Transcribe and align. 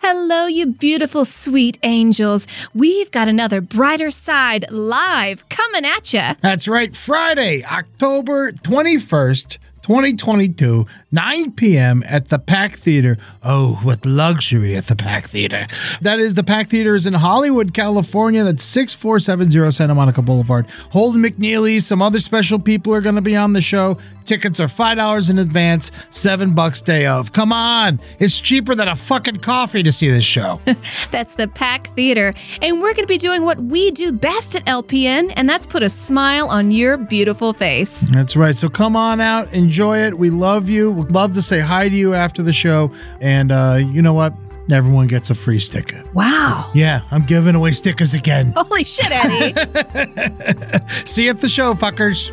Hello, 0.00 0.46
you 0.46 0.66
beautiful, 0.66 1.24
sweet 1.24 1.76
angels. 1.82 2.46
We've 2.72 3.10
got 3.10 3.26
another 3.26 3.60
Brighter 3.60 4.12
Side 4.12 4.64
live 4.70 5.48
coming 5.48 5.84
at 5.84 6.14
you. 6.14 6.22
That's 6.40 6.68
right, 6.68 6.94
Friday, 6.94 7.64
October 7.64 8.52
21st, 8.52 9.58
2022, 9.88 10.86
9 11.12 11.52
p.m. 11.52 12.04
at 12.06 12.28
the 12.28 12.38
Pack 12.38 12.76
Theater. 12.76 13.16
Oh, 13.42 13.80
what 13.82 14.04
luxury 14.04 14.76
at 14.76 14.86
the 14.86 14.94
Pack 14.94 15.24
Theater. 15.24 15.66
That 16.02 16.18
is, 16.18 16.34
the 16.34 16.44
Pack 16.44 16.68
Theater 16.68 16.94
is 16.94 17.06
in 17.06 17.14
Hollywood, 17.14 17.72
California. 17.72 18.44
That's 18.44 18.64
6470 18.64 19.72
Santa 19.72 19.94
Monica 19.94 20.20
Boulevard. 20.20 20.66
Holden 20.90 21.22
McNeely, 21.22 21.80
some 21.80 22.02
other 22.02 22.20
special 22.20 22.58
people 22.58 22.94
are 22.94 23.00
going 23.00 23.14
to 23.14 23.22
be 23.22 23.34
on 23.34 23.54
the 23.54 23.62
show. 23.62 23.96
Tickets 24.26 24.60
are 24.60 24.66
$5 24.66 25.30
in 25.30 25.38
advance, 25.38 25.90
7 26.10 26.54
bucks 26.54 26.82
day 26.82 27.06
of. 27.06 27.32
Come 27.32 27.50
on, 27.50 27.98
it's 28.18 28.38
cheaper 28.38 28.74
than 28.74 28.88
a 28.88 28.94
fucking 28.94 29.38
coffee 29.38 29.82
to 29.82 29.90
see 29.90 30.10
this 30.10 30.22
show. 30.26 30.60
That's 31.10 31.34
the 31.34 31.48
Pack 31.48 31.86
Theater. 31.96 32.34
And 32.60 32.82
we're 32.82 32.92
going 32.92 33.06
to 33.06 33.06
be 33.06 33.16
doing 33.16 33.40
what 33.42 33.58
we 33.58 33.90
do 33.92 34.12
best 34.12 34.54
at 34.54 34.66
LPN, 34.66 35.32
and 35.34 35.48
that's 35.48 35.64
put 35.64 35.82
a 35.82 35.88
smile 35.88 36.48
on 36.48 36.70
your 36.70 36.98
beautiful 36.98 37.54
face. 37.54 38.02
That's 38.10 38.36
right. 38.36 38.54
So 38.54 38.68
come 38.68 38.96
on 38.96 39.22
out, 39.22 39.50
enjoy 39.54 39.77
it. 39.78 40.18
We 40.18 40.30
love 40.30 40.68
you. 40.68 40.90
We'd 40.90 41.10
love 41.12 41.34
to 41.34 41.42
say 41.42 41.60
hi 41.60 41.88
to 41.88 41.94
you 41.94 42.14
after 42.14 42.42
the 42.42 42.52
show. 42.52 42.90
And 43.20 43.52
uh, 43.52 43.78
you 43.80 44.02
know 44.02 44.12
what? 44.14 44.34
Everyone 44.70 45.06
gets 45.06 45.30
a 45.30 45.34
free 45.34 45.60
sticker. 45.60 46.02
Wow. 46.12 46.70
Yeah, 46.74 47.00
I'm 47.10 47.24
giving 47.24 47.54
away 47.54 47.70
stickers 47.70 48.12
again. 48.12 48.52
Holy 48.54 48.84
shit, 48.84 49.10
Eddie. 49.10 49.54
See 51.06 51.24
you 51.24 51.30
at 51.30 51.40
the 51.40 51.48
show, 51.48 51.72
fuckers. 51.74 52.30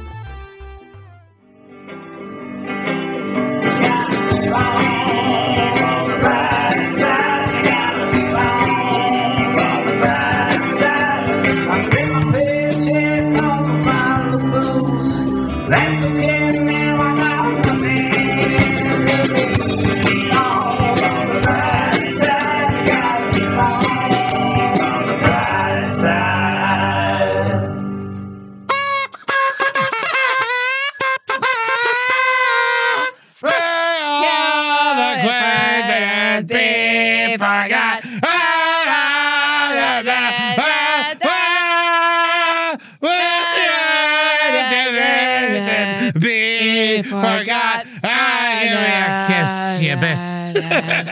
I 49.75 50.53
kiss 50.53 51.09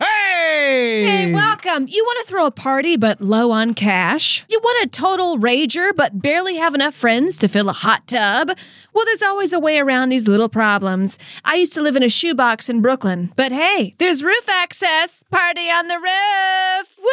Hey! 0.06 1.04
Hey, 1.06 1.32
welcome. 1.32 1.86
You 1.88 2.04
want 2.04 2.24
to 2.24 2.30
throw 2.30 2.46
a 2.46 2.50
party 2.50 2.96
but 2.96 3.20
low 3.20 3.50
on 3.52 3.74
cash? 3.74 4.44
You 4.48 4.60
want 4.60 4.84
a 4.84 4.88
total 4.88 5.38
rager 5.38 5.94
but 5.94 6.20
barely 6.20 6.56
have 6.56 6.74
enough 6.74 6.94
friends 6.94 7.38
to 7.38 7.48
fill 7.48 7.68
a 7.68 7.72
hot 7.72 8.06
tub? 8.06 8.50
Well, 8.92 9.04
there's 9.04 9.22
always 9.22 9.52
a 9.52 9.60
way 9.60 9.78
around 9.78 10.08
these 10.08 10.26
little 10.26 10.48
problems. 10.48 11.18
I 11.44 11.54
used 11.56 11.74
to 11.74 11.82
live 11.82 11.96
in 11.96 12.02
a 12.02 12.08
shoebox 12.08 12.68
in 12.68 12.80
Brooklyn, 12.82 13.32
but 13.36 13.52
hey, 13.52 13.94
there's 13.98 14.24
roof 14.24 14.48
access. 14.48 15.22
Party 15.30 15.70
on 15.70 15.88
the 15.88 15.98
roof. 15.98 16.98
Woo! 16.98 17.10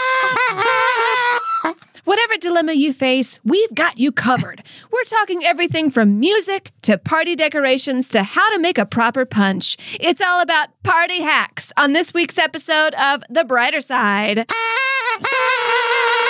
Whatever 2.03 2.37
dilemma 2.37 2.73
you 2.73 2.93
face, 2.93 3.39
we've 3.43 3.73
got 3.75 3.97
you 3.99 4.11
covered. 4.11 4.63
We're 4.91 5.03
talking 5.03 5.43
everything 5.43 5.91
from 5.91 6.19
music 6.19 6.71
to 6.83 6.97
party 6.97 7.35
decorations 7.35 8.09
to 8.09 8.23
how 8.23 8.49
to 8.51 8.59
make 8.59 8.77
a 8.77 8.85
proper 8.85 9.25
punch. 9.25 9.77
It's 9.99 10.21
all 10.21 10.41
about 10.41 10.69
party 10.83 11.21
hacks 11.21 11.71
on 11.77 11.93
this 11.93 12.13
week's 12.13 12.37
episode 12.37 12.95
of 12.95 13.23
The 13.29 13.43
Brighter 13.43 13.81
Side. 13.81 14.49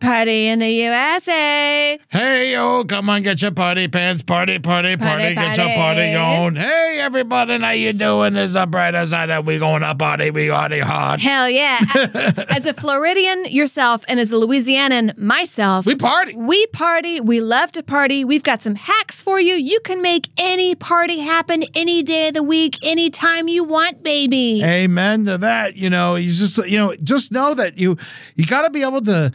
Party 0.00 0.48
in 0.48 0.58
the 0.58 0.70
USA. 0.70 1.98
Hey, 2.10 2.52
yo, 2.52 2.84
come 2.84 3.08
on, 3.08 3.22
get 3.22 3.40
your 3.40 3.50
party 3.50 3.88
pants. 3.88 4.22
Party, 4.22 4.58
party, 4.58 4.96
party, 4.96 5.34
Party, 5.34 5.34
get 5.34 5.56
your 5.56 5.74
party 5.74 6.14
on. 6.14 6.54
Hey, 6.54 6.98
everybody, 7.00 7.58
how 7.58 7.70
you 7.70 7.94
doing? 7.94 8.36
Is 8.36 8.52
the 8.52 8.66
brighter 8.66 9.06
side 9.06 9.30
that 9.30 9.46
we 9.46 9.58
going 9.58 9.80
to 9.80 9.94
party. 9.94 10.30
We 10.30 10.50
party 10.50 10.80
hard. 10.80 11.20
Hell 11.20 11.48
yeah. 11.48 11.80
as 12.50 12.66
a 12.66 12.74
Floridian 12.74 13.46
yourself 13.46 14.04
and 14.06 14.20
as 14.20 14.32
a 14.32 14.36
Louisianan 14.36 15.16
myself, 15.16 15.86
We 15.86 15.94
party. 15.94 16.34
We 16.34 16.66
party. 16.68 17.20
We 17.20 17.40
love 17.40 17.72
to 17.72 17.82
party. 17.82 18.22
We've 18.22 18.42
got 18.42 18.60
some 18.62 18.74
hacks 18.74 19.22
for 19.22 19.40
you. 19.40 19.54
You 19.54 19.80
can 19.80 20.02
make 20.02 20.28
any 20.36 20.74
party 20.74 21.20
happen 21.20 21.64
any 21.74 22.02
day 22.02 22.28
of 22.28 22.34
the 22.34 22.42
week, 22.42 22.76
anytime 22.84 23.48
you 23.48 23.64
want, 23.64 24.02
baby. 24.02 24.62
Amen 24.62 25.24
to 25.24 25.38
that. 25.38 25.76
You 25.76 25.88
know, 25.88 26.16
you 26.16 26.28
just 26.28 26.58
you 26.66 26.76
know, 26.76 26.94
just 26.96 27.32
know 27.32 27.54
that 27.54 27.78
you 27.78 27.96
you 28.34 28.44
got 28.44 28.62
to 28.62 28.70
be 28.70 28.82
able 28.82 29.00
to 29.02 29.32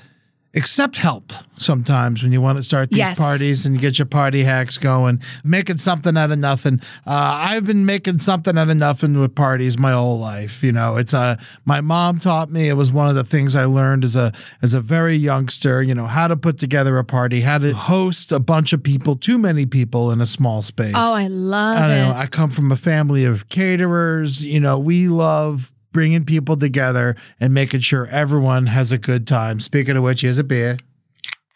accept 0.53 0.97
help 0.97 1.31
sometimes 1.55 2.21
when 2.23 2.31
you 2.33 2.41
want 2.41 2.57
to 2.57 2.63
start 2.63 2.89
these 2.89 2.97
Yes. 2.97 3.17
parties 3.17 3.65
and 3.65 3.79
get 3.79 3.97
your 3.97 4.05
party 4.05 4.43
hacks 4.43 4.77
going. 4.77 5.21
Making 5.45 5.77
something 5.77 6.17
out 6.17 6.31
of 6.31 6.39
nothing. 6.39 6.81
Uh, 7.07 7.11
I've 7.11 7.65
been 7.65 7.85
making 7.85 8.17
something 8.19 8.57
out 8.57 8.69
of 8.69 8.75
nothing 8.75 9.17
with 9.19 9.33
parties 9.33 9.77
my 9.77 9.91
whole 9.93 10.19
life. 10.19 10.61
You 10.63 10.71
know, 10.73 10.97
it's 10.97 11.13
a 11.13 11.37
my 11.63 11.79
mom 11.79 12.19
taught 12.19 12.51
me. 12.51 12.67
It 12.67 12.73
was 12.73 12.91
one 12.91 13.07
of 13.07 13.15
the 13.15 13.23
things 13.23 13.55
I 13.55 13.63
learned 13.65 14.03
as 14.03 14.15
a 14.15 14.33
as 14.61 14.73
a 14.73 14.81
very 14.81 15.15
youngster. 15.15 15.81
You 15.81 15.95
know, 15.95 16.07
how 16.07 16.27
to 16.27 16.35
put 16.35 16.57
together 16.57 16.97
a 16.97 17.03
party, 17.05 17.41
how 17.41 17.59
to 17.59 17.73
host 17.73 18.31
a 18.33 18.39
bunch 18.39 18.73
of 18.73 18.83
people, 18.83 19.15
too 19.15 19.37
many 19.37 19.65
people 19.65 20.11
in 20.11 20.19
a 20.19 20.25
small 20.25 20.61
space. 20.61 20.95
Oh, 20.97 21.15
I 21.15 21.27
love 21.27 21.77
I 21.77 21.87
don't 21.87 21.91
it. 21.97 22.01
know. 22.09 22.13
I 22.13 22.27
come 22.27 22.49
from 22.49 22.71
a 22.71 22.77
family 22.77 23.23
of 23.23 23.47
caterers. 23.47 24.43
You 24.43 24.59
know, 24.59 24.77
we 24.77 25.07
love 25.07 25.71
bringing 25.91 26.25
people 26.25 26.57
together 26.57 27.15
and 27.39 27.53
making 27.53 27.81
sure 27.81 28.07
everyone 28.07 28.67
has 28.67 28.91
a 28.91 28.97
good 28.97 29.27
time. 29.27 29.59
Speaking 29.59 29.97
of 29.97 30.03
which, 30.03 30.21
here's 30.21 30.37
a 30.37 30.43
beer. 30.43 30.77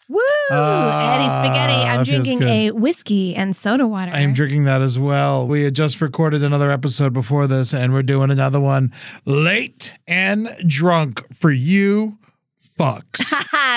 Woo! 0.08 0.20
Ah, 0.52 1.16
Eddie 1.16 1.28
Spaghetti. 1.28 1.72
I'm 1.72 2.04
drinking 2.04 2.38
good. 2.38 2.48
a 2.48 2.70
whiskey 2.70 3.34
and 3.34 3.56
soda 3.56 3.86
water. 3.88 4.12
I 4.14 4.20
am 4.20 4.34
drinking 4.34 4.64
that 4.64 4.80
as 4.80 4.98
well. 4.98 5.48
We 5.48 5.64
had 5.64 5.74
just 5.74 6.00
recorded 6.00 6.44
another 6.44 6.70
episode 6.70 7.12
before 7.12 7.48
this, 7.48 7.74
and 7.74 7.92
we're 7.92 8.04
doing 8.04 8.30
another 8.30 8.60
one 8.60 8.92
late 9.24 9.92
and 10.06 10.48
drunk 10.64 11.24
for 11.34 11.50
you 11.50 12.18
fucks. 12.78 13.32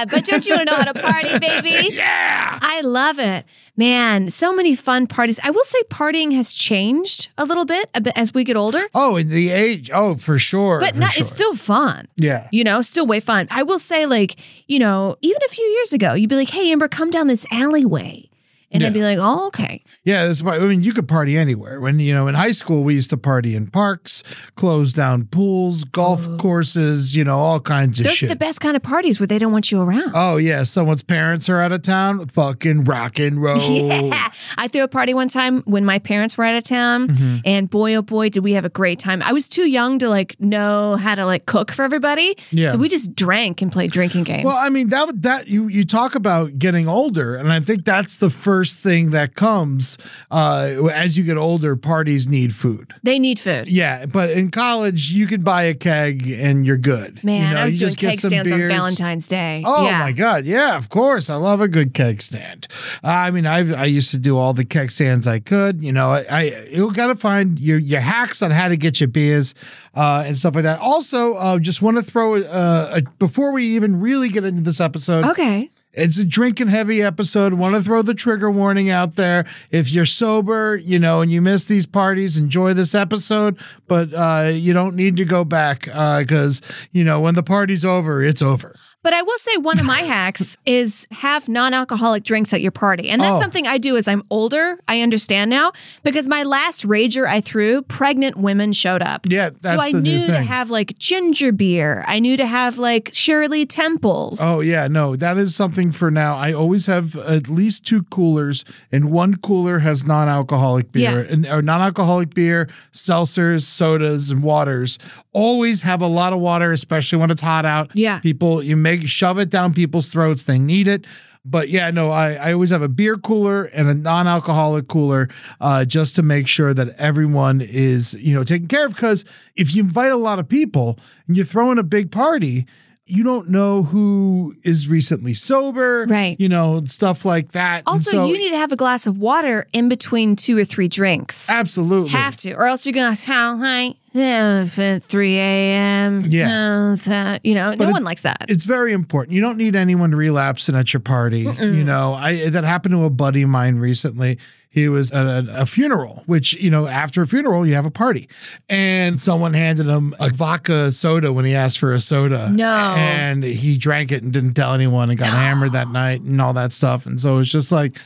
but 0.12 0.26
don't 0.26 0.46
you 0.46 0.56
want 0.56 0.68
to 0.68 0.72
know 0.74 0.78
how 0.78 0.92
to 0.92 0.94
party, 0.94 1.40
baby? 1.40 1.90
yeah. 1.96 2.60
I 2.62 2.82
love 2.82 3.20
it. 3.20 3.46
Man, 3.76 4.30
so 4.30 4.54
many 4.54 4.76
fun 4.76 5.08
parties. 5.08 5.40
I 5.42 5.52
will 5.52 5.64
say 5.64 5.82
partying 5.84 6.34
has 6.34 6.54
changed 6.54 7.30
a 7.38 7.46
little 7.46 7.64
bit, 7.66 7.90
as 8.16 8.34
we 8.34 8.44
get 8.44 8.58
older, 8.58 8.82
Oh, 8.94 9.16
in 9.16 9.30
the 9.30 9.50
age. 9.52 9.90
Oh, 9.94 10.16
for 10.16 10.38
sure. 10.38 10.80
but 10.82 10.96
for 10.96 11.00
not, 11.00 11.12
sure. 11.14 11.24
it's 11.24 11.32
still 11.32 11.56
fun. 11.56 12.08
Yeah. 12.18 12.50
You 12.52 12.64
know, 12.66 12.82
still 12.82 13.08
way 13.08 13.22
fun. 13.22 13.48
I 13.52 13.64
will 13.64 13.80
say, 13.80 14.06
like, 14.06 14.36
you 14.68 14.80
know, 14.80 15.16
even 15.22 15.42
a 15.46 15.50
few 15.50 15.64
years 15.66 15.94
ago, 15.94 16.14
you'd 16.14 16.30
be 16.30 16.36
like, 16.36 16.50
hey, 16.50 16.72
Amber, 16.72 16.90
come 16.90 17.10
down 17.10 17.28
this 17.28 17.46
alleyway. 17.52 18.29
And 18.72 18.82
Yeah. 18.82 18.88
I'd 18.88 18.94
be 18.94 19.02
like, 19.02 19.18
oh, 19.20 19.48
okay. 19.48 19.84
Yeah, 20.04 20.28
that's 20.28 20.44
why. 20.44 20.58
I 20.58 20.60
mean, 20.60 20.84
you 20.84 20.92
could 20.94 21.08
party 21.08 21.38
anywhere. 21.38 21.80
When 21.82 22.00
you 22.00 22.14
know, 22.14 22.28
in 22.28 22.36
high 22.36 22.52
school, 22.52 22.84
we 22.84 22.94
used 22.94 23.10
to 23.10 23.18
party 23.18 23.56
in 23.56 23.68
parks, 23.68 24.22
closed 24.56 24.96
down 24.96 25.26
pools, 25.26 25.84
golf 25.86 26.28
courses. 26.38 27.16
You 27.16 27.24
know, 27.24 27.40
all 27.40 27.60
kinds 27.60 28.00
of 28.00 28.06
Those 28.06 28.14
shit. 28.18 28.30
are 28.30 28.34
the 28.34 28.38
best 28.40 28.60
kind 28.62 28.76
of 28.76 28.84
parties 28.84 29.20
where 29.20 29.28
they 29.28 29.40
don't 29.40 29.52
want 29.52 29.72
you 29.72 29.82
around. 29.82 30.12
oh 30.14 30.38
yeah, 30.38 30.64
someone's 30.64 31.02
parents 31.04 31.50
are 31.50 31.60
out 31.62 31.72
of 31.72 31.82
town. 31.82 32.28
Fucking 32.28 32.84
rock 32.84 33.18
and 33.20 33.42
roll. 33.42 33.60
Yeah. 33.60 34.30
I 34.58 34.68
threw 34.68 34.84
a 34.84 34.88
party 34.88 35.14
one 35.14 35.30
time 35.30 35.62
when 35.64 35.84
my 35.84 35.98
parents 36.00 36.38
were 36.38 36.44
out 36.44 36.56
of 36.56 36.64
town 36.64 37.08
Mm-hmm. 37.10 37.38
and 37.46 37.70
boy 37.70 37.96
oh 37.96 38.02
boy 38.02 38.30
did 38.30 38.44
we 38.44 38.54
have 38.54 38.66
a 38.66 38.70
great 38.70 39.00
time. 39.00 39.22
I 39.24 39.32
was 39.34 39.48
too 39.48 39.68
young 39.68 39.98
to 40.00 40.10
like 40.10 40.40
know 40.40 40.96
how 40.96 41.16
to 41.16 41.26
like 41.26 41.46
cook 41.48 41.72
for 41.72 41.84
everybody. 41.84 42.38
Yeah. 42.52 42.68
So 42.68 42.78
we 42.78 42.88
just 42.90 43.16
drank 43.16 43.62
and 43.62 43.72
played 43.72 43.92
drinking 43.92 44.26
games. 44.26 44.44
Well, 44.46 44.56
I 44.58 44.70
mean 44.70 44.90
that 44.90 45.22
that 45.24 45.48
you 45.48 45.68
you 45.68 45.86
talk 45.86 46.14
about 46.16 46.60
getting 46.60 46.88
older, 46.88 47.36
and 47.36 47.52
I 47.52 47.60
think 47.62 47.84
that's 47.86 48.18
the 48.18 48.30
first 48.30 48.59
thing 48.66 49.12
that 49.12 49.36
comes 49.36 49.98
uh, 50.32 50.88
as 50.94 51.18
you 51.18 51.24
get 51.24 51.38
older. 51.38 51.76
Parties 51.76 52.28
need 52.28 52.54
food. 52.56 52.94
they 53.04 53.20
need 53.20 53.40
food. 53.40 53.68
Yeah, 53.68 54.06
but 54.06 54.30
in 54.30 54.52
college 54.52 55.12
you 55.12 55.28
could 55.28 55.44
buy 55.44 55.64
a 55.64 55.74
keg 55.74 56.30
and 56.30 56.66
you're 56.66 56.78
good. 56.78 57.24
Man, 57.24 57.50
You 57.50 57.56
know, 57.56 57.62
I 57.62 57.66
was 57.66 57.76
doing 57.76 57.94
keg 57.96 58.20
stands 58.20 58.52
on. 58.52 58.60
Valentine's 58.68 59.28
Day. 59.28 59.64
Oh 59.66 59.86
yeah. 59.86 60.00
my 60.00 60.12
god, 60.12 60.46
yeah, 60.46 60.78
of 60.78 60.90
course. 60.90 61.30
I 61.30 61.36
love 61.36 61.62
a 61.62 61.68
good 61.68 61.94
keg 61.94 62.22
stand. 62.22 62.68
I 63.04 63.32
mean, 63.32 63.46
I 63.46 63.60
I 63.74 63.86
used 63.86 64.12
to 64.12 64.18
do 64.18 64.38
all 64.38 64.54
the 64.54 64.66
keg 64.66 64.92
stands 64.92 65.28
I 65.28 65.40
could. 65.40 65.84
You 65.84 65.92
know, 65.92 66.12
I, 66.12 66.26
I 66.30 66.42
you 66.72 66.92
got 66.94 67.08
to 67.08 67.16
find 67.16 67.60
your 67.60 67.80
your 67.80 68.02
hacks 68.02 68.42
on 68.42 68.52
how 68.52 68.68
to 68.68 68.78
get 68.78 69.00
your 69.00 69.08
beers 69.10 69.54
uh, 69.96 70.24
and 70.26 70.38
stuff 70.38 70.56
like 70.56 70.64
that. 70.64 70.80
Also, 70.80 71.34
uh, 71.36 71.60
just 71.60 71.82
want 71.82 71.98
to 71.98 72.04
throw 72.04 72.36
uh, 72.38 72.92
a, 72.96 73.02
before 73.20 73.52
we 73.52 73.66
even 73.66 74.00
really 74.00 74.30
get 74.30 74.44
into 74.46 74.62
this 74.62 74.80
episode. 74.80 75.26
Okay. 75.26 75.70
It's 75.94 76.20
a 76.20 76.26
drinking 76.26 76.68
heavy 76.68 77.02
episode. 77.02 77.54
Want 77.56 77.76
to 77.76 77.82
throw 77.82 78.04
the 78.04 78.14
trigger 78.14 78.52
warning 78.52 78.92
out 78.92 79.16
there. 79.16 79.46
If 79.72 79.92
you're 79.92 80.06
sober, 80.06 80.76
you 80.76 81.00
know, 81.00 81.22
and 81.22 81.32
you 81.32 81.42
miss 81.42 81.66
these 81.66 81.88
parties, 81.88 82.38
enjoy 82.38 82.74
this 82.74 82.94
episode, 82.94 83.58
but 83.88 84.14
uh, 84.14 84.52
you 84.54 84.72
don't 84.72 84.96
need 84.96 85.18
to 85.18 85.26
go 85.26 85.44
back 85.44 85.86
because, 85.86 86.62
you 86.92 87.04
know, 87.04 87.20
when 87.20 87.34
the 87.34 87.44
party's 87.44 87.84
over, 87.84 88.24
it's 88.24 88.42
over. 88.44 88.76
But 89.02 89.14
I 89.14 89.22
will 89.22 89.38
say 89.38 89.56
one 89.58 89.80
of 89.80 89.86
my 89.86 90.02
hacks 90.16 90.58
is 90.66 91.08
have 91.12 91.48
non-alcoholic 91.48 92.24
drinks 92.24 92.54
at 92.54 92.62
your 92.62 92.72
party. 92.72 93.10
And 93.10 93.22
that's 93.22 93.38
Oh. 93.38 93.42
something 93.42 93.66
I 93.66 93.78
do 93.78 93.96
as 93.96 94.08
I'm 94.10 94.24
older. 94.30 94.78
I 94.88 95.00
understand 95.02 95.50
now 95.50 95.72
because 96.04 96.28
my 96.28 96.44
last 96.44 96.86
rager 96.86 97.26
I 97.26 97.40
threw, 97.40 97.82
pregnant 97.84 98.36
women 98.36 98.74
showed 98.74 99.02
up. 99.02 99.26
Yeah, 99.30 99.52
so 99.62 99.78
I 99.80 99.92
knew 99.92 100.28
to 100.28 100.42
have 100.42 100.70
like 100.70 100.98
ginger 100.98 101.52
beer. 101.54 102.04
I 102.08 102.20
knew 102.20 102.36
to 102.38 102.46
have 102.46 102.78
like 102.78 103.12
Shirley 103.14 103.66
Temples. 103.66 104.40
Oh 104.42 104.60
yeah, 104.60 104.88
no, 104.88 105.16
that 105.16 105.38
is 105.38 105.56
something 105.56 105.92
for 105.92 106.12
now. 106.12 106.36
I 106.36 106.52
always 106.52 106.88
have 106.88 107.16
at 107.16 107.48
least 107.48 107.86
two 107.86 108.04
coolers, 108.04 108.66
and 108.92 109.12
one 109.12 109.36
cooler 109.38 109.80
has 109.80 110.06
non-alcoholic 110.06 110.92
beer 110.92 111.22
Yeah. 111.24 111.32
and 111.34 111.46
or 111.48 111.62
non-alcoholic 111.62 112.34
beer, 112.34 112.68
seltzers, 112.92 113.64
sodas, 113.64 114.30
and 114.30 114.44
waters. 114.44 115.00
Always 115.32 115.84
have 115.84 116.02
a 116.02 116.08
lot 116.08 116.34
of 116.34 116.40
water, 116.40 116.72
especially 116.72 117.20
when 117.20 117.32
it's 117.32 117.42
hot 117.42 117.64
out. 117.66 117.92
Yeah. 117.96 118.20
people, 118.20 118.62
you 118.64 118.76
make 118.98 119.08
shove 119.08 119.40
it 119.40 119.50
down 119.50 119.74
people's 119.74 120.10
throats. 120.10 120.44
They 120.44 120.60
need 120.60 120.88
it. 120.88 121.06
But 121.46 121.70
yeah, 121.70 121.90
no, 121.90 122.10
I, 122.12 122.34
I 122.34 122.54
always 122.54 122.70
have 122.70 122.82
a 122.82 122.90
beer 122.90 123.16
cooler 123.16 123.64
and 123.66 123.88
a 123.88 123.94
non-alcoholic 123.94 124.88
cooler, 124.88 125.30
uh, 125.62 125.86
just 125.86 126.16
to 126.18 126.22
make 126.24 126.48
sure 126.48 126.74
that 126.74 126.90
everyone 126.98 127.62
is, 127.62 128.14
you 128.16 128.36
know, 128.36 128.44
taken 128.44 128.68
care 128.68 128.86
of. 128.86 128.94
Because 128.94 129.24
if 129.56 129.74
you 129.74 129.84
invite 129.84 130.12
a 130.12 130.18
lot 130.18 130.38
of 130.40 130.48
people 130.50 131.00
and 131.28 131.38
you're 131.38 131.46
throwing 131.46 131.78
a 131.80 131.84
big 131.84 132.12
party, 132.12 132.68
you 133.06 133.24
don't 133.24 133.50
know 133.50 133.84
who 133.84 134.54
is 134.64 134.88
recently 134.88 135.34
sober, 135.34 136.06
Right. 136.08 136.40
You 136.40 136.50
know, 136.50 136.82
stuff 136.86 137.26
like 137.26 137.54
that. 137.54 137.84
Also, 137.88 138.12
so- 138.12 138.28
you 138.28 138.38
need 138.38 138.52
to 138.52 138.58
have 138.58 138.72
a 138.72 138.76
glass 138.76 139.08
of 139.08 139.18
water 139.18 139.66
in 139.74 139.90
between 139.90 140.36
two 140.36 140.58
or 140.58 140.66
three 140.66 140.88
drinks. 140.90 141.50
absolutely 141.50 142.10
Have 142.10 142.36
to, 142.38 142.54
or 142.54 142.68
else 142.68 142.86
you're 142.86 142.94
gonna 142.94 143.16
how 143.16 143.58
high 143.58 143.96
at 144.16 145.00
three 145.04 145.38
a.m. 145.38 146.24
Yeah. 146.28 146.48
uh, 146.94 146.96
that- 147.08 147.46
you 147.46 147.54
know, 147.56 147.74
no 147.74 147.90
it- 147.90 147.92
one 147.92 148.04
likes 148.04 148.22
that. 148.24 148.46
it's 148.50 148.66
very 148.66 148.94
important. 148.94 149.36
You 149.36 149.42
don't 149.42 149.58
need 149.58 149.76
anyone 149.76 150.12
relapsing 150.12 150.76
at 150.76 150.94
your 150.94 151.00
party. 151.02 151.42
You 151.42 151.84
know, 151.84 152.14
I 152.14 152.50
that 152.50 152.64
happened 152.64 152.94
to 152.94 153.06
a 153.06 153.10
buddy 153.10 153.42
of 153.44 153.50
mine 153.50 153.78
recently. 153.80 154.38
He 154.72 154.88
was 154.88 155.10
at 155.12 155.26
a, 155.26 155.62
a 155.62 155.66
funeral, 155.66 156.22
which 156.28 156.54
you 156.54 156.70
know, 156.70 156.86
after 156.86 157.24
a 157.24 157.28
funeral, 157.28 157.66
you 157.66 157.74
have 157.74 157.88
a 157.88 157.92
party, 157.92 158.30
and 158.70 159.20
someone 159.20 159.54
handed 159.56 159.88
him 159.88 160.16
a 160.20 160.30
vodka 160.30 160.92
soda 160.92 161.34
when 161.34 161.46
he 161.46 161.56
asked 161.56 161.80
for 161.80 161.92
a 161.92 162.00
soda. 162.00 162.50
No. 162.52 162.72
and 162.96 163.44
he 163.44 163.78
drank 163.80 164.12
it 164.12 164.22
and 164.22 164.32
didn't 164.32 164.54
tell 164.54 164.74
anyone 164.76 165.10
and 165.10 165.18
got 165.18 165.30
hammered 165.30 165.72
that 165.72 165.88
night 165.92 166.22
and 166.22 166.40
all 166.40 166.54
that 166.54 166.72
stuff. 166.72 167.06
And 167.06 167.20
so 167.20 167.40
it's 167.40 167.50
just 167.52 167.72
like. 167.72 167.98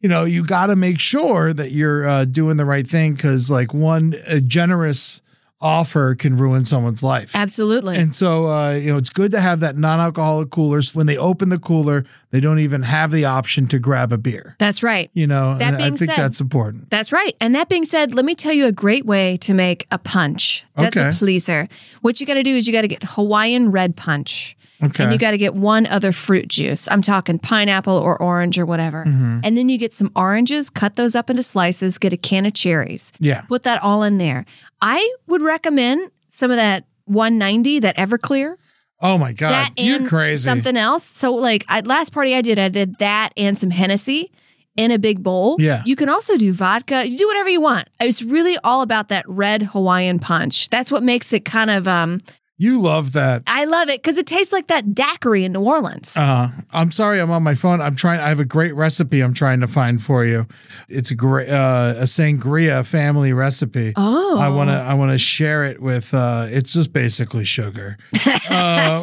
You 0.00 0.08
know, 0.08 0.24
you 0.24 0.44
got 0.44 0.66
to 0.66 0.74
make 0.74 0.98
sure 0.98 1.52
that 1.52 1.70
you're 1.70 2.04
uh, 2.08 2.24
doing 2.24 2.56
the 2.56 2.64
right 2.64 2.84
thing 2.84 3.14
because, 3.14 3.52
like, 3.52 3.72
one 3.72 4.16
a 4.26 4.40
generous 4.40 5.22
offer 5.62 6.14
can 6.14 6.36
ruin 6.36 6.64
someone's 6.64 7.02
life. 7.02 7.30
Absolutely. 7.34 7.96
And 7.96 8.14
so, 8.14 8.46
uh, 8.50 8.72
you 8.72 8.92
know, 8.92 8.98
it's 8.98 9.08
good 9.10 9.30
to 9.30 9.40
have 9.40 9.60
that 9.60 9.76
non-alcoholic 9.78 10.50
cooler. 10.50 10.82
So 10.82 10.96
when 10.98 11.06
they 11.06 11.16
open 11.16 11.48
the 11.50 11.58
cooler, 11.58 12.04
they 12.30 12.40
don't 12.40 12.58
even 12.58 12.82
have 12.82 13.12
the 13.12 13.24
option 13.24 13.68
to 13.68 13.78
grab 13.78 14.12
a 14.12 14.18
beer. 14.18 14.56
That's 14.58 14.82
right. 14.82 15.10
You 15.14 15.26
know, 15.26 15.56
That 15.58 15.74
and 15.74 15.76
I 15.76 15.78
being 15.88 15.96
think 15.96 16.10
said- 16.10 16.18
that's 16.18 16.40
important. 16.40 16.90
That's 16.90 17.12
right. 17.12 17.36
And 17.40 17.54
that 17.54 17.68
being 17.68 17.84
said, 17.84 18.12
let 18.14 18.24
me 18.24 18.34
tell 18.34 18.52
you 18.52 18.66
a 18.66 18.72
great 18.72 19.06
way 19.06 19.36
to 19.38 19.54
make 19.54 19.86
a 19.90 19.98
punch. 19.98 20.64
That's 20.76 20.96
Okay. 20.96 21.08
a 21.08 21.12
pleaser. 21.12 21.68
What 22.00 22.20
you 22.20 22.26
got 22.26 22.34
to 22.34 22.42
do 22.42 22.56
is 22.56 22.66
you 22.66 22.72
got 22.72 22.82
to 22.82 22.88
get 22.88 23.02
Hawaiian 23.04 23.70
red 23.70 23.94
punch. 23.96 24.56
Okay. 24.82 25.04
And 25.04 25.12
you 25.12 25.18
got 25.18 25.30
to 25.30 25.38
get 25.38 25.54
one 25.54 25.86
other 25.86 26.12
fruit 26.12 26.48
juice. 26.48 26.88
I'm 26.90 27.02
talking 27.02 27.38
pineapple 27.38 27.96
or 27.96 28.20
orange 28.20 28.58
or 28.58 28.66
whatever. 28.66 29.04
Mm-hmm. 29.04 29.40
And 29.44 29.56
then 29.56 29.68
you 29.68 29.78
get 29.78 29.94
some 29.94 30.10
oranges, 30.16 30.70
cut 30.70 30.96
those 30.96 31.14
up 31.14 31.30
into 31.30 31.42
slices, 31.42 31.98
get 31.98 32.12
a 32.12 32.16
can 32.16 32.46
of 32.46 32.54
cherries. 32.54 33.12
Yeah. 33.18 33.42
Put 33.42 33.62
that 33.62 33.82
all 33.82 34.02
in 34.02 34.18
there. 34.18 34.44
I 34.80 35.14
would 35.26 35.42
recommend 35.42 36.10
some 36.28 36.50
of 36.50 36.56
that 36.56 36.84
190, 37.04 37.80
that 37.80 37.96
Everclear. 37.96 38.56
Oh 39.00 39.18
my 39.18 39.32
God, 39.32 39.50
that 39.50 39.70
you're 39.76 40.06
crazy. 40.06 40.44
something 40.44 40.76
else. 40.76 41.04
So 41.04 41.34
like 41.34 41.64
I, 41.68 41.80
last 41.80 42.12
party 42.12 42.36
I 42.36 42.40
did, 42.40 42.58
I 42.58 42.68
did 42.68 42.98
that 42.98 43.32
and 43.36 43.58
some 43.58 43.70
Hennessy 43.70 44.30
in 44.76 44.90
a 44.90 44.98
big 44.98 45.22
bowl. 45.22 45.56
Yeah. 45.58 45.82
You 45.84 45.96
can 45.96 46.08
also 46.08 46.36
do 46.36 46.52
vodka. 46.52 47.06
You 47.06 47.18
do 47.18 47.26
whatever 47.26 47.48
you 47.48 47.60
want. 47.60 47.88
It's 48.00 48.22
really 48.22 48.56
all 48.64 48.80
about 48.82 49.08
that 49.08 49.28
red 49.28 49.62
Hawaiian 49.62 50.18
punch. 50.18 50.70
That's 50.70 50.90
what 50.90 51.02
makes 51.02 51.32
it 51.32 51.44
kind 51.44 51.70
of 51.70 51.88
um 51.88 52.20
You 52.62 52.80
love 52.80 53.10
that. 53.14 53.42
I 53.48 53.64
love 53.64 53.88
it 53.88 54.00
because 54.00 54.18
it 54.18 54.26
tastes 54.28 54.52
like 54.52 54.68
that 54.68 54.94
daiquiri 54.94 55.42
in 55.44 55.50
New 55.50 55.62
Orleans. 55.62 56.16
Uh, 56.16 56.52
I'm 56.70 56.92
sorry, 56.92 57.18
I'm 57.18 57.32
on 57.32 57.42
my 57.42 57.56
phone. 57.56 57.80
I'm 57.80 57.96
trying. 57.96 58.20
I 58.20 58.28
have 58.28 58.38
a 58.38 58.44
great 58.44 58.72
recipe. 58.76 59.20
I'm 59.20 59.34
trying 59.34 59.58
to 59.62 59.66
find 59.66 60.00
for 60.00 60.24
you. 60.24 60.46
It's 60.88 61.10
a 61.10 61.16
great 61.16 61.48
uh, 61.48 61.94
a 61.96 62.04
sangria 62.04 62.86
family 62.86 63.32
recipe. 63.32 63.94
Oh. 63.96 64.38
I 64.38 64.48
want 64.48 64.70
to 64.70 64.74
I 64.74 64.94
want 64.94 65.10
to 65.10 65.18
share 65.18 65.64
it 65.64 65.82
with. 65.82 66.14
Uh, 66.14 66.46
it's 66.50 66.74
just 66.74 66.92
basically 66.92 67.42
sugar, 67.42 67.98
uh, 68.48 69.02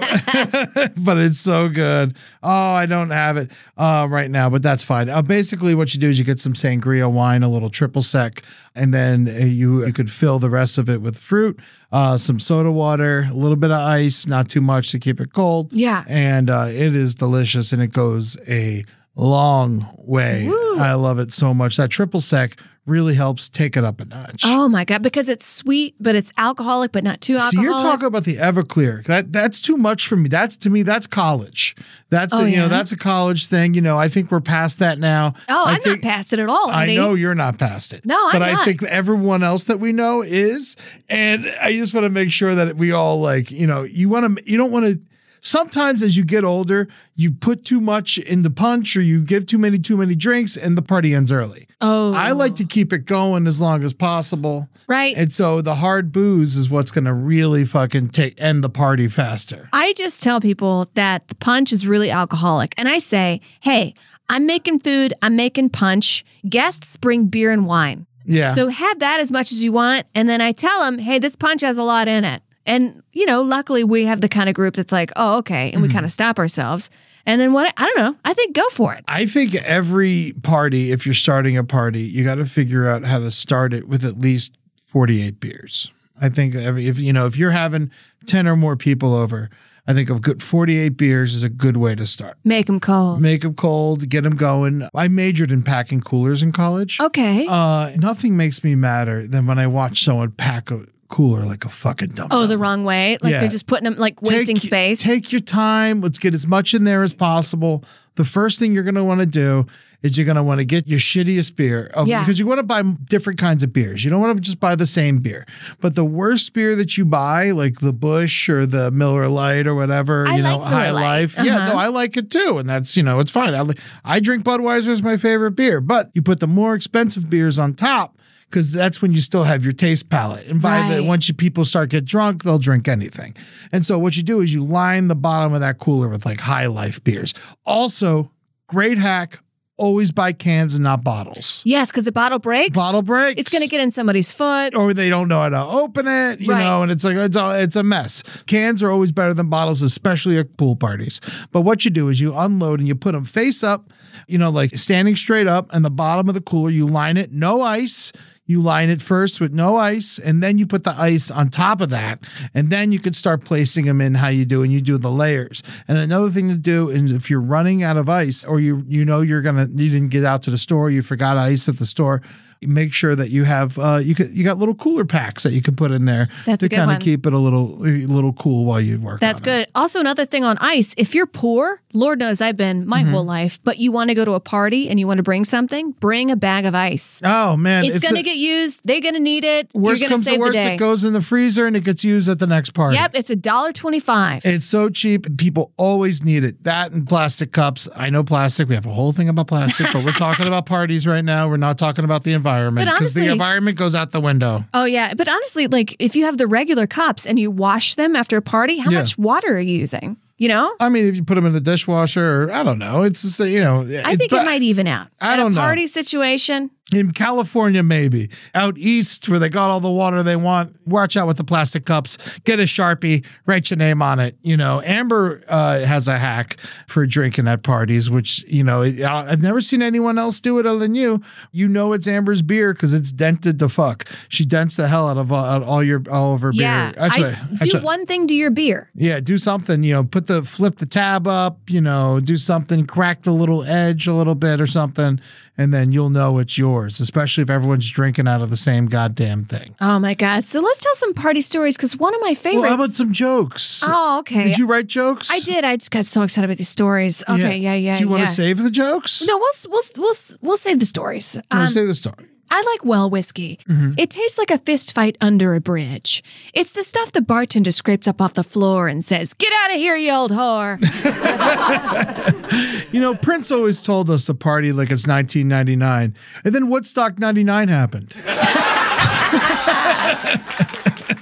but 0.95 1.17
it's 1.17 1.41
so 1.41 1.67
good. 1.67 2.15
Oh, 2.41 2.49
I 2.73 2.85
don't 2.85 3.09
have 3.09 3.35
it 3.37 3.51
uh, 3.77 4.07
right 4.09 4.31
now, 4.31 4.49
but 4.49 4.63
that's 4.63 4.81
fine. 4.83 5.09
Uh, 5.09 5.21
basically, 5.21 5.75
what 5.75 5.93
you 5.93 5.99
do 5.99 6.07
is 6.09 6.17
you 6.17 6.23
get 6.23 6.39
some 6.39 6.53
sangria 6.53 7.11
wine, 7.11 7.43
a 7.43 7.49
little 7.49 7.69
triple 7.69 8.01
sec, 8.01 8.43
and 8.75 8.93
then 8.93 9.27
uh, 9.27 9.45
you 9.45 9.85
you 9.85 9.91
could 9.93 10.09
fill 10.11 10.39
the 10.39 10.49
rest 10.49 10.77
of 10.77 10.89
it 10.89 11.01
with 11.01 11.17
fruit, 11.17 11.59
uh, 11.91 12.15
some 12.15 12.39
soda 12.39 12.71
water, 12.71 13.27
a 13.29 13.33
little 13.33 13.57
bit 13.57 13.71
of 13.71 13.79
ice, 13.79 14.25
not 14.25 14.47
too 14.49 14.61
much 14.61 14.91
to 14.91 14.99
keep 14.99 15.19
it 15.19 15.33
cold. 15.33 15.73
Yeah. 15.73 16.05
and 16.07 16.49
uh, 16.49 16.67
it 16.69 16.95
is 16.95 17.13
delicious, 17.13 17.73
and 17.73 17.81
it 17.81 17.91
goes 17.91 18.37
a 18.47 18.85
long 19.15 19.87
way. 19.97 20.47
Woo. 20.47 20.79
I 20.79 20.93
love 20.93 21.19
it 21.19 21.33
so 21.33 21.53
much. 21.53 21.75
That 21.77 21.89
triple 21.89 22.21
sec 22.21 22.57
really 22.89 23.13
helps 23.13 23.47
take 23.47 23.77
it 23.77 23.83
up 23.83 24.01
a 24.01 24.05
notch. 24.05 24.41
Oh 24.45 24.67
my 24.67 24.83
god! 24.83 25.01
Because 25.03 25.29
it's 25.29 25.45
sweet, 25.45 25.95
but 25.99 26.15
it's 26.15 26.33
alcoholic, 26.37 26.91
but 26.91 27.03
not 27.03 27.21
too 27.21 27.37
So 27.39 27.61
you're 27.61 27.73
talking 27.79 28.07
about 28.07 28.23
the 28.25 28.37
Everclear. 28.37 29.03
That 29.05 29.31
that's 29.31 29.61
too 29.61 29.77
much 29.77 30.07
for 30.07 30.15
me. 30.15 30.27
That's 30.27 30.57
to 30.57 30.69
me. 30.69 30.81
That's 30.83 31.07
college. 31.07 31.75
That's 32.09 32.33
Oh, 32.33 32.43
a, 32.43 32.47
you 32.47 32.55
yeah? 32.55 32.61
know 32.63 32.67
that's 32.67 32.91
a 32.91 32.97
college 32.97 33.47
thing. 33.47 33.73
You 33.75 33.81
know 33.81 33.97
I 33.97 34.09
think 34.09 34.31
we're 34.31 34.41
past 34.41 34.79
that 34.79 34.99
now. 34.99 35.33
oh, 35.47 35.65
I 35.65 35.73
I'm 35.75 35.81
think, 35.81 36.03
not 36.03 36.09
past 36.11 36.33
it 36.33 36.39
at 36.39 36.49
all. 36.49 36.69
I 36.69 36.87
know 36.87 37.13
you're 37.13 37.35
not 37.35 37.57
past 37.59 37.93
it. 37.93 38.05
No, 38.05 38.17
I'm 38.27 38.33
but 38.33 38.41
I 38.41 38.65
think 38.65 38.83
everyone 38.83 39.43
else 39.43 39.65
that 39.65 39.79
we 39.79 39.91
know 39.91 40.21
is, 40.21 40.75
and 41.07 41.47
I 41.61 41.73
just 41.73 41.93
want 41.93 42.05
to 42.05 42.09
make 42.09 42.31
sure 42.31 42.55
that 42.55 42.75
we 42.75 42.91
all 42.91 43.21
like 43.21 43.51
you 43.51 43.67
know 43.67 43.83
you 43.83 44.09
want 44.09 44.37
to 44.37 44.51
you 44.51 44.57
don't 44.57 44.71
want 44.71 44.85
to. 44.85 44.99
Sometimes 45.41 46.03
as 46.03 46.17
you 46.17 46.23
get 46.23 46.43
older, 46.43 46.87
you 47.15 47.31
put 47.31 47.65
too 47.65 47.79
much 47.79 48.17
in 48.17 48.41
the 48.41 48.49
punch 48.49 48.95
or 48.95 49.01
you 49.01 49.23
give 49.23 49.45
too 49.45 49.57
many 49.57 49.79
too 49.79 49.97
many 49.97 50.15
drinks 50.15 50.57
and 50.57 50.77
the 50.77 50.81
party 50.81 51.13
ends 51.13 51.31
early. 51.31 51.67
Oh, 51.81 52.13
I 52.13 52.31
like 52.31 52.55
to 52.57 52.65
keep 52.65 52.91
it 52.91 53.05
going 53.05 53.47
as 53.47 53.61
long 53.61 53.83
as 53.83 53.93
possible. 53.93 54.67
right. 54.87 55.15
And 55.15 55.31
so 55.31 55.61
the 55.61 55.75
hard 55.75 56.11
booze 56.11 56.55
is 56.55 56.69
what's 56.69 56.91
going 56.91 57.05
to 57.05 57.13
really 57.13 57.65
fucking 57.65 58.09
take 58.09 58.39
end 58.39 58.63
the 58.63 58.69
party 58.69 59.07
faster. 59.07 59.69
I 59.71 59.93
just 59.93 60.21
tell 60.21 60.41
people 60.41 60.89
that 60.95 61.27
the 61.29 61.35
punch 61.35 61.71
is 61.71 61.87
really 61.87 62.11
alcoholic. 62.11 62.73
And 62.77 62.89
I 62.89 62.97
say, 62.97 63.39
hey, 63.61 63.93
I'm 64.27 64.45
making 64.45 64.79
food, 64.79 65.13
I'm 65.21 65.35
making 65.35 65.69
punch. 65.69 66.25
Guests 66.47 66.97
bring 66.97 67.25
beer 67.25 67.51
and 67.51 67.65
wine. 67.65 68.05
Yeah. 68.25 68.49
So 68.49 68.67
have 68.67 68.99
that 68.99 69.19
as 69.19 69.31
much 69.31 69.51
as 69.51 69.63
you 69.63 69.71
want. 69.71 70.05
And 70.13 70.29
then 70.29 70.39
I 70.41 70.51
tell 70.51 70.81
them, 70.81 70.99
hey, 70.99 71.17
this 71.17 71.35
punch 71.35 71.61
has 71.61 71.77
a 71.77 71.83
lot 71.83 72.07
in 72.07 72.25
it. 72.25 72.43
And, 72.65 73.03
you 73.13 73.25
know, 73.25 73.41
luckily 73.41 73.83
we 73.83 74.05
have 74.05 74.21
the 74.21 74.29
kind 74.29 74.49
of 74.49 74.55
group 74.55 74.75
that's 74.75 74.91
like, 74.91 75.11
oh, 75.15 75.37
okay. 75.37 75.71
And 75.71 75.81
we 75.81 75.89
kind 75.89 76.05
of 76.05 76.11
stop 76.11 76.37
ourselves. 76.37 76.89
And 77.25 77.39
then 77.39 77.53
what? 77.53 77.73
I 77.77 77.85
don't 77.85 77.97
know. 77.97 78.15
I 78.25 78.33
think 78.33 78.55
go 78.55 78.67
for 78.69 78.93
it. 78.93 79.03
I 79.07 79.25
think 79.25 79.55
every 79.55 80.33
party, 80.43 80.91
if 80.91 81.05
you're 81.05 81.15
starting 81.15 81.57
a 81.57 81.63
party, 81.63 82.01
you 82.01 82.23
got 82.23 82.35
to 82.35 82.45
figure 82.45 82.87
out 82.87 83.05
how 83.05 83.19
to 83.19 83.31
start 83.31 83.73
it 83.73 83.87
with 83.87 84.03
at 84.03 84.19
least 84.19 84.57
48 84.87 85.39
beers. 85.39 85.91
I 86.21 86.29
think 86.29 86.55
every, 86.55 86.87
if 86.87 86.99
you 86.99 87.13
know 87.13 87.27
if 87.27 87.37
you're 87.37 87.51
having 87.51 87.91
10 88.25 88.47
or 88.47 88.55
more 88.55 88.75
people 88.75 89.15
over, 89.15 89.49
I 89.87 89.93
think 89.93 90.09
a 90.09 90.19
good 90.19 90.43
48 90.43 90.89
beers 90.89 91.33
is 91.33 91.43
a 91.43 91.49
good 91.49 91.77
way 91.77 91.95
to 91.95 92.05
start. 92.05 92.37
Make 92.43 92.67
them 92.67 92.79
cold. 92.79 93.21
Make 93.21 93.41
them 93.41 93.55
cold, 93.55 94.07
get 94.09 94.23
them 94.23 94.35
going. 94.35 94.87
I 94.93 95.07
majored 95.07 95.51
in 95.51 95.63
packing 95.63 96.01
coolers 96.01 96.43
in 96.43 96.51
college. 96.51 96.99
Okay. 96.99 97.47
Uh, 97.47 97.91
nothing 97.97 98.37
makes 98.37 98.63
me 98.63 98.75
madder 98.75 99.27
than 99.27 99.47
when 99.47 99.57
I 99.57 99.67
watch 99.67 100.03
someone 100.03 100.31
pack 100.31 100.71
a 100.71 100.85
cooler 101.09 101.43
like 101.45 101.65
a 101.65 101.69
fucking 101.69 102.09
dumb. 102.09 102.27
oh, 102.31 102.45
the 102.47 102.57
wrong 102.57 102.83
way. 102.85 103.17
Like 103.21 103.31
Yeah. 103.31 103.39
they're 103.41 103.49
just 103.49 103.67
putting 103.67 103.83
them 103.85 103.95
like 103.97 104.21
wasting 104.21 104.55
Take- 104.55 104.63
space. 104.65 105.03
Take 105.03 105.31
your 105.31 105.41
time. 105.41 106.01
Let's 106.01 106.19
get 106.19 106.33
as 106.33 106.47
much 106.47 106.73
in 106.73 106.83
there 106.85 107.03
as 107.03 107.13
possible. 107.13 107.83
The 108.15 108.25
first 108.25 108.59
thing 108.59 108.73
you're 108.73 108.83
going 108.83 108.95
to 108.95 109.03
want 109.03 109.19
to 109.21 109.25
do 109.25 109.65
is 110.01 110.17
you're 110.17 110.25
going 110.25 110.35
to 110.37 110.43
want 110.43 110.59
to 110.59 110.65
get 110.65 110.87
your 110.87 110.99
shittiest 110.99 111.55
beer 111.57 111.89
uh, 111.95 112.03
Yeah. 112.07 112.19
because 112.21 112.37
you 112.39 112.45
want 112.47 112.59
to 112.59 112.63
buy 112.63 112.81
different 112.83 113.39
kinds 113.39 113.63
of 113.63 113.73
beers. 113.73 114.03
You 114.03 114.09
don't 114.11 114.21
want 114.21 114.37
to 114.37 114.41
just 114.41 114.59
buy 114.59 114.75
the 114.75 114.85
same 114.85 115.17
beer. 115.19 115.45
But 115.81 115.95
the 115.95 116.05
worst 116.05 116.53
beer 116.53 116.75
that 116.77 116.97
you 116.97 117.05
buy, 117.05 117.51
like 117.51 117.79
the 117.79 117.91
Busch 117.91 118.47
or 118.47 118.65
the 118.65 118.91
Miller 118.91 119.27
Lite 119.27 119.67
or 119.67 119.75
whatever, 119.75 120.27
I 120.27 120.37
you 120.37 120.43
know, 120.43 120.57
like 120.57 120.69
Miller 120.69 120.81
High 120.83 120.91
Lite. 120.91 121.01
Life. 121.03 121.35
Yeah, 121.43 121.57
Uh-huh. 121.57 121.73
no, 121.73 121.79
I 121.79 121.87
like 121.87 122.15
it 122.17 122.29
too, 122.29 122.57
and 122.59 122.69
that's 122.69 122.95
you 122.95 123.03
know, 123.03 123.19
it's 123.19 123.31
fine. 123.31 123.55
I, 123.55 123.61
li- 123.61 123.75
I 124.05 124.19
drink 124.19 124.43
Budweiser 124.45 124.89
as 124.89 125.01
my 125.01 125.17
favorite 125.17 125.51
beer, 125.51 125.81
but 125.81 126.11
you 126.13 126.21
put 126.21 126.39
the 126.39 126.47
more 126.47 126.75
expensive 126.75 127.29
beers 127.29 127.57
on 127.59 127.73
top. 127.73 128.15
Because 128.49 128.71
that's 128.73 129.01
when 129.01 129.13
you 129.13 129.21
still 129.21 129.43
have 129.43 129.63
your 129.63 129.73
taste 129.73 130.09
palate. 130.09 130.47
and 130.47 130.59
by 130.61 130.81
the 130.89 130.95
Right. 131.01 131.05
once 131.05 131.27
you 131.27 131.35
people 131.35 131.65
start 131.65 131.89
get 131.89 132.03
drunk, 132.05 132.43
they'll 132.43 132.57
drink 132.57 132.87
anything. 132.87 133.35
And 133.71 133.85
so 133.85 133.99
what 133.99 134.17
you 134.17 134.23
do 134.23 134.41
is 134.41 134.51
you 134.53 134.63
line 134.63 135.07
the 135.07 135.15
bottom 135.15 135.53
of 135.53 135.59
that 135.61 135.77
cooler 135.77 136.07
with 136.09 136.25
like 136.25 136.39
high 136.39 136.65
life 136.65 137.03
beers. 137.03 137.33
Also, 137.65 138.31
great 138.67 138.97
hack, 138.97 139.39
always 139.77 140.11
buy 140.11 140.33
cans 140.33 140.73
and 140.75 140.83
not 140.83 141.03
bottles. 141.03 141.61
yes, 141.65 141.89
because 141.91 142.03
the 142.05 142.11
bottle 142.11 142.39
breaks. 142.39 142.75
Bottle 142.75 143.01
breaks. 143.01 143.39
It's 143.39 143.49
going 143.51 143.61
to 143.63 143.69
get 143.69 143.79
in 143.79 143.91
somebody's 143.91 144.31
foot. 144.33 144.75
or 144.75 144.93
they 144.93 145.07
don't 145.09 145.27
know 145.29 145.41
how 145.41 145.49
to 145.49 145.63
open 145.63 146.05
it, 146.07 146.41
you 146.41 146.51
Right. 146.51 146.63
know, 146.63 146.81
and 146.83 146.91
it's 146.91 147.05
like 147.05 147.15
it's 147.15 147.37
a, 147.37 147.61
it's 147.61 147.75
a 147.77 147.83
mess. 147.83 148.21
Cans 148.47 148.83
are 148.83 148.91
always 148.91 149.11
better 149.13 149.33
than 149.33 149.47
bottles, 149.49 149.81
especially 149.81 150.37
at 150.37 150.57
pool 150.57 150.75
parties. 150.75 151.21
But 151.51 151.61
what 151.61 151.85
you 151.85 151.91
do 151.91 152.09
is 152.09 152.19
you 152.19 152.35
unload 152.35 152.79
and 152.79 152.87
you 152.87 152.95
put 152.95 153.13
them 153.13 153.23
face 153.23 153.63
up, 153.63 153.89
you 154.27 154.37
know, 154.37 154.49
like 154.49 154.75
standing 154.77 155.15
straight 155.15 155.47
up, 155.47 155.69
and 155.71 155.85
the 155.85 155.89
bottom 155.91 156.27
of 156.27 156.33
the 156.35 156.41
cooler 156.41 156.69
you 156.71 156.85
line 156.87 157.15
it, 157.15 157.31
no 157.31 157.61
ice. 157.61 158.11
You 158.49 158.63
line 158.63 158.89
it 158.89 158.99
first 158.99 159.39
with 159.39 159.53
no 159.53 159.77
ice, 159.77 160.17
and 160.17 160.41
then 160.41 160.57
you 160.57 160.65
put 160.65 160.83
the 160.83 160.99
ice 160.99 161.29
on 161.29 161.49
top 161.49 161.81
of 161.81 161.91
that, 161.91 162.17
and 162.55 162.71
then 162.71 162.91
you 162.91 162.97
can 162.97 163.13
start 163.13 163.45
placing 163.45 163.85
them 163.85 164.01
in 164.01 164.15
how 164.15 164.29
you 164.29 164.43
do, 164.43 164.63
and 164.63 164.73
you 164.73 164.81
do 164.81 164.97
the 164.97 165.11
layers. 165.11 165.61
And 165.87 165.99
another 165.99 166.31
thing 166.31 166.49
to 166.49 166.55
do 166.55 166.89
is 166.89 167.11
if 167.11 167.29
you're 167.29 167.41
running 167.41 167.83
out 167.83 167.95
of 167.95 168.09
ice, 168.09 168.43
or 168.43 168.59
you 168.59 168.83
you 168.87 169.05
know 169.05 169.21
you're 169.21 169.43
gonna 169.43 169.67
you 169.75 169.91
didn't 169.91 170.09
get 170.09 170.25
out 170.25 170.41
to 170.43 170.49
the 170.49 170.57
store, 170.57 170.89
you 170.89 171.03
forgot 171.03 171.37
ice 171.37 171.69
at 171.69 171.77
the 171.77 171.85
store, 171.85 172.23
make 172.61 172.93
sure 172.93 173.15
that 173.15 173.29
you 173.29 173.45
have 173.45 173.79
uh 173.79 173.97
you 174.03 174.13
could 174.13 174.29
you 174.31 174.43
got 174.43 174.57
little 174.57 174.75
cooler 174.75 175.05
packs 175.05 175.43
that 175.43 175.53
you 175.53 175.61
can 175.61 175.75
put 175.77 175.91
in 175.91 176.03
there 176.05 176.27
That's 176.45 176.61
to 176.63 176.69
kind 176.69 176.91
of 176.91 176.99
keep 176.99 177.25
it 177.25 177.31
a 177.33 177.37
little 177.37 177.81
a 177.85 178.05
little 178.05 178.33
cool 178.33 178.65
while 178.65 178.81
you 178.81 178.99
work. 178.99 179.19
That's 179.21 179.41
on 179.41 179.47
it. 179.47 179.51
good. 179.65 179.71
Also, 179.75 179.99
another 180.01 180.25
thing 180.25 180.43
on 180.43 180.57
ice, 180.59 180.93
if 180.97 181.15
you're 181.15 181.25
poor, 181.25 181.81
Lord 181.93 182.19
knows 182.19 182.41
I've 182.41 182.57
been 182.57 182.85
my 182.85 182.99
Mm-hmm. 182.99 183.11
whole 183.13 183.23
life, 183.23 183.59
but 183.63 183.77
you 183.77 183.93
want 183.93 184.09
to 184.09 184.13
go 184.15 184.25
to 184.25 184.33
a 184.33 184.41
party 184.41 184.89
and 184.89 184.99
you 184.99 185.07
want 185.07 185.19
to 185.19 185.23
bring 185.23 185.45
something, 185.45 185.91
bring 185.91 186.31
a 186.31 186.35
bag 186.35 186.65
of 186.65 186.75
ice. 186.75 187.21
Oh 187.23 187.55
man, 187.55 187.85
It's, 187.85 187.99
going 187.99 188.15
to 188.15 188.19
the- 188.19 188.23
get 188.23 188.35
used. 188.35 188.81
They're 188.83 188.99
going 188.99 189.13
to 189.13 189.21
need 189.21 189.45
it. 189.45 189.69
worst 189.73 190.01
You're 190.01 190.09
comes 190.09 190.25
to 190.25 190.31
to 190.33 190.37
worst. 190.37 190.57
It 190.57 190.77
goes 190.77 191.05
in 191.05 191.13
the 191.13 191.21
freezer 191.21 191.65
and 191.65 191.77
it 191.77 191.85
gets 191.85 192.03
used 192.03 192.27
at 192.27 192.39
the 192.39 192.47
next 192.47 192.71
party. 192.71 192.95
Yep, 192.97 193.11
it's 193.15 193.29
a 193.29 193.37
dollar 193.37 193.71
twenty-five. 193.71 194.41
It's 194.45 194.65
so 194.65 194.89
cheap. 194.89 195.37
People 195.37 195.71
always 195.77 196.23
need 196.25 196.43
it. 196.43 196.61
That 196.65 196.91
and 196.91 197.07
plastic 197.07 197.53
cups. 197.53 197.87
I 197.95 198.09
know 198.09 198.23
plastic. 198.25 198.67
We 198.67 198.75
have 198.75 198.85
a 198.85 198.91
whole 198.93 199.13
thing 199.13 199.29
about 199.29 199.47
plastic, 199.47 199.87
but 199.93 200.03
we're 200.03 200.11
talking 200.11 200.45
about 200.51 200.65
parties 200.65 201.07
right 201.07 201.23
now. 201.23 201.47
We're 201.47 201.55
not 201.55 201.77
talking 201.77 202.03
about 202.03 202.23
the 202.25 202.33
environment 202.33 202.48
But 202.85 202.85
because 202.85 203.13
the 203.13 203.27
environment 203.31 203.77
goes 203.77 203.95
out 203.95 204.11
the 204.11 204.21
window. 204.21 204.65
Oh 204.73 204.85
yeah, 204.85 205.13
but 205.15 205.27
honestly, 205.27 205.67
like 205.67 205.95
if 205.99 206.15
you 206.15 206.25
have 206.25 206.37
the 206.37 206.47
regular 206.47 206.87
cups 206.87 207.25
and 207.25 207.37
you 207.39 207.51
wash 207.51 207.95
them 207.95 208.15
after 208.15 208.37
a 208.37 208.41
party, 208.41 208.77
how 208.79 208.91
Yeah. 208.91 208.99
much 208.99 209.17
water 209.17 209.55
are 209.57 209.59
you 209.59 209.77
using? 209.77 210.17
You 210.37 210.47
know, 210.47 210.73
I 210.79 210.87
mean, 210.87 211.05
if 211.05 211.15
you 211.17 211.23
put 211.25 211.35
them 211.35 211.45
in 211.45 211.51
the 211.51 211.59
dishwasher, 211.59 212.43
or 212.45 212.51
I 212.53 212.63
don't 212.63 212.79
know. 212.79 213.03
It's 213.03 213.21
just 213.23 213.39
you 213.41 213.59
know. 213.59 213.81
I 214.05 214.15
think 214.15 214.31
it 214.31 214.45
might 214.45 214.61
even 214.61 214.87
out. 214.87 215.07
I 215.19 215.33
At 215.33 215.35
don't 215.37 215.51
a 215.51 215.55
know. 215.55 215.59
party 215.61 215.85
situation. 215.85 216.71
In 216.91 217.11
California, 217.11 217.83
maybe 217.83 218.29
out 218.55 218.75
east 218.77 219.29
where 219.29 219.37
they 219.37 219.49
got 219.49 219.69
all 219.69 219.79
the 219.79 219.91
water 219.91 220.23
they 220.23 220.35
want. 220.35 220.75
Watch 220.87 221.15
out 221.15 221.27
with 221.27 221.37
the 221.37 221.43
plastic 221.43 221.85
cups. 221.85 222.17
Get 222.45 222.59
a 222.59 222.63
sharpie, 222.63 223.23
write 223.45 223.69
your 223.69 223.77
name 223.77 224.01
on 224.01 224.19
it. 224.19 224.35
You 224.41 224.57
know, 224.57 224.81
Amber 224.83 225.43
uh, 225.47 225.81
has 225.81 226.07
a 226.07 226.17
hack 226.17 226.57
for 226.87 227.05
drinking 227.05 227.47
at 227.47 227.61
parties, 227.61 228.09
which 228.09 228.43
you 228.47 228.63
know 228.63 228.81
I've 228.81 229.41
never 229.43 229.61
seen 229.61 229.83
anyone 229.83 230.17
else 230.17 230.39
do 230.39 230.57
it 230.57 230.65
other 230.65 230.79
than 230.79 230.95
you. 230.95 231.21
You 231.51 231.67
know, 231.67 231.93
it's 231.93 232.07
Amber's 232.07 232.41
beer 232.41 232.73
because 232.73 232.91
it's 232.93 233.11
dented 233.11 233.59
to 233.59 233.69
fuck. 233.69 234.05
She 234.27 234.43
dents 234.43 234.75
the 234.75 234.87
hell 234.87 235.07
out 235.07 235.17
of 235.19 235.31
all, 235.31 235.45
out 235.45 235.61
all 235.61 235.83
your 235.83 236.01
all 236.09 236.33
of 236.33 236.41
her 236.41 236.51
Yeah, 236.53 236.91
beer. 236.91 237.07
That's 237.09 237.41
I 237.41 237.65
do 237.65 237.69
what- 237.73 237.83
one 237.83 238.05
thing 238.07 238.25
to 238.27 238.33
your 238.33 238.49
beer. 238.49 238.89
yeah, 238.95 239.19
do 239.19 239.37
something, 239.37 239.83
you 239.83 239.93
know, 239.93 240.03
put 240.03 240.25
the 240.25 240.41
flip 240.43 240.77
the 240.77 240.85
tab 240.87 241.27
up, 241.27 241.59
you 241.69 241.81
know, 241.81 242.19
do 242.19 242.37
something, 242.37 242.87
crack 242.87 243.21
the 243.21 243.31
little 243.33 243.63
edge 243.63 244.07
a 244.07 244.13
little 244.13 244.35
bit 244.35 244.59
or 244.59 244.67
something, 244.67 245.19
and 245.59 245.73
then 245.73 245.91
you'll 245.91 246.09
know 246.09 246.37
it's 246.37 246.57
yours, 246.57 247.01
especially 247.01 247.41
if 247.41 247.49
everyone's 247.49 247.91
drinking 247.91 248.29
out 248.29 248.41
of 248.41 248.49
the 248.49 248.55
same 248.55 248.85
goddamn 248.85 249.43
thing. 249.43 249.75
Oh 249.81 249.99
my 249.99 250.13
god! 250.13 250.45
So 250.45 250.61
let's 250.61 250.79
tell 250.79 250.95
some 250.95 251.13
party 251.13 251.41
stories 251.41 251.75
because 251.75 251.97
one 251.97 252.15
of 252.15 252.21
my 252.21 252.33
favorites. 252.33 252.61
Well, 252.61 252.69
how 252.69 252.75
about 252.75 252.91
some 252.91 253.11
jokes? 253.11 253.83
oh, 253.85 254.19
okay. 254.19 254.45
Did 254.45 254.57
you 254.57 254.65
write 254.65 254.87
jokes? 254.87 255.29
I 255.29 255.41
did. 255.41 255.65
I 255.65 255.75
just 255.75 255.91
got 255.91 256.05
so 256.05 256.23
excited 256.23 256.45
about 256.45 256.57
these 256.57 256.69
stories. 256.69 257.25
Okay, 257.27 257.57
yeah, 257.57 257.73
yeah. 257.73 257.97
Do 257.97 258.03
you 258.03 258.09
want 258.09 258.21
yeah. 258.21 258.27
to 258.27 258.31
save 258.31 258.63
the 258.63 258.71
jokes? 258.71 259.21
No, 259.27 259.37
we'll 259.37 259.51
we'll 259.67 259.83
we'll 259.97 260.15
we'll 260.41 260.57
save 260.57 260.79
the 260.79 260.85
stories. 260.85 261.37
Um, 261.51 261.67
save 261.67 261.87
the 261.87 261.95
story? 261.95 262.25
I 262.51 262.61
like 262.73 262.85
well 262.85 263.09
whiskey. 263.09 263.59
Mm-hmm. 263.67 263.93
It 263.97 264.09
tastes 264.09 264.37
like 264.37 264.51
a 264.51 264.57
fist 264.57 264.93
fight 264.93 265.17
under 265.21 265.55
a 265.55 265.61
bridge. 265.61 266.23
It's 266.53 266.73
the 266.73 266.83
stuff 266.83 267.11
the 267.11 267.21
bartender 267.21 267.71
scrapes 267.71 268.07
up 268.07 268.21
off 268.21 268.33
the 268.33 268.43
floor 268.43 268.87
and 268.87 269.03
says, 269.03 269.33
"Get 269.33 269.51
out 269.63 269.71
of 269.71 269.77
here, 269.77 269.95
you 269.95 270.11
old 270.11 270.31
whore." 270.31 270.79
You 272.91 272.99
know, 272.99 273.13
Prince 273.13 273.51
always 273.51 273.83
told 273.83 274.09
us 274.09 274.25
to 274.25 274.33
party 274.33 274.71
like 274.71 274.89
it's 274.89 275.05
1999, 275.05 276.15
and 276.43 276.55
then 276.55 276.69
Woodstock 276.69 277.19
99 277.19 277.67
happened. 277.67 278.15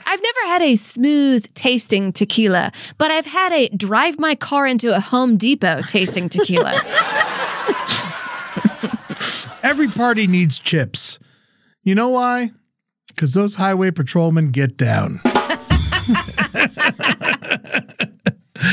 I've 0.06 0.22
never 0.22 0.48
had 0.48 0.62
a 0.62 0.78
smooth 0.78 1.54
tasting 1.54 2.14
tequila, 2.14 2.72
but 2.98 3.12
I've 3.12 3.26
had 3.26 3.52
a 3.52 3.68
drive 3.70 4.18
my 4.18 4.36
car 4.36 4.66
into 4.66 4.96
a 4.96 5.02
Home 5.02 5.36
Depot 5.36 5.82
tasting 5.88 6.30
tequila. 6.30 6.72
Every 9.68 9.90
party 9.90 10.28
needs 10.28 10.60
chips. 10.60 11.20
You 11.84 11.94
know 11.94 12.08
why? 12.08 12.52
Because 13.10 13.34
those 13.34 13.56
highway 13.56 13.92
patrolmen 13.92 14.52
get 14.52 14.78
down. 14.78 15.20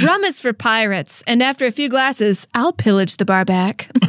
Rum 0.05 0.23
is 0.23 0.41
for 0.41 0.53
pirates, 0.53 1.25
and 1.27 1.43
after 1.43 1.67
a 1.67 1.73
few 1.73 1.89
glasses, 1.89 2.47
I'll 2.55 2.73
pillage 2.73 3.17
the 3.17 3.25
bar 3.25 3.45
back. 3.45 3.91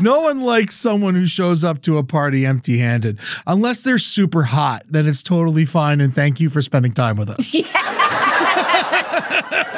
No 0.00 0.20
one 0.20 0.40
likes 0.40 0.74
someone 0.74 1.14
who 1.14 1.26
shows 1.26 1.62
up 1.62 1.82
to 1.82 1.98
a 1.98 2.02
party 2.02 2.46
empty 2.46 2.78
handed. 2.78 3.18
Unless 3.46 3.82
they're 3.82 3.98
super 3.98 4.44
hot, 4.44 4.84
then 4.88 5.06
it's 5.06 5.22
totally 5.22 5.66
fine. 5.66 6.00
And 6.00 6.14
thank 6.14 6.40
you 6.40 6.48
for 6.48 6.62
spending 6.62 6.92
time 6.92 7.16
with 7.16 7.28
us. 7.28 7.54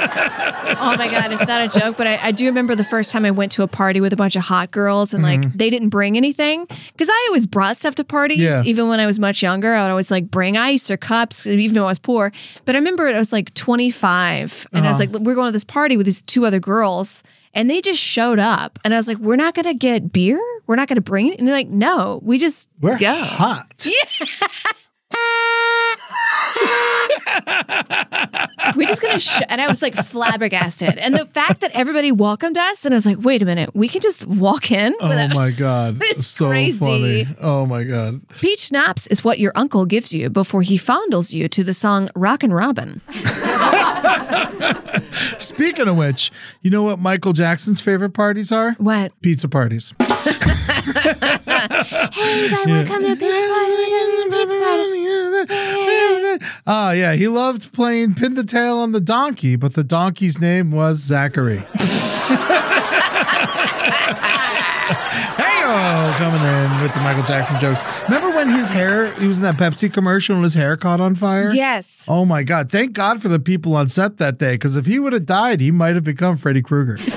Oh 0.74 0.96
my 0.96 1.08
god, 1.08 1.32
it's 1.32 1.46
not 1.46 1.60
a 1.60 1.68
joke, 1.78 1.96
but 1.96 2.06
I, 2.06 2.18
I 2.22 2.32
do 2.32 2.46
remember 2.46 2.74
the 2.74 2.84
first 2.84 3.12
time 3.12 3.24
I 3.24 3.30
went 3.30 3.52
to 3.52 3.62
a 3.62 3.68
party 3.68 4.00
with 4.00 4.12
a 4.12 4.16
bunch 4.16 4.36
of 4.36 4.42
hot 4.42 4.70
girls 4.70 5.12
and 5.14 5.22
like 5.22 5.40
mm-hmm. 5.40 5.56
they 5.56 5.70
didn't 5.70 5.90
bring 5.90 6.16
anything 6.16 6.66
because 6.66 7.08
I 7.10 7.26
always 7.28 7.46
brought 7.46 7.76
stuff 7.76 7.94
to 7.96 8.04
parties. 8.04 8.38
Yeah. 8.38 8.62
Even 8.64 8.88
when 8.88 8.98
I 8.98 9.06
was 9.06 9.18
much 9.18 9.42
younger, 9.42 9.74
I 9.74 9.82
would 9.82 9.90
always 9.90 10.10
like 10.10 10.30
bring 10.30 10.56
ice 10.56 10.90
or 10.90 10.96
cups, 10.96 11.46
even 11.46 11.74
though 11.74 11.84
I 11.84 11.88
was 11.88 11.98
poor. 11.98 12.32
But 12.64 12.74
I 12.74 12.78
remember 12.78 13.06
I 13.06 13.18
was 13.18 13.32
like 13.32 13.52
25 13.54 14.68
and 14.72 14.84
I 14.84 14.88
was 14.88 15.00
uh-huh. 15.00 15.10
like, 15.12 15.22
we're 15.22 15.34
going 15.34 15.48
to 15.48 15.52
this 15.52 15.64
party 15.64 15.96
with 15.96 16.06
these 16.06 16.22
two 16.22 16.46
other 16.46 16.60
girls. 16.60 17.22
And 17.54 17.68
they 17.68 17.82
just 17.82 18.00
showed 18.00 18.38
up, 18.38 18.78
and 18.82 18.94
I 18.94 18.96
was 18.96 19.08
like, 19.08 19.18
"We're 19.18 19.36
not 19.36 19.54
gonna 19.54 19.74
get 19.74 20.10
beer. 20.10 20.40
We're 20.66 20.76
not 20.76 20.88
gonna 20.88 21.02
bring 21.02 21.26
it." 21.26 21.38
And 21.38 21.46
they're 21.46 21.54
like, 21.54 21.68
"No, 21.68 22.18
we 22.22 22.38
just 22.38 22.66
We're 22.80 22.96
go." 22.96 23.12
hot. 23.12 23.66
We're 28.76 28.86
just 28.86 29.02
gonna, 29.02 29.18
sh-. 29.18 29.40
and 29.48 29.60
I 29.60 29.66
was 29.66 29.82
like 29.82 29.94
flabbergasted. 29.94 30.96
And 30.98 31.14
the 31.14 31.26
fact 31.26 31.60
that 31.60 31.72
everybody 31.72 32.12
welcomed 32.12 32.56
us, 32.56 32.84
and 32.84 32.94
I 32.94 32.96
was 32.96 33.06
like, 33.06 33.18
wait 33.20 33.42
a 33.42 33.44
minute, 33.44 33.74
we 33.74 33.88
can 33.88 34.00
just 34.00 34.26
walk 34.26 34.70
in. 34.70 34.94
Oh 35.00 35.08
without-" 35.08 35.34
my 35.34 35.50
God. 35.50 36.00
It's 36.12 36.26
so 36.26 36.48
crazy. 36.48 36.78
funny. 36.78 37.26
Oh 37.40 37.64
my 37.66 37.84
God. 37.84 38.20
Peach 38.40 38.60
schnapps 38.68 39.06
is 39.08 39.24
what 39.24 39.38
your 39.38 39.52
uncle 39.54 39.84
gives 39.86 40.12
you 40.14 40.28
before 40.30 40.62
he 40.62 40.76
fondles 40.76 41.32
you 41.34 41.48
to 41.48 41.64
the 41.64 41.74
song 41.74 42.08
"Rockin' 42.14 42.52
Robin." 42.52 43.00
Speaking 45.38 45.88
of 45.88 45.96
which, 45.96 46.30
you 46.62 46.70
know 46.70 46.82
what 46.82 46.98
Michael 46.98 47.32
Jackson's 47.32 47.80
favorite 47.80 48.10
parties 48.10 48.52
are? 48.52 48.72
What? 48.74 49.12
Pizza 49.22 49.48
parties. 49.48 49.94
Hey, 49.98 50.06
I 52.54 52.64
want 52.66 52.86
to 52.86 52.92
come 52.92 53.02
to 53.02 53.12
a 53.12 53.16
pizza 53.16 53.48
party. 53.48 54.21
Oh 56.66 56.92
yeah, 56.92 57.14
he 57.14 57.26
loved 57.26 57.72
playing 57.72 58.14
pin 58.14 58.34
the 58.34 58.44
tail 58.44 58.78
on 58.78 58.92
the 58.92 59.00
donkey, 59.00 59.56
but 59.56 59.74
the 59.74 59.82
donkey's 59.82 60.38
name 60.38 60.70
was 60.70 60.98
Zachary. 60.98 61.58
hey 61.66 61.66
coming 66.18 66.40
in 66.40 66.82
with 66.82 66.94
the 66.94 67.00
Michael 67.00 67.24
Jackson 67.24 67.58
jokes. 67.58 67.80
Remember 68.04 68.30
when 68.36 68.48
his 68.48 68.68
hair? 68.68 69.12
He 69.14 69.26
was 69.26 69.38
in 69.38 69.44
that 69.44 69.56
Pepsi 69.56 69.92
commercial 69.92 70.36
and 70.36 70.44
his 70.44 70.54
hair 70.54 70.76
caught 70.76 71.00
on 71.00 71.16
fire. 71.16 71.52
Yes. 71.52 72.06
Oh 72.08 72.24
my 72.24 72.44
God! 72.44 72.70
Thank 72.70 72.92
God 72.92 73.20
for 73.20 73.28
the 73.28 73.40
people 73.40 73.74
on 73.74 73.88
set 73.88 74.18
that 74.18 74.38
day, 74.38 74.54
because 74.54 74.76
if 74.76 74.86
he 74.86 75.00
would 75.00 75.14
have 75.14 75.26
died, 75.26 75.60
he 75.60 75.72
might 75.72 75.96
have 75.96 76.04
become 76.04 76.36
Freddy 76.36 76.62
Krueger. 76.62 76.98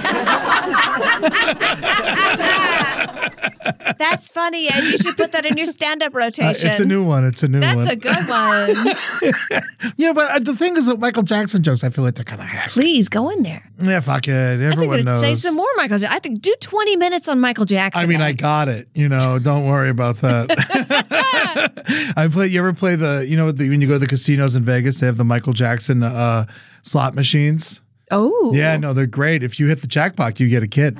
That's 3.98 4.30
funny, 4.30 4.68
and 4.68 4.84
you 4.86 4.98
should 4.98 5.18
put 5.18 5.32
that 5.32 5.46
in 5.46 5.58
your 5.58 5.66
stand-up 5.66 6.14
rotation. 6.14 6.46
Uh, 6.66 6.70
it's 6.70 6.80
a 6.80 6.86
new 6.86 7.04
one. 7.04 7.26
It's 7.26 7.44
a 7.44 7.48
new 7.48 7.60
That's 7.60 7.86
one. 7.86 8.00
That's 8.00 8.22
a 8.22 9.26
good 9.26 9.34
one. 9.80 9.94
yeah, 9.98 10.14
but 10.14 10.32
uh, 10.32 10.40
the 10.40 10.56
thing 10.56 10.78
is 10.78 10.86
that 10.86 11.00
Michael 11.00 11.24
Jackson 11.24 11.64
jokes, 11.64 11.84
I 11.84 11.90
feel 11.90 12.04
like 12.04 12.16
they're 12.16 12.24
kind 12.24 12.42
of 12.42 12.48
hack. 12.48 12.70
Please 12.70 13.10
go 13.10 13.30
in 13.30 13.44
there. 13.44 13.70
Yeah, 13.82 14.00
fuck 14.00 14.28
it. 14.28 14.34
I 14.34 14.58
think 14.58 14.74
Everyone 14.74 15.04
knows. 15.04 15.20
say 15.20 15.36
some 15.36 15.56
more 15.56 15.68
Michael 15.76 15.98
Jackson. 15.98 16.16
I 16.16 16.20
think 16.20 16.42
do 16.42 16.54
20 16.60 16.96
minutes 16.96 17.28
on 17.28 17.40
Michael 17.40 17.66
Jackson. 17.66 18.04
I 18.04 18.08
mean, 18.08 18.22
I 18.22 18.34
got 18.34 18.68
it. 18.68 18.88
You 18.94 19.10
know, 19.10 19.40
don't 19.40 19.66
worry 19.66 19.90
about 19.90 20.18
that. 20.22 22.14
I 22.18 22.28
play. 22.28 22.48
You 22.48 22.60
ever 22.60 22.74
play 22.74 22.96
the? 22.96 23.26
You 23.28 23.38
know, 23.38 23.52
the, 23.52 23.70
when 23.70 23.82
you 23.82 23.88
go 23.88 23.94
to 23.94 24.00
the 24.00 24.08
casinos 24.08 24.56
in 24.56 24.64
Vegas, 24.64 25.00
they 25.00 25.08
have 25.08 25.18
the 25.18 25.26
Michael 25.26 25.54
Jackson 25.54 26.04
uh, 26.04 26.46
slot 26.84 27.16
machines. 27.16 27.82
Oh. 28.12 28.52
Yeah, 28.54 28.78
no, 28.78 28.94
they're 28.94 29.08
great. 29.08 29.44
If 29.44 29.60
you 29.60 29.68
hit 29.68 29.82
the 29.82 29.88
jackpot, 29.88 30.40
you 30.40 30.48
get 30.48 30.64
a 30.64 30.68
kid. 30.68 30.98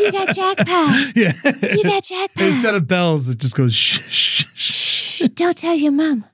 You 0.00 0.12
got 0.12 0.34
jackpot. 0.34 0.96
Yeah. 1.16 1.32
You 1.74 1.82
got 1.84 2.02
jackpot. 2.04 2.44
Instead 2.46 2.74
of 2.74 2.86
bells, 2.86 3.28
it 3.28 3.38
just 3.38 3.56
goes 3.56 3.74
shh, 3.74 4.00
shh, 4.08 4.44
shh. 4.54 5.28
Don't 5.34 5.56
tell 5.56 5.74
your 5.74 5.92
mom. 5.92 6.24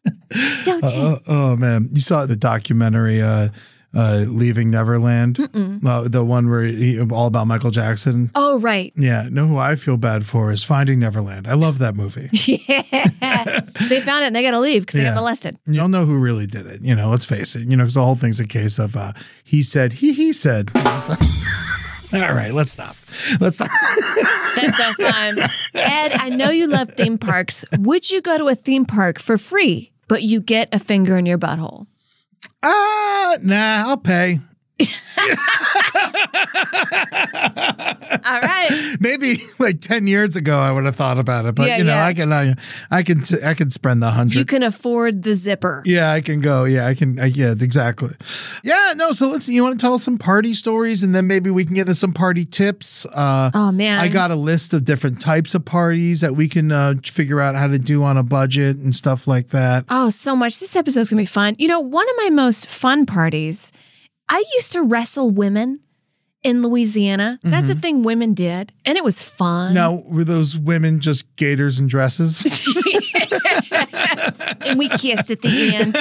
Don't 0.65 0.83
tell. 0.87 1.07
Oh, 1.07 1.21
oh 1.27 1.57
man, 1.57 1.91
you 1.93 2.01
saw 2.01 2.25
the 2.27 2.37
documentary 2.37 3.21
uh, 3.21 3.49
uh, 3.95 4.25
"Leaving 4.29 4.71
Neverland," 4.71 5.39
uh, 5.85 6.07
the 6.09 6.23
one 6.25 6.49
where 6.51 6.63
he 6.65 7.01
all 7.01 7.27
about 7.27 7.47
Michael 7.49 7.71
Jackson. 7.73 8.31
oh, 8.37 8.59
right. 8.61 8.93
Yeah, 8.97 9.29
know 9.31 9.47
who 9.49 9.57
I 9.59 9.75
feel 9.75 9.97
bad 9.97 10.27
for 10.27 10.51
is 10.53 10.63
Finding 10.63 11.01
Neverland. 11.01 11.49
I 11.49 11.55
love 11.55 11.79
that 11.79 11.97
movie. 11.97 12.31
Yeah. 12.47 13.61
they 13.89 14.01
found 14.01 14.23
it 14.23 14.27
and 14.29 14.37
they 14.37 14.43
got 14.43 14.53
to 14.53 14.61
leave 14.61 14.83
because 14.83 14.99
they 14.99 15.03
Yeah. 15.05 15.11
got 15.15 15.17
molested. 15.21 15.59
You 15.67 15.75
don't 15.75 15.91
know 15.91 16.05
who 16.07 16.17
really 16.17 16.47
did 16.47 16.67
it. 16.67 16.81
You 16.83 16.95
know, 16.95 17.11
let's 17.11 17.25
face 17.25 17.57
it. 17.57 17.69
You 17.69 17.77
know, 17.77 17.85
because 17.85 17.95
the 17.95 18.05
whole 18.05 18.15
thing's 18.17 18.39
a 18.41 18.47
case 18.47 18.79
of 18.79 18.97
uh, 18.97 19.13
he 19.43 19.63
said, 19.63 19.95
he 19.95 20.13
he 20.13 20.33
said. 20.33 20.71
All 22.13 22.21
right, 22.21 22.53
let's 22.53 22.71
stop. 22.71 22.95
Let's 23.41 23.57
stop. 23.57 23.71
That's 24.55 24.77
so 24.77 24.93
fun. 24.95 25.39
Ed, 25.75 26.13
I 26.15 26.29
know 26.31 26.51
you 26.51 26.67
love 26.67 26.91
theme 26.91 27.19
parks. 27.19 27.65
Would 27.79 28.11
you 28.11 28.21
go 28.21 28.39
to 28.39 28.49
a 28.49 28.55
theme 28.55 28.85
park 28.85 29.19
for 29.19 29.37
free, 29.37 29.93
but 30.09 30.23
you 30.23 30.41
get 30.41 30.75
a 30.75 30.79
finger 30.79 31.17
in 31.17 31.27
your 31.27 31.39
butthole? 31.39 31.87
Ah, 32.63 33.37
nah, 33.43 33.89
I'll 33.89 33.97
pay. 33.97 34.41
All 34.79 34.87
right. 38.41 38.97
Maybe 39.01 39.39
like 39.59 39.81
ten 39.81 40.07
years 40.07 40.37
ago, 40.37 40.59
I 40.59 40.71
would 40.73 40.85
have 40.85 40.97
thought 40.97 41.19
about 41.19 41.47
it, 41.47 41.55
but 41.55 41.69
Yeah, 41.69 41.79
you 41.79 41.85
know, 41.85 41.95
yeah. 41.95 42.07
I 42.07 42.15
can, 42.15 42.33
I, 42.33 42.55
I 42.91 43.03
can, 43.03 43.23
t- 43.23 43.43
I 43.43 43.55
can 43.55 43.71
spend 43.71 44.03
the 44.03 44.11
hundred. 44.11 44.37
You 44.39 44.45
can 44.45 44.63
afford 44.63 45.23
the 45.23 45.35
zipper. 45.35 45.83
Yeah, 45.87 46.13
I 46.13 46.21
can 46.21 46.41
go. 46.41 46.65
Yeah, 46.65 46.87
I 46.87 46.95
can. 46.95 47.19
I, 47.19 47.27
yeah, 47.27 47.53
exactly. 47.53 48.11
Yeah, 48.63 48.93
no. 48.97 49.13
So 49.13 49.29
let's. 49.29 49.49
You 49.49 49.63
want 49.63 49.79
to 49.79 49.85
tell 49.85 49.95
us 49.95 50.03
some 50.03 50.19
party 50.19 50.55
stories, 50.55 51.03
and 51.03 51.15
then 51.15 51.27
maybe 51.27 51.51
we 51.51 51.65
can 51.65 51.75
get 51.75 51.83
into 51.83 51.95
some 51.95 52.13
party 52.13 52.45
tips. 52.45 53.07
Uh, 53.07 53.51
Oh, 53.55 53.73
man. 53.73 53.99
I 53.99 54.09
got 54.09 54.31
a 54.31 54.37
list 54.37 54.75
of 54.75 54.85
different 54.85 55.21
types 55.21 55.55
of 55.55 55.65
parties 55.65 56.21
that 56.21 56.35
we 56.37 56.49
can 56.49 56.73
uh, 56.73 56.95
figure 57.05 57.41
out 57.41 57.55
how 57.55 57.67
to 57.69 57.79
do 57.79 58.03
on 58.03 58.17
a 58.17 58.23
budget 58.23 58.77
and 58.77 58.95
stuff 58.95 59.27
like 59.27 59.49
that. 59.49 59.85
Oh, 59.89 60.11
so 60.11 60.37
much. 60.37 60.59
This 60.59 60.77
episode's 60.77 61.09
going 61.11 61.19
to 61.19 61.23
be 61.23 61.27
fun. 61.27 61.55
You 61.59 61.69
know, 61.69 61.81
one 61.81 62.09
of 62.09 62.15
my 62.19 62.31
most 62.31 62.69
fun 62.69 63.07
parties, 63.07 63.73
I 64.29 64.45
used 64.55 64.73
to 64.73 64.83
wrestle 64.83 65.31
women 65.31 65.81
in 66.43 66.63
Louisiana. 66.63 67.41
That's 67.43 67.69
a 67.69 67.73
mm-hmm. 67.73 67.81
thing 67.81 68.05
women 68.05 68.35
did, 68.35 68.73
and 68.85 68.97
it 68.97 69.05
was 69.05 69.23
fun. 69.23 69.75
Now, 69.75 70.05
were 70.07 70.25
those 70.25 70.57
women 70.57 71.01
just 71.01 71.35
gators 71.37 71.79
and 71.79 71.89
dresses? 71.89 72.43
and 74.69 74.79
we 74.79 74.89
kissed 74.89 75.31
at 75.31 75.41
the 75.43 75.75
end. 75.75 75.97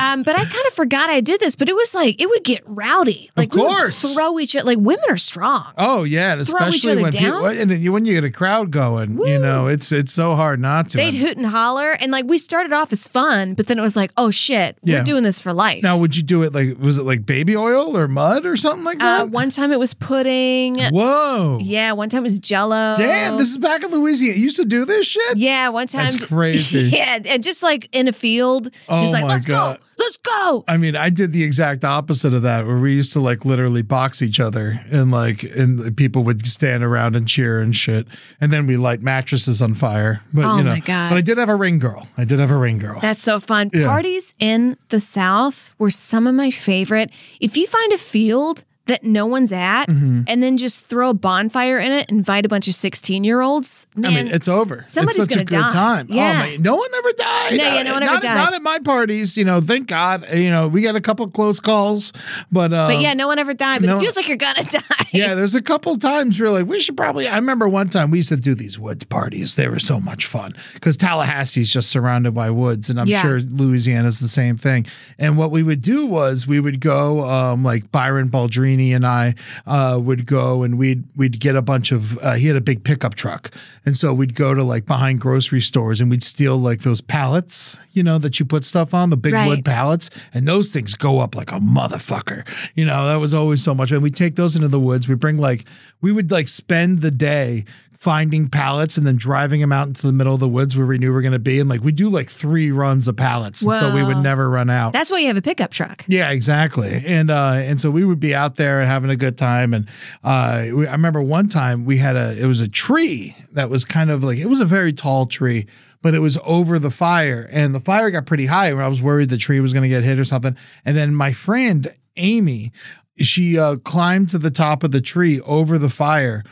um, 0.00 0.22
but 0.22 0.36
I 0.38 0.44
kind 0.44 0.66
of 0.66 0.72
forgot 0.74 1.10
I 1.10 1.20
did 1.20 1.40
this, 1.40 1.56
but 1.56 1.68
it 1.68 1.76
was 1.76 1.94
like, 1.94 2.20
it 2.20 2.28
would 2.28 2.44
get 2.44 2.62
rowdy. 2.66 3.30
Like, 3.36 3.54
we 3.54 3.60
would 3.62 3.68
course. 3.68 4.14
throw 4.14 4.38
each 4.38 4.56
other, 4.56 4.66
like, 4.66 4.78
women 4.78 5.04
are 5.08 5.16
strong. 5.16 5.72
oh 5.78 6.04
yeah, 6.04 6.32
and 6.34 6.46
Throw 6.46 6.58
each 6.68 6.76
especially 6.76 6.92
other 6.92 7.02
when 7.02 7.12
down? 7.12 7.22
people, 7.22 7.46
and 7.46 7.70
you- 7.72 7.92
when 7.92 8.04
you 8.04 8.14
get 8.14 8.24
a 8.24 8.30
crowd 8.30 8.70
going, 8.70 9.18
you 9.18 9.38
know, 9.38 9.66
it's 9.66 9.92
it's 9.92 10.12
so 10.12 10.34
hard 10.34 10.60
not 10.60 10.90
to. 10.90 10.96
They'd 10.96 11.14
hoot 11.14 11.36
and 11.36 11.46
holler. 11.46 11.90
And 12.00 12.10
like, 12.12 12.24
we 12.26 12.38
started 12.38 12.72
off 12.72 12.92
as 12.92 13.06
fun, 13.08 13.54
but 13.54 13.66
then 13.66 13.78
it 13.78 13.82
was 13.82 13.96
like, 13.96 14.10
oh 14.16 14.30
shit, 14.30 14.76
Yeah. 14.82 14.98
we're 14.98 15.04
doing 15.04 15.22
this 15.22 15.40
for 15.40 15.52
life. 15.52 15.82
now, 15.82 15.98
would 15.98 16.16
you 16.16 16.22
do 16.22 16.42
it 16.42 16.52
like 16.54 16.78
was 16.78 16.98
it 16.98 17.02
like 17.04 17.26
baby 17.26 17.56
oil 17.56 17.96
or 17.96 18.08
mud 18.08 18.46
or 18.46 18.56
something 18.56 18.84
like 18.84 19.02
uh, 19.02 19.18
that? 19.18 19.30
one 19.30 19.48
time 19.50 19.72
it 19.72 19.78
was 19.78 19.94
pudding. 19.94 20.78
Whoa. 20.78 21.58
Yeah, 21.60 21.92
one 21.92 22.08
time 22.08 22.20
it 22.20 22.24
was 22.24 22.38
jello. 22.38 22.94
Damn, 22.96 23.36
this 23.38 23.48
is 23.50 23.58
back 23.58 23.84
in 23.84 23.90
Louisiana. 23.90 24.36
You 24.36 24.44
used 24.44 24.56
to 24.56 24.64
do 24.64 24.84
this 24.84 25.06
shit? 25.06 25.36
Yeah, 25.36 25.68
one 25.68 25.86
time. 25.86 26.10
That's 26.10 26.24
crazy. 26.26 26.88
Yeah, 26.88 27.01
and 27.02 27.42
just 27.42 27.62
like 27.62 27.88
in 27.92 28.08
a 28.08 28.12
field, 28.12 28.68
Oh 28.88 28.98
just 29.00 29.12
like 29.12 29.24
my 29.24 29.28
let's 29.34 29.46
God. 29.46 29.78
go, 29.78 29.84
let's 29.98 30.16
go. 30.18 30.64
I 30.68 30.76
mean, 30.76 30.96
I 30.96 31.10
did 31.10 31.32
the 31.32 31.42
exact 31.44 31.84
opposite 31.84 32.34
of 32.34 32.42
that, 32.42 32.66
where 32.66 32.78
we 32.78 32.94
used 32.94 33.12
to 33.14 33.20
like 33.20 33.44
literally 33.44 33.82
box 33.82 34.22
each 34.22 34.40
other, 34.40 34.80
and 34.90 35.10
like, 35.10 35.42
and 35.44 35.96
people 35.96 36.22
would 36.24 36.46
stand 36.46 36.82
around 36.84 37.16
and 37.16 37.28
cheer 37.28 37.60
and 37.60 37.74
shit, 37.74 38.06
and 38.40 38.52
then 38.52 38.66
we 38.66 38.76
light 38.76 39.02
mattresses 39.02 39.60
on 39.62 39.74
fire. 39.74 40.22
But 40.32 40.44
Oh 40.44 40.56
you 40.58 40.64
know, 40.64 40.72
my 40.72 40.80
God. 40.80 41.10
but 41.10 41.18
I 41.18 41.22
did 41.22 41.38
have 41.38 41.48
a 41.48 41.56
ring 41.56 41.78
girl. 41.78 42.08
I 42.16 42.24
did 42.24 42.38
have 42.38 42.50
a 42.50 42.56
ring 42.56 42.78
girl. 42.78 43.00
That's 43.00 43.22
so 43.22 43.40
fun. 43.40 43.70
Yeah. 43.72 43.86
Parties 43.86 44.34
in 44.38 44.76
the 44.88 45.00
South 45.00 45.74
were 45.78 45.90
some 45.90 46.26
of 46.26 46.34
my 46.34 46.50
favorite. 46.50 47.10
If 47.40 47.56
you 47.56 47.66
find 47.66 47.92
a 47.92 47.98
field 47.98 48.64
that 48.86 49.04
no 49.04 49.26
one's 49.26 49.52
at 49.52 49.86
Mm-hmm. 49.86 50.22
and 50.26 50.42
then 50.42 50.56
just 50.56 50.86
throw 50.86 51.10
a 51.10 51.14
bonfire 51.14 51.78
in 51.78 51.92
it, 51.92 52.10
invite 52.10 52.44
a 52.44 52.48
bunch 52.48 52.66
of 52.68 52.74
16 52.74 53.24
year 53.24 53.40
olds, 53.40 53.86
I 53.96 54.00
mean, 54.00 54.28
it's 54.28 54.48
over. 54.48 54.82
somebody's 54.86 55.22
it's 55.24 55.32
such 55.34 55.42
a 55.42 55.44
gonna 55.44 55.62
good 55.64 55.70
die. 55.70 55.72
time. 55.72 56.06
Yeah. 56.10 56.42
Oh 56.44 56.50
my, 56.50 56.56
no 56.56 56.76
one 56.76 56.88
ever 56.96 57.12
died. 57.12 57.50
No, 57.58 57.64
yeah, 57.64 57.82
no 57.82 57.92
one 57.94 58.02
ever 58.02 58.12
not, 58.14 58.22
died. 58.22 58.34
Not 58.36 58.54
at 58.54 58.62
my 58.62 58.78
parties, 58.78 59.36
you 59.36 59.44
know. 59.44 59.60
Thank 59.60 59.88
God. 59.88 60.26
You 60.32 60.50
know, 60.50 60.68
we 60.68 60.82
got 60.82 60.96
a 60.96 61.00
couple 61.00 61.26
close 61.28 61.60
calls, 61.60 62.12
but 62.50 62.72
uh, 62.72 62.88
but 62.88 63.00
yeah, 63.00 63.14
no 63.14 63.26
one 63.26 63.38
ever 63.38 63.54
died, 63.54 63.80
but 63.80 63.86
no- 63.88 63.96
it 63.98 64.00
feels 64.00 64.16
like 64.16 64.28
you're 64.28 64.36
gonna 64.36 64.62
die. 64.70 64.80
Yeah, 65.12 65.34
there's 65.34 65.54
a 65.54 65.62
couple 65.62 65.96
times 65.96 66.40
where 66.40 66.50
like 66.50 66.66
we 66.66 66.80
should 66.80 66.96
probably. 66.96 67.28
I 67.28 67.36
remember 67.36 67.68
one 67.68 67.88
time 67.88 68.10
we 68.10 68.18
used 68.18 68.30
to 68.30 68.36
do 68.36 68.54
these 68.54 68.78
woods 68.78 69.04
parties. 69.04 69.54
They 69.56 69.68
were 69.68 69.78
so 69.80 70.00
much 70.00 70.26
fun 70.26 70.54
because 70.74 70.96
Tallahassee's 70.96 71.70
just 71.70 71.90
surrounded 71.90 72.32
by 72.34 72.50
woods, 72.50 72.88
and 72.90 73.00
I'm 73.00 73.06
Yeah. 73.06 73.22
sure 73.22 73.40
Louisiana's 73.40 74.20
the 74.20 74.28
same 74.28 74.56
thing. 74.56 74.86
And 75.18 75.36
what 75.36 75.50
we 75.50 75.62
would 75.62 75.82
do 75.82 76.06
was 76.06 76.46
we 76.46 76.60
would 76.60 76.80
go, 76.80 77.28
um, 77.28 77.62
like 77.62 77.90
Byron 77.92 78.28
Baldrini 78.72 78.94
and 78.94 79.06
I 79.06 79.34
uh, 79.66 79.98
would 80.00 80.26
go, 80.26 80.62
and 80.62 80.78
we'd 80.78 81.04
we'd 81.16 81.40
get 81.40 81.56
a 81.56 81.62
bunch 81.62 81.92
of. 81.92 82.18
Uh, 82.18 82.34
he 82.34 82.46
had 82.46 82.56
a 82.56 82.60
big 82.60 82.84
pickup 82.84 83.14
truck, 83.14 83.50
and 83.84 83.96
so 83.96 84.12
we'd 84.12 84.34
go 84.34 84.54
to 84.54 84.62
like 84.62 84.86
behind 84.86 85.20
grocery 85.20 85.60
stores, 85.60 86.00
and 86.00 86.10
we'd 86.10 86.22
steal 86.22 86.56
like 86.56 86.82
those 86.82 87.00
pallets, 87.00 87.78
you 87.92 88.02
know, 88.02 88.18
that 88.18 88.38
you 88.40 88.46
put 88.46 88.64
stuff 88.64 88.94
on, 88.94 89.10
the 89.10 89.16
big 89.16 89.32
Right. 89.32 89.48
wood 89.48 89.64
pallets, 89.64 90.10
and 90.34 90.46
those 90.46 90.72
things 90.72 90.94
go 90.94 91.20
up 91.20 91.34
like 91.34 91.50
a 91.52 91.60
motherfucker. 91.60 92.46
You 92.74 92.84
know, 92.84 93.06
that 93.06 93.16
was 93.16 93.34
always 93.34 93.62
so 93.62 93.74
much. 93.74 93.92
And 93.92 94.02
we 94.02 94.10
take 94.10 94.36
those 94.36 94.56
into 94.56 94.68
the 94.68 94.80
woods. 94.80 95.08
We 95.08 95.14
bring 95.14 95.38
like 95.38 95.64
we 96.00 96.12
would 96.12 96.30
like 96.30 96.48
spend 96.48 97.00
the 97.00 97.10
day 97.10 97.64
finding 98.02 98.48
pallets 98.48 98.96
and 98.96 99.06
then 99.06 99.14
driving 99.14 99.60
them 99.60 99.70
out 99.70 99.86
into 99.86 100.02
the 100.02 100.12
middle 100.12 100.34
of 100.34 100.40
the 100.40 100.48
woods 100.48 100.76
where 100.76 100.84
we 100.84 100.98
knew 100.98 101.06
we 101.06 101.14
were 101.14 101.22
going 101.22 101.30
to 101.30 101.38
be. 101.38 101.60
And 101.60 101.68
like 101.68 101.84
we 101.84 101.92
do 101.92 102.08
like 102.08 102.28
three 102.28 102.72
runs 102.72 103.06
of 103.06 103.16
pallets, 103.16 103.62
and 103.62 103.72
so 103.76 103.94
we 103.94 104.02
would 104.02 104.16
never 104.16 104.50
run 104.50 104.70
out. 104.70 104.92
That's 104.92 105.08
why 105.08 105.18
you 105.18 105.28
have 105.28 105.36
a 105.36 105.42
pickup 105.42 105.70
truck. 105.70 106.04
Yeah, 106.08 106.30
exactly. 106.32 107.00
And 107.06 107.30
uh 107.30 107.52
and 107.58 107.80
so 107.80 107.92
we 107.92 108.04
would 108.04 108.18
be 108.18 108.34
out 108.34 108.56
there 108.56 108.80
and 108.80 108.90
having 108.90 109.08
a 109.08 109.14
good 109.14 109.38
time 109.38 109.72
and 109.72 109.88
uh 110.24 110.66
we, 110.74 110.84
I 110.88 110.92
remember 110.92 111.22
one 111.22 111.48
time 111.48 111.84
we 111.84 111.98
had 111.98 112.16
a 112.16 112.36
it 112.36 112.46
was 112.46 112.60
a 112.60 112.66
tree 112.66 113.36
that 113.52 113.70
was 113.70 113.84
kind 113.84 114.10
of 114.10 114.24
like 114.24 114.38
it 114.38 114.46
was 114.46 114.58
a 114.58 114.64
very 114.64 114.92
tall 114.92 115.26
tree 115.26 115.66
but 116.00 116.12
it 116.12 116.18
was 116.18 116.36
over 116.44 116.80
the 116.80 116.90
fire 116.90 117.48
and 117.52 117.72
the 117.72 117.78
fire 117.80 118.10
got 118.10 118.26
pretty 118.26 118.46
high 118.46 118.70
and 118.70 118.82
I 118.82 118.88
was 118.88 119.00
worried 119.00 119.30
the 119.30 119.38
tree 119.38 119.60
was 119.60 119.72
going 119.72 119.84
to 119.84 119.88
get 119.88 120.02
hit 120.02 120.18
or 120.18 120.24
something 120.24 120.56
and 120.84 120.96
then 120.96 121.14
my 121.14 121.32
friend 121.32 121.94
Amy 122.16 122.72
she 123.18 123.56
uh 123.60 123.76
climbed 123.76 124.28
to 124.30 124.38
the 124.38 124.50
top 124.50 124.82
of 124.82 124.90
the 124.90 125.00
tree 125.00 125.40
over 125.42 125.78
the 125.78 125.88
fire 125.88 126.42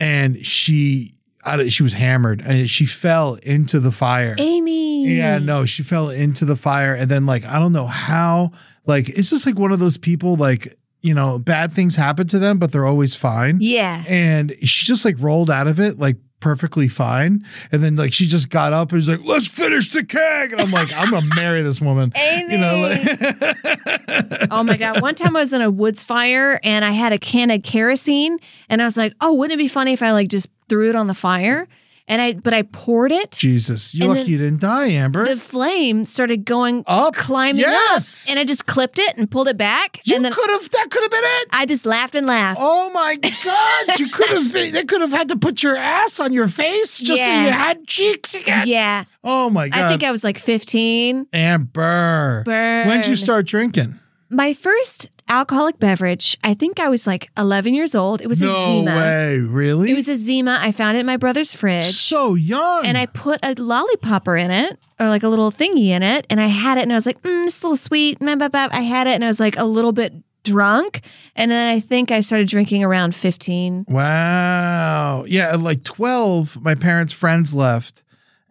and 0.00 0.44
she 0.44 1.16
I 1.44 1.68
she 1.68 1.82
was 1.82 1.94
hammered 1.94 2.42
and 2.44 2.68
she 2.68 2.86
fell 2.86 3.34
into 3.34 3.78
the 3.80 3.92
fire. 3.92 4.34
Amy. 4.38 5.06
Yeah, 5.06 5.38
no, 5.38 5.64
she 5.64 5.82
fell 5.82 6.10
into 6.10 6.44
the 6.44 6.56
fire 6.56 6.94
and 6.94 7.10
then 7.10 7.24
like 7.26 7.44
I 7.44 7.58
don't 7.58 7.72
know 7.72 7.86
how 7.86 8.50
like 8.84 9.08
it's 9.08 9.30
just 9.30 9.46
like 9.46 9.58
one 9.58 9.72
of 9.72 9.78
those 9.78 9.96
people 9.96 10.36
like 10.36 10.76
you 11.02 11.14
know 11.14 11.38
bad 11.38 11.72
things 11.72 11.94
happen 11.94 12.26
to 12.28 12.38
them 12.38 12.58
but 12.58 12.72
they're 12.72 12.86
always 12.86 13.14
fine. 13.14 13.58
Yeah. 13.60 14.02
And 14.08 14.56
she 14.62 14.84
just 14.84 15.04
like 15.04 15.16
rolled 15.20 15.50
out 15.50 15.68
of 15.68 15.78
it 15.78 15.98
like 15.98 16.16
perfectly 16.40 16.86
fine 16.86 17.44
and 17.72 17.82
then 17.82 17.96
like 17.96 18.12
she 18.12 18.26
just 18.26 18.50
got 18.50 18.72
up 18.72 18.90
and 18.90 18.98
was 18.98 19.08
like 19.08 19.24
let's 19.24 19.48
finish 19.48 19.88
the 19.88 20.04
keg 20.04 20.52
and 20.52 20.60
I'm 20.60 20.70
like 20.70 20.92
I'm 20.92 21.10
to 21.10 21.22
marry 21.36 21.62
this 21.62 21.80
woman. 21.80 22.12
You 22.48 22.58
know 22.58 22.88
like 22.88 24.48
Oh 24.50 24.62
my 24.62 24.76
God. 24.76 25.00
One 25.00 25.14
time 25.14 25.36
I 25.36 25.40
was 25.40 25.52
in 25.52 25.62
a 25.62 25.70
woods 25.70 26.02
fire 26.02 26.60
and 26.62 26.84
I 26.84 26.90
had 26.90 27.12
a 27.12 27.18
can 27.18 27.50
of 27.50 27.62
kerosene 27.62 28.38
and 28.68 28.82
I 28.82 28.84
was 28.84 28.96
like, 28.96 29.14
oh, 29.20 29.34
wouldn't 29.34 29.58
it 29.58 29.62
be 29.62 29.68
funny 29.68 29.92
if 29.92 30.02
I 30.02 30.12
like 30.12 30.28
just 30.28 30.48
threw 30.68 30.88
it 30.88 30.94
on 30.94 31.06
the 31.06 31.14
fire? 31.14 31.66
And 32.08 32.20
I 32.22 32.32
but 32.34 32.54
I 32.54 32.62
poured 32.62 33.12
it. 33.12 33.32
Jesus, 33.32 33.94
you 33.94 34.06
lucky 34.08 34.30
you 34.32 34.38
didn't 34.38 34.60
die, 34.60 34.88
Amber. 34.88 35.24
The 35.24 35.36
flame 35.36 36.04
started 36.04 36.44
going 36.44 36.84
Up? 36.86 37.14
climbing 37.14 37.60
Yes. 37.62 38.26
up, 38.26 38.30
and 38.30 38.38
I 38.38 38.44
just 38.44 38.66
clipped 38.66 38.98
it 38.98 39.16
and 39.16 39.30
pulled 39.30 39.48
it 39.48 39.56
back, 39.56 40.00
you 40.04 40.20
could 40.20 40.50
have. 40.50 40.70
That 40.70 40.88
could 40.90 41.02
have 41.02 41.10
been 41.10 41.24
it. 41.24 41.48
I 41.52 41.66
just 41.66 41.86
laughed 41.86 42.14
and 42.14 42.26
laughed. 42.26 42.60
Oh 42.62 42.90
my 42.90 43.16
God! 43.44 43.98
You 43.98 44.08
could 44.08 44.28
have. 44.30 44.52
Been, 44.52 44.72
they 44.72 44.84
could 44.84 45.00
have 45.00 45.10
had 45.10 45.28
to 45.28 45.36
put 45.36 45.62
your 45.62 45.76
ass 45.76 46.20
on 46.20 46.32
your 46.32 46.48
face 46.48 46.98
just 47.00 47.20
so 47.24 47.28
Yeah. 47.30 47.44
you 47.44 47.50
had 47.50 47.86
cheeks 47.86 48.34
again. 48.34 48.66
Yeah, 48.66 49.04
Oh 49.24 49.50
my 49.50 49.68
God! 49.68 49.80
I 49.82 49.88
think 49.88 50.02
I 50.04 50.10
was 50.10 50.22
like 50.24 50.38
15. 50.38 51.26
Amber. 51.32 52.42
Burn. 52.44 52.86
When'd 52.88 53.06
you 53.06 53.16
start 53.16 53.46
drinking? 53.46 53.98
My 54.30 54.52
first 54.54 55.08
alcoholic 55.28 55.78
beverage, 55.78 56.36
I 56.44 56.54
think 56.54 56.78
I 56.80 56.88
was 56.88 57.06
like 57.06 57.30
11 57.36 57.74
years 57.74 57.94
old. 57.94 58.20
It 58.20 58.26
was 58.28 58.42
a 58.42 58.46
no 58.46 58.66
Zima. 58.66 58.96
way! 58.96 59.38
Really? 59.38 59.90
It 59.90 59.94
was 59.94 60.08
a 60.08 60.16
Zima. 60.16 60.58
I 60.60 60.72
found 60.72 60.96
it 60.96 61.00
in 61.00 61.06
my 61.06 61.16
brother's 61.16 61.54
fridge. 61.54 61.92
so 61.92 62.34
young. 62.34 62.84
and 62.86 62.96
I 62.96 63.06
put 63.06 63.40
a 63.42 63.54
lollipopper 63.60 64.36
in 64.36 64.50
it, 64.50 64.78
or 65.00 65.08
like 65.08 65.22
a 65.22 65.28
little 65.28 65.50
thingy 65.50 65.88
in 65.88 66.02
it, 66.02 66.26
and 66.30 66.40
I 66.40 66.46
had 66.46 66.78
it, 66.78 66.82
and 66.82 66.92
I 66.92 66.96
was 66.96 67.06
like, 67.06 67.20
mm, 67.22 67.44
"It's 67.46 67.62
a 67.62 67.66
little 67.66 67.76
sweet." 67.76 68.18
I 68.20 68.80
had 68.80 69.06
it, 69.06 69.14
and 69.14 69.24
I 69.24 69.28
was 69.28 69.40
like 69.40 69.58
a 69.58 69.64
little 69.64 69.92
bit 69.92 70.12
drunk, 70.44 71.00
and 71.34 71.50
then 71.50 71.66
I 71.66 71.80
think 71.80 72.10
I 72.12 72.20
started 72.20 72.48
drinking 72.48 72.84
around 72.84 73.14
fifteen. 73.14 73.84
Wow. 73.88 75.24
Yeah, 75.26 75.52
at 75.52 75.60
like 75.60 75.82
12, 75.82 76.62
my 76.62 76.74
parents' 76.74 77.12
friends 77.12 77.54
left. 77.54 78.02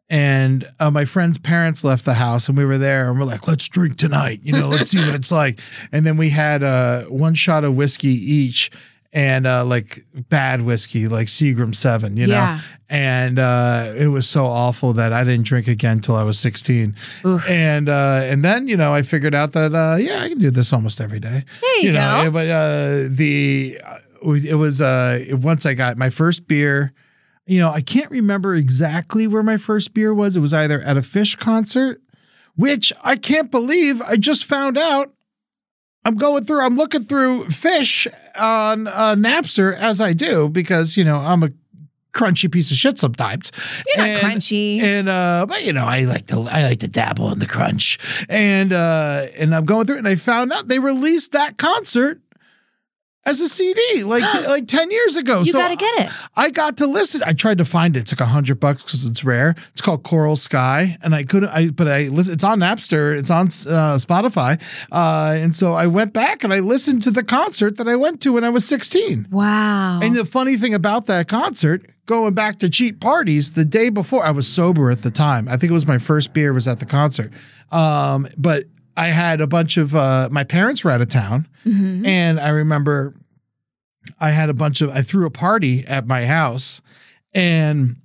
And 0.07 0.69
uh, 0.79 0.91
my 0.91 1.05
friend's 1.05 1.39
parents 1.39 1.83
left 1.83 2.05
the 2.05 2.13
house, 2.13 2.47
and 2.47 2.55
we 2.55 2.63
were 2.63 2.77
there, 2.77 3.09
and 3.09 3.19
we're 3.19 3.25
like, 3.25 3.47
"Let's 3.47 3.67
drink 3.67 3.97
tonight, 3.97 4.39
you 4.43 4.53
know, 4.53 4.67
let's 4.67 4.89
see 4.91 4.99
what 5.03 5.15
it's 5.15 5.31
like." 5.31 5.59
And 5.91 6.05
then 6.05 6.15
we 6.15 6.29
had 6.29 6.63
uh, 6.63 7.05
one 7.05 7.33
shot 7.33 7.63
of 7.63 7.75
whiskey 7.75 8.09
each, 8.09 8.69
and 9.13 9.47
uh, 9.47 9.65
like 9.65 10.05
bad 10.29 10.61
whiskey, 10.61 11.07
like 11.07 11.27
Seagram 11.27 11.73
Seven, 11.73 12.17
you 12.17 12.27
know. 12.27 12.33
Yeah. 12.33 12.59
And 12.89 13.39
uh, 13.39 13.93
it 13.97 14.07
was 14.09 14.29
so 14.29 14.45
awful 14.45 14.93
that 14.93 15.11
I 15.11 15.23
didn't 15.23 15.47
drink 15.47 15.67
again 15.67 16.01
till 16.01 16.15
I 16.15 16.23
was 16.23 16.37
sixteen. 16.37 16.95
And 17.49 17.89
uh, 17.89 18.21
and 18.25 18.43
then 18.43 18.67
you 18.67 18.77
know 18.77 18.93
I 18.93 19.01
figured 19.01 19.33
out 19.33 19.53
that 19.53 19.73
uh, 19.73 19.95
yeah, 19.95 20.21
I 20.21 20.29
can 20.29 20.37
do 20.37 20.51
this 20.51 20.71
almost 20.71 21.01
every 21.01 21.19
day. 21.19 21.45
There 21.61 21.79
you 21.79 21.91
know, 21.93 22.25
go. 22.25 22.31
but 22.31 22.47
uh, 22.49 23.07
the 23.09 23.79
it 24.21 24.55
was 24.55 24.81
uh 24.81 25.23
once 25.31 25.65
I 25.65 25.73
got 25.73 25.97
my 25.97 26.09
first 26.11 26.47
beer. 26.47 26.93
You 27.45 27.59
know, 27.59 27.69
I 27.69 27.81
can't 27.81 28.09
remember 28.09 28.55
exactly 28.55 29.27
where 29.27 29.43
my 29.43 29.57
first 29.57 29.93
beer 29.93 30.13
was. 30.13 30.35
It 30.35 30.39
was 30.39 30.53
either 30.53 30.81
at 30.81 30.97
a 30.97 31.01
Phish 31.01 31.37
concert, 31.37 32.01
which 32.55 32.91
I 33.03 33.15
can't 33.17 33.51
believe 33.51 34.01
I 34.01 34.17
just 34.17 34.45
found 34.45 34.77
out. 34.77 35.11
I'm 36.03 36.15
going 36.15 36.43
through. 36.43 36.61
I'm 36.61 36.75
looking 36.75 37.03
through 37.03 37.45
Phish 37.45 38.07
on 38.35 38.87
uh, 38.87 39.15
Napster 39.15 39.75
as 39.75 40.01
I 40.01 40.13
do 40.13 40.49
because 40.49 40.97
you 40.97 41.03
know 41.03 41.17
I'm 41.17 41.41
a 41.43 41.49
crunchy 42.15 42.51
piece 42.51 42.71
of 42.71 42.77
shit 42.77 42.97
sometimes. 42.97 43.51
You're 43.87 44.07
not 44.07 44.21
crunchy. 44.21 44.79
And 44.81 45.09
uh, 45.09 45.45
but 45.47 45.63
you 45.63 45.73
know, 45.73 45.85
I 45.85 46.01
like 46.01 46.27
to 46.27 46.39
I 46.49 46.63
like 46.63 46.79
to 46.79 46.87
dabble 46.87 47.31
in 47.31 47.39
the 47.39 47.45
crunch. 47.45 47.99
And 48.29 48.73
uh 48.73 49.27
and 49.37 49.53
I'm 49.53 49.65
going 49.65 49.85
through 49.85 49.97
it 49.97 49.99
and 49.99 50.07
I 50.07 50.15
found 50.15 50.51
out 50.51 50.67
they 50.67 50.79
released 50.79 51.33
that 51.33 51.57
concert 51.57 52.21
as 53.25 53.41
a 53.41 53.49
CD 53.49 54.03
like 54.03 54.23
like 54.47 54.67
10 54.67 54.91
years 54.91 55.15
ago. 55.15 55.43
So 55.43 55.47
you 55.47 55.51
so 55.53 55.59
got 55.59 55.69
to 55.69 55.75
get 55.75 56.05
it. 56.05 56.11
I 56.35 56.49
got 56.49 56.77
to 56.77 56.87
listen. 56.87 57.21
I 57.25 57.33
tried 57.33 57.57
to 57.57 57.65
find 57.65 57.95
it. 57.97 58.01
It's 58.01 58.13
like 58.13 58.21
a 58.21 58.25
hundred 58.25 58.59
bucks 58.59 58.83
because 58.83 59.05
it's 59.05 59.23
rare. 59.23 59.55
It's 59.71 59.81
called 59.81 60.03
Coral 60.03 60.35
Sky, 60.35 60.97
and 61.01 61.15
I 61.15 61.23
couldn't. 61.23 61.49
I 61.49 61.69
but 61.69 61.87
I 61.87 62.03
listen. 62.03 62.33
It's 62.33 62.43
on 62.43 62.59
Napster. 62.59 63.17
It's 63.17 63.29
on 63.29 63.47
uh, 63.47 63.97
Spotify, 63.97 64.61
uh, 64.91 65.35
and 65.37 65.55
so 65.55 65.73
I 65.73 65.87
went 65.87 66.13
back 66.13 66.43
and 66.43 66.53
I 66.53 66.59
listened 66.59 67.01
to 67.03 67.11
the 67.11 67.23
concert 67.23 67.77
that 67.77 67.87
I 67.87 67.95
went 67.95 68.21
to 68.21 68.33
when 68.33 68.43
I 68.43 68.49
was 68.49 68.65
sixteen. 68.65 69.27
Wow. 69.31 69.99
And 70.01 70.15
the 70.15 70.25
funny 70.25 70.57
thing 70.57 70.73
about 70.73 71.07
that 71.07 71.27
concert, 71.27 71.85
going 72.05 72.33
back 72.33 72.59
to 72.59 72.69
cheap 72.69 72.99
parties, 72.99 73.53
the 73.53 73.65
day 73.65 73.89
before 73.89 74.23
I 74.23 74.31
was 74.31 74.47
sober 74.47 74.91
at 74.91 75.01
the 75.01 75.11
time. 75.11 75.47
I 75.47 75.57
think 75.57 75.71
it 75.71 75.73
was 75.73 75.87
my 75.87 75.97
first 75.97 76.33
beer 76.33 76.53
was 76.53 76.67
at 76.67 76.79
the 76.79 76.85
concert. 76.85 77.31
Um, 77.71 78.27
but 78.37 78.65
I 78.97 79.07
had 79.07 79.41
a 79.41 79.47
bunch 79.47 79.77
of 79.77 79.95
uh, 79.95 80.29
my 80.31 80.43
parents 80.43 80.83
were 80.83 80.91
out 80.91 81.01
of 81.01 81.09
town, 81.09 81.47
and 82.05 82.39
I 82.39 82.49
remember 82.49 83.15
I 84.19 84.31
had 84.31 84.49
a 84.49 84.53
bunch 84.53 84.81
of 84.81 84.89
I 84.89 85.01
threw 85.01 85.25
a 85.25 85.31
party 85.31 85.85
at 85.87 86.07
my 86.07 86.25
house, 86.25 86.81
and 87.33 87.97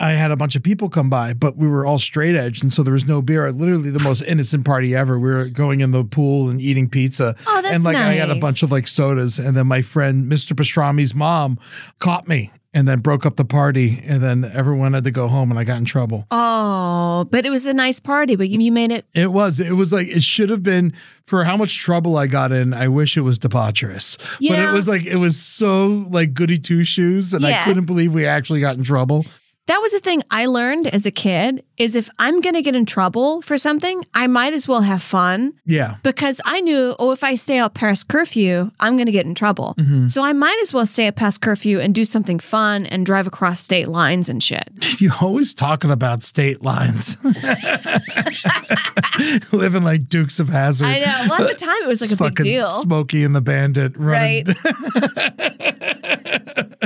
I 0.00 0.12
had 0.12 0.30
a 0.30 0.36
bunch 0.36 0.56
of 0.56 0.62
people 0.62 0.88
come 0.88 1.08
by, 1.08 1.34
but 1.34 1.56
we 1.56 1.68
were 1.68 1.86
all 1.86 1.98
straight 1.98 2.34
edge, 2.34 2.62
and 2.62 2.72
so 2.72 2.82
there 2.82 2.92
was 2.92 3.06
no 3.06 3.22
beer. 3.22 3.50
Literally 3.52 3.90
the 3.90 4.02
most 4.02 4.22
innocent 4.22 4.64
party 4.64 4.94
ever. 4.94 5.18
We 5.18 5.32
were 5.32 5.46
going 5.46 5.80
in 5.80 5.92
the 5.92 6.04
pool 6.04 6.48
and 6.48 6.60
eating 6.60 6.88
pizza. 6.88 7.36
Oh, 7.46 7.62
that's 7.62 7.74
and 7.74 7.84
like 7.84 7.96
I 7.96 8.14
had 8.14 8.30
a 8.30 8.34
bunch 8.36 8.62
of 8.62 8.72
like 8.72 8.88
sodas, 8.88 9.38
and 9.38 9.56
then 9.56 9.66
my 9.66 9.82
friend 9.82 10.30
Mr. 10.30 10.56
Pastrami's 10.56 11.14
mom 11.14 11.58
caught 12.00 12.26
me 12.26 12.50
and 12.74 12.86
then 12.88 12.98
broke 12.98 13.24
up 13.24 13.36
the 13.36 13.44
party, 13.44 14.02
and 14.04 14.22
then 14.22 14.44
everyone 14.44 14.92
had 14.92 15.04
to 15.04 15.10
go 15.10 15.28
home, 15.28 15.50
and 15.50 15.58
I 15.58 15.64
got 15.64 15.78
in 15.78 15.84
trouble. 15.84 16.26
oh, 16.30 17.24
but 17.30 17.46
it 17.46 17.50
was 17.50 17.66
a 17.66 17.72
nice 17.72 18.00
party. 18.00 18.36
But 18.36 18.48
you, 18.48 18.60
you 18.60 18.72
made 18.72 18.90
it. 18.92 19.06
It 19.14 19.32
was. 19.32 19.60
It 19.60 19.72
was 19.72 19.92
like 19.92 20.08
it 20.08 20.22
should 20.22 20.50
have 20.50 20.62
been 20.62 20.92
for 21.26 21.44
how 21.44 21.56
much 21.56 21.78
trouble 21.78 22.16
I 22.16 22.26
got 22.26 22.52
in. 22.52 22.74
I 22.74 22.88
wish 22.88 23.16
it 23.16 23.22
was 23.22 23.38
debaucherous, 23.38 24.18
but 24.40 24.58
it 24.58 24.72
was 24.72 24.88
like 24.88 25.06
it 25.06 25.16
was 25.16 25.40
so 25.40 26.04
like 26.10 26.34
goody 26.34 26.58
two 26.58 26.84
shoes, 26.84 27.32
and 27.32 27.46
I 27.46 27.64
couldn't 27.64 27.86
believe 27.86 28.12
we 28.12 28.26
actually 28.26 28.60
got 28.60 28.76
in 28.76 28.84
trouble. 28.84 29.24
That 29.66 29.78
was 29.78 29.92
the 29.92 30.00
thing 30.00 30.22
I 30.30 30.44
learned 30.44 30.88
as 30.88 31.06
a 31.06 31.10
kid. 31.10 31.64
Is 31.76 31.96
if 31.96 32.08
I'm 32.18 32.40
gonna 32.40 32.62
get 32.62 32.74
in 32.74 32.86
trouble 32.86 33.42
for 33.42 33.56
something, 33.56 34.04
I 34.14 34.26
might 34.26 34.52
as 34.52 34.68
well 34.68 34.82
have 34.82 35.02
fun. 35.02 35.54
Yeah, 35.66 35.96
because 36.02 36.40
I 36.44 36.60
knew, 36.60 36.94
oh, 36.98 37.12
if 37.12 37.24
I 37.24 37.34
stay 37.34 37.58
out 37.58 37.74
past 37.74 38.08
curfew, 38.08 38.70
I'm 38.80 38.96
going 38.96 39.06
to 39.06 39.12
get 39.12 39.26
in 39.26 39.34
trouble. 39.34 39.74
Mm-hmm. 39.78 40.06
So 40.06 40.22
I 40.22 40.32
might 40.32 40.58
as 40.62 40.72
well 40.72 40.86
stay 40.86 41.08
out 41.08 41.16
past 41.16 41.40
curfew 41.40 41.80
and 41.80 41.94
do 41.94 42.04
something 42.04 42.38
fun 42.38 42.86
and 42.86 43.04
drive 43.04 43.26
across 43.26 43.60
state 43.60 43.88
lines 43.88 44.28
and 44.28 44.42
shit. 44.42 44.68
you're 45.00 45.14
always 45.20 45.54
talking 45.54 45.90
about 45.90 46.22
state 46.22 46.62
lines, 46.62 47.16
living 49.52 49.82
like 49.82 50.08
Dukes 50.08 50.40
of 50.40 50.48
Hazzard. 50.48 50.88
I 50.88 50.98
know. 51.00 51.26
Well, 51.28 51.42
at 51.42 51.58
the 51.58 51.64
time, 51.64 51.82
it 51.82 51.88
was 51.88 52.00
like 52.00 52.12
It's 52.12 52.20
a 52.20 52.24
big 52.24 52.36
deal. 52.36 52.70
Smokey 52.70 53.24
and 53.24 53.34
the 53.34 53.40
Bandit, 53.40 53.96
running. 53.96 54.46
Right. 54.46 54.56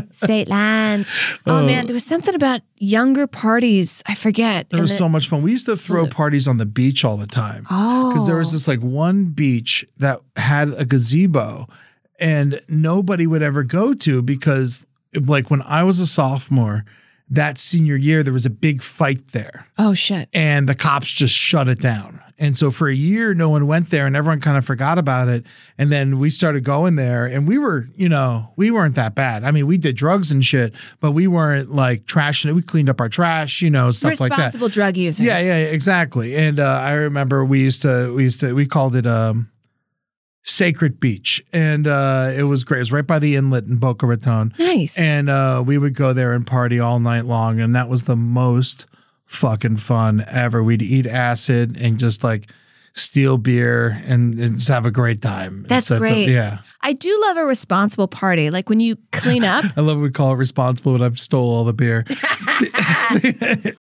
state 0.12 0.48
lines. 0.48 1.08
Oh, 1.46 1.64
man, 1.64 1.86
there 1.86 1.94
was 1.94 2.04
something 2.04 2.34
about 2.34 2.60
younger 2.76 3.26
parties. 3.26 4.02
I 4.06 4.14
forget. 4.14 4.66
It 4.78 4.82
was 4.82 4.96
so 4.96 5.08
much 5.08 5.28
fun. 5.28 5.42
We 5.42 5.50
used 5.52 5.66
to 5.66 5.76
throw 5.76 6.06
parties 6.06 6.48
on 6.48 6.56
the 6.58 6.66
beach 6.66 7.04
all 7.04 7.16
the 7.16 7.26
time. 7.26 7.66
Oh. 7.70 8.10
Because 8.10 8.26
there 8.26 8.36
was 8.36 8.52
this 8.52 8.68
oh. 8.68 8.72
like 8.72 8.80
one 8.80 9.26
beach 9.26 9.86
that 9.98 10.20
had 10.36 10.72
a 10.74 10.84
gazebo 10.84 11.68
and 12.18 12.60
nobody 12.68 13.26
would 13.26 13.42
ever 13.42 13.62
go 13.62 13.94
to 13.94 14.22
because 14.22 14.86
like 15.14 15.50
when 15.50 15.62
I 15.62 15.82
was 15.84 16.00
a 16.00 16.06
sophomore, 16.06 16.84
that 17.30 17.58
senior 17.58 17.96
year, 17.96 18.22
there 18.22 18.32
was 18.32 18.46
a 18.46 18.50
big 18.50 18.82
fight 18.82 19.28
there 19.28 19.66
Oh, 19.76 19.94
shit. 19.94 20.28
and 20.32 20.68
the 20.68 20.74
cops 20.74 21.12
just 21.12 21.34
shut 21.34 21.68
it 21.68 21.80
down. 21.80 22.20
And 22.40 22.56
so 22.56 22.70
for 22.70 22.88
a 22.88 22.94
year, 22.94 23.34
no 23.34 23.48
one 23.48 23.66
went 23.66 23.90
there 23.90 24.06
and 24.06 24.14
everyone 24.14 24.40
kind 24.40 24.56
of 24.56 24.64
forgot 24.64 24.96
about 24.96 25.28
it. 25.28 25.44
And 25.76 25.90
then 25.90 26.20
we 26.20 26.30
started 26.30 26.62
going 26.62 26.94
there 26.94 27.26
and 27.26 27.48
we 27.48 27.58
were, 27.58 27.88
you 27.96 28.08
know, 28.08 28.52
we 28.54 28.70
weren't 28.70 28.94
that 28.94 29.16
bad. 29.16 29.42
I 29.42 29.50
mean, 29.50 29.66
we 29.66 29.76
did 29.76 29.96
drugs 29.96 30.30
and 30.30 30.44
shit, 30.44 30.72
but 31.00 31.12
we 31.12 31.26
weren't 31.26 31.70
like 31.70 32.04
trashing 32.04 32.46
it. 32.50 32.52
We 32.52 32.62
cleaned 32.62 32.88
up 32.88 33.00
our 33.00 33.08
trash, 33.08 33.60
you 33.60 33.70
know, 33.70 33.90
stuff 33.90 34.20
like 34.20 34.30
that. 34.30 34.36
Responsible 34.36 34.68
drug 34.68 34.96
users. 34.96 35.26
Yeah, 35.26 35.40
yeah, 35.40 35.56
exactly. 35.56 36.36
And 36.36 36.60
uh, 36.60 36.64
I 36.64 36.92
remember 36.92 37.44
we 37.44 37.60
used 37.60 37.82
to, 37.82 38.14
we 38.14 38.22
used 38.22 38.38
to, 38.40 38.54
we 38.54 38.66
called 38.66 38.94
it 38.94 39.06
um, 39.06 39.50
Sacred 40.44 40.98
Beach, 41.00 41.42
and 41.52 41.86
uh, 41.86 42.32
it 42.34 42.44
was 42.44 42.64
great. 42.64 42.78
It 42.78 42.82
was 42.82 42.92
right 42.92 43.06
by 43.06 43.18
the 43.18 43.36
inlet 43.36 43.64
in 43.64 43.76
Boca 43.76 44.06
Raton, 44.06 44.54
Nice. 44.58 44.96
and 44.96 45.28
uh, 45.28 45.62
we 45.66 45.76
would 45.76 45.94
go 45.94 46.14
there 46.14 46.32
and 46.32 46.46
party 46.46 46.80
all 46.80 47.00
night 47.00 47.26
long, 47.26 47.60
and 47.60 47.74
that 47.76 47.88
was 47.88 48.04
the 48.04 48.16
most 48.16 48.86
fucking 49.28 49.76
fun 49.76 50.24
ever. 50.28 50.62
We'd 50.62 50.82
eat 50.82 51.06
acid 51.06 51.76
and 51.80 51.98
just 51.98 52.24
like 52.24 52.50
steal 52.94 53.38
beer 53.38 54.02
and, 54.06 54.34
and 54.40 54.56
just 54.56 54.66
have 54.68 54.84
a 54.84 54.90
great 54.90 55.22
time. 55.22 55.62
That's 55.68 55.82
Instead 55.90 55.94
of- 55.96 56.00
great. 56.00 56.28
yeah, 56.28 56.58
I 56.82 56.92
do 56.94 57.16
love 57.26 57.36
a 57.36 57.44
responsible 57.44 58.08
party. 58.08 58.50
Like 58.50 58.68
when 58.68 58.80
you 58.80 58.96
clean 59.12 59.44
up. 59.44 59.64
I 59.76 59.80
love 59.82 59.98
we 60.00 60.10
call 60.10 60.32
it 60.32 60.36
responsible, 60.36 60.92
but 60.98 61.02
I've 61.04 61.18
stole 61.20 61.48
all 61.48 61.64
the 61.64 61.72
beer. 61.72 62.04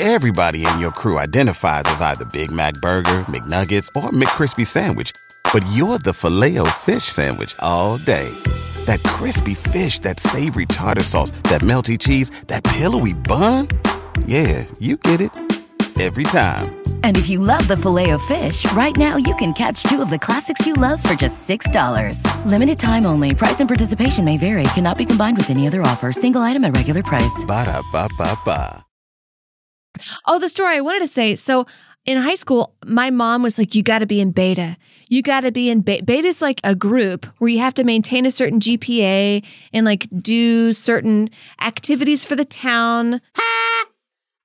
Everybody 0.00 0.66
in 0.66 0.80
your 0.80 0.90
crew 0.90 1.18
identifies 1.18 1.84
as 1.86 2.00
either 2.02 2.24
Big 2.26 2.50
Mac 2.50 2.74
Burger, 2.82 3.20
McNuggets, 3.30 3.86
or 3.96 4.10
McCrispy 4.10 4.66
Sandwich. 4.66 5.12
But 5.52 5.64
you're 5.72 5.98
the 6.00 6.12
filet 6.12 6.58
fish 6.70 7.04
Sandwich 7.04 7.54
all 7.60 7.98
day. 7.98 8.28
That 8.86 9.00
crispy 9.04 9.54
fish, 9.54 10.00
that 10.00 10.18
savory 10.18 10.66
tartar 10.66 11.04
sauce, 11.04 11.30
that 11.44 11.60
melty 11.62 11.96
cheese, 11.98 12.30
that 12.48 12.64
pillowy 12.64 13.12
bun. 13.14 13.68
Yeah, 14.26 14.64
you 14.80 14.96
get 14.96 15.20
it. 15.20 15.30
Every 16.00 16.24
time. 16.24 16.74
And 17.04 17.16
if 17.16 17.28
you 17.28 17.38
love 17.38 17.68
the 17.68 17.76
filet 17.76 18.10
of 18.10 18.22
fish, 18.22 18.70
right 18.72 18.96
now 18.96 19.16
you 19.16 19.34
can 19.36 19.52
catch 19.52 19.84
two 19.84 20.02
of 20.02 20.10
the 20.10 20.18
classics 20.18 20.66
you 20.66 20.72
love 20.72 21.00
for 21.00 21.14
just 21.14 21.48
$6. 21.48 22.44
Limited 22.46 22.78
time 22.78 23.06
only. 23.06 23.34
Price 23.34 23.60
and 23.60 23.68
participation 23.68 24.24
may 24.24 24.36
vary. 24.36 24.64
Cannot 24.74 24.98
be 24.98 25.04
combined 25.04 25.36
with 25.36 25.50
any 25.50 25.68
other 25.68 25.82
offer. 25.82 26.12
Single 26.12 26.42
item 26.42 26.64
at 26.64 26.74
regular 26.74 27.02
price. 27.02 27.44
Ba-da-ba-ba-ba. 27.46 28.84
Oh, 30.26 30.40
the 30.40 30.48
story 30.48 30.76
I 30.76 30.80
wanted 30.80 31.00
to 31.00 31.06
say. 31.06 31.36
So 31.36 31.66
in 32.04 32.18
high 32.18 32.34
school, 32.34 32.74
my 32.84 33.10
mom 33.10 33.42
was 33.42 33.58
like, 33.58 33.74
you 33.74 33.82
got 33.82 34.00
to 34.00 34.06
be 34.06 34.20
in 34.20 34.32
beta. 34.32 34.76
You 35.08 35.22
got 35.22 35.42
to 35.42 35.52
be 35.52 35.70
in 35.70 35.82
beta. 35.82 36.02
Beta 36.02 36.26
is 36.26 36.42
like 36.42 36.60
a 36.64 36.74
group 36.74 37.26
where 37.38 37.50
you 37.50 37.60
have 37.60 37.74
to 37.74 37.84
maintain 37.84 38.26
a 38.26 38.30
certain 38.30 38.58
GPA 38.58 39.44
and 39.72 39.86
like 39.86 40.08
do 40.16 40.72
certain 40.72 41.30
activities 41.60 42.24
for 42.24 42.34
the 42.34 42.44
town. 42.44 43.20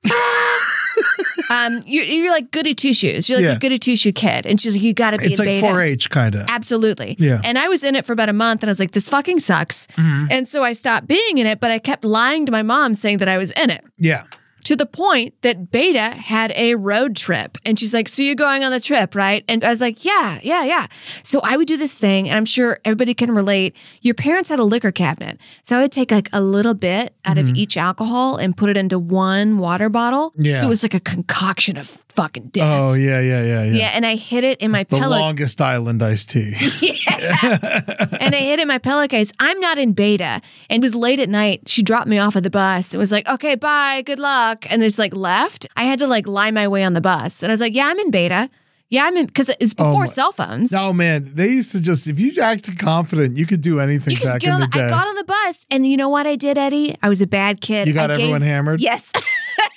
um, 1.50 1.82
you're, 1.86 2.04
you're 2.06 2.32
like 2.32 2.52
goody 2.52 2.74
two 2.76 2.94
shoes. 2.94 3.30
You're 3.30 3.40
like 3.40 3.46
Yeah. 3.46 3.56
a 3.56 3.60
goody 3.60 3.80
two 3.80 3.96
shoe 3.96 4.12
kid. 4.12 4.46
And 4.46 4.60
she's 4.60 4.76
like, 4.76 4.84
you 4.84 4.94
got 4.94 5.12
to 5.12 5.18
be 5.18 5.26
It's 5.26 5.40
in 5.40 5.46
like 5.46 5.62
beta. 5.62 5.74
4-H 5.74 6.10
kind 6.10 6.36
of. 6.36 6.46
Absolutely. 6.50 7.16
Yeah. 7.20 7.42
And 7.44 7.58
I 7.58 7.68
was 7.68 7.84
in 7.84 7.96
it 7.96 8.06
for 8.06 8.14
about 8.14 8.30
a 8.30 8.34
month 8.34 8.64
and 8.64 8.70
I 8.70 8.72
was 8.72 8.80
like, 8.80 8.92
this 8.92 9.10
fucking 9.10 9.40
sucks. 9.40 9.88
And 9.98 10.48
so 10.48 10.64
I 10.64 10.74
stopped 10.74 11.08
being 11.08 11.38
in 11.38 11.48
it, 11.48 11.60
but 11.60 11.72
I 11.72 11.80
kept 11.80 12.04
lying 12.06 12.46
to 12.46 12.52
my 12.52 12.62
mom 12.62 12.96
saying 12.96 13.18
that 13.20 13.28
I 13.28 13.38
was 13.38 13.52
in 13.52 13.70
it 13.70 13.84
Yeah. 13.98 14.24
To 14.64 14.76
the 14.76 14.86
point 14.86 15.34
that 15.42 15.72
Beta 15.72 16.12
had 16.12 16.52
a 16.56 16.76
road 16.76 17.16
trip. 17.16 17.58
And 17.66 17.80
she's 17.80 17.94
like, 17.94 18.10
So 18.10 18.22
you're 18.24 18.36
going 18.36 18.64
on 18.64 18.72
the 18.72 18.80
trip, 18.80 19.16
right? 19.16 19.44
And 19.48 19.64
I 19.64 19.70
was 19.70 19.82
like, 19.82 20.06
Yeah, 20.06 20.40
yeah, 20.44 20.64
yeah. 20.64 20.88
So 21.24 21.42
I 21.44 21.58
would 21.58 21.68
do 21.68 21.78
this 21.78 21.94
thing, 21.94 22.30
and 22.30 22.38
I'm 22.38 22.46
sure 22.46 22.80
everybody 22.86 23.14
can 23.14 23.32
relate. 23.32 23.76
Your 24.02 24.16
parents 24.16 24.50
had 24.50 24.60
a 24.60 24.64
liquor 24.64 24.92
cabinet. 24.92 25.40
So 25.64 25.78
I 25.78 25.82
would 25.82 25.92
take 25.92 26.12
like 26.12 26.30
a 26.34 26.42
little 26.42 26.74
bit 26.74 27.16
out 27.26 27.38
of 27.38 27.48
mm-hmm. 27.48 27.56
each 27.56 27.78
alcohol 27.78 28.38
and 28.38 28.56
put 28.56 28.70
it 28.70 28.78
into 28.78 29.00
one 29.00 29.58
water 29.58 29.90
bottle. 29.90 30.34
Yeah. 30.36 30.60
So 30.60 30.68
it 30.68 30.70
was 30.70 30.84
like 30.84 30.94
a 30.94 31.00
concoction 31.00 31.78
of 31.78 32.04
fucking 32.22 32.48
death. 32.50 32.82
Oh 32.82 32.94
yeah, 32.94 33.20
yeah, 33.20 33.44
yeah, 33.44 33.64
yeah. 33.64 33.72
yeah. 33.72 33.88
And 33.94 34.06
I 34.06 34.16
hid 34.16 34.44
it 34.44 34.60
in 34.62 34.72
my 34.72 34.84
The 34.84 35.08
longest 35.08 35.62
island 35.62 36.04
iced 36.04 36.32
tea. 36.32 36.56
yeah, 36.82 37.82
and 38.20 38.36
I 38.36 38.40
hid 38.40 38.60
it 38.60 38.64
in 38.64 38.68
my 38.68 38.78
pillow 38.78 39.08
case. 39.08 39.32
I'm 39.40 39.60
not 39.60 39.78
in 39.78 39.94
beta. 39.94 40.42
And 40.70 40.84
it 40.84 40.86
was 40.86 40.96
late 40.96 41.20
at 41.20 41.30
night. 41.30 41.68
She 41.68 41.82
dropped 41.82 42.08
me 42.08 42.18
off 42.18 42.36
at 42.36 42.44
the 42.44 42.50
bus. 42.50 42.94
It 42.94 42.98
was 42.98 43.12
like, 43.12 43.28
okay, 43.28 43.56
bye, 43.56 44.02
good 44.06 44.20
luck. 44.20 44.66
And 44.70 44.82
just 44.82 45.00
like 45.00 45.16
left. 45.16 45.68
I 45.78 45.84
had 45.84 46.00
to 46.00 46.08
like 46.08 46.28
lie 46.28 46.52
my 46.52 46.68
way 46.68 46.84
on 46.84 46.94
the 46.94 47.02
bus. 47.02 47.44
And 47.44 47.52
I 47.52 47.54
was 47.54 47.62
like, 47.62 47.74
yeah, 47.74 47.88
I'm 47.88 48.00
in 48.00 48.12
beta. 48.12 48.50
Yeah, 48.92 49.04
I'm 49.06 49.16
in 49.18 49.28
because 49.28 49.50
it's 49.60 49.76
oh 49.78 49.86
before 49.86 50.02
my- 50.02 50.06
cell 50.06 50.32
phones. 50.32 50.74
oh 50.74 50.92
man, 50.92 51.32
they 51.36 51.50
used 51.50 51.72
to 51.74 51.82
just 51.82 52.08
if 52.08 52.20
you 52.20 52.42
acted 52.42 52.80
confident, 52.80 53.38
you 53.38 53.46
could 53.46 53.62
do 53.62 53.80
anything 53.80 54.16
you 54.16 54.24
back 54.24 54.42
get 54.42 54.48
in 54.48 54.54
on 54.56 54.62
the 54.62 54.66
the, 54.66 54.80
day. 54.80 54.86
I 54.86 54.90
got 54.90 55.08
on 55.08 55.16
the 55.16 55.24
bus, 55.26 55.68
and 55.70 55.86
you 55.86 55.96
know 55.96 56.10
what 56.10 56.26
I 56.26 56.36
did, 56.36 56.58
Eddie? 56.58 56.96
I 57.04 57.08
was 57.08 57.22
a 57.22 57.28
bad 57.28 57.62
kid. 57.62 57.88
You 57.88 57.94
got 57.94 58.10
I 58.10 58.16
everyone 58.16 58.42
hammered? 58.42 58.82
Yes, 58.82 59.12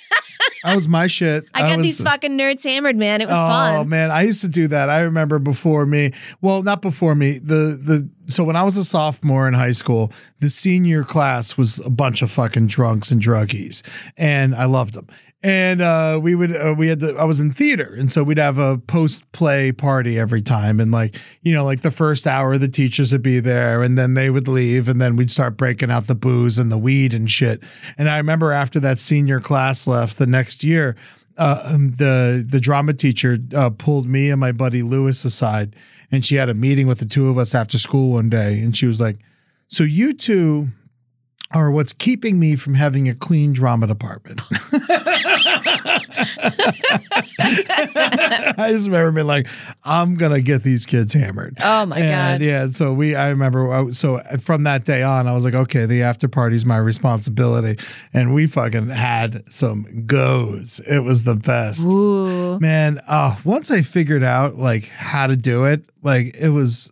that 0.63 0.75
was 0.75 0.87
my 0.87 1.07
shit. 1.07 1.45
I 1.53 1.61
got 1.61 1.77
was- 1.77 1.85
these 1.85 2.01
fucking 2.01 2.37
nerds 2.37 2.63
hammered, 2.63 2.95
man. 2.95 3.21
It 3.21 3.27
was 3.27 3.37
oh 3.37 3.47
fun. 3.47 3.75
Oh 3.75 3.83
man, 3.83 4.11
I 4.11 4.23
used 4.23 4.41
to 4.41 4.47
do 4.47 4.67
that. 4.69 4.89
I 4.89 5.01
remember 5.01 5.39
before 5.39 5.85
me. 5.85 6.11
Well, 6.41 6.63
not 6.63 6.81
before 6.81 7.15
me. 7.15 7.39
The 7.39 7.79
the 7.81 8.09
so 8.27 8.43
when 8.43 8.55
I 8.55 8.63
was 8.63 8.77
a 8.77 8.83
sophomore 8.83 9.47
in 9.47 9.53
high 9.53 9.71
school, 9.71 10.11
the 10.39 10.49
senior 10.49 11.03
class 11.03 11.57
was 11.57 11.79
a 11.79 11.89
bunch 11.89 12.21
of 12.21 12.31
fucking 12.31 12.67
drunks 12.67 13.11
and 13.11 13.21
druggies, 13.21 13.81
and 14.17 14.55
I 14.55 14.65
loved 14.65 14.93
them. 14.93 15.07
And 15.41 15.81
uh, 15.81 16.19
we 16.21 16.35
would 16.35 16.55
uh, 16.55 16.73
we 16.77 16.87
had 16.87 17.01
the, 17.01 17.15
I 17.17 17.25
was 17.25 17.39
in 17.39 17.51
theater, 17.51 17.93
and 17.93 18.11
so 18.11 18.23
we'd 18.23 18.37
have 18.37 18.57
a 18.57 18.77
post 18.77 19.29
play 19.33 19.71
party 19.71 20.17
every 20.17 20.41
time, 20.41 20.79
and 20.79 20.91
like 20.91 21.19
you 21.41 21.53
know 21.53 21.65
like 21.65 21.81
the 21.81 21.91
first 21.91 22.25
hour 22.25 22.57
the 22.57 22.69
teachers 22.69 23.11
would 23.11 23.23
be 23.23 23.39
there, 23.39 23.81
and 23.81 23.97
then 23.97 24.13
they 24.13 24.29
would 24.29 24.47
leave, 24.47 24.87
and 24.87 25.01
then 25.01 25.15
we'd 25.15 25.31
start 25.31 25.57
breaking 25.57 25.91
out 25.91 26.07
the 26.07 26.15
booze 26.15 26.57
and 26.57 26.71
the 26.71 26.77
weed 26.77 27.13
and 27.13 27.29
shit. 27.29 27.61
And 27.97 28.09
I 28.09 28.17
remember 28.17 28.51
after 28.51 28.79
that 28.81 28.99
senior 28.99 29.39
class 29.39 29.85
left 29.85 30.17
the 30.17 30.27
next 30.27 30.63
year 30.63 30.95
uh, 31.37 31.61
um, 31.65 31.91
the 31.97 32.45
the 32.47 32.59
drama 32.59 32.93
teacher 32.93 33.37
uh, 33.55 33.69
pulled 33.71 34.07
me 34.07 34.29
and 34.29 34.39
my 34.39 34.51
buddy 34.51 34.83
Lewis 34.83 35.25
aside, 35.25 35.75
and 36.13 36.23
she 36.23 36.35
had 36.35 36.47
a 36.47 36.53
meeting 36.53 36.85
with 36.85 36.99
the 36.99 37.05
two 37.05 37.27
of 37.27 37.39
us 37.39 37.55
after 37.55 37.79
school 37.79 38.11
one 38.11 38.29
day, 38.29 38.59
and 38.59 38.77
she 38.77 38.85
was 38.85 39.01
like, 39.01 39.17
"So 39.67 39.83
you 39.83 40.13
two 40.13 40.69
are 41.53 41.71
what's 41.71 41.93
keeping 41.93 42.39
me 42.39 42.55
from 42.55 42.73
having 42.73 43.07
a 43.09 43.15
clean 43.15 43.53
drama 43.53 43.87
department." 43.87 44.41
I 47.39 48.67
just 48.71 48.87
remember 48.87 49.11
being 49.11 49.27
like, 49.27 49.47
"I'm 49.83 50.15
gonna 50.15 50.41
get 50.41 50.63
these 50.63 50.85
kids 50.85 51.13
hammered." 51.13 51.57
Oh 51.61 51.85
my 51.85 51.99
And, 51.99 52.41
god. 52.41 52.45
Yeah, 52.45 52.69
so 52.69 52.93
we 52.93 53.15
I 53.15 53.29
remember 53.29 53.89
so 53.93 54.19
from 54.39 54.63
that 54.63 54.85
day 54.85 55.03
on 55.03 55.27
I 55.27 55.33
was 55.33 55.45
like, 55.45 55.53
okay, 55.53 55.85
the 55.85 56.03
after 56.03 56.27
party's 56.27 56.65
my 56.65 56.77
responsibility, 56.77 57.81
and 58.13 58.33
we 58.33 58.47
fucking 58.47 58.89
had 58.89 59.43
some 59.53 60.05
goes. 60.05 60.79
It 60.87 60.99
was 60.99 61.23
the 61.23 61.35
best, 61.35 61.85
Ooh. 61.85 62.59
man. 62.59 63.01
Uh, 63.07 63.35
once 63.43 63.71
I 63.71 63.81
figured 63.81 64.23
out 64.23 64.55
like 64.57 64.87
how 64.87 65.27
to 65.27 65.35
do 65.35 65.65
it, 65.65 65.83
like 66.01 66.35
it 66.37 66.49
was 66.49 66.91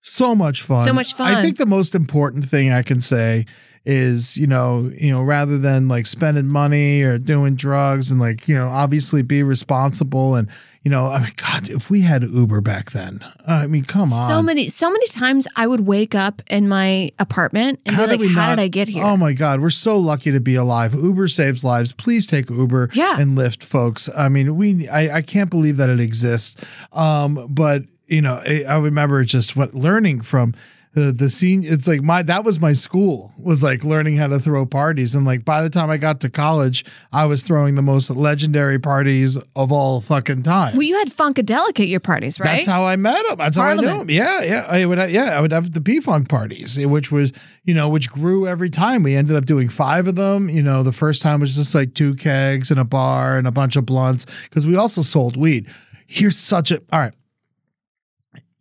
so 0.00 0.34
much 0.34 0.62
fun. 0.62 0.80
So 0.80 0.92
much 0.92 1.14
fun. 1.14 1.32
I 1.32 1.42
think 1.42 1.58
the 1.58 1.66
most 1.66 1.94
important 1.94 2.48
thing 2.48 2.72
I 2.72 2.82
can 2.82 3.00
say 3.00 3.46
is 3.84 4.36
you 4.36 4.46
know 4.46 4.90
you 4.96 5.10
know 5.10 5.20
rather 5.20 5.58
than 5.58 5.88
like 5.88 6.06
spending 6.06 6.46
money 6.46 7.02
or 7.02 7.18
doing 7.18 7.56
drugs 7.56 8.10
and 8.12 8.20
like 8.20 8.46
you 8.46 8.54
know 8.54 8.68
obviously 8.68 9.22
be 9.22 9.42
responsible 9.42 10.36
and 10.36 10.46
you 10.84 10.90
know 10.90 11.06
I 11.06 11.18
mean 11.18 11.32
God 11.36 11.68
if 11.68 11.90
we 11.90 12.02
had 12.02 12.22
Uber 12.22 12.60
back 12.60 12.92
then 12.92 13.24
I 13.44 13.66
mean 13.66 13.82
come 13.84 14.02
on 14.02 14.28
So 14.28 14.40
many, 14.40 14.68
so 14.68 14.88
many 14.88 15.06
times 15.08 15.48
I 15.56 15.66
would 15.66 15.80
wake 15.84 16.14
up 16.14 16.42
in 16.48 16.68
my 16.68 17.10
apartment 17.18 17.80
and 17.84 17.96
be 17.96 18.06
like, 18.06 18.30
"How 18.30 18.50
did 18.50 18.60
I 18.62 18.68
get 18.68 18.86
here?" 18.86 19.02
Oh 19.04 19.16
my 19.16 19.32
God, 19.32 19.60
we're 19.60 19.70
so 19.70 19.96
lucky 19.98 20.30
to 20.30 20.40
be 20.40 20.54
alive. 20.54 20.94
Uber 20.94 21.26
saves 21.26 21.64
lives. 21.64 21.92
Please 21.92 22.26
take 22.26 22.50
Uber 22.50 22.90
Yeah. 22.92 23.18
and 23.18 23.36
Lyft, 23.36 23.64
folks. 23.64 24.08
I 24.16 24.28
mean, 24.28 24.54
we 24.56 24.88
I, 24.88 25.16
I 25.16 25.22
can't 25.22 25.50
believe 25.50 25.76
that 25.78 25.90
it 25.90 25.98
exists. 25.98 26.54
Um, 26.92 27.48
but 27.50 27.82
you 28.06 28.22
know, 28.22 28.42
I, 28.46 28.64
I 28.68 28.78
remember 28.78 29.24
just 29.24 29.56
what 29.56 29.74
learning 29.74 30.20
from 30.20 30.54
the 30.94 31.12
the 31.12 31.30
scene. 31.30 31.64
It's 31.64 31.88
like 31.88 32.02
my 32.02 32.22
that 32.22 32.44
was 32.44 32.60
my 32.60 32.72
school 32.72 33.32
was 33.38 33.62
like 33.62 33.82
learning 33.82 34.16
how 34.16 34.26
to 34.26 34.38
throw 34.38 34.66
parties, 34.66 35.14
and 35.14 35.26
like 35.26 35.44
by 35.44 35.62
the 35.62 35.70
time 35.70 35.90
I 35.90 35.96
got 35.96 36.20
to 36.20 36.30
college, 36.30 36.84
I 37.12 37.24
was 37.24 37.42
throwing 37.42 37.74
the 37.74 37.82
most 37.82 38.10
legendary 38.10 38.78
parties 38.78 39.38
of 39.56 39.72
all 39.72 40.00
fucking 40.00 40.42
time. 40.42 40.74
Well, 40.74 40.82
you 40.82 40.96
had 40.98 41.08
Funkadelic 41.08 41.80
at 41.80 41.88
your 41.88 42.00
parties, 42.00 42.38
right? 42.38 42.52
That's 42.52 42.66
how 42.66 42.84
I 42.84 42.96
met 42.96 43.24
him. 43.26 43.38
That's 43.38 43.56
how 43.56 43.64
I 43.64 43.74
knew 43.74 43.88
him. 43.88 44.10
Yeah, 44.10 44.42
yeah. 44.42 44.66
I 44.68 44.84
would, 44.84 44.98
yeah, 45.10 45.36
I 45.36 45.40
would 45.40 45.52
have 45.52 45.72
the 45.72 45.80
P 45.80 46.00
Funk 46.00 46.28
parties, 46.28 46.78
which 46.84 47.10
was, 47.10 47.32
you 47.64 47.74
know, 47.74 47.88
which 47.88 48.10
grew 48.10 48.46
every 48.46 48.70
time. 48.70 49.02
We 49.02 49.16
ended 49.16 49.36
up 49.36 49.46
doing 49.46 49.68
five 49.68 50.06
of 50.06 50.16
them. 50.16 50.48
You 50.50 50.62
know, 50.62 50.82
the 50.82 50.92
first 50.92 51.22
time 51.22 51.40
was 51.40 51.54
just 51.54 51.74
like 51.74 51.94
two 51.94 52.14
kegs 52.14 52.70
and 52.70 52.78
a 52.78 52.84
bar 52.84 53.38
and 53.38 53.46
a 53.46 53.52
bunch 53.52 53.76
of 53.76 53.86
blunts 53.86 54.26
because 54.44 54.66
we 54.66 54.76
also 54.76 55.02
sold 55.02 55.36
weed. 55.36 55.68
Here's 56.06 56.36
such 56.36 56.70
a 56.70 56.82
all 56.92 57.00
right. 57.00 57.14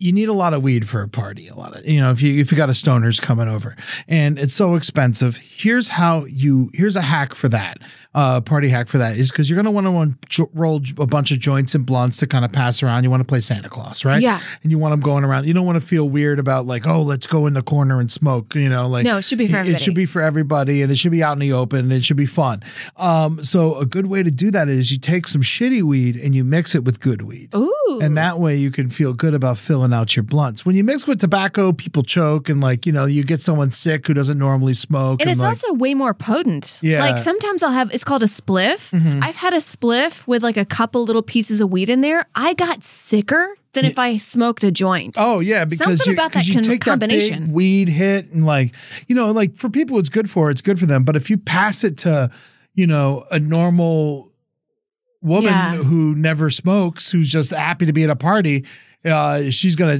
You 0.01 0.11
need 0.11 0.29
a 0.29 0.33
lot 0.33 0.55
of 0.55 0.63
weed 0.63 0.89
for 0.89 1.03
a 1.03 1.07
party. 1.07 1.47
A 1.47 1.53
lot 1.53 1.77
of 1.77 1.85
you 1.85 1.99
know 1.99 2.09
if 2.09 2.23
you 2.23 2.41
if 2.41 2.51
you 2.51 2.57
got 2.57 2.69
a 2.69 2.73
stoners 2.73 3.21
coming 3.21 3.47
over 3.47 3.75
and 4.07 4.39
it's 4.39 4.53
so 4.53 4.73
expensive. 4.73 5.37
Here's 5.37 5.89
how 5.89 6.25
you 6.25 6.71
here's 6.73 6.95
a 6.95 7.01
hack 7.01 7.35
for 7.35 7.47
that. 7.49 7.77
Uh, 8.13 8.41
party 8.41 8.67
hack 8.67 8.89
for 8.89 8.97
that 8.97 9.15
is 9.15 9.31
because 9.31 9.49
you're 9.49 9.55
gonna 9.55 9.71
want 9.71 9.85
to 10.31 10.49
roll 10.53 10.81
a 10.97 11.05
bunch 11.05 11.31
of 11.31 11.39
joints 11.39 11.75
and 11.75 11.85
blunts 11.85 12.17
to 12.17 12.27
kind 12.27 12.43
of 12.43 12.51
pass 12.51 12.81
around. 12.81 13.03
You 13.03 13.11
want 13.11 13.21
to 13.21 13.25
play 13.25 13.39
Santa 13.39 13.69
Claus, 13.69 14.03
right? 14.03 14.21
Yeah. 14.21 14.41
And 14.63 14.71
you 14.71 14.79
want 14.79 14.91
them 14.91 15.01
going 15.01 15.23
around. 15.23 15.45
You 15.45 15.53
don't 15.53 15.65
want 15.65 15.79
to 15.79 15.85
feel 15.85 16.09
weird 16.09 16.39
about 16.39 16.65
like, 16.65 16.87
oh, 16.87 17.03
let's 17.03 17.27
go 17.27 17.45
in 17.45 17.53
the 17.53 17.61
corner 17.61 17.99
and 17.99 18.11
smoke. 18.11 18.55
You 18.55 18.69
know, 18.69 18.87
like 18.87 19.05
No, 19.05 19.17
it 19.17 19.21
should 19.21 19.37
be 19.37 19.47
for 19.47 19.57
It 19.57 19.79
should 19.79 19.95
be 19.95 20.07
for 20.07 20.21
everybody, 20.21 20.81
and 20.81 20.91
it 20.91 20.95
should 20.95 21.11
be 21.11 21.23
out 21.23 21.33
in 21.33 21.39
the 21.39 21.53
open. 21.53 21.79
And 21.79 21.93
it 21.93 22.03
should 22.03 22.17
be 22.17 22.25
fun. 22.25 22.63
Um, 22.97 23.43
so 23.43 23.75
a 23.77 23.85
good 23.85 24.07
way 24.07 24.23
to 24.23 24.31
do 24.31 24.49
that 24.51 24.67
is 24.67 24.91
you 24.91 24.97
take 24.97 25.27
some 25.27 25.41
shitty 25.41 25.83
weed 25.83 26.17
and 26.17 26.33
you 26.33 26.43
mix 26.43 26.75
it 26.75 26.83
with 26.83 26.99
good 26.99 27.21
weed. 27.21 27.53
Ooh. 27.55 27.99
And 28.01 28.17
that 28.17 28.39
way 28.39 28.55
you 28.55 28.71
can 28.71 28.89
feel 28.89 29.13
good 29.13 29.33
about 29.33 29.57
filling 29.57 29.90
out 29.93 30.15
your 30.15 30.23
blunts. 30.23 30.65
When 30.65 30.75
you 30.75 30.83
mix 30.83 31.05
with 31.07 31.19
tobacco, 31.19 31.71
people 31.73 32.03
choke 32.03 32.49
and 32.49 32.61
like, 32.61 32.85
you 32.85 32.91
know, 32.91 33.05
you 33.05 33.23
get 33.23 33.41
someone 33.41 33.71
sick 33.71 34.07
who 34.07 34.13
doesn't 34.13 34.37
normally 34.37 34.73
smoke. 34.73 35.21
and 35.21 35.29
it's 35.29 35.41
like, 35.41 35.49
also 35.49 35.73
way 35.73 35.93
more 35.93 36.13
potent. 36.13 36.79
Yeah. 36.81 36.99
Mm-hmm. 36.99 37.11
Like 37.11 37.19
sometimes 37.19 37.63
I'll 37.63 37.71
have 37.71 37.93
it's 37.93 38.03
called 38.03 38.23
a 38.23 38.27
spliff. 38.27 38.93
I've 39.23 39.35
had 39.35 39.53
a 39.53 39.57
spliff 39.57 40.25
with 40.27 40.43
like 40.43 40.57
a 40.57 40.65
couple 40.65 41.03
little 41.03 41.21
pieces 41.21 41.61
of 41.61 41.69
weed 41.71 41.89
in 41.89 42.01
there. 42.01 42.25
I 42.35 42.53
got 42.53 42.83
sicker 42.83 43.55
than 43.73 43.85
if 43.85 43.97
I 43.97 44.17
smoked 44.17 44.63
a 44.65 44.71
joint. 44.71 45.15
Oh 45.17 45.39
yeah, 45.39 45.63
because 45.65 45.85
Something 46.03 46.11
you, 46.11 46.13
about 46.13 46.33
that 46.33 46.45
you 46.47 46.55
con- 46.55 46.63
take 46.63 46.83
that 46.83 46.89
combination. 46.91 47.45
big 47.45 47.53
weed 47.53 47.87
hit 47.89 48.29
and 48.31 48.45
like 48.45 48.73
you 49.07 49.15
know 49.15 49.31
like 49.31 49.55
for 49.55 49.69
people 49.69 49.97
it's 49.97 50.09
good 50.09 50.29
for 50.29 50.49
it's 50.49 50.61
good 50.61 50.77
for 50.79 50.85
them. 50.85 51.03
But 51.05 51.15
if 51.15 51.29
you 51.29 51.37
pass 51.37 51.83
it 51.85 51.97
to 51.99 52.29
you 52.75 52.85
know 52.85 53.25
a 53.31 53.39
normal 53.39 54.29
woman 55.21 55.45
Yeah. 55.53 55.75
who 55.75 56.15
never 56.15 56.49
smokes, 56.49 57.11
who's 57.11 57.29
just 57.29 57.51
happy 57.51 57.85
to 57.85 57.93
be 57.93 58.03
at 58.03 58.09
a 58.09 58.15
party, 58.15 58.65
uh, 59.05 59.49
she's 59.49 59.75
gonna 59.75 59.99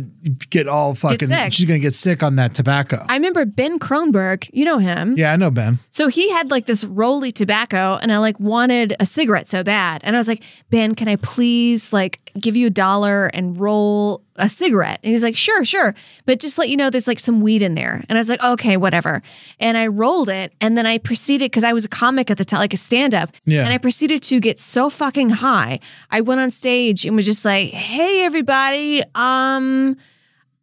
get 0.49 0.67
all 0.67 0.93
fucking. 0.93 1.27
sick. 1.27 1.53
she's 1.53 1.65
gonna 1.67 1.79
get 1.79 1.95
sick 1.95 2.21
on 2.21 2.35
that 2.35 2.53
tobacco. 2.53 3.05
I 3.09 3.15
remember 3.15 3.45
Ben 3.45 3.79
Kronberg, 3.79 4.49
you 4.53 4.65
know 4.65 4.77
him. 4.77 5.15
yeah, 5.17 5.33
I 5.33 5.35
know 5.35 5.49
Ben. 5.49 5.79
So 5.89 6.07
he 6.07 6.29
had 6.29 6.51
like 6.51 6.65
this 6.65 6.83
roly 6.85 7.31
tobacco 7.31 7.97
and 8.01 8.11
I 8.11 8.19
like 8.19 8.39
wanted 8.39 8.95
a 8.99 9.05
cigarette 9.05 9.49
so 9.49 9.63
bad. 9.63 10.01
And 10.03 10.15
I 10.15 10.19
was 10.19 10.27
like, 10.27 10.43
Ben, 10.69 10.95
can 10.95 11.07
I 11.07 11.15
please 11.15 11.91
like 11.91 12.31
give 12.39 12.55
you 12.55 12.67
a 12.67 12.71
dollar 12.71 13.27
and 13.27 13.59
roll 13.59 14.23
a 14.37 14.47
cigarette? 14.49 14.99
And 15.03 15.11
he's 15.11 15.23
like, 15.23 15.35
sure, 15.35 15.63
sure. 15.65 15.93
But 16.25 16.39
just 16.39 16.57
let 16.57 16.69
you 16.69 16.77
know 16.77 16.89
there's 16.89 17.07
like 17.07 17.19
some 17.19 17.41
weed 17.41 17.61
in 17.61 17.75
there. 17.75 18.03
And 18.09 18.17
I 18.17 18.19
was 18.19 18.29
like, 18.29 18.43
okay, 18.43 18.77
whatever. 18.77 19.21
And 19.59 19.77
I 19.77 19.87
rolled 19.87 20.29
it 20.29 20.53
and 20.61 20.77
then 20.77 20.85
I 20.85 20.97
proceeded 20.97 21.45
because 21.51 21.63
I 21.63 21.73
was 21.73 21.85
a 21.85 21.89
comic 21.89 22.31
at 22.31 22.37
the 22.37 22.45
time, 22.45 22.59
like 22.59 22.73
a 22.73 22.77
stand 22.77 23.13
up. 23.13 23.31
Yeah. 23.45 23.63
And 23.63 23.69
I 23.73 23.77
proceeded 23.77 24.23
to 24.23 24.39
get 24.39 24.59
so 24.59 24.89
fucking 24.89 25.29
high. 25.29 25.79
I 26.09 26.21
went 26.21 26.39
on 26.41 26.49
stage 26.51 27.05
and 27.05 27.15
was 27.15 27.25
just 27.25 27.43
like, 27.45 27.71
hey, 27.71 28.23
everybody, 28.23 29.03
um, 29.15 29.97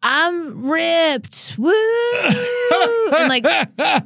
I'm 0.03 0.65
ripped. 0.71 1.57
Woo! 1.59 1.73
and 3.13 3.29
like, 3.29 3.45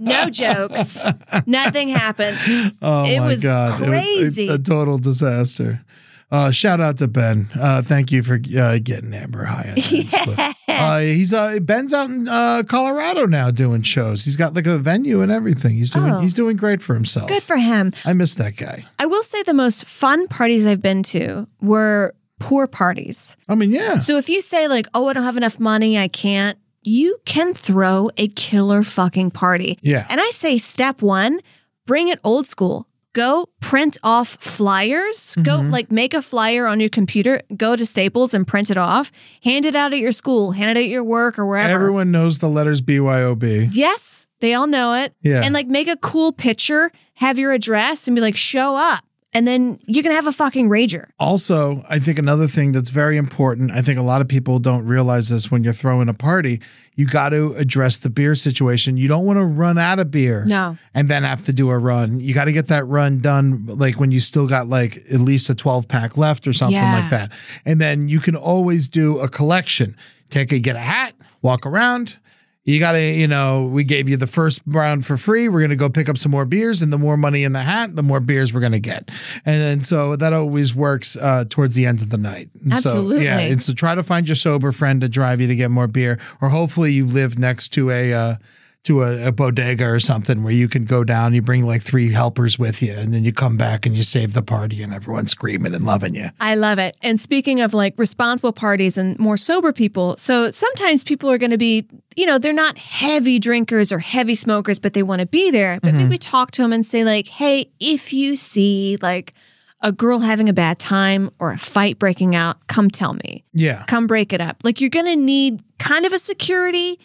no 0.01 0.31
jokes. 0.31 1.05
Nothing 1.47 1.89
happened. 1.89 2.37
Oh 2.81 3.05
It 3.05 3.21
my 3.21 3.27
was 3.27 3.43
god, 3.43 3.75
It 3.83 3.89
was 3.89 4.01
crazy. 4.01 4.49
a 4.49 4.59
total 4.59 4.99
disaster. 4.99 5.85
Uh, 6.33 6.51
shout 6.51 6.81
out 6.81 6.97
to 6.97 7.07
Ben. 7.07 7.51
Uh, 7.61 7.83
thank 7.83 8.11
you 8.11 8.23
for 8.23 8.41
uh, 8.59 8.79
getting 8.83 9.13
Amber 9.13 9.45
high. 9.45 9.75
yeah. 9.77 10.53
uh, 10.69 10.99
he's 11.01 11.35
uh, 11.35 11.59
Ben's 11.61 11.93
out 11.93 12.09
in 12.09 12.27
uh, 12.27 12.63
Colorado 12.67 13.27
now 13.27 13.51
doing 13.51 13.83
shows. 13.83 14.25
He's 14.25 14.37
got 14.37 14.55
like 14.55 14.67
a 14.67 14.79
venue 14.79 15.21
and 15.21 15.31
everything. 15.31 15.73
He's 15.77 15.91
doing 15.91 16.11
Oh. 16.11 16.21
he's 16.21 16.33
doing 16.35 16.57
great 16.57 16.81
for 16.81 16.95
himself. 16.95 17.29
Good 17.29 17.43
for 17.43 17.57
him. 17.59 17.93
I 18.07 18.15
miss 18.15 18.35
that 18.37 18.57
guy. 18.57 18.87
I 18.99 19.05
will 19.07 19.23
say 19.23 19.43
the 19.43 19.53
most 19.53 19.85
fun 19.85 20.27
parties 20.27 20.65
I've 20.65 20.81
been 20.83 21.03
to 21.05 21.47
were 21.61 22.15
poor 22.41 22.67
parties. 22.67 23.37
I 23.49 23.55
mean, 23.55 23.71
yeah. 23.71 23.99
So 23.99 24.17
if 24.17 24.29
you 24.31 24.41
say 24.41 24.69
like, 24.69 24.87
"Oh, 24.95 25.09
I 25.09 25.13
don't 25.13 25.25
have 25.25 25.37
enough 25.37 25.61
money, 25.61 25.99
I 25.99 26.09
can't," 26.09 26.59
you 26.83 27.19
can 27.27 27.53
throw 27.55 28.09
a 28.17 28.29
killer 28.29 28.83
fucking 28.83 29.33
party. 29.33 29.79
Yeah. 29.83 30.07
And 30.09 30.19
I 30.21 30.31
say 30.31 30.57
step 30.59 31.03
1, 31.03 31.41
bring 31.87 32.09
it 32.09 32.19
old 32.25 32.47
school. 32.47 32.89
Go 33.15 33.49
print 33.61 33.99
off 34.03 34.37
flyers. 34.41 35.37
Go 35.43 35.59
Mm-hmm. 35.59 35.71
like 35.71 35.93
make 35.93 36.15
a 36.15 36.23
flyer 36.23 36.67
on 36.67 36.81
your 36.81 36.89
computer, 36.89 37.41
go 37.57 37.77
to 37.77 37.85
Staples 37.85 38.33
and 38.35 38.47
print 38.47 38.71
it 38.71 38.79
off. 38.79 39.13
Hand 39.45 39.67
it 39.67 39.75
out 39.75 39.93
at 39.93 39.99
your 39.99 40.13
school, 40.13 40.53
hand 40.53 40.71
it 40.71 40.81
out 40.81 40.85
at 40.85 40.89
your 40.89 41.05
work 41.05 41.39
or 41.39 41.45
wherever. 41.47 41.71
Everyone 41.73 42.11
knows 42.11 42.39
the 42.39 42.49
letters 42.49 42.81
BYOB. 42.81 43.69
Yes, 43.73 44.27
they 44.41 44.55
all 44.55 44.67
know 44.67 44.95
it. 44.95 45.15
Yeah. 45.23 45.43
And 45.43 45.53
like 45.53 45.67
make 45.67 45.89
a 45.89 45.97
cool 45.97 46.33
picture, 46.33 46.91
have 47.15 47.39
your 47.39 47.53
address, 47.53 48.09
and 48.09 48.15
be 48.15 48.21
like, 48.23 48.37
show 48.37 48.77
up. 48.77 49.05
And 49.35 49.47
then 49.47 49.79
you 49.87 50.03
can 50.03 50.13
have 50.13 50.27
a 50.27 50.33
fucking 50.33 50.69
rager. 50.69 51.07
Also, 51.19 51.83
I 51.89 51.99
think 51.99 52.19
another 52.19 52.47
thing 52.47 52.73
that's 52.73 52.91
very 52.91 53.17
important, 53.17 53.71
I 53.73 53.81
think 53.81 53.99
a 53.99 54.03
lot 54.03 54.21
of 54.21 54.29
people 54.29 54.59
don't 54.59 54.85
realize 54.85 55.31
this 55.31 55.51
when 55.51 55.65
you're 55.65 55.73
throwing 55.73 56.11
a 56.11 56.15
party, 56.15 56.61
you 56.97 57.07
got 57.07 57.31
to 57.31 57.55
address 57.55 57.99
the 57.99 58.11
beer 58.11 58.35
situation. 58.35 58.99
You 58.99 59.09
don't 59.09 59.25
want 59.25 59.39
to 59.39 59.45
run 59.45 59.79
out 59.79 59.99
of 59.99 60.11
beer. 60.11 60.45
No. 60.47 60.77
And 60.93 61.09
then 61.09 61.23
have 61.23 61.47
to 61.47 61.53
do 61.55 61.71
a 61.71 61.79
run. 61.79 62.21
You 62.21 62.35
got 62.35 62.45
to 62.45 62.53
get 62.53 62.69
that 62.69 62.87
run 62.87 63.21
done 63.21 63.65
like 63.67 63.99
when 63.99 64.11
you 64.11 64.21
still 64.21 64.47
got 64.47 64.67
like 64.67 64.99
at 65.11 65.21
least 65.21 65.49
a 65.49 65.55
12 65.55 65.89
pack 65.89 66.19
left 66.19 66.47
or 66.47 66.53
something 66.53 66.75
Yeah. 66.77 67.01
like 67.01 67.11
that. 67.11 67.33
And 67.65 67.81
then 67.81 68.09
you 68.09 68.21
can 68.21 68.37
always 68.37 68.87
do 68.89 69.19
a 69.19 69.29
collection. 69.31 69.97
Take 70.29 70.53
a 70.53 70.59
get 70.59 70.77
a 70.77 70.81
hat, 70.81 71.15
walk 71.41 71.65
around. 71.65 72.19
You 72.65 72.79
got 72.79 72.93
to, 72.93 73.01
you 73.01 73.27
know, 73.27 73.65
we 73.65 73.83
gave 73.83 74.09
you 74.09 74.17
the 74.17 74.29
first 74.29 74.63
round 74.67 75.05
for 75.05 75.17
free. 75.17 75.49
We're 75.49 75.61
going 75.61 75.71
to 75.71 75.77
go 75.77 75.89
pick 75.89 76.09
up 76.09 76.17
some 76.17 76.31
more 76.31 76.45
beers, 76.45 76.81
and 76.81 76.93
the 76.93 76.99
more 76.99 77.17
money 77.17 77.43
in 77.43 77.53
the 77.53 77.63
hat, 77.63 77.97
the 77.97 78.05
more 78.05 78.21
beers 78.21 78.55
we're 78.55 78.61
going 78.61 78.73
to 78.73 78.81
get. 78.81 79.09
And 79.45 79.61
then 79.61 79.81
so 79.81 80.15
that 80.15 80.33
always 80.33 80.73
works 80.73 81.17
uh, 81.17 81.45
towards 81.49 81.75
the 81.75 81.87
end 81.87 82.03
of 82.03 82.11
the 82.11 82.19
night. 82.19 82.51
And 82.63 82.73
Absolutely. 82.73 83.17
So, 83.19 83.23
yeah. 83.23 83.39
And 83.39 83.61
so 83.61 83.73
try 83.73 83.97
to 83.97 84.03
find 84.05 84.29
your 84.29 84.37
sober 84.37 84.71
friend 84.71 85.01
to 85.01 85.09
drive 85.09 85.41
you 85.41 85.49
to 85.49 85.57
get 85.57 85.73
more 85.73 85.89
beer, 85.89 86.21
or 86.41 86.51
hopefully 86.51 86.93
you 86.93 87.05
live 87.05 87.37
next 87.37 87.71
to 87.71 87.91
a, 87.91 88.13
uh, 88.15 88.37
to 88.85 89.03
a, 89.03 89.29
a 89.29 89.33
bodega 89.33 89.87
or 89.87 90.01
something 90.01 90.43
where 90.43 90.53
you 90.53 90.69
can 90.69 90.85
go 90.85 91.05
down, 91.05 91.35
you 91.35 91.41
bring 91.41 91.65
like 91.65 91.83
three 91.83 92.13
helpers 92.13 92.59
with 92.59 92.83
you, 92.83 92.93
and 92.93 93.15
then 93.15 93.25
you 93.25 93.33
come 93.33 93.57
back 93.57 93.87
and 93.87 93.97
you 93.97 94.03
save 94.03 94.33
the 94.33 94.43
party, 94.43 94.83
and 94.83 94.93
everyone's 94.93 95.31
screaming 95.31 95.75
and 95.75 95.85
loving 95.85 96.15
you. 96.15 96.31
I 96.41 96.57
love 96.57 96.79
it. 96.79 96.97
And 97.03 97.21
speaking 97.21 97.61
of 97.61 97.75
like 97.75 97.95
responsible 97.97 98.53
parties 98.53 98.99
and 98.99 99.19
more 99.19 99.37
sober 99.37 99.73
people, 99.73 100.17
so 100.17 100.51
sometimes 100.51 101.05
people 101.05 101.31
are 101.31 101.39
going 101.39 101.53
to 101.53 101.59
be, 101.59 101.87
you 102.17 102.27
know, 102.27 102.39
they're 102.39 102.53
not 102.53 102.77
heavy 102.77 103.39
drinkers 103.39 103.93
or 103.93 104.01
heavy 104.01 104.35
smokers, 104.35 104.79
but 104.79 104.95
they 104.95 105.03
want 105.03 105.21
to 105.21 105.27
be 105.27 105.51
there. 105.51 105.79
But 105.81 105.91
mm-hmm. 105.91 105.99
maybe 105.99 106.19
talk 106.19 106.51
to 106.53 106.63
them 106.63 106.73
and 106.73 106.85
say, 106.85 107.05
like, 107.05 107.29
hey, 107.29 107.71
if 107.79 108.13
you 108.13 108.35
see 108.35 108.99
like 109.01 109.33
a 109.81 109.93
girl 109.93 110.21
having 110.21 110.49
a 110.49 110.53
bad 110.53 110.79
time 110.79 111.31
or 111.39 111.53
a 111.53 111.59
fight 111.59 111.99
breaking 111.99 112.35
out, 112.35 112.67
come 112.67 112.91
tell 112.91 113.15
me. 113.15 113.45
Yeah. 113.53 113.85
Come 113.87 114.07
break 114.07 114.33
it 114.33 114.41
up. 114.41 114.63
Like, 114.65 114.81
you're 114.81 114.91
going 114.91 115.07
to 115.07 115.17
need 115.17 115.63
kind 115.79 116.07
of 116.07 116.13
a 116.13 116.19
security 116.19 117.01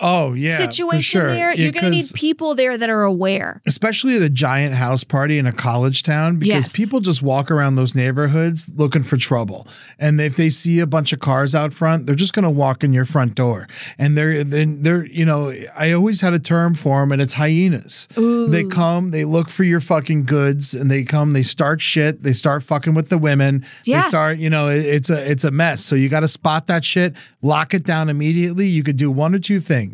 Oh 0.00 0.32
yeah. 0.34 0.56
situation 0.58 1.02
sure. 1.20 1.26
there. 1.28 1.50
Yeah, 1.50 1.62
You're 1.64 1.72
going 1.72 1.84
to 1.84 1.90
need 1.90 2.04
people 2.14 2.54
there 2.54 2.78
that 2.78 2.88
are 2.88 3.02
aware. 3.02 3.60
especially 3.66 4.14
at 4.16 4.22
a 4.22 4.28
giant 4.30 4.74
house 4.76 5.02
party 5.04 5.38
in 5.38 5.46
a 5.46 5.52
college 5.52 6.02
town 6.02 6.36
because 6.38 6.48
Yes. 6.66 6.76
people 6.76 7.00
just 7.00 7.20
walk 7.22 7.50
around 7.50 7.74
those 7.76 7.94
neighborhoods 7.94 8.70
looking 8.76 9.02
for 9.02 9.16
trouble 9.16 9.66
and 9.98 10.20
if 10.20 10.36
they 10.36 10.50
see 10.50 10.78
a 10.80 10.86
bunch 10.86 11.12
of 11.12 11.18
cars 11.20 11.54
out 11.54 11.72
front 11.72 12.06
they're 12.06 12.14
just 12.14 12.32
going 12.32 12.44
to 12.44 12.50
walk 12.50 12.84
in 12.84 12.92
your 12.92 13.04
front 13.04 13.34
door 13.34 13.66
and 13.98 14.16
they're 14.16 14.44
then 14.44 14.82
they're 14.82 15.04
you 15.06 15.24
know 15.24 15.52
i 15.76 15.90
always 15.92 16.20
had 16.20 16.32
a 16.32 16.38
term 16.38 16.74
for 16.74 17.00
them 17.00 17.10
and 17.12 17.20
it's 17.20 17.34
hyenas 17.34 18.06
they 18.16 18.64
come 18.64 19.08
they 19.10 19.24
look 19.24 19.48
for 19.50 19.64
your 19.64 19.80
fucking 19.80 20.24
goods 20.24 20.74
and 20.74 20.90
they 20.90 21.02
come 21.02 21.32
they 21.32 21.42
start 21.42 21.80
shit 21.80 22.22
they 22.22 22.32
start 22.32 22.62
fucking 22.62 22.94
with 22.94 23.08
the 23.08 23.18
women 23.18 23.64
Yeah. 23.84 24.00
they 24.00 24.08
start 24.08 24.38
you 24.38 24.50
know 24.50 24.68
it- 24.68 24.86
it's 24.86 25.10
a 25.10 25.30
it's 25.30 25.44
a 25.44 25.50
mess 25.50 25.84
so 25.84 25.94
you 25.96 26.08
got 26.08 26.20
to 26.20 26.28
spot 26.28 26.66
that 26.68 26.84
shit 26.84 27.14
lock 27.42 27.74
it 27.74 27.84
down 27.84 28.08
immediately 28.08 28.66
you 28.66 28.82
could 28.82 28.96
do 28.96 29.10
one 29.10 29.34
or 29.34 29.38
two 29.38 29.60
things 29.60 29.87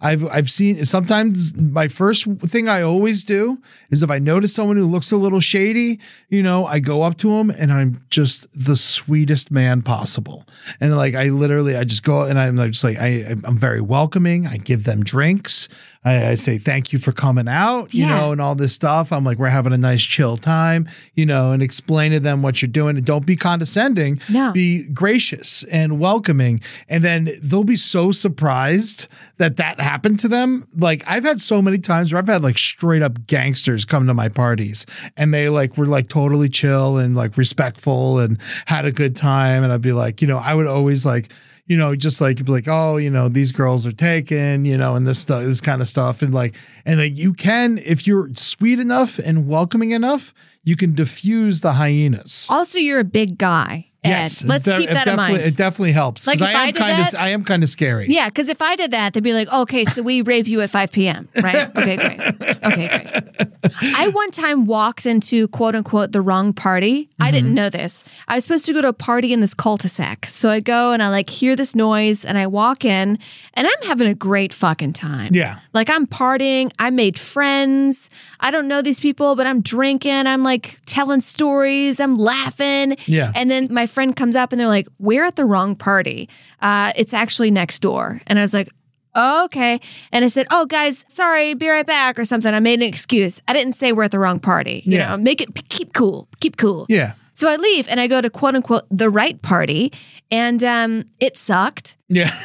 i've 0.00 0.24
i've 0.26 0.50
seen 0.50 0.84
sometimes 0.84 1.54
my 1.56 1.88
first 1.88 2.26
thing 2.42 2.68
i 2.68 2.82
always 2.82 3.24
do 3.24 3.58
is 3.90 4.02
if 4.02 4.10
i 4.10 4.18
notice 4.18 4.54
someone 4.54 4.76
who 4.76 4.86
looks 4.86 5.12
a 5.12 5.16
little 5.16 5.40
shady 5.40 5.98
you 6.28 6.42
know 6.42 6.66
i 6.66 6.78
go 6.78 7.02
up 7.02 7.16
to 7.16 7.30
them 7.30 7.50
and 7.50 7.72
i'm 7.72 8.00
just 8.10 8.46
the 8.52 8.76
sweetest 8.76 9.50
man 9.50 9.82
possible. 9.82 10.46
And 10.80 10.96
like 10.96 11.14
i 11.14 11.28
literally 11.28 11.76
i 11.76 11.84
just 11.84 12.02
go 12.02 12.22
and 12.22 12.38
i'm 12.38 12.56
just 12.56 12.84
like 12.84 12.98
i 12.98 13.36
i'm 13.44 13.58
very 13.58 13.80
welcoming. 13.80 14.46
I 14.46 14.56
give 14.56 14.84
them 14.84 15.04
drinks 15.04 15.68
I, 16.06 16.28
I 16.30 16.34
say 16.34 16.56
thank 16.58 16.92
you 16.92 16.98
for 17.00 17.10
coming 17.10 17.48
out, 17.48 17.92
you 17.92 18.04
Yeah. 18.06 18.16
know, 18.18 18.32
and 18.32 18.40
all 18.40 18.54
this 18.54 18.72
stuff. 18.72 19.12
I'm 19.12 19.24
like, 19.24 19.38
we're 19.38 19.48
having 19.48 19.72
a 19.72 19.76
nice 19.78 20.02
chill 20.02 20.36
time, 20.36 20.88
you 21.14 21.26
know, 21.26 21.50
and 21.50 21.62
explain 21.62 22.12
to 22.12 22.20
them 22.20 22.42
what 22.42 22.62
you're 22.62 22.68
doing. 22.68 22.96
And 22.96 23.04
don't 23.04 23.26
be 23.26 23.34
condescending. 23.34 24.20
No. 24.30 24.52
Be 24.52 24.84
gracious 24.84 25.64
and 25.64 25.98
welcoming. 25.98 26.60
And 26.88 27.02
then 27.02 27.30
they'll 27.42 27.64
be 27.64 27.74
so 27.76 28.12
surprised 28.12 29.08
that 29.38 29.56
that 29.56 29.80
happened 29.80 30.20
to 30.20 30.28
them. 30.28 30.68
Like 30.76 31.02
I've 31.06 31.24
had 31.24 31.40
so 31.40 31.60
many 31.60 31.78
times 31.78 32.12
where 32.12 32.22
I've 32.22 32.28
had 32.28 32.42
like 32.42 32.58
straight 32.58 33.02
up 33.02 33.26
gangsters 33.26 33.84
come 33.84 34.06
to 34.06 34.14
my 34.14 34.28
parties 34.28 34.86
and 35.16 35.34
they 35.34 35.48
like 35.48 35.76
were 35.76 35.86
like 35.86 36.08
totally 36.08 36.48
chill 36.48 36.98
and 36.98 37.16
like 37.16 37.36
respectful 37.36 38.20
and 38.20 38.38
had 38.66 38.84
a 38.86 38.92
good 38.92 39.16
time. 39.16 39.64
And 39.64 39.72
I'd 39.72 39.82
be 39.82 39.92
like, 39.92 40.22
you 40.22 40.28
know, 40.28 40.38
I 40.38 40.54
would 40.54 40.66
always 40.68 41.04
like, 41.04 41.32
you 41.66 41.76
know, 41.76 41.96
just 41.96 42.20
like 42.20 42.44
be 42.44 42.52
like, 42.52 42.68
oh, 42.68 42.96
you 42.96 43.10
know, 43.10 43.28
these 43.28 43.52
girls 43.52 43.86
are 43.86 43.92
taken, 43.92 44.64
you 44.64 44.76
know, 44.76 44.94
and 44.94 45.06
this 45.06 45.18
stuff, 45.18 45.44
this 45.44 45.60
kind 45.60 45.82
of 45.82 45.88
stuff, 45.88 46.22
and 46.22 46.32
like, 46.32 46.54
and 46.84 47.00
like 47.00 47.16
you 47.16 47.32
can, 47.32 47.78
if 47.78 48.06
you're 48.06 48.30
sweet 48.34 48.78
enough 48.78 49.18
and 49.18 49.48
welcoming 49.48 49.90
enough, 49.90 50.32
you 50.62 50.76
can 50.76 50.94
diffuse 50.94 51.60
the 51.60 51.74
hyenas. 51.74 52.46
Also, 52.50 52.78
you're 52.78 53.00
a 53.00 53.04
big 53.04 53.38
guy. 53.38 53.90
Yes, 54.08 54.44
Let's 54.44 54.64
de- 54.64 54.78
keep 54.78 54.90
that 54.90 55.06
in 55.06 55.16
mind. 55.16 55.38
It 55.38 55.56
definitely 55.56 55.92
helps 55.92 56.26
Like, 56.26 56.38
because 56.38 56.50
if 56.50 56.56
I 56.56 56.66
am 56.68 56.72
kind 56.74 57.00
of, 57.02 57.14
I 57.18 57.28
am 57.30 57.44
kind 57.44 57.62
of 57.62 57.68
scary. 57.68 58.06
Yeah, 58.08 58.28
because 58.28 58.48
if 58.48 58.60
I 58.62 58.76
did 58.76 58.90
that, 58.92 59.12
they'd 59.12 59.22
be 59.22 59.32
like, 59.34 59.52
okay, 59.52 59.84
so 59.84 60.02
we 60.02 60.22
rape 60.22 60.46
you 60.46 60.60
at 60.60 60.70
5 60.70 60.92
p.m., 60.92 61.28
right? 61.42 61.68
Okay, 61.76 61.96
great. 61.96 62.20
Okay, 62.64 62.88
great. 62.88 63.72
I 63.82 64.08
one 64.08 64.30
time 64.30 64.66
walked 64.66 65.06
into 65.06 65.48
quote 65.48 65.74
unquote 65.74 66.12
the 66.12 66.20
wrong 66.20 66.52
party. 66.52 67.08
I 67.20 67.30
didn't 67.30 67.46
Mm-hmm. 67.46 67.54
know 67.54 67.70
this. 67.70 68.02
I 68.28 68.34
was 68.36 68.44
supposed 68.44 68.64
to 68.66 68.72
go 68.72 68.80
to 68.82 68.88
a 68.88 68.92
party 68.92 69.32
in 69.32 69.40
this 69.40 69.54
cul-de-sac. 69.54 70.26
So 70.26 70.50
I 70.50 70.60
go 70.60 70.92
and 70.92 71.02
I 71.02 71.08
like 71.08 71.28
hear 71.30 71.54
this 71.56 71.74
noise 71.76 72.24
and 72.24 72.36
I 72.38 72.46
walk 72.46 72.84
in 72.84 73.18
and 73.54 73.66
I'm 73.66 73.82
having 73.88 74.08
a 74.08 74.14
great 74.14 74.52
fucking 74.54 74.92
time. 74.94 75.34
Yeah. 75.34 75.58
Like 75.74 75.88
I'm 75.90 76.06
partying. 76.06 76.70
I 76.78 76.90
made 76.90 77.18
friends. 77.18 78.10
I 78.40 78.50
don't 78.50 78.68
know 78.68 78.82
these 78.82 79.00
people, 79.00 79.36
but 79.36 79.46
I'm 79.46 79.60
drinking. 79.62 80.26
I'm 80.26 80.42
like 80.42 80.78
telling 80.86 81.20
stories. 81.20 82.00
I'm 82.00 82.16
laughing. 82.18 82.96
Yeah. 83.06 83.32
And 83.34 83.50
then 83.50 83.68
my 83.70 83.86
friend 83.96 84.14
comes 84.14 84.36
up 84.36 84.52
and 84.52 84.60
they're 84.60 84.68
like, 84.78 84.86
We're 84.98 85.24
at 85.24 85.36
the 85.36 85.44
wrong 85.46 85.74
party. 85.74 86.28
Uh, 86.60 86.92
it's 86.94 87.14
actually 87.14 87.50
next 87.50 87.80
door. 87.80 88.20
And 88.28 88.38
I 88.38 88.42
was 88.42 88.52
like, 88.54 88.68
"Oh, 89.14 89.44
okay. 89.46 89.80
And 90.12 90.22
I 90.24 90.28
said, 90.28 90.46
Oh, 90.50 90.66
guys, 90.66 91.04
sorry, 91.08 91.54
be 91.54 91.68
right 91.68 91.86
back 91.86 92.18
or 92.18 92.24
something. 92.24 92.52
I 92.52 92.60
made 92.60 92.82
an 92.82 92.86
excuse. 92.88 93.40
I 93.48 93.54
didn't 93.54 93.72
say 93.72 93.92
we're 93.92 94.04
at 94.04 94.10
the 94.10 94.18
wrong 94.18 94.38
party. 94.38 94.82
You 94.84 94.98
Yeah. 94.98 95.08
know, 95.08 95.16
make 95.16 95.40
it 95.40 95.48
keep 95.70 95.94
cool. 95.94 96.28
Keep 96.40 96.58
cool. 96.58 96.84
Yeah. 96.90 97.12
So 97.36 97.48
I 97.48 97.56
leave 97.56 97.86
and 97.88 98.00
I 98.00 98.06
go 98.06 98.20
to 98.20 98.30
quote 98.30 98.54
unquote 98.54 98.84
the 98.90 99.10
right 99.10 99.40
party. 99.42 99.92
And 100.30 100.64
um, 100.64 101.04
it 101.20 101.36
sucked. 101.36 101.96
Yeah. 102.08 102.30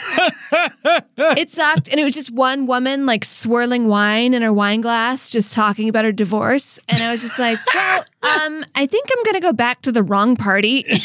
It 1.18 1.50
sucked. 1.50 1.88
And 1.90 2.00
it 2.00 2.04
was 2.04 2.14
just 2.14 2.32
one 2.32 2.66
woman 2.68 3.06
like 3.06 3.24
swirling 3.24 3.88
wine 3.88 4.34
in 4.34 4.42
her 4.42 4.52
wine 4.52 4.82
glass, 4.82 5.30
just 5.30 5.54
talking 5.54 5.88
about 5.88 6.04
her 6.04 6.12
divorce. 6.12 6.80
And 6.90 7.02
I 7.02 7.12
was 7.12 7.22
just 7.22 7.40
like, 7.40 7.58
well, 7.74 8.04
um, 8.24 8.66
I 8.76 8.86
think 8.86 9.08
I'm 9.12 9.24
going 9.24 9.36
to 9.36 9.40
go 9.40 9.54
back 9.54 9.82
to 9.84 9.92
the 9.92 10.04
wrong 10.04 10.36
party. 10.36 10.86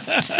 So 0.00 0.34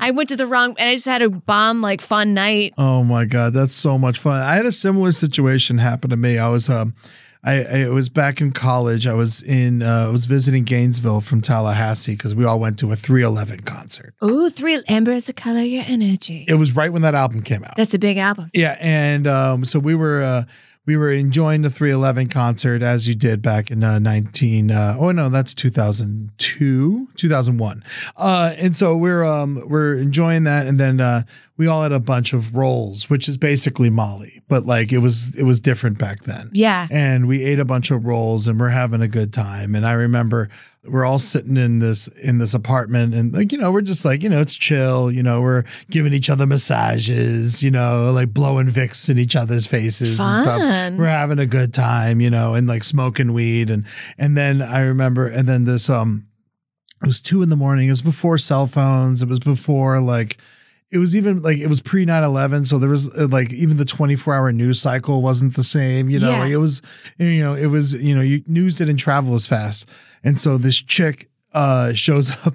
I 0.00 0.12
went 0.12 0.28
to 0.30 0.36
the 0.36 0.46
wrong, 0.46 0.74
and 0.78 0.88
I 0.88 0.94
just 0.94 1.06
had 1.06 1.22
a 1.22 1.30
bomb 1.30 1.80
like 1.82 2.00
fun 2.00 2.34
night. 2.34 2.72
Oh 2.78 3.02
my 3.02 3.24
god, 3.24 3.52
that's 3.52 3.74
so 3.74 3.98
much 3.98 4.18
fun. 4.18 4.40
I 4.40 4.54
had 4.54 4.66
a 4.66 4.72
similar 4.72 5.12
situation 5.12 5.78
happen 5.78 6.10
to 6.10 6.16
me. 6.16 6.38
I 6.38 6.48
was 6.48 6.68
um 6.70 6.94
I, 7.42 7.52
I 7.52 7.56
it 7.58 7.92
was 7.92 8.08
back 8.08 8.40
in 8.40 8.52
college. 8.52 9.06
I 9.06 9.14
was 9.14 9.42
in 9.42 9.82
uh, 9.82 10.08
I 10.08 10.10
was 10.10 10.26
visiting 10.26 10.64
Gainesville 10.64 11.20
from 11.20 11.40
Tallahassee 11.40 12.12
because 12.12 12.34
we 12.34 12.44
all 12.44 12.60
went 12.60 12.78
to 12.80 12.92
a 12.92 12.96
311 12.96 13.60
concert. 13.60 14.14
Ooh, 14.22 14.50
three 14.50 14.80
Amber 14.88 15.12
is 15.12 15.28
a 15.28 15.32
color, 15.32 15.60
your 15.60 15.84
energy. 15.86 16.44
It 16.48 16.54
was 16.54 16.76
right 16.76 16.92
when 16.92 17.02
that 17.02 17.14
album 17.14 17.42
came 17.42 17.64
out. 17.64 17.76
That's 17.76 17.94
a 17.94 17.98
big 17.98 18.18
album. 18.18 18.50
Yeah, 18.52 18.76
and 18.80 19.26
um, 19.26 19.64
so 19.64 19.78
we 19.78 19.94
were 19.94 20.22
uh, 20.22 20.44
we 20.86 20.96
were 20.96 21.10
enjoying 21.10 21.62
the 21.62 21.70
311 21.70 22.28
concert 22.28 22.82
as 22.82 23.06
you 23.06 23.14
did 23.14 23.40
back 23.42 23.70
in 23.70 23.84
uh, 23.84 23.98
19 23.98 24.70
uh, 24.70 24.96
oh 24.98 25.12
no 25.12 25.28
that's 25.28 25.54
2002 25.54 27.08
2001 27.14 27.84
uh, 28.16 28.54
and 28.56 28.74
so 28.74 28.96
we're 28.96 29.22
um, 29.22 29.62
we're 29.66 29.94
enjoying 29.94 30.44
that 30.44 30.66
and 30.66 30.80
then 30.80 30.98
uh, 31.00 31.22
we 31.60 31.66
all 31.66 31.82
had 31.82 31.92
a 31.92 32.00
bunch 32.00 32.32
of 32.32 32.54
rolls, 32.54 33.10
which 33.10 33.28
is 33.28 33.36
basically 33.36 33.90
Molly, 33.90 34.40
but 34.48 34.64
like 34.64 34.94
it 34.94 34.98
was 35.00 35.36
it 35.36 35.42
was 35.42 35.60
different 35.60 35.98
back 35.98 36.22
then. 36.22 36.48
Yeah. 36.54 36.86
And 36.90 37.28
we 37.28 37.44
ate 37.44 37.58
a 37.58 37.66
bunch 37.66 37.90
of 37.90 38.06
rolls 38.06 38.48
and 38.48 38.58
we're 38.58 38.70
having 38.70 39.02
a 39.02 39.08
good 39.08 39.30
time. 39.30 39.74
And 39.74 39.86
I 39.86 39.92
remember 39.92 40.48
we're 40.84 41.04
all 41.04 41.18
sitting 41.18 41.58
in 41.58 41.80
this 41.80 42.08
in 42.08 42.38
this 42.38 42.54
apartment 42.54 43.12
and 43.12 43.34
like, 43.34 43.52
you 43.52 43.58
know, 43.58 43.70
we're 43.70 43.82
just 43.82 44.06
like, 44.06 44.22
you 44.22 44.30
know, 44.30 44.40
it's 44.40 44.54
chill, 44.54 45.12
you 45.12 45.22
know, 45.22 45.42
we're 45.42 45.64
giving 45.90 46.14
each 46.14 46.30
other 46.30 46.46
massages, 46.46 47.62
you 47.62 47.70
know, 47.70 48.10
like 48.10 48.32
blowing 48.32 48.68
Vicks 48.68 49.10
in 49.10 49.18
each 49.18 49.36
other's 49.36 49.66
faces 49.66 50.18
and 50.18 50.28
Fun. 50.28 50.36
stuff. 50.38 50.98
We're 50.98 51.08
having 51.08 51.38
a 51.38 51.44
good 51.44 51.74
time, 51.74 52.22
you 52.22 52.30
know, 52.30 52.54
and 52.54 52.66
like 52.66 52.84
smoking 52.84 53.34
weed 53.34 53.68
and 53.68 53.84
and 54.16 54.34
then 54.34 54.62
I 54.62 54.80
remember 54.80 55.28
and 55.28 55.46
then 55.46 55.66
this 55.66 55.90
um 55.90 56.26
it 57.02 57.06
was 57.06 57.20
two 57.20 57.42
in 57.42 57.50
the 57.50 57.56
morning. 57.56 57.88
It 57.88 57.92
was 57.92 58.00
before 58.00 58.38
cell 58.38 58.66
phones. 58.66 59.22
It 59.22 59.28
was 59.28 59.40
before 59.40 60.00
like 60.00 60.38
it 60.92 60.98
was 60.98 61.14
even 61.14 61.40
like 61.42 61.58
it 61.58 61.68
was 61.68 61.80
pre 61.80 62.04
9-11 62.04 62.66
so 62.66 62.78
there 62.78 62.90
was 62.90 63.08
uh, 63.16 63.28
like 63.30 63.52
even 63.52 63.76
the 63.76 63.84
24 63.84 64.34
hour 64.34 64.52
news 64.52 64.80
cycle 64.80 65.22
wasn't 65.22 65.54
the 65.56 65.62
same 65.64 66.08
you 66.10 66.18
know 66.18 66.30
Yeah. 66.30 66.40
like 66.40 66.50
it 66.50 66.56
was 66.58 66.82
you 67.18 67.40
know 67.42 67.54
it 67.54 67.66
was 67.66 67.94
you 67.94 68.14
know 68.14 68.20
you, 68.22 68.42
news 68.46 68.76
didn't 68.78 68.96
travel 68.98 69.34
as 69.34 69.46
fast 69.46 69.88
and 70.24 70.38
so 70.38 70.58
this 70.58 70.76
chick 70.76 71.28
uh 71.52 71.92
shows 71.92 72.30
up 72.46 72.54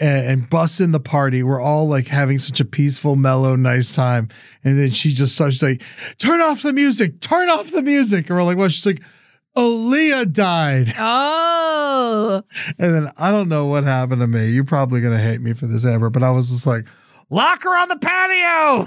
and, 0.00 0.26
and 0.26 0.50
busts 0.50 0.80
in 0.80 0.90
the 0.92 1.00
party 1.00 1.42
we're 1.42 1.60
all 1.60 1.88
like 1.88 2.06
having 2.08 2.38
such 2.38 2.60
a 2.60 2.64
peaceful 2.64 3.16
mellow 3.16 3.54
nice 3.56 3.92
time 3.94 4.28
and 4.64 4.78
then 4.78 4.90
she 4.90 5.10
just 5.10 5.34
starts 5.34 5.62
like 5.62 5.82
turn 6.18 6.40
off 6.40 6.62
the 6.62 6.72
music 6.72 7.20
turn 7.20 7.48
off 7.48 7.70
the 7.72 7.82
music 7.82 8.28
and 8.28 8.36
we're 8.36 8.44
like 8.44 8.56
well 8.56 8.68
she's 8.68 8.86
like 8.86 9.00
Aaliyah 9.56 10.32
died. 10.32 10.94
Oh. 10.98 12.42
And 12.78 12.94
then 12.94 13.08
I 13.18 13.30
don't 13.30 13.48
know 13.48 13.66
what 13.66 13.84
happened 13.84 14.20
to 14.20 14.26
me. 14.26 14.48
You're 14.50 14.64
probably 14.64 15.00
going 15.00 15.12
to 15.16 15.22
hate 15.22 15.40
me 15.40 15.52
for 15.54 15.66
this, 15.66 15.84
Amber, 15.84 16.08
but 16.10 16.22
I 16.22 16.30
was 16.30 16.50
just 16.50 16.66
like, 16.66 16.86
lock 17.30 17.62
her 17.62 17.70
on 17.76 17.88
the 17.88 17.96
patio. 17.96 18.84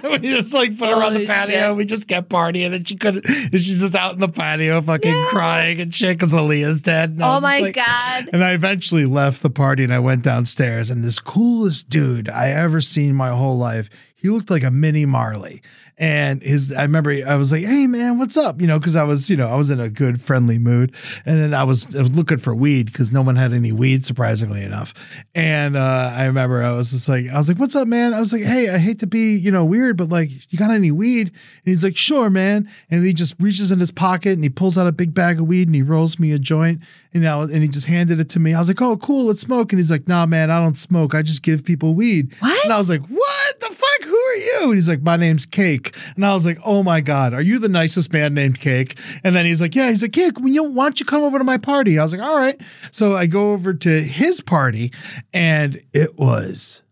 we 0.10 0.18
just 0.18 0.52
like 0.54 0.76
put 0.78 0.88
her 0.88 1.02
on 1.02 1.14
the 1.14 1.26
patio. 1.26 1.68
shit. 1.70 1.76
We 1.76 1.84
just 1.84 2.08
kept 2.08 2.28
partying 2.28 2.74
and 2.74 2.86
she 2.86 2.96
couldn't, 2.96 3.26
and 3.28 3.52
she's 3.52 3.80
just 3.80 3.94
out 3.94 4.14
in 4.14 4.20
the 4.20 4.28
patio 4.28 4.80
fucking 4.80 5.24
crying 5.28 5.80
and 5.80 5.94
shit 5.94 6.16
because 6.18 6.32
Aaliyah's 6.32 6.80
dead. 6.82 7.10
And 7.10 7.22
Oh 7.22 7.40
my 7.40 7.58
like- 7.60 7.74
God. 7.74 8.28
And 8.32 8.42
I 8.44 8.52
eventually 8.52 9.04
left 9.06 9.42
the 9.42 9.50
party 9.50 9.84
and 9.84 9.92
I 9.92 9.98
went 9.98 10.22
downstairs 10.22 10.90
and 10.90 11.04
this 11.04 11.18
coolest 11.18 11.88
dude 11.88 12.28
I 12.28 12.50
ever 12.50 12.80
seen 12.80 13.14
my 13.14 13.28
whole 13.30 13.58
life. 13.58 13.88
He 14.16 14.28
looked 14.28 14.50
like 14.50 14.62
a 14.64 14.70
mini 14.70 15.06
Marley. 15.06 15.62
And 16.00 16.42
his, 16.42 16.72
I 16.72 16.80
remember 16.82 17.10
I 17.26 17.36
was 17.36 17.52
like, 17.52 17.66
"Hey 17.66 17.86
man, 17.86 18.16
what's 18.16 18.38
up?" 18.38 18.58
You 18.58 18.66
know, 18.66 18.78
because 18.78 18.96
I 18.96 19.04
was, 19.04 19.28
you 19.28 19.36
know, 19.36 19.48
I 19.50 19.56
was 19.56 19.68
in 19.68 19.80
a 19.80 19.90
good 19.90 20.18
friendly 20.18 20.58
mood, 20.58 20.94
and 21.26 21.38
then 21.38 21.52
I 21.52 21.62
was, 21.62 21.94
I 21.94 22.00
was 22.00 22.10
looking 22.12 22.38
for 22.38 22.54
weed 22.54 22.86
because 22.86 23.12
no 23.12 23.20
one 23.20 23.36
had 23.36 23.52
any 23.52 23.70
weed, 23.70 24.06
surprisingly 24.06 24.64
enough. 24.64 24.94
And 25.34 25.76
uh, 25.76 26.10
I 26.14 26.24
remember 26.24 26.62
I 26.64 26.72
was 26.72 26.92
just 26.92 27.06
like, 27.06 27.26
I 27.28 27.36
was 27.36 27.50
like, 27.50 27.58
"What's 27.58 27.76
up, 27.76 27.86
man?" 27.86 28.14
I 28.14 28.18
was 28.18 28.32
like, 28.32 28.44
"Hey, 28.44 28.70
I 28.70 28.78
hate 28.78 29.00
to 29.00 29.06
be, 29.06 29.36
you 29.36 29.50
know, 29.50 29.62
weird, 29.62 29.98
but 29.98 30.08
like, 30.08 30.30
you 30.50 30.58
got 30.58 30.70
any 30.70 30.90
weed?" 30.90 31.28
And 31.28 31.36
he's 31.66 31.84
like, 31.84 31.98
"Sure, 31.98 32.30
man." 32.30 32.66
And 32.90 33.04
he 33.04 33.12
just 33.12 33.34
reaches 33.38 33.70
in 33.70 33.78
his 33.78 33.90
pocket 33.90 34.32
and 34.32 34.42
he 34.42 34.48
pulls 34.48 34.78
out 34.78 34.86
a 34.86 34.92
big 34.92 35.12
bag 35.12 35.38
of 35.38 35.48
weed 35.48 35.68
and 35.68 35.74
he 35.74 35.82
rolls 35.82 36.18
me 36.18 36.32
a 36.32 36.38
joint, 36.38 36.80
and 37.12 37.28
I 37.28 37.36
was, 37.36 37.52
and 37.52 37.62
he 37.62 37.68
just 37.68 37.88
handed 37.88 38.20
it 38.20 38.30
to 38.30 38.40
me. 38.40 38.54
I 38.54 38.58
was 38.58 38.68
like, 38.68 38.80
"Oh, 38.80 38.96
cool, 38.96 39.26
let's 39.26 39.42
smoke." 39.42 39.70
And 39.70 39.78
he's 39.78 39.90
like, 39.90 40.08
"Nah, 40.08 40.24
man, 40.24 40.50
I 40.50 40.62
don't 40.62 40.78
smoke. 40.78 41.14
I 41.14 41.20
just 41.20 41.42
give 41.42 41.62
people 41.62 41.92
weed." 41.92 42.32
What? 42.38 42.64
And 42.64 42.72
I 42.72 42.78
was 42.78 42.88
like, 42.88 43.06
"What 43.06 43.60
the 43.60 43.68
fuck? 43.68 44.04
Who 44.04 44.16
are 44.16 44.36
you?" 44.36 44.60
And 44.62 44.74
he's 44.76 44.88
like, 44.88 45.02
"My 45.02 45.16
name's 45.16 45.44
Cake." 45.44 45.89
And 46.16 46.24
I 46.26 46.34
was 46.34 46.44
like, 46.46 46.58
"Oh 46.64 46.82
my 46.82 47.00
god, 47.00 47.32
are 47.34 47.42
you 47.42 47.58
the 47.58 47.68
nicest 47.68 48.12
man 48.12 48.34
named 48.34 48.60
Cake?" 48.60 48.96
And 49.24 49.34
then 49.34 49.46
he's 49.46 49.60
like, 49.60 49.74
"Yeah." 49.74 49.90
He's 49.90 50.02
like, 50.02 50.16
"Yeah, 50.16 50.30
when 50.38 50.54
you 50.54 50.64
why 50.64 50.84
don't 50.84 51.00
you 51.00 51.06
come 51.06 51.22
over 51.22 51.38
to 51.38 51.44
my 51.44 51.56
party?" 51.58 51.98
I 51.98 52.02
was 52.02 52.12
like, 52.12 52.22
"All 52.22 52.36
right." 52.36 52.60
So 52.90 53.16
I 53.16 53.26
go 53.26 53.52
over 53.52 53.74
to 53.74 54.02
his 54.02 54.40
party, 54.40 54.92
and 55.32 55.80
it 55.92 56.18
was 56.18 56.82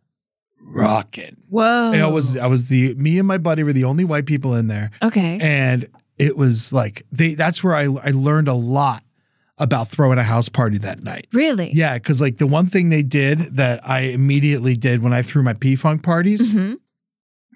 rocking. 0.60 1.36
Whoa. 1.48 1.92
And 1.92 2.02
I 2.02 2.06
was 2.08 2.36
I 2.36 2.46
was 2.46 2.68
the 2.68 2.94
me 2.94 3.18
and 3.18 3.26
my 3.28 3.38
buddy 3.38 3.62
were 3.62 3.72
the 3.72 3.84
only 3.84 4.04
white 4.04 4.26
people 4.26 4.54
in 4.54 4.68
there, 4.68 4.90
Okay. 5.02 5.38
and 5.40 5.88
it 6.18 6.36
was 6.36 6.72
like 6.72 7.02
they. 7.12 7.34
That's 7.34 7.62
where 7.64 7.74
I 7.74 7.84
I 7.84 8.10
learned 8.10 8.48
a 8.48 8.54
lot 8.54 9.02
about 9.60 9.88
throwing 9.88 10.18
a 10.18 10.22
house 10.22 10.48
party 10.48 10.78
that 10.78 11.02
night. 11.02 11.26
really? 11.32 11.72
Yeah, 11.72 11.94
because 11.94 12.20
like 12.20 12.36
the 12.36 12.46
one 12.46 12.66
thing 12.68 12.90
they 12.90 13.02
did 13.02 13.38
that 13.56 13.80
I 13.88 14.00
immediately 14.00 14.76
did 14.76 15.02
when 15.02 15.12
I 15.12 15.22
threw 15.22 15.42
my 15.42 15.52
P 15.54 15.74
Funk 15.74 16.02
parties, 16.02 16.52
hmm 16.52 16.74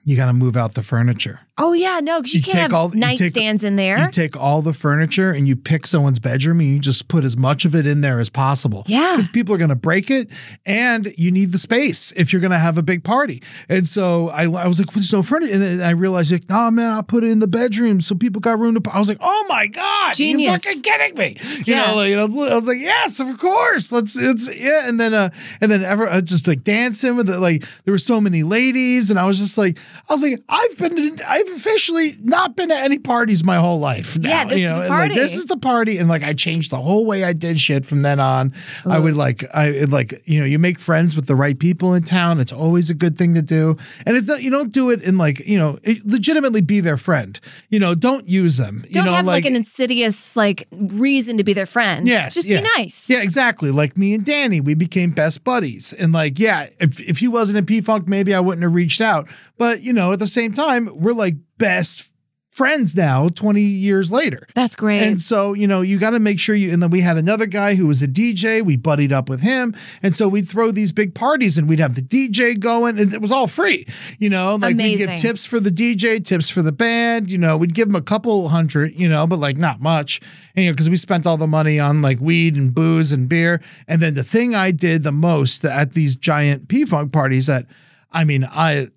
you 0.05 0.16
got 0.16 0.26
to 0.26 0.32
move 0.32 0.57
out 0.57 0.74
the 0.74 0.82
furniture. 0.82 1.40
Oh 1.59 1.74
yeah, 1.74 2.00
no, 2.03 2.18
because 2.20 2.32
you, 2.32 2.38
You 2.38 2.44
can't 2.44 2.53
take 2.55 2.62
have 2.62 2.72
all- 2.72 2.94
you 2.94 3.00
take- 3.03 3.18
nightstands 3.18 3.62
in 3.62 3.76
there. 3.76 3.98
You 3.98 4.11
take 4.11 4.38
all 4.38 4.62
the 4.62 4.72
furniture 4.72 5.32
and 5.32 5.46
you 5.46 5.55
pick 5.55 5.86
someone's 5.86 6.18
bedroom 6.18 6.61
and 6.61 6.68
you 6.70 6.78
just 6.78 7.09
put 7.09 7.26
as 7.26 7.36
much 7.36 7.66
of 7.66 7.74
it 7.74 7.86
in 7.86 8.00
there 8.00 8.18
as 8.20 8.30
possible. 8.30 8.84
Yeah. 8.86 9.11
Because 9.12 9.28
people 9.28 9.55
are 9.55 9.59
going 9.59 9.68
to 9.68 9.74
break 9.76 10.11
it 10.11 10.28
and 10.64 11.12
you 11.18 11.30
need 11.30 11.53
the 11.53 11.59
space 11.59 12.11
if 12.16 12.32
you're 12.32 12.40
going 12.40 12.53
to 12.53 12.59
have 12.59 12.78
a 12.78 12.82
big 12.82 13.05
party. 13.05 13.42
And 13.68 13.86
so 13.86 14.30
I, 14.30 14.44
I 14.44 14.66
was 14.66 14.78
like, 14.78 14.92
there's 14.94 15.12
no 15.12 15.22
furniture. 15.22 15.53
And 15.53 15.62
then 15.62 15.80
I 15.82 15.90
realized, 15.90 16.32
like, 16.32 16.44
oh 16.48 16.70
man, 16.70 16.90
I'll 16.90 17.03
put 17.03 17.22
it 17.22 17.28
in 17.28 17.40
the 17.40 17.46
bedroom 17.46 18.00
so 18.00 18.14
people 18.14 18.40
got 18.40 18.59
room 18.59 18.74
to. 18.80 18.90
I 18.90 18.98
was 18.98 19.11
like, 19.11 19.18
oh 19.20 19.44
my 19.46 19.66
God. 19.66 20.14
Genius. 20.14 20.46
You're 20.48 20.59
fucking 20.59 20.80
kidding 20.80 21.18
me. 21.18 21.36
You 21.66 21.74
Yeah. 21.74 21.88
know, 21.88 21.96
like, 21.96 22.09
you 22.11 22.16
know, 22.16 22.22
I 22.50 22.55
was 22.55 22.66
like, 22.66 22.78
yes, 22.80 23.20
of 23.20 23.38
course. 23.38 23.92
Let's, 23.92 24.16
it's, 24.16 24.53
yeah. 24.59 24.88
And 24.88 24.98
then, 24.98 25.12
uh, 25.12 25.28
and 25.61 25.70
then 25.70 25.84
ever 25.84 26.09
uh, 26.09 26.22
just 26.22 26.48
like 26.48 26.64
dancing 26.64 27.14
with 27.14 27.28
it. 27.28 27.40
Like 27.40 27.62
there 27.84 27.92
were 27.92 27.98
so 27.98 28.22
many 28.22 28.42
ladies 28.42 29.11
and 29.11 29.20
I 29.20 29.26
was 29.26 29.38
just 29.38 29.59
like, 29.59 29.76
I 30.09 30.14
was 30.14 30.22
like, 30.22 30.42
I've 30.48 30.78
been, 30.78 31.16
to, 31.18 31.30
I've 31.43 31.57
officially 31.57 32.16
not 32.22 32.57
been 32.57 32.68
to 32.68 32.76
any 32.76 32.99
parties 32.99 33.43
my 33.45 33.57
whole 33.57 33.78
life. 33.78 34.18
now, 34.18 34.28
Yeah, 34.28 34.45
this 34.47 34.61
you 34.61 34.66
is 34.66 34.68
the 34.68 34.74
and, 34.74 34.88
like, 34.88 34.88
party. 34.88 35.14
this 35.14 35.36
is 35.36 35.47
the 35.47 35.57
party. 35.57 35.99
And 35.99 36.09
like, 36.09 36.22
I 36.22 36.32
changed 36.32 36.70
the 36.70 36.78
whole 36.80 37.05
way 37.05 37.24
I 37.24 37.32
did 37.32 37.59
shit 37.59 37.84
from 37.84 38.03
then 38.03 38.20
on. 38.20 38.55
I 38.86 38.99
would 38.99 39.16
like, 39.16 39.45
I 39.55 39.70
like, 39.88 40.22
you 40.24 40.40
know, 40.40 40.47
you 40.47 40.59
make 40.59 40.78
friends 40.78 41.16
with 41.16 41.26
the 41.26 41.34
right 41.34 41.59
people 41.59 41.95
in 41.95 42.03
town. 42.03 42.40
It's 42.40 42.53
always 42.53 42.90
a 42.90 42.95
good 42.95 43.18
thing 43.18 43.34
to 43.34 43.43
do. 43.43 43.76
And 44.07 44.16
it's 44.16 44.26
not, 44.26 44.43
you 44.43 44.51
don't 44.51 44.72
do 44.72 44.90
it 44.90 45.03
in 45.03 45.18
like, 45.18 45.40
you 45.40 45.59
know, 45.59 45.78
it, 45.82 46.05
legitimately 46.07 46.61
be 46.62 46.80
their 46.80 46.97
friend. 46.97 47.38
You 47.68 47.78
know, 47.78 47.95
don't 47.95 48.28
use 48.28 48.57
them. 48.57 48.84
Don't 48.90 49.05
you 49.05 49.11
know, 49.11 49.16
have 49.16 49.26
like, 49.26 49.45
an 49.45 49.57
insidious 49.57 50.36
like 50.36 50.66
reason 50.70 51.38
to 51.38 51.45
be 51.45 51.53
their 51.53 51.66
friend. 51.66 52.07
Yes. 52.07 52.34
Just 52.34 52.47
yeah. 52.47 52.61
be 52.61 52.68
nice. 52.76 53.11
Yeah, 53.11 53.22
exactly. 53.22 53.70
Like 53.70 53.97
me 53.97 54.14
and 54.14 54.24
Danny, 54.24 54.61
we 54.61 54.74
became 54.74 55.11
best 55.11 55.45
buddies. 55.45 55.93
And 55.93 56.12
like, 56.12 56.38
yeah, 56.38 56.68
if, 56.80 57.01
if 57.01 57.18
he 57.18 57.28
wasn't 57.28 57.59
in 57.59 57.66
P 57.66 57.80
Funk, 57.80 58.07
maybe 58.07 58.34
I 58.34 58.40
wouldn't 58.40 58.62
have 58.62 58.74
reached 58.74 59.01
out. 59.01 59.28
But, 59.59 59.82
you 59.82 59.93
know, 59.93 60.12
at 60.12 60.18
the 60.18 60.26
same 60.26 60.53
time, 60.53 60.90
we're 60.93 61.12
like 61.12 61.32
best 61.59 62.12
friends 62.53 62.95
now 62.95 63.30
20 63.30 63.62
years 63.62 64.12
later. 64.12 64.47
That's 64.55 64.76
great. 64.76 65.03
And 65.03 65.20
so, 65.20 65.55
you 65.55 65.66
know, 65.66 65.80
you 65.80 65.99
got 65.99 66.11
to 66.11 66.20
make 66.20 66.39
sure 66.39 66.55
you, 66.55 66.70
and 66.70 66.83
then 66.83 66.91
we 66.91 67.01
had 67.01 67.16
another 67.16 67.47
guy 67.47 67.74
who 67.74 67.87
was 67.87 68.03
a 68.03 68.07
DJ. 68.07 68.62
We 68.62 68.76
buddied 68.76 69.11
up 69.11 69.30
with 69.30 69.41
him. 69.41 69.74
And 70.03 70.14
so 70.14 70.28
we'd 70.28 70.49
throw 70.49 70.70
these 70.70 70.93
big 70.93 71.14
parties 71.14 71.57
and 71.57 71.66
we'd 71.66 71.80
have 71.80 71.95
the 71.95 72.03
DJ 72.03 72.61
going 72.61 72.99
and 72.99 73.12
it 73.12 73.22
was 73.22 73.33
all 73.33 73.47
free, 73.47 73.87
you 74.18 74.28
know, 74.28 74.57
like 74.57 74.76
we'd 74.76 74.99
give 74.99 75.14
tips 75.16 75.47
for 75.47 75.61
the 75.61 75.70
DJ, 75.70 76.22
tips 76.22 76.51
for 76.51 76.61
the 76.61 76.72
band, 76.72 77.30
you 77.30 77.39
know, 77.39 77.57
we'd 77.57 77.74
give 77.74 77.89
them 77.89 77.97
a 77.97 78.03
couple 78.03 78.51
hundred, 78.51 78.93
you 79.01 79.09
know, 79.09 79.26
but 79.26 79.39
like 79.39 79.57
not 79.57 79.80
much, 79.80 80.20
and, 80.55 80.64
you 80.64 80.70
know, 80.70 80.74
because 80.74 80.91
we 80.91 80.97
spent 80.97 81.26
all 81.26 81.39
the 81.39 81.47
money 81.47 81.80
on 81.80 82.03
like 82.03 82.20
weed 82.20 82.55
and 82.55 82.74
booze 82.74 83.12
and 83.12 83.30
beer. 83.30 83.62
And 83.89 84.03
then 84.03 84.12
the 84.12 84.24
thing 84.24 84.55
I 84.55 84.72
did 84.72 85.05
the 85.05 85.12
most 85.12 85.64
at 85.64 85.95
these 85.95 86.16
giant 86.16 86.68
P 86.68 86.85
Funk 86.85 87.12
parties 87.12 87.47
that, 87.47 87.64
I 88.11 88.24
mean, 88.24 88.45
I, 88.45 88.89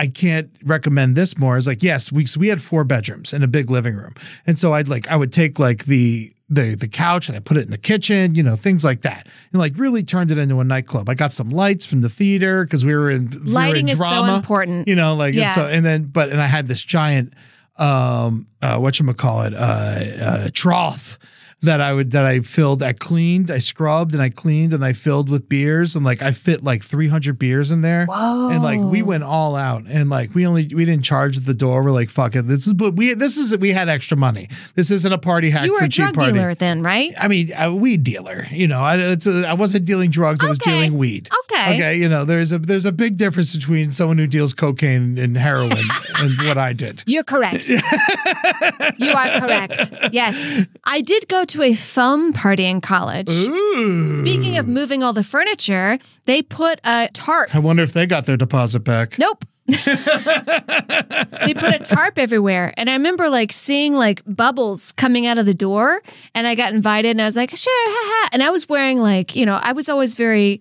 I 0.00 0.06
can't 0.06 0.48
recommend 0.64 1.14
this 1.14 1.36
more. 1.36 1.58
It's 1.58 1.66
like, 1.66 1.82
yes, 1.82 2.10
we 2.10 2.24
so 2.24 2.40
we 2.40 2.48
had 2.48 2.62
four 2.62 2.84
bedrooms 2.84 3.34
and 3.34 3.44
a 3.44 3.46
big 3.48 3.70
living 3.70 3.94
room. 3.94 4.14
And 4.46 4.58
so 4.58 4.72
I'd 4.72 4.88
like 4.88 5.06
I 5.08 5.16
would 5.16 5.30
take 5.30 5.58
like 5.58 5.84
the 5.84 6.32
the 6.48 6.74
the 6.74 6.88
couch 6.88 7.28
and 7.28 7.36
I 7.36 7.40
put 7.40 7.58
it 7.58 7.64
in 7.64 7.70
the 7.70 7.78
kitchen, 7.78 8.34
you 8.34 8.42
know, 8.42 8.56
things 8.56 8.82
like 8.82 9.02
that. 9.02 9.26
And 9.52 9.60
like 9.60 9.74
really 9.76 10.02
turned 10.02 10.30
it 10.30 10.38
into 10.38 10.58
a 10.58 10.64
nightclub. 10.64 11.10
I 11.10 11.14
got 11.14 11.34
some 11.34 11.50
lights 11.50 11.84
from 11.84 12.00
the 12.00 12.08
theater 12.08 12.64
because 12.64 12.82
we 12.82 12.94
were 12.94 13.10
in 13.10 13.28
we 13.28 13.36
were 13.38 13.44
in 13.44 13.52
Lighting 13.52 13.88
is 13.88 13.98
so 13.98 14.24
important. 14.24 14.88
You 14.88 14.94
know, 14.96 15.14
like 15.14 15.34
Yeah. 15.34 15.44
and 15.44 15.52
so 15.52 15.66
and 15.66 15.84
then 15.84 16.04
but 16.04 16.30
and 16.30 16.40
I 16.40 16.46
had 16.46 16.66
this 16.66 16.82
giant 16.82 17.34
um 17.76 18.46
uh 18.62 18.78
whatchamacallit, 18.78 19.52
uh 19.54 20.24
uh 20.24 20.50
trough 20.54 21.18
that 21.62 21.80
I 21.80 21.92
would 21.92 22.12
that 22.12 22.24
I 22.24 22.40
filled, 22.40 22.82
I 22.82 22.92
cleaned, 22.94 23.50
I 23.50 23.58
scrubbed 23.58 24.14
and 24.14 24.22
I 24.22 24.30
cleaned 24.30 24.72
and 24.72 24.84
I 24.84 24.94
filled 24.94 25.28
with 25.28 25.48
beers 25.48 25.94
and 25.94 26.04
like 26.04 26.22
I 26.22 26.32
fit 26.32 26.64
like 26.64 26.82
300 26.82 27.38
beers 27.38 27.70
in 27.70 27.82
there. 27.82 28.06
Whoa. 28.06 28.48
And 28.48 28.62
like 28.62 28.80
we 28.80 29.02
went 29.02 29.24
all 29.24 29.56
out 29.56 29.84
and 29.86 30.08
like 30.08 30.34
we 30.34 30.46
only 30.46 30.68
we 30.74 30.84
didn't 30.84 31.04
charge 31.04 31.38
the 31.38 31.54
door. 31.54 31.82
We're 31.82 31.90
like 31.90 32.08
fuck 32.08 32.34
it. 32.34 32.46
This 32.46 32.66
is 32.66 32.72
but 32.72 32.96
we 32.96 33.12
this 33.14 33.36
is 33.36 33.56
we 33.58 33.72
had 33.72 33.88
extra 33.88 34.16
money. 34.16 34.48
This 34.74 34.90
isn't 34.90 35.12
a 35.12 35.18
party 35.18 35.50
hack 35.50 35.66
you 35.66 35.74
were 35.74 35.84
a 35.84 35.88
drug 35.88 36.14
party. 36.14 36.32
dealer 36.32 36.54
then, 36.54 36.82
right? 36.82 37.12
I 37.18 37.28
mean, 37.28 37.52
a 37.56 37.74
weed 37.74 38.04
dealer. 38.04 38.46
You 38.50 38.66
know, 38.66 38.80
I, 38.80 38.96
it's 38.96 39.26
a, 39.26 39.46
I 39.46 39.52
wasn't 39.52 39.84
dealing 39.84 40.10
drugs. 40.10 40.42
I 40.42 40.48
was 40.48 40.58
dealing 40.58 40.96
weed. 40.96 41.28
Okay. 41.44 41.74
Okay. 41.74 41.96
You 41.96 42.08
know, 42.08 42.24
there's 42.24 42.52
a 42.52 42.58
there's 42.58 42.86
a 42.86 42.92
big 42.92 43.18
difference 43.18 43.54
between 43.54 43.92
someone 43.92 44.16
who 44.16 44.26
deals 44.26 44.54
cocaine 44.54 45.18
and 45.18 45.36
heroin 45.36 45.72
and 46.16 46.38
what 46.42 46.56
I 46.56 46.72
did. 46.72 47.02
You're 47.06 47.24
correct. 47.24 47.68
you 48.98 49.12
are 49.12 49.40
correct. 49.40 49.92
Yes. 50.12 50.66
I 50.84 51.02
did 51.02 51.28
go 51.28 51.44
to 51.50 51.62
a 51.62 51.74
foam 51.74 52.32
party 52.32 52.64
in 52.64 52.80
college. 52.80 53.30
Ooh. 53.30 54.08
Speaking 54.08 54.56
of 54.56 54.66
moving 54.68 55.02
all 55.02 55.12
the 55.12 55.24
furniture, 55.24 55.98
they 56.24 56.42
put 56.42 56.80
a 56.84 57.08
tarp. 57.12 57.54
I 57.54 57.58
wonder 57.58 57.82
if 57.82 57.92
they 57.92 58.06
got 58.06 58.26
their 58.26 58.36
deposit 58.36 58.80
back. 58.80 59.18
Nope. 59.18 59.44
they 59.66 61.54
put 61.54 61.74
a 61.74 61.80
tarp 61.82 62.18
everywhere. 62.18 62.74
And 62.76 62.90
I 62.90 62.94
remember 62.94 63.28
like 63.28 63.52
seeing 63.52 63.94
like 63.94 64.22
bubbles 64.26 64.92
coming 64.92 65.26
out 65.26 65.38
of 65.38 65.46
the 65.46 65.54
door. 65.54 66.02
And 66.34 66.46
I 66.46 66.54
got 66.54 66.72
invited 66.72 67.10
and 67.10 67.22
I 67.22 67.26
was 67.26 67.36
like, 67.36 67.50
sure, 67.54 67.72
haha. 67.72 68.30
And 68.32 68.42
I 68.42 68.50
was 68.50 68.68
wearing 68.68 69.00
like, 69.00 69.36
you 69.36 69.46
know, 69.46 69.60
I 69.62 69.72
was 69.72 69.88
always 69.88 70.16
very 70.16 70.60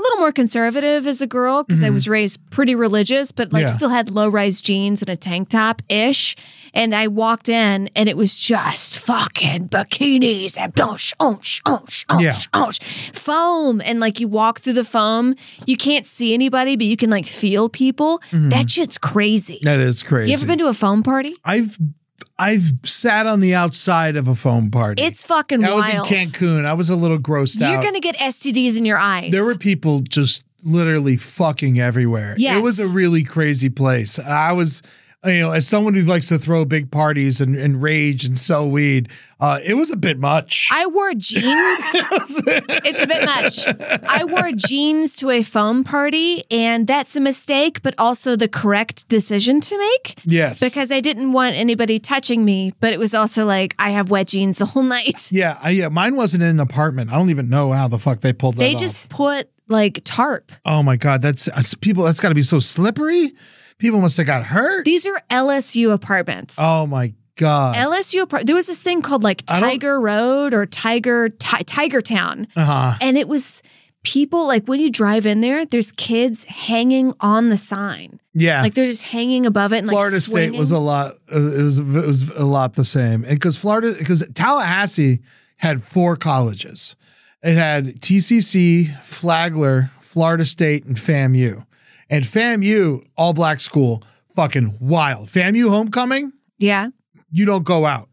a 0.00 0.02
little 0.02 0.18
more 0.18 0.32
conservative 0.32 1.06
as 1.06 1.20
a 1.20 1.26
girl 1.26 1.62
because 1.64 1.82
I 1.84 1.90
was 1.90 2.08
raised 2.08 2.38
pretty 2.50 2.74
religious, 2.74 3.30
but 3.32 3.52
like 3.52 3.60
Mm-hmm. 3.60 3.68
Yeah. 3.68 3.76
still 3.76 3.88
had 3.90 4.10
low 4.10 4.28
rise 4.28 4.62
jeans 4.62 5.02
and 5.02 5.08
a 5.10 5.16
tank 5.16 5.50
top 5.50 5.82
ish. 5.88 6.34
And 6.72 6.94
I 6.94 7.08
walked 7.08 7.48
in 7.48 7.90
and 7.96 8.08
it 8.08 8.16
was 8.16 8.38
just 8.38 8.96
fucking 8.98 9.68
bikinis 9.68 10.56
and 10.58 10.72
donsh, 10.74 11.12
onsh, 11.18 11.60
onsh, 11.64 12.06
onsh, 12.06 12.80
Yeah. 12.80 13.10
foam. 13.12 13.80
And 13.84 14.00
like 14.00 14.20
you 14.20 14.28
walk 14.28 14.60
through 14.60 14.74
the 14.74 14.84
foam, 14.84 15.34
you 15.66 15.76
can't 15.76 16.06
see 16.06 16.32
anybody, 16.32 16.76
but 16.76 16.86
you 16.86 16.96
can 16.96 17.10
like 17.10 17.26
feel 17.26 17.68
people. 17.68 18.22
That 18.32 18.70
shit's 18.70 18.98
crazy. 18.98 19.58
That 19.62 19.80
is 19.80 20.02
crazy. 20.02 20.30
You 20.30 20.36
ever 20.38 20.46
been 20.46 20.58
to 20.58 20.68
a 20.68 20.72
foam 20.74 21.02
party? 21.02 21.34
I've 21.44 21.76
I've 22.38 22.72
sat 22.84 23.26
on 23.26 23.40
the 23.40 23.54
outside 23.54 24.16
of 24.16 24.28
a 24.28 24.34
foam 24.34 24.70
party. 24.70 25.02
It's 25.02 25.24
fucking 25.26 25.60
wild. 25.62 25.72
I 25.84 26.00
was 26.00 26.10
in. 26.10 26.18
Cancun. 26.18 26.64
I 26.64 26.72
was 26.72 26.90
a 26.90 26.96
little 26.96 27.18
grossed 27.18 27.60
out. 27.62 27.70
You're 27.72 27.82
gonna 27.82 28.00
get 28.00 28.16
STDs 28.18 28.78
in 28.78 28.84
your 28.84 28.98
eyes. 28.98 29.32
there 29.32 29.44
were 29.44 29.56
people 29.56 30.00
just 30.00 30.42
literally 30.62 31.16
fucking 31.16 31.80
everywhere. 31.80 32.34
Yes. 32.38 32.56
It 32.58 32.62
was 32.62 32.78
a 32.80 32.88
really 32.94 33.24
crazy 33.24 33.70
place. 33.70 34.18
I 34.18 34.52
was, 34.52 34.82
you 35.26 35.40
know, 35.40 35.50
as 35.50 35.68
someone 35.68 35.92
who 35.92 36.02
likes 36.02 36.28
to 36.28 36.38
throw 36.38 36.64
big 36.64 36.90
parties 36.90 37.42
and, 37.42 37.54
and 37.54 37.82
rage 37.82 38.24
and 38.24 38.38
sell 38.38 38.68
weed, 38.70 39.08
uh, 39.38 39.60
it 39.62 39.74
was 39.74 39.90
a 39.90 39.96
bit 39.96 40.18
much. 40.18 40.70
I 40.72 40.86
wore 40.86 41.12
jeans. 41.12 41.44
it's 41.44 43.02
a 43.02 43.06
bit 43.06 43.24
much. 43.26 44.02
I 44.08 44.24
wore 44.24 44.52
jeans 44.52 45.16
to 45.16 45.30
a 45.30 45.42
foam 45.42 45.84
party, 45.84 46.44
and 46.50 46.86
that's 46.86 47.16
a 47.16 47.20
mistake, 47.20 47.82
but 47.82 47.94
also 47.98 48.34
the 48.34 48.48
correct 48.48 49.08
decision 49.08 49.60
to 49.60 49.78
make 49.78 50.18
yes. 50.24 50.60
because 50.60 50.90
I 50.90 51.00
didn't 51.00 51.32
want 51.32 51.54
anybody 51.54 51.98
touching 51.98 52.44
me. 52.44 52.72
But 52.80 52.94
it 52.94 52.98
was 52.98 53.14
also 53.14 53.44
like 53.44 53.74
I 53.78 53.90
have 53.90 54.08
wet 54.08 54.28
jeans 54.28 54.56
the 54.56 54.66
whole 54.66 54.82
night. 54.82 55.28
yeah, 55.32 55.58
I, 55.62 55.70
yeah, 55.70 55.88
mine 55.88 56.16
wasn't 56.16 56.44
in 56.44 56.48
an 56.48 56.60
apartment. 56.60 57.12
I 57.12 57.16
don't 57.16 57.30
even 57.30 57.50
know 57.50 57.72
how 57.72 57.88
the 57.88 57.98
fuck 57.98 58.20
they 58.20 58.32
pulled 58.32 58.54
that 58.54 58.60
They 58.60 58.74
off. 58.74 58.80
just 58.80 59.10
put 59.10 59.50
like 59.68 60.00
tarp. 60.04 60.50
Oh 60.64 60.82
my 60.82 60.96
god, 60.96 61.20
that's, 61.20 61.44
that's 61.44 61.74
people. 61.74 62.04
That's 62.04 62.20
got 62.20 62.30
to 62.30 62.34
be 62.34 62.42
so 62.42 62.58
slippery. 62.58 63.34
People 63.80 64.00
must 64.00 64.16
have 64.18 64.26
got 64.26 64.44
hurt. 64.44 64.84
These 64.84 65.06
are 65.06 65.20
LSU 65.30 65.92
apartments. 65.92 66.56
oh 66.60 66.86
my 66.86 67.12
god. 67.36 67.74
LSU 67.76 68.22
apart. 68.22 68.46
There 68.46 68.54
was 68.54 68.66
this 68.68 68.80
thing 68.82 69.02
called 69.02 69.24
like 69.24 69.44
Tiger 69.46 70.00
Road 70.00 70.54
or 70.54 70.66
Tiger 70.66 71.28
Ti- 71.30 71.64
Tiger 71.64 72.00
Town. 72.00 72.46
uh 72.54 72.64
huh. 72.64 72.94
And 73.00 73.16
it 73.18 73.26
was 73.28 73.62
people 74.04 74.46
like 74.46 74.66
when 74.66 74.78
you 74.80 74.90
drive 74.90 75.26
in 75.26 75.40
there, 75.40 75.64
there's 75.66 75.92
kids 75.92 76.44
hanging 76.44 77.12
on 77.20 77.48
the 77.48 77.56
sign. 77.56 78.20
Yeah. 78.34 78.62
Like 78.62 78.74
they're 78.74 78.86
just 78.86 79.04
hanging 79.04 79.44
above 79.46 79.72
it 79.72 79.78
and 79.78 79.88
Florida 79.88 80.16
like 80.16 80.22
State 80.22 80.52
was 80.54 80.70
a 80.70 80.78
lot. 80.78 81.16
uh, 81.34 81.38
It 81.38 81.62
was 81.62 81.78
it 81.78 81.84
was 82.06 82.28
a 82.30 82.44
lot 82.44 82.74
the 82.74 82.84
same, 82.84 83.22
because 83.22 83.56
Florida 83.58 83.94
because 83.98 84.26
Tallahassee 84.34 85.20
had 85.56 85.82
four 85.82 86.16
colleges. 86.16 86.94
It 87.42 87.54
had 87.56 88.00
TCC, 88.02 88.94
Flagler, 89.02 89.90
Florida 90.00 90.44
State, 90.44 90.84
and 90.84 90.96
FAMU. 90.96 91.64
And 92.10 92.24
FAMU, 92.24 93.06
all 93.16 93.32
black 93.32 93.60
school, 93.60 94.02
fucking 94.34 94.76
wild. 94.80 95.28
FAMU 95.28 95.70
homecoming, 95.70 96.32
yeah. 96.58 96.88
you 97.30 97.44
don't 97.44 97.64
go 97.64 97.86
out. 97.86 98.08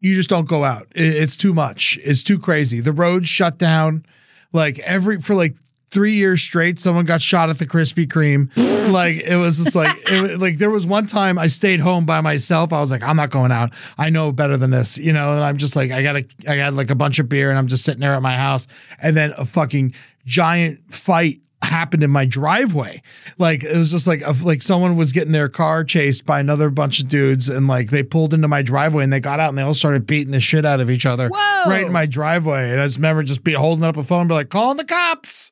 You 0.00 0.14
just 0.14 0.30
don't 0.30 0.46
go 0.46 0.62
out. 0.62 0.86
It's 0.94 1.36
too 1.36 1.52
much. 1.52 1.98
It's 2.04 2.22
too 2.22 2.38
crazy. 2.38 2.80
The 2.80 2.92
roads 2.92 3.28
shut 3.28 3.58
down. 3.58 4.06
Like 4.52 4.78
every 4.80 5.20
for 5.20 5.34
like 5.34 5.56
three 5.90 6.12
years 6.12 6.42
straight, 6.42 6.78
someone 6.78 7.04
got 7.04 7.22
shot 7.22 7.48
at 7.50 7.58
the 7.58 7.66
Krispy 7.66 8.06
Kreme. 8.06 8.50
like 8.92 9.16
it 9.16 9.36
was 9.36 9.58
just 9.58 9.74
like 9.74 9.96
it, 10.10 10.38
like 10.38 10.58
there 10.58 10.70
was 10.70 10.86
one 10.86 11.06
time 11.06 11.38
I 11.38 11.48
stayed 11.48 11.80
home 11.80 12.06
by 12.06 12.20
myself. 12.20 12.72
I 12.72 12.80
was 12.80 12.90
like, 12.90 13.02
I'm 13.02 13.16
not 13.16 13.30
going 13.30 13.50
out. 13.50 13.72
I 13.98 14.10
know 14.10 14.32
better 14.32 14.56
than 14.56 14.70
this, 14.70 14.98
you 14.98 15.12
know. 15.12 15.32
And 15.32 15.42
I'm 15.42 15.56
just 15.56 15.74
like, 15.74 15.90
I 15.90 16.02
got 16.02 16.16
a, 16.16 16.24
I 16.48 16.56
got 16.56 16.74
like 16.74 16.90
a 16.90 16.94
bunch 16.94 17.18
of 17.18 17.28
beer, 17.28 17.50
and 17.50 17.58
I'm 17.58 17.66
just 17.66 17.84
sitting 17.84 18.00
there 18.00 18.14
at 18.14 18.22
my 18.22 18.36
house, 18.36 18.66
and 19.02 19.16
then 19.16 19.32
a 19.36 19.46
fucking 19.46 19.94
giant 20.24 20.94
fight 20.94 21.40
happened 21.66 22.02
in 22.02 22.10
my 22.10 22.24
driveway. 22.24 23.02
Like 23.38 23.64
it 23.64 23.76
was 23.76 23.90
just 23.90 24.06
like 24.06 24.22
a, 24.22 24.34
like 24.42 24.62
someone 24.62 24.96
was 24.96 25.12
getting 25.12 25.32
their 25.32 25.48
car 25.48 25.84
chased 25.84 26.24
by 26.24 26.40
another 26.40 26.70
bunch 26.70 27.00
of 27.00 27.08
dudes, 27.08 27.48
and 27.48 27.66
like 27.68 27.90
they 27.90 28.02
pulled 28.02 28.32
into 28.32 28.48
my 28.48 28.62
driveway 28.62 29.04
and 29.04 29.12
they 29.12 29.20
got 29.20 29.40
out 29.40 29.50
and 29.50 29.58
they 29.58 29.62
all 29.62 29.74
started 29.74 30.06
beating 30.06 30.32
the 30.32 30.40
shit 30.40 30.64
out 30.64 30.80
of 30.80 30.90
each 30.90 31.06
other 31.06 31.28
Whoa. 31.28 31.70
right 31.70 31.86
in 31.86 31.92
my 31.92 32.06
driveway. 32.06 32.70
And 32.70 32.80
I 32.80 32.86
just 32.86 32.98
remember 32.98 33.22
just 33.22 33.44
be 33.44 33.52
holding 33.52 33.84
up 33.84 33.96
a 33.96 34.02
phone, 34.02 34.20
and 34.20 34.28
be 34.28 34.34
like, 34.34 34.48
calling 34.48 34.76
the 34.76 34.84
cops. 34.84 35.50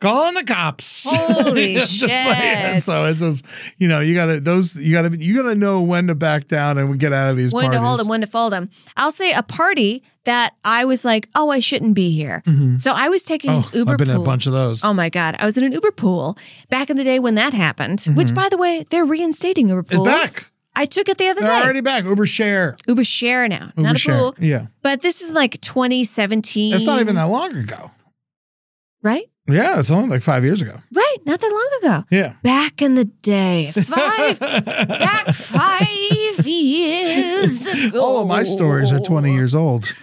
Calling 0.00 0.34
the 0.34 0.44
cops. 0.44 1.06
Holy 1.10 1.74
just 1.74 2.02
like- 2.06 2.36
shit. 2.36 2.82
so 2.82 3.06
it's 3.06 3.18
just, 3.20 3.44
you 3.78 3.88
know, 3.88 4.00
you 4.00 4.14
gotta 4.14 4.40
those 4.40 4.76
you 4.76 4.92
gotta 4.92 5.16
you 5.16 5.34
gotta 5.34 5.54
know 5.54 5.80
when 5.80 6.06
to 6.08 6.14
back 6.14 6.48
down 6.48 6.76
and 6.76 7.00
get 7.00 7.14
out 7.14 7.30
of 7.30 7.36
these 7.38 7.52
When 7.52 7.64
parties. 7.64 7.80
to 7.80 7.86
hold 7.86 8.00
them, 8.00 8.08
when 8.08 8.20
to 8.20 8.26
fold 8.26 8.52
them. 8.52 8.68
I'll 8.98 9.10
say 9.10 9.32
a 9.32 9.42
party 9.42 10.02
that 10.24 10.54
I 10.64 10.84
was 10.84 11.04
like, 11.04 11.28
oh, 11.34 11.50
I 11.50 11.60
shouldn't 11.60 11.94
be 11.94 12.10
here. 12.10 12.42
Mm-hmm. 12.46 12.76
So 12.76 12.92
I 12.92 13.08
was 13.08 13.24
taking 13.24 13.50
Oh, 13.52 13.70
Uber 13.72 13.92
I've 13.92 13.98
been 13.98 14.10
in 14.10 14.16
a 14.16 14.20
bunch 14.20 14.46
of 14.46 14.52
those. 14.52 14.84
Oh 14.84 14.92
my 14.92 15.08
God. 15.08 15.34
I 15.38 15.46
was 15.46 15.56
in 15.56 15.64
an 15.64 15.72
Uber 15.72 15.92
pool 15.92 16.36
back 16.68 16.90
in 16.90 16.96
the 16.98 17.04
day 17.04 17.18
when 17.18 17.34
that 17.36 17.54
happened, 17.54 18.04
which 18.14 18.26
mm-hmm. 18.28 18.34
by 18.36 18.48
the 18.50 18.58
way, 18.58 18.84
they're 18.90 19.06
reinstating 19.06 19.68
Uber 19.70 19.84
pools. 19.84 20.06
It's 20.08 20.34
back. 20.34 20.50
I 20.74 20.84
took 20.84 21.08
it 21.08 21.16
the 21.16 21.28
other 21.28 21.40
They're 21.40 21.48
day. 21.58 21.62
already 21.64 21.80
back. 21.80 22.04
Uber 22.04 22.26
share. 22.26 22.76
Uber 22.86 23.02
share 23.04 23.48
now, 23.48 23.70
Uber 23.78 23.82
not 23.82 23.96
a 23.96 23.98
share. 23.98 24.14
pool. 24.18 24.34
Yeah. 24.38 24.66
But 24.82 25.00
this 25.00 25.22
is 25.22 25.30
like 25.30 25.58
2017. 25.62 26.74
It's 26.74 26.84
not 26.84 27.00
even 27.00 27.14
that 27.14 27.22
long 27.24 27.56
ago. 27.56 27.92
right? 29.02 29.24
Yeah, 29.48 29.78
it's 29.78 29.90
only 29.90 30.08
like 30.08 30.22
five 30.22 30.44
years 30.44 30.60
ago. 30.62 30.80
Right. 30.92 31.16
Not 31.24 31.40
that 31.40 31.46
long 31.82 31.92
ago. 32.00 32.04
Yeah. 32.10 32.34
Back 32.42 32.82
in 32.82 32.94
the 32.96 33.04
day, 33.04 33.70
five, 33.74 34.38
back 34.40 35.26
five 35.28 36.46
years 36.46 37.66
ago. 37.66 38.00
All 38.04 38.22
of 38.22 38.28
my 38.28 38.42
stories 38.42 38.90
are 38.92 39.00
20 39.00 39.32
years 39.34 39.54
old. 39.54 39.84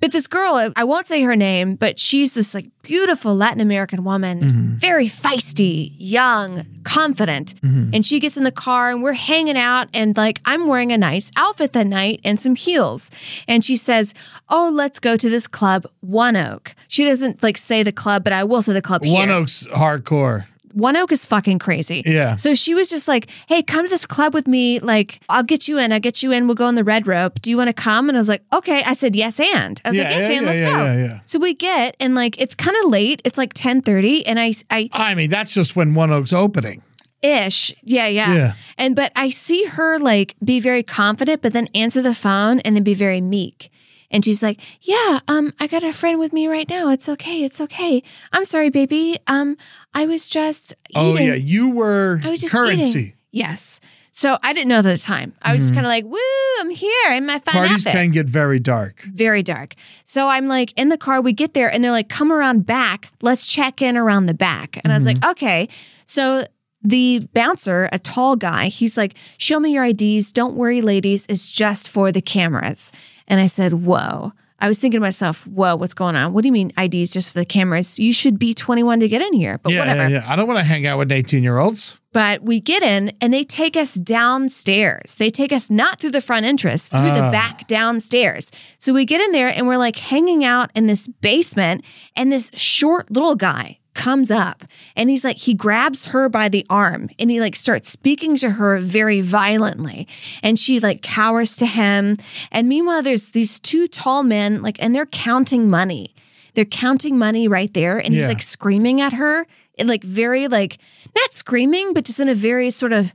But 0.00 0.12
this 0.12 0.28
girl, 0.28 0.70
I 0.76 0.84
won't 0.84 1.08
say 1.08 1.22
her 1.22 1.34
name, 1.34 1.74
but 1.74 1.98
she's 1.98 2.34
this 2.34 2.54
like 2.54 2.66
beautiful 2.82 3.34
Latin 3.34 3.60
American 3.60 4.04
woman, 4.04 4.40
Mm-hmm. 4.40 4.74
very 4.76 5.06
feisty, 5.06 5.92
young, 5.98 6.64
confident. 6.84 7.54
Mm-hmm. 7.62 7.90
And 7.94 8.06
she 8.06 8.20
gets 8.20 8.36
in 8.36 8.44
the 8.44 8.52
car 8.52 8.90
and 8.92 9.02
we're 9.02 9.14
hanging 9.14 9.58
out 9.58 9.88
and 9.92 10.16
like 10.16 10.40
I'm 10.44 10.68
wearing 10.68 10.92
a 10.92 10.98
nice 10.98 11.32
outfit 11.36 11.72
that 11.72 11.88
night 11.88 12.20
and 12.24 12.38
some 12.38 12.54
heels. 12.54 13.10
And 13.48 13.64
she 13.64 13.76
says, 13.76 14.14
"Oh, 14.48 14.70
let's 14.72 15.00
go 15.00 15.16
to 15.16 15.28
this 15.28 15.48
club, 15.48 15.84
One 16.00 16.36
Oak." 16.36 16.76
She 16.86 17.04
doesn't 17.04 17.42
like 17.42 17.58
say 17.68 17.82
the 17.82 17.92
club, 17.92 18.24
but 18.24 18.32
I 18.32 18.42
will 18.44 18.62
say 18.62 18.72
the 18.72 18.82
club 18.82 19.04
here. 19.04 19.14
One 19.14 19.30
Oak's 19.30 19.66
hardcore. 19.66 20.44
One 20.74 20.96
Oak 20.96 21.10
is 21.12 21.24
fucking 21.24 21.58
crazy. 21.58 22.02
Yeah. 22.04 22.34
So 22.36 22.54
she 22.54 22.74
was 22.74 22.88
just 22.90 23.08
like, 23.08 23.28
hey, 23.48 23.62
come 23.62 23.84
to 23.86 23.90
this 23.90 24.04
club 24.06 24.34
with 24.34 24.46
me. 24.46 24.78
Like, 24.80 25.20
I'll 25.28 25.42
get 25.42 25.66
you 25.66 25.78
in. 25.78 25.92
I'll 25.92 25.98
get 25.98 26.22
you 26.22 26.30
in. 26.30 26.46
We'll 26.46 26.54
go 26.56 26.66
on 26.66 26.74
the 26.74 26.84
red 26.84 27.06
rope. 27.06 27.40
Do 27.40 27.50
you 27.50 27.56
want 27.56 27.68
to 27.68 27.72
come? 27.74 28.08
And 28.08 28.16
I 28.18 28.20
was 28.20 28.28
like, 28.28 28.42
okay. 28.52 28.82
I 28.84 28.92
said, 28.92 29.16
yes, 29.16 29.40
and. 29.40 29.80
I 29.84 29.88
was 29.88 29.96
Yeah, 29.96 30.04
like, 30.04 30.12
yes, 30.18 30.28
yeah, 30.30 30.36
and, 30.36 30.44
yeah, 30.46 30.52
let's 30.52 30.60
yeah, 30.60 30.70
go. 30.76 30.84
yeah, 30.84 31.06
yeah. 31.06 31.20
So 31.24 31.38
we 31.40 31.54
get, 31.54 31.96
and 31.98 32.14
like, 32.14 32.38
it's 32.40 32.54
kind 32.54 32.76
of 32.84 32.90
late. 32.90 33.22
It's 33.24 33.38
like 33.38 33.50
1030. 33.50 34.26
And 34.26 34.38
I, 34.38 34.52
I, 34.70 34.88
I 34.92 35.14
mean, 35.14 35.30
that's 35.30 35.54
just 35.54 35.74
when 35.74 35.94
One 35.94 36.10
Oak's 36.12 36.32
opening. 36.34 36.82
ish. 37.22 37.72
Yeah, 37.82 38.06
yeah. 38.06 38.34
Yeah. 38.34 38.52
And, 38.76 38.94
but 38.94 39.10
I 39.16 39.30
see 39.30 39.64
her 39.64 39.98
like 39.98 40.36
be 40.44 40.60
very 40.60 40.82
confident, 40.82 41.40
but 41.42 41.52
then 41.54 41.68
answer 41.74 42.02
the 42.02 42.14
phone 42.14 42.60
and 42.60 42.76
then 42.76 42.84
be 42.84 42.94
very 42.94 43.20
meek. 43.22 43.70
And 44.10 44.24
she's 44.24 44.42
like, 44.42 44.58
"Yeah, 44.80 45.20
um, 45.28 45.52
I 45.60 45.66
got 45.66 45.84
a 45.84 45.92
friend 45.92 46.18
with 46.18 46.32
me 46.32 46.48
right 46.48 46.68
now. 46.68 46.88
It's 46.90 47.08
okay. 47.10 47.44
It's 47.44 47.60
okay. 47.60 48.02
I'm 48.32 48.44
sorry, 48.46 48.70
baby. 48.70 49.18
Um, 49.26 49.56
I 49.92 50.06
was 50.06 50.28
just 50.30 50.74
Oh, 50.94 51.12
eating. 51.14 51.26
yeah. 51.26 51.34
You 51.34 51.68
were 51.68 52.20
I 52.24 52.28
was 52.30 52.40
just 52.40 52.52
currency. 52.52 52.98
eating. 52.98 53.12
Yes. 53.32 53.80
So 54.10 54.38
I 54.42 54.52
didn't 54.52 54.68
know 54.68 54.78
at 54.78 54.82
the 54.84 54.96
time. 54.96 55.34
I 55.42 55.52
was 55.52 55.60
just 55.60 55.74
kind 55.74 55.84
of 55.86 55.90
like, 55.90 56.04
"Woo! 56.06 56.18
I'm 56.60 56.70
here 56.70 57.12
in 57.12 57.26
my 57.26 57.34
fun 57.38 57.54
Mm-hmm. 57.54 57.58
Parties 57.68 57.86
outfit." 57.86 57.92
can 58.00 58.10
get 58.10 58.26
very 58.26 58.58
dark. 58.58 59.02
Very 59.02 59.42
dark. 59.42 59.74
So 60.04 60.28
I'm 60.28 60.48
like 60.48 60.72
in 60.76 60.88
the 60.88 60.98
car. 60.98 61.20
We 61.20 61.32
get 61.34 61.52
there, 61.54 61.72
and 61.72 61.84
they're 61.84 61.92
like, 61.92 62.08
"Come 62.08 62.32
around 62.32 62.64
back. 62.66 63.10
Let's 63.22 63.46
check 63.46 63.82
in 63.82 63.96
around 63.96 64.26
the 64.26 64.34
back." 64.34 64.78
And 64.82 64.92
I 64.92 64.96
was 64.96 65.06
Mm-hmm. 65.06 65.22
like, 65.22 65.30
"Okay." 65.32 65.68
So 66.06 66.44
the 66.82 67.20
bouncer, 67.34 67.88
a 67.92 67.98
tall 67.98 68.34
guy, 68.36 68.68
he's 68.68 68.96
like, 68.96 69.14
"Show 69.36 69.60
me 69.60 69.72
your 69.74 69.84
IDs. 69.84 70.32
Don't 70.32 70.54
worry, 70.54 70.80
ladies. 70.80 71.26
It's 71.28 71.52
just 71.52 71.88
for 71.90 72.10
the 72.10 72.22
cameras." 72.22 72.90
And 73.28 73.40
I 73.40 73.46
said, 73.46 73.74
"Whoa." 73.74 74.32
I 74.60 74.66
was 74.66 74.80
thinking 74.80 74.98
to 74.98 75.02
myself, 75.02 75.46
"Whoa, 75.46 75.76
what's 75.76 75.94
going 75.94 76.16
on? 76.16 76.32
What 76.32 76.42
do 76.42 76.48
you 76.48 76.52
mean 76.52 76.72
IDs 76.76 77.12
just 77.12 77.32
for 77.32 77.38
the 77.38 77.44
cameras? 77.44 78.00
You 78.00 78.12
should 78.12 78.40
be 78.40 78.54
21 78.54 78.98
to 79.00 79.08
get 79.08 79.22
in 79.22 79.32
here." 79.32 79.58
But 79.62 79.72
Yeah, 79.72 79.80
whatever. 79.80 80.08
yeah, 80.08 80.24
yeah. 80.24 80.32
I 80.32 80.34
don't 80.34 80.48
want 80.48 80.58
to 80.58 80.64
hang 80.64 80.84
out 80.84 80.98
with 80.98 81.12
18 81.12 81.44
year 81.44 81.58
olds. 81.58 81.96
But 82.12 82.42
we 82.42 82.58
get 82.58 82.82
in 82.82 83.12
and 83.20 83.32
they 83.32 83.44
take 83.44 83.76
us 83.76 83.94
downstairs. 83.94 85.14
They 85.16 85.30
take 85.30 85.52
us 85.52 85.70
not 85.70 86.00
through 86.00 86.10
the 86.10 86.20
front 86.20 86.46
entrance, 86.46 86.88
through 86.88 87.10
the 87.10 87.22
ah. 87.22 87.30
back 87.30 87.68
downstairs. 87.68 88.50
So 88.78 88.92
we 88.92 89.04
get 89.04 89.20
in 89.20 89.30
there 89.32 89.48
and 89.48 89.68
we're 89.68 89.76
like 89.76 89.96
hanging 89.96 90.44
out 90.44 90.70
in 90.74 90.86
this 90.86 91.06
basement, 91.06 91.84
and 92.16 92.32
this 92.32 92.50
short 92.54 93.10
little 93.10 93.36
guy 93.36 93.77
comes 93.98 94.30
up 94.30 94.64
and 94.96 95.10
he's 95.10 95.24
like, 95.24 95.36
he 95.38 95.52
grabs 95.54 96.06
her 96.06 96.28
by 96.28 96.48
the 96.48 96.64
arm 96.70 97.10
and 97.18 97.30
he 97.30 97.40
like 97.40 97.56
starts 97.56 97.90
speaking 97.90 98.36
to 98.38 98.50
her 98.52 98.78
very 98.78 99.20
violently. 99.20 100.06
And 100.42 100.58
she 100.58 100.78
like 100.80 101.02
cowers 101.02 101.56
to 101.56 101.66
him. 101.66 102.16
And 102.52 102.68
meanwhile, 102.68 103.02
there's 103.02 103.30
these 103.30 103.58
two 103.58 103.88
tall 103.88 104.22
men, 104.22 104.62
like, 104.62 104.80
and 104.80 104.94
they're 104.94 105.06
counting 105.26 105.68
money. 105.68 106.14
They're 106.54 106.64
counting 106.64 107.18
money 107.18 107.48
right 107.48 107.72
there. 107.74 107.98
And 107.98 108.14
he's 108.14 108.22
Yeah. 108.22 108.28
like 108.34 108.42
screaming 108.42 109.00
at 109.00 109.12
her, 109.14 109.46
and, 109.78 109.88
like 109.88 110.02
very 110.04 110.48
like 110.48 110.78
not 111.14 111.32
screaming, 111.32 111.92
but 111.92 112.04
just 112.04 112.20
in 112.20 112.28
a 112.28 112.34
very 112.34 112.70
sort 112.70 112.92
of 112.92 113.12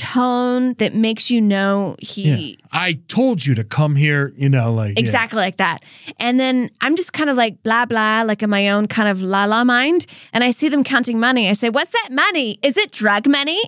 tone 0.00 0.72
that 0.74 0.94
makes 0.94 1.30
you 1.30 1.42
know 1.42 1.94
he 2.00 2.58
I 2.72 2.94
told 3.06 3.44
you 3.44 3.54
to 3.54 3.64
come 3.64 3.96
here, 3.96 4.32
you 4.34 4.48
know, 4.48 4.72
like 4.72 4.94
yeah. 4.94 5.00
Exactly 5.00 5.36
like 5.36 5.58
that. 5.58 5.84
And 6.18 6.40
then 6.40 6.70
I'm 6.80 6.96
just 6.96 7.12
kind 7.12 7.28
of 7.28 7.36
like 7.36 7.62
blah, 7.62 7.84
blah, 7.84 8.22
like 8.22 8.42
in 8.42 8.48
my 8.48 8.70
own 8.70 8.86
kind 8.86 9.10
of 9.10 9.20
la 9.20 9.44
la 9.44 9.62
mind. 9.62 10.06
And 10.32 10.42
I 10.42 10.52
see 10.52 10.70
them 10.70 10.82
counting 10.82 11.20
money. 11.20 11.50
I 11.50 11.52
say, 11.52 11.68
What's 11.68 11.90
that 11.90 12.08
money? 12.10 12.58
Is 12.62 12.78
it 12.78 12.92
drug 12.92 13.28
money? 13.28 13.60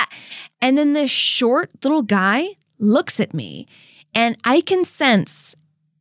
and 0.62 0.78
then 0.78 0.94
this 0.94 1.10
short 1.10 1.70
little 1.84 2.02
guy 2.02 2.56
looks 2.78 3.20
at 3.20 3.34
me 3.34 3.66
and 4.14 4.38
I 4.42 4.62
can 4.62 4.86
sense 4.86 5.54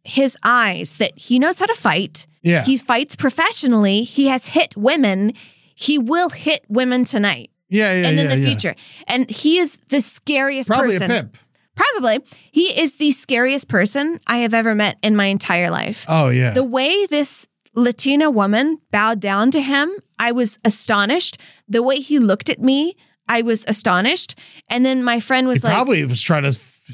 his 0.06 0.38
eyes 0.44 0.98
that 0.98 1.18
he 1.18 1.40
knows 1.40 1.60
how 1.60 1.66
to 1.66 1.76
fight. 1.76 2.26
Yeah. 2.42 2.64
He 2.64 2.78
fights 2.78 3.18
professionally. 3.18 4.04
He 4.04 4.28
has 4.28 4.48
hit 4.48 4.78
women. 4.78 5.34
He 5.76 5.98
will 5.98 6.30
hit 6.30 6.64
women 6.70 7.04
tonight 7.04 7.50
Yeah, 7.74 7.92
yeah, 7.92 8.08
and 8.08 8.20
in 8.20 8.28
the 8.28 8.38
yeah. 8.38 8.46
future. 8.46 8.76
And 9.08 9.28
he 9.30 9.58
is 9.58 9.80
the 9.90 10.00
scariest 10.00 10.70
person. 10.70 10.78
Probably 10.78 11.00
person. 11.00 11.12
a 11.12 11.16
pimp. 11.16 11.38
Probably. 11.76 12.20
He 12.52 12.80
is 12.80 12.98
the 12.98 13.10
scariest 13.10 13.68
person 13.68 14.20
I 14.28 14.38
have 14.38 14.54
ever 14.54 14.76
met 14.76 14.98
in 15.02 15.16
my 15.16 15.26
entire 15.26 15.72
life. 15.72 16.06
Oh 16.08 16.30
yeah. 16.30 16.54
The 16.54 16.64
way 16.64 17.08
this 17.08 17.48
Latina 17.74 18.30
woman 18.30 18.78
bowed 18.92 19.20
down 19.20 19.50
to 19.52 19.62
him, 19.62 19.92
I 20.20 20.32
was 20.32 20.60
astonished. 20.64 21.40
The 21.68 21.82
way 21.82 21.96
he 22.00 22.20
looked 22.20 22.50
at 22.50 22.62
me, 22.62 22.96
I 23.28 23.42
was 23.42 23.66
astonished. 23.68 24.38
And 24.68 24.86
then 24.86 25.04
my 25.04 25.20
friend 25.20 25.48
he 25.48 25.50
was 25.50 25.64
like, 25.64 25.74
probably 25.74 26.06
was 26.06 26.22
trying 26.22 26.44
to 26.44 26.50
f- 26.50 26.92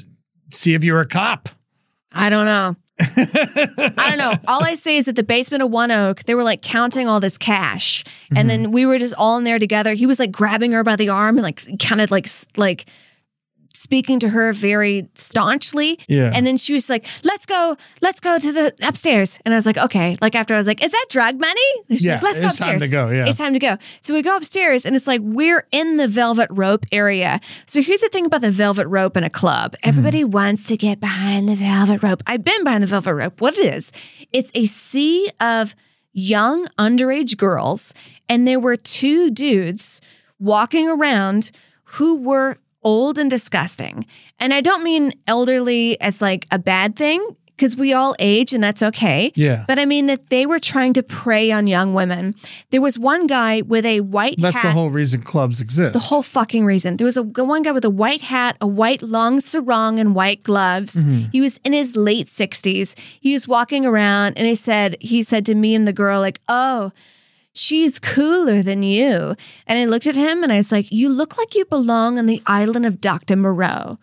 see 0.50 0.72
if 0.72 0.82
you 0.82 0.94
were 0.94 1.00
a 1.00 1.06
cop. 1.06 1.50
I 2.14 2.30
don't 2.30 2.46
know. 2.46 2.74
I 3.00 4.06
don't 4.08 4.18
know. 4.18 4.34
All 4.46 4.64
I 4.64 4.74
say 4.74 4.96
is 4.96 5.06
that 5.06 5.16
the 5.16 5.22
basement 5.22 5.62
of 5.62 5.70
One 5.70 5.90
Oak, 5.90 6.24
they 6.24 6.34
were 6.34 6.44
like 6.44 6.62
counting 6.62 7.08
all 7.08 7.20
this 7.20 7.38
cash, 7.38 8.04
and 8.30 8.38
mm-hmm. 8.38 8.48
then 8.48 8.72
we 8.72 8.86
were 8.86 8.98
just 8.98 9.14
all 9.14 9.38
in 9.38 9.44
there 9.44 9.58
together. 9.58 9.94
He 9.94 10.06
was 10.06 10.18
like 10.18 10.32
grabbing 10.32 10.72
her 10.72 10.84
by 10.84 10.96
the 10.96 11.08
arm 11.08 11.38
and 11.38 11.42
like 11.42 11.60
kind 11.78 12.00
of 12.00 12.10
like 12.10 12.28
like 12.56 12.86
speaking 13.74 14.18
to 14.20 14.28
her 14.28 14.52
very 14.52 15.08
staunchly. 15.14 15.98
Yeah. 16.08 16.30
And 16.34 16.46
then 16.46 16.56
she 16.56 16.72
was 16.72 16.88
like, 16.88 17.06
"Let's 17.24 17.46
go, 17.46 17.76
let's 18.02 18.20
go 18.20 18.38
to 18.38 18.52
the 18.52 18.74
upstairs." 18.82 19.38
And 19.44 19.54
I 19.54 19.56
was 19.56 19.66
like, 19.66 19.78
"Okay." 19.78 20.16
Like 20.20 20.34
after 20.34 20.54
I 20.54 20.56
was 20.58 20.66
like, 20.66 20.82
"Is 20.82 20.92
that 20.92 21.06
drug 21.08 21.40
money?" 21.40 21.60
And 21.88 21.98
she's 21.98 22.06
Yeah, 22.06 22.14
like, 22.14 22.22
"Let's 22.22 22.40
go 22.40 22.46
upstairs. 22.46 22.50
it's 22.50 22.58
time 22.58 22.74
upstairs." 22.74 22.90
to 22.90 23.14
go, 23.14 23.16
yeah. 23.16 23.26
It's 23.28 23.38
time 23.38 23.52
to 23.52 23.58
go. 23.58 23.76
So 24.00 24.14
we 24.14 24.22
go 24.22 24.36
upstairs, 24.36 24.84
and 24.86 24.94
it's 24.94 25.06
like 25.06 25.20
we're 25.22 25.66
in 25.72 25.96
the 25.96 26.08
velvet 26.08 26.48
rope 26.50 26.86
area. 26.92 27.40
So 27.66 27.82
here's 27.82 28.00
the 28.00 28.08
thing 28.08 28.26
about 28.26 28.40
the 28.42 28.50
velvet 28.50 28.86
rope 28.88 29.16
in 29.16 29.24
a 29.24 29.30
club: 29.30 29.72
mm-hmm. 29.72 29.88
everybody 29.88 30.24
wants 30.24 30.64
to 30.64 30.76
get 30.76 31.00
behind 31.00 31.48
the 31.48 31.54
velvet 31.56 32.02
rope. 32.02 32.22
I've 32.26 32.44
been 32.44 32.64
behind 32.64 32.82
the 32.82 32.88
velvet 32.88 33.14
rope. 33.14 33.40
What 33.40 33.56
it 33.58 33.74
is? 33.74 33.92
It's 34.32 34.50
a 34.54 34.66
sea 34.66 35.30
of 35.40 35.74
young 36.12 36.66
underage 36.78 37.36
girls, 37.36 37.94
and 38.28 38.46
there 38.46 38.60
were 38.60 38.76
two 38.76 39.30
dudes 39.30 40.00
walking 40.38 40.88
around 40.88 41.50
who 41.84 42.16
were 42.16 42.58
old 42.82 43.18
and 43.18 43.30
disgusting. 43.30 44.06
And 44.38 44.54
I 44.54 44.60
don't 44.60 44.82
mean 44.82 45.12
elderly 45.26 46.00
as 46.00 46.20
like 46.22 46.46
a 46.50 46.58
bad 46.58 46.96
thing 46.96 47.36
because 47.60 47.76
we 47.76 47.92
all 47.92 48.16
age 48.18 48.54
and 48.54 48.64
that's 48.64 48.82
okay. 48.82 49.32
Yeah. 49.34 49.66
But 49.68 49.78
I 49.78 49.84
mean 49.84 50.06
that 50.06 50.30
they 50.30 50.46
were 50.46 50.58
trying 50.58 50.94
to 50.94 51.02
prey 51.02 51.52
on 51.52 51.66
young 51.66 51.92
women. 51.92 52.34
There 52.70 52.80
was 52.80 52.98
one 52.98 53.26
guy 53.26 53.60
with 53.60 53.84
a 53.84 54.00
white 54.00 54.36
That's 54.38 54.56
hat. 54.56 54.68
the 54.68 54.72
whole 54.72 54.88
reason 54.88 55.20
clubs 55.20 55.60
exist. 55.60 55.92
The 55.92 55.98
whole 55.98 56.22
fucking 56.22 56.64
reason. 56.64 56.96
There 56.96 57.04
was 57.04 57.18
a 57.18 57.22
one 57.22 57.60
guy 57.60 57.72
with 57.72 57.84
a 57.84 57.90
white 57.90 58.22
hat, 58.22 58.56
a 58.62 58.66
white 58.66 59.02
long 59.02 59.40
sarong, 59.40 59.98
and 59.98 60.14
white 60.14 60.42
gloves. 60.42 61.04
Mm-hmm. 61.04 61.28
He 61.32 61.42
was 61.42 61.60
in 61.62 61.74
his 61.74 61.96
late 61.96 62.28
sixties. 62.28 62.96
He 63.20 63.34
was 63.34 63.46
walking 63.46 63.84
around, 63.84 64.38
and 64.38 64.46
he 64.46 64.54
said, 64.54 64.96
he 65.02 65.22
said 65.22 65.44
to 65.44 65.54
me 65.54 65.74
and 65.74 65.86
the 65.86 65.92
girl, 65.92 66.20
like, 66.20 66.40
"Oh, 66.48 66.92
she's 67.54 67.98
cooler 67.98 68.62
than 68.62 68.82
you." 68.82 69.36
And 69.66 69.78
I 69.78 69.84
looked 69.84 70.06
at 70.06 70.14
him, 70.14 70.42
and 70.42 70.52
I 70.52 70.56
was 70.56 70.72
like, 70.72 70.90
"You 70.90 71.08
look 71.08 71.38
like 71.38 71.54
you 71.54 71.64
belong 71.64 72.18
on 72.18 72.26
the 72.26 72.42
island 72.46 72.86
of 72.86 73.00
Doctor 73.00 73.36
Moreau." 73.36 73.98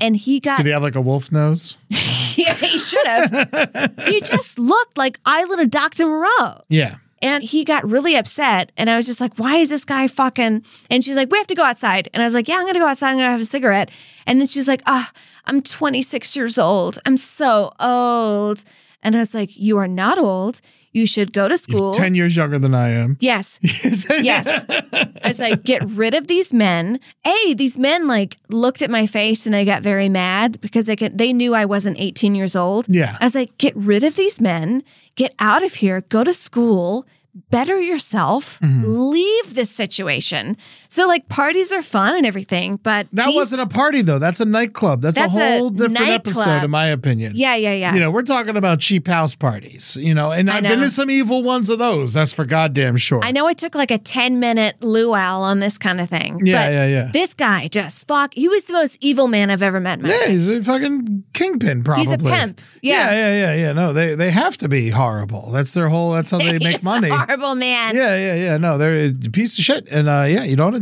And 0.00 0.16
he 0.16 0.38
got 0.40 0.58
Did 0.58 0.66
he 0.66 0.72
have 0.72 0.82
like 0.82 0.94
a 0.96 1.00
wolf 1.00 1.32
nose? 1.32 1.78
yeah, 2.36 2.54
he 2.54 2.78
should 2.78 3.06
have. 3.06 3.94
he 4.06 4.20
just 4.20 4.58
looked 4.58 4.98
like 4.98 5.18
Island 5.24 5.60
of 5.60 5.70
Doctor 5.70 6.06
Moreau. 6.06 6.60
Yeah. 6.68 6.96
And 7.22 7.42
he 7.42 7.64
got 7.64 7.88
really 7.88 8.16
upset. 8.16 8.72
And 8.76 8.90
I 8.90 8.96
was 8.96 9.06
just 9.06 9.20
like, 9.20 9.38
why 9.38 9.56
is 9.56 9.70
this 9.70 9.84
guy 9.84 10.08
fucking? 10.08 10.64
And 10.90 11.04
she's 11.04 11.16
like, 11.16 11.30
we 11.30 11.38
have 11.38 11.46
to 11.46 11.54
go 11.54 11.64
outside. 11.64 12.08
And 12.12 12.22
I 12.22 12.26
was 12.26 12.34
like, 12.34 12.48
yeah, 12.48 12.56
I'm 12.56 12.62
going 12.62 12.74
to 12.74 12.80
go 12.80 12.88
outside. 12.88 13.10
I'm 13.10 13.16
going 13.16 13.28
to 13.28 13.32
have 13.32 13.40
a 13.40 13.44
cigarette. 13.44 13.90
And 14.26 14.40
then 14.40 14.48
she's 14.48 14.66
like, 14.66 14.82
ah, 14.86 15.10
I'm 15.46 15.62
26 15.62 16.36
years 16.36 16.58
old. 16.58 16.98
I'm 17.06 17.16
so 17.16 17.72
old. 17.78 18.64
And 19.02 19.14
I 19.14 19.20
was 19.20 19.34
like, 19.34 19.56
you 19.56 19.78
are 19.78 19.88
not 19.88 20.18
old. 20.18 20.60
You 20.92 21.06
should 21.06 21.32
go 21.32 21.48
to 21.48 21.56
school. 21.56 21.92
Ten 21.94 22.14
years 22.14 22.36
younger 22.36 22.58
than 22.58 22.74
I 22.74 22.90
am. 22.90 23.16
Yes. 23.20 23.58
yes. 23.62 24.64
I 24.68 25.28
was 25.28 25.40
like, 25.40 25.62
get 25.64 25.82
rid 25.88 26.12
of 26.14 26.26
these 26.26 26.52
men. 26.52 27.00
A, 27.26 27.54
these 27.54 27.78
men 27.78 28.06
like 28.06 28.36
looked 28.50 28.82
at 28.82 28.90
my 28.90 29.06
face 29.06 29.46
and 29.46 29.54
they 29.54 29.64
got 29.64 29.82
very 29.82 30.08
mad 30.10 30.60
because 30.60 30.86
they 30.86 30.96
could, 30.96 31.16
they 31.16 31.32
knew 31.32 31.54
I 31.54 31.64
wasn't 31.64 31.98
18 31.98 32.34
years 32.34 32.54
old. 32.54 32.86
Yeah. 32.88 33.16
I 33.20 33.24
was 33.24 33.34
like, 33.34 33.56
get 33.58 33.74
rid 33.76 34.04
of 34.04 34.16
these 34.16 34.40
men, 34.40 34.82
get 35.14 35.34
out 35.38 35.62
of 35.64 35.74
here, 35.74 36.02
go 36.02 36.24
to 36.24 36.32
school, 36.32 37.06
better 37.50 37.80
yourself, 37.80 38.60
Mm-hmm. 38.60 38.82
leave 38.84 39.54
this 39.54 39.70
situation. 39.70 40.56
So 40.92 41.06
like 41.08 41.26
parties 41.30 41.72
are 41.72 41.80
fun 41.80 42.16
and 42.16 42.26
everything, 42.26 42.76
but 42.82 43.06
That 43.14 43.24
these- 43.28 43.34
wasn't 43.34 43.62
a 43.62 43.66
party 43.66 44.02
though. 44.02 44.18
That's 44.18 44.40
a 44.40 44.44
nightclub. 44.44 45.00
That's, 45.00 45.16
That's 45.18 45.34
a 45.34 45.40
a 45.54 45.58
whole 45.58 45.70
different 45.70 45.94
nightclub. 45.94 46.14
episode, 46.20 46.64
in 46.64 46.70
my 46.70 46.88
opinion. 46.88 47.32
Yeah, 47.34 47.54
yeah, 47.54 47.72
yeah. 47.72 47.94
You 47.94 48.00
know, 48.00 48.10
we're 48.10 48.20
talking 48.24 48.56
about 48.58 48.80
cheap 48.80 49.08
house 49.08 49.34
parties. 49.34 49.96
You 49.96 50.12
know, 50.14 50.32
and 50.32 50.50
I 50.50 50.58
I've 50.58 50.62
been 50.64 50.80
know. 50.80 50.84
to 50.84 50.90
some 50.90 51.08
evil 51.10 51.42
ones 51.42 51.70
of 51.70 51.78
those. 51.78 52.12
That's 52.12 52.34
for 52.34 52.44
goddamn 52.44 52.98
sure. 52.98 53.20
I 53.24 53.32
know 53.32 53.46
I 53.46 53.54
took 53.54 53.74
like 53.74 53.90
a 53.90 53.96
10 53.96 54.38
minute 54.38 54.82
luau 54.82 55.40
on 55.40 55.60
this 55.60 55.78
kind 55.78 55.98
of 55.98 56.10
thing. 56.10 56.40
Yeah, 56.44 56.66
but 56.66 56.72
yeah, 56.72 56.86
yeah. 56.86 57.10
This 57.10 57.32
guy 57.32 57.68
just 57.68 58.06
fuck. 58.06 58.34
He 58.34 58.46
was 58.48 58.64
the 58.64 58.74
most 58.74 58.98
evil 59.00 59.28
man 59.28 59.48
I've 59.48 59.62
ever 59.62 59.80
met 59.80 59.98
Yeah, 60.02 60.08
life. 60.14 60.28
he's 60.28 60.50
a 60.50 60.62
fucking 60.62 61.24
kingpin, 61.32 61.84
probably. 61.84 62.04
He's 62.04 62.12
a 62.12 62.18
pimp. 62.18 62.60
Yeah, 62.82 63.10
Yeah. 63.10 63.14
yeah, 63.14 63.34
yeah, 63.54 63.54
yeah. 63.66 63.72
No, 63.72 63.94
they 63.94 64.14
they 64.14 64.30
have 64.30 64.58
to 64.58 64.68
be 64.68 64.90
horrible. 64.90 65.52
That's 65.52 65.72
their 65.72 65.88
whole. 65.88 66.10
That's 66.12 66.30
how 66.30 66.38
they 66.38 66.58
make 66.70 66.84
money. 66.84 67.08
a 67.08 67.16
horrible 67.16 67.54
man. 67.54 67.96
Yeah, 67.96 68.14
yeah, 68.18 68.34
yeah. 68.34 68.56
No, 68.58 68.76
they're 68.76 69.06
a 69.06 69.30
piece 69.30 69.58
of 69.58 69.64
shit. 69.64 69.88
And 69.90 70.06
uh, 70.06 70.26
yeah, 70.28 70.44
you 70.44 70.54
don't 70.56 70.81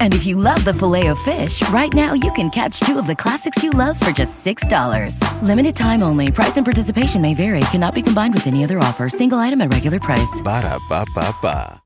And 0.00 0.12
if 0.14 0.26
you 0.26 0.34
love 0.34 0.64
the 0.64 0.74
Filet-O-Fish, 0.74 1.68
right 1.68 1.94
now 1.94 2.14
you 2.14 2.32
can 2.32 2.50
catch 2.50 2.80
two 2.80 2.98
of 2.98 3.06
the 3.06 3.14
classics 3.14 3.62
you 3.62 3.70
love 3.70 3.96
for 4.00 4.10
just 4.10 4.44
$6. 4.44 5.22
Limited 5.42 5.76
time 5.76 6.02
only. 6.02 6.32
Price 6.32 6.56
and 6.56 6.66
participation 6.66 7.22
may 7.22 7.34
vary. 7.34 7.60
Cannot 7.70 7.94
be 7.94 8.02
combined 8.02 8.34
with 8.34 8.48
any 8.48 8.64
other 8.64 8.80
offer. 8.80 9.08
Single 9.08 9.38
item 9.38 9.60
at 9.60 9.72
regular 9.72 10.00
price. 10.00 10.42
Ba-da-ba-ba-ba. 10.42 11.80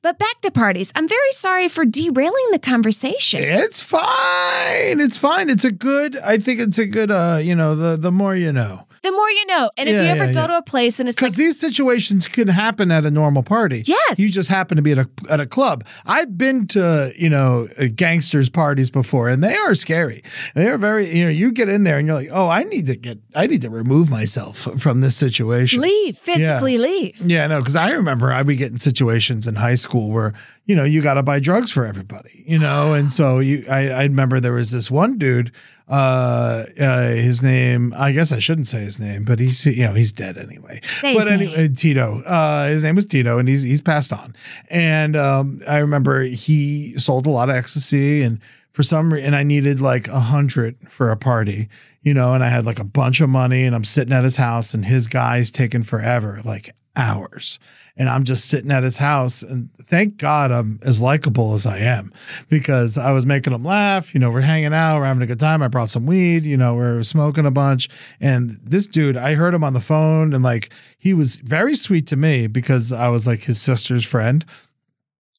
But 0.00 0.18
back 0.18 0.40
to 0.42 0.50
parties. 0.50 0.92
I'm 0.94 1.08
very 1.08 1.32
sorry 1.32 1.68
for 1.68 1.84
derailing 1.84 2.46
the 2.52 2.60
conversation. 2.60 3.42
It's 3.42 3.80
fine. 3.80 5.00
It's 5.00 5.16
fine. 5.16 5.50
It's 5.50 5.64
a 5.64 5.72
good. 5.72 6.16
I 6.16 6.38
think 6.38 6.60
it's 6.60 6.78
a 6.78 6.86
good. 6.86 7.10
Uh, 7.10 7.40
you 7.42 7.54
know, 7.54 7.74
the 7.74 7.96
the 7.96 8.12
more 8.12 8.34
you 8.36 8.52
know. 8.52 8.86
The 9.08 9.12
more 9.12 9.30
you 9.30 9.46
know. 9.46 9.70
And 9.78 9.88
if 9.88 9.94
Yeah, 9.94 10.02
you 10.02 10.08
ever 10.08 10.24
yeah, 10.26 10.32
go 10.32 10.40
yeah. 10.40 10.46
to 10.48 10.58
a 10.58 10.62
place 10.62 11.00
and 11.00 11.08
it's 11.08 11.16
Because 11.16 11.32
like, 11.32 11.38
these 11.38 11.58
situations 11.58 12.28
can 12.28 12.46
happen 12.48 12.90
at 12.90 13.06
a 13.06 13.10
normal 13.10 13.42
party. 13.42 13.82
Yes. 13.86 14.18
You 14.18 14.30
just 14.30 14.50
happen 14.50 14.76
to 14.76 14.82
be 14.82 14.92
at 14.92 14.98
a 14.98 15.08
at 15.30 15.40
a 15.40 15.46
club. 15.46 15.86
I've 16.04 16.36
been 16.36 16.66
to 16.68 17.12
you 17.16 17.30
know 17.30 17.68
uh, 17.78 17.86
gangsters 17.94 18.50
parties 18.50 18.90
before, 18.90 19.30
and 19.30 19.42
they 19.42 19.54
are 19.54 19.74
scary. 19.74 20.22
They 20.54 20.68
are 20.68 20.76
very. 20.76 21.08
You 21.08 21.24
know, 21.24 21.30
you 21.30 21.52
get 21.52 21.70
in 21.70 21.84
there 21.84 21.96
and 21.98 22.06
you're 22.06 22.16
like, 22.16 22.28
oh, 22.30 22.48
I 22.48 22.64
need 22.64 22.86
to 22.88 22.96
get. 22.96 23.18
I 23.34 23.46
need 23.46 23.62
to 23.62 23.70
remove 23.70 24.10
myself 24.10 24.68
from 24.76 25.00
this 25.00 25.16
situation. 25.16 25.80
leave, 25.80 26.18
physically 26.18 26.76
leave. 26.76 27.18
Yeah, 27.22 27.46
no, 27.46 27.60
because 27.60 27.76
I 27.76 27.92
remember 27.92 28.30
I'd 28.30 28.46
be 28.46 28.56
getting 28.56 28.78
situations 28.78 29.46
in 29.46 29.54
high 29.54 29.76
school 29.76 30.10
where 30.10 30.34
you 30.66 30.76
know 30.76 30.84
you 30.84 31.00
got 31.00 31.14
to 31.14 31.22
buy 31.22 31.40
drugs 31.40 31.70
for 31.70 31.86
everybody, 31.86 32.44
you 32.46 32.58
know, 32.58 32.92
and 32.92 33.10
so 33.10 33.38
you. 33.38 33.64
I, 33.70 33.88
I 33.88 34.02
remember 34.02 34.38
there 34.38 34.52
was 34.52 34.70
this 34.70 34.90
one 34.90 35.16
dude. 35.16 35.50
Uh, 35.88 36.66
uh, 36.78 37.08
his 37.10 37.42
name. 37.42 37.94
I 37.96 38.12
guess 38.12 38.30
I 38.30 38.38
shouldn't 38.38 38.68
say 38.68 38.80
his 38.80 38.98
name, 38.98 39.24
but 39.24 39.40
he's 39.40 39.64
you 39.64 39.84
know 39.84 39.94
he's 39.94 40.12
dead 40.12 40.36
anyway. 40.36 40.80
Say 40.84 41.14
but 41.14 41.28
anyway, 41.28 41.68
Tito. 41.68 42.22
Uh, 42.22 42.68
his 42.68 42.82
name 42.82 42.96
was 42.96 43.06
Tito, 43.06 43.38
and 43.38 43.48
he's 43.48 43.62
he's 43.62 43.80
passed 43.80 44.12
on. 44.12 44.36
And 44.68 45.16
um, 45.16 45.62
I 45.66 45.78
remember 45.78 46.22
he 46.22 46.98
sold 46.98 47.26
a 47.26 47.30
lot 47.30 47.48
of 47.48 47.56
ecstasy, 47.56 48.22
and 48.22 48.40
for 48.72 48.82
some 48.82 49.12
reason, 49.12 49.26
and 49.28 49.36
I 49.36 49.42
needed 49.42 49.80
like 49.80 50.08
a 50.08 50.20
hundred 50.20 50.76
for 50.90 51.10
a 51.10 51.16
party, 51.16 51.68
you 52.02 52.12
know, 52.12 52.34
and 52.34 52.44
I 52.44 52.48
had 52.48 52.66
like 52.66 52.78
a 52.78 52.84
bunch 52.84 53.20
of 53.20 53.30
money, 53.30 53.64
and 53.64 53.74
I'm 53.74 53.84
sitting 53.84 54.12
at 54.12 54.24
his 54.24 54.36
house, 54.36 54.74
and 54.74 54.84
his 54.84 55.06
guy's 55.06 55.50
taking 55.50 55.82
forever, 55.82 56.40
like 56.44 56.74
hours. 56.98 57.58
And 57.96 58.08
I'm 58.08 58.24
just 58.24 58.46
sitting 58.46 58.70
at 58.70 58.82
his 58.82 58.98
house. 58.98 59.42
And 59.42 59.70
thank 59.82 60.18
God 60.18 60.50
I'm 60.50 60.78
as 60.82 61.00
likable 61.00 61.54
as 61.54 61.66
I 61.66 61.78
am 61.78 62.12
because 62.48 62.98
I 62.98 63.12
was 63.12 63.24
making 63.24 63.52
him 63.52 63.64
laugh. 63.64 64.14
You 64.14 64.20
know, 64.20 64.30
we're 64.30 64.42
hanging 64.42 64.74
out, 64.74 64.98
we're 64.98 65.06
having 65.06 65.22
a 65.22 65.26
good 65.26 65.40
time. 65.40 65.62
I 65.62 65.68
brought 65.68 65.90
some 65.90 66.06
weed, 66.06 66.44
you 66.44 66.56
know, 66.56 66.74
we're 66.74 67.02
smoking 67.02 67.46
a 67.46 67.50
bunch. 67.50 67.88
And 68.20 68.58
this 68.62 68.86
dude, 68.86 69.16
I 69.16 69.34
heard 69.34 69.54
him 69.54 69.64
on 69.64 69.72
the 69.72 69.80
phone 69.80 70.32
and 70.32 70.44
like 70.44 70.70
he 70.98 71.14
was 71.14 71.36
very 71.36 71.74
sweet 71.74 72.06
to 72.08 72.16
me 72.16 72.46
because 72.46 72.92
I 72.92 73.08
was 73.08 73.26
like 73.26 73.40
his 73.40 73.60
sister's 73.60 74.04
friend. 74.04 74.44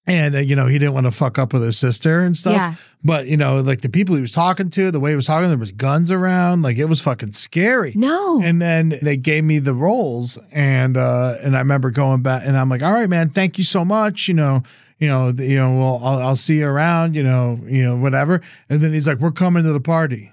And 0.10 0.36
uh, 0.36 0.40
you 0.40 0.56
know 0.56 0.68
he 0.68 0.80
didn't 0.80 0.94
want 0.94 1.06
to 1.06 1.12
fuck 1.12 1.38
up 1.38 1.54
with 1.54 1.64
his 1.64 1.78
sister 1.78 2.22
and 2.22 2.36
stuff. 2.36 2.54
Yeah. 2.54 2.76
But 3.04 3.28
you 3.28 3.38
know, 3.38 3.60
like 3.60 3.82
the 3.82 3.90
people 3.90 4.16
he 4.16 4.22
was 4.22 4.32
talking 4.32 4.70
to, 4.72 4.92
the 4.92 5.00
way 5.00 5.12
he 5.12 5.16
was 5.16 5.28
talking, 5.28 5.50
there 5.50 5.58
was 5.58 5.72
guns 5.72 6.12
around. 6.12 6.64
Like 6.64 6.78
it 6.78 6.86
was 6.86 7.00
fucking 7.00 7.34
scary. 7.34 7.94
No. 7.96 8.42
And 8.42 8.62
then 8.62 9.00
they 9.02 9.18
gave 9.18 9.44
me 9.44 9.60
the 9.60 9.74
rolls, 9.74 10.38
and 10.52 10.98
uh, 10.98 11.38
and 11.42 11.56
I 11.56 11.60
remember 11.60 11.92
going 11.92 12.22
back, 12.22 12.44
and 12.46 12.58
I'm 12.58 12.70
like, 12.70 12.82
all 12.82 12.92
right, 12.92 13.10
man, 13.10 13.30
thank 13.30 13.58
you 13.58 13.64
so 13.64 13.86
much. 13.86 14.28
You 14.28 14.34
know, 14.34 14.64
you 14.98 15.08
know, 15.08 15.32
the, 15.32 15.46
you 15.46 15.58
know, 15.58 15.78
well, 15.78 16.02
I'll, 16.04 16.20
I'll 16.20 16.36
see 16.36 16.60
you 16.60 16.68
around. 16.68 17.16
You 17.16 17.24
know, 17.24 17.60
you 17.66 17.84
know, 17.84 17.96
whatever. 17.96 18.42
And 18.70 18.82
then 18.82 18.94
he's 18.94 19.08
like, 19.08 19.20
we're 19.20 19.32
coming 19.32 19.64
to 19.64 19.72
the 19.72 19.80
party. 19.80 20.32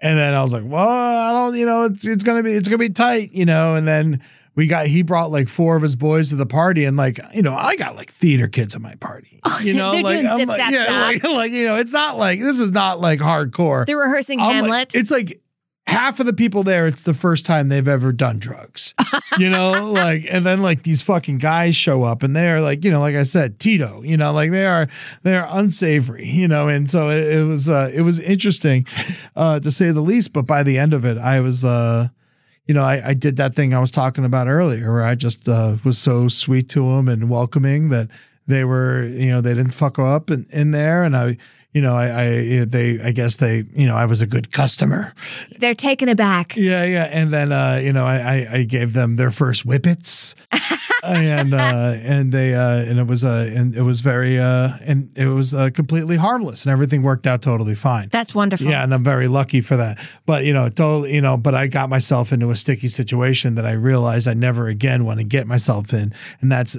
And 0.00 0.18
then 0.18 0.34
I 0.34 0.42
was 0.42 0.52
like, 0.52 0.64
well, 0.66 0.86
I 0.86 1.32
don't, 1.32 1.56
you 1.56 1.64
know, 1.64 1.84
it's 1.84 2.06
it's 2.06 2.24
gonna 2.24 2.42
be 2.42 2.52
it's 2.52 2.68
gonna 2.68 2.78
be 2.78 2.90
tight, 2.90 3.32
you 3.32 3.46
know. 3.46 3.74
And 3.74 3.88
then 3.88 4.20
we 4.54 4.66
got 4.66 4.86
he 4.86 5.02
brought 5.02 5.30
like 5.30 5.48
four 5.48 5.76
of 5.76 5.82
his 5.82 5.96
boys 5.96 6.30
to 6.30 6.36
the 6.36 6.46
party, 6.46 6.84
and 6.84 6.96
like 6.96 7.18
you 7.34 7.42
know, 7.42 7.54
I 7.54 7.76
got 7.76 7.96
like 7.96 8.10
theater 8.12 8.48
kids 8.48 8.74
at 8.74 8.80
my 8.80 8.94
party. 8.96 9.40
You 9.62 9.74
know, 9.74 9.88
Oh, 9.88 9.92
they're 9.92 10.02
like, 10.02 10.12
doing 10.14 10.26
I'm 10.26 10.38
zip, 10.38 10.48
like, 10.48 10.58
zap, 10.58 10.72
yeah, 10.72 10.86
zap. 10.86 11.12
Like, 11.12 11.24
like 11.32 11.52
you 11.52 11.64
know, 11.64 11.76
it's 11.76 11.92
not 11.92 12.18
like 12.18 12.40
this 12.40 12.60
is 12.60 12.72
not 12.72 13.00
like 13.00 13.20
hardcore. 13.20 13.86
They're 13.86 13.96
rehearsing 13.98 14.40
I'm 14.40 14.46
like- 14.46 14.54
Hamlet. 14.54 14.94
it's 14.94 15.10
like 15.10 15.40
half 15.86 16.18
of 16.18 16.24
the 16.24 16.32
people 16.32 16.62
there, 16.62 16.86
it's 16.86 17.02
the 17.02 17.12
first 17.12 17.44
time 17.44 17.68
they've 17.68 17.86
ever 17.86 18.10
done 18.10 18.38
drugs. 18.38 18.94
you 19.38 19.50
know, 19.50 19.72
like 19.92 20.24
and 20.30 20.44
then 20.46 20.62
like 20.62 20.82
these 20.82 21.02
fucking 21.02 21.36
guys 21.38 21.76
show 21.76 22.02
up 22.04 22.22
and 22.22 22.34
they're 22.34 22.60
like, 22.62 22.84
you 22.84 22.90
know, 22.90 23.00
like 23.00 23.14
I 23.14 23.22
said, 23.22 23.58
Tito, 23.58 24.02
you 24.02 24.16
know, 24.16 24.32
like 24.32 24.50
they 24.50 24.64
are 24.64 24.88
they're 25.24 25.46
unsavory, 25.50 26.26
you 26.26 26.48
know, 26.48 26.68
and 26.68 26.88
so 26.88 27.10
it, 27.10 27.36
it 27.38 27.44
was 27.44 27.68
uh 27.68 27.90
it 27.92 28.00
was 28.00 28.18
interesting 28.18 28.86
uh 29.36 29.60
to 29.60 29.70
say 29.70 29.90
the 29.90 30.00
least, 30.00 30.32
but 30.32 30.46
by 30.46 30.62
the 30.62 30.78
end 30.78 30.94
of 30.94 31.04
it, 31.04 31.18
I 31.18 31.40
was 31.40 31.64
uh 31.66 32.08
you 32.66 32.74
know, 32.74 32.82
I, 32.82 33.08
I 33.08 33.14
did 33.14 33.36
that 33.36 33.54
thing 33.54 33.74
I 33.74 33.78
was 33.78 33.90
talking 33.90 34.24
about 34.24 34.48
earlier 34.48 34.92
where 34.92 35.02
I 35.02 35.14
just 35.14 35.48
uh, 35.48 35.76
was 35.84 35.98
so 35.98 36.28
sweet 36.28 36.68
to 36.70 36.80
them 36.80 37.08
and 37.08 37.28
welcoming 37.28 37.90
that 37.90 38.08
they 38.46 38.64
were, 38.64 39.04
you 39.04 39.30
know, 39.30 39.40
they 39.40 39.54
didn't 39.54 39.72
fuck 39.72 39.98
up 39.98 40.30
in, 40.30 40.46
in 40.50 40.70
there. 40.70 41.04
And 41.04 41.16
I, 41.16 41.36
you 41.74 41.82
know, 41.82 41.94
I, 41.94 42.22
I, 42.22 42.64
they, 42.64 43.00
I 43.00 43.10
guess 43.10 43.36
they, 43.36 43.64
you 43.74 43.86
know, 43.86 43.96
I 43.96 44.06
was 44.06 44.22
a 44.22 44.26
good 44.26 44.52
customer. 44.52 45.12
They're 45.58 45.74
taken 45.74 46.08
aback. 46.08 46.56
Yeah, 46.56 46.84
yeah. 46.84 47.04
And 47.04 47.32
then, 47.32 47.52
uh, 47.52 47.80
you 47.82 47.92
know, 47.92 48.06
I, 48.06 48.16
I, 48.16 48.48
I 48.58 48.62
gave 48.62 48.92
them 48.92 49.16
their 49.16 49.30
first 49.32 49.66
whippets. 49.66 50.34
and 51.02 51.52
uh 51.52 51.96
and 52.02 52.32
they 52.32 52.54
uh 52.54 52.78
and 52.78 52.98
it 52.98 53.06
was 53.06 53.26
uh 53.26 53.52
and 53.54 53.74
it 53.76 53.82
was 53.82 54.00
very 54.00 54.38
uh 54.38 54.70
and 54.80 55.10
it 55.16 55.26
was 55.26 55.52
uh, 55.52 55.68
completely 55.68 56.16
harmless 56.16 56.64
and 56.64 56.72
everything 56.72 57.02
worked 57.02 57.26
out 57.26 57.42
totally 57.42 57.74
fine 57.74 58.08
That's 58.10 58.34
wonderful. 58.34 58.68
yeah, 58.68 58.82
and 58.82 58.94
I'm 58.94 59.04
very 59.04 59.28
lucky 59.28 59.60
for 59.60 59.76
that. 59.76 59.98
But 60.24 60.44
you 60.44 60.54
know, 60.54 60.70
totally, 60.70 61.14
you 61.14 61.20
know, 61.20 61.36
but 61.36 61.54
I 61.54 61.66
got 61.66 61.90
myself 61.90 62.32
into 62.32 62.50
a 62.50 62.56
sticky 62.56 62.88
situation 62.88 63.54
that 63.56 63.66
I 63.66 63.72
realized 63.72 64.26
I 64.28 64.34
never 64.34 64.66
again 64.68 65.04
want 65.04 65.18
to 65.20 65.24
get 65.24 65.46
myself 65.46 65.92
in, 65.92 66.14
and 66.40 66.50
that's 66.50 66.78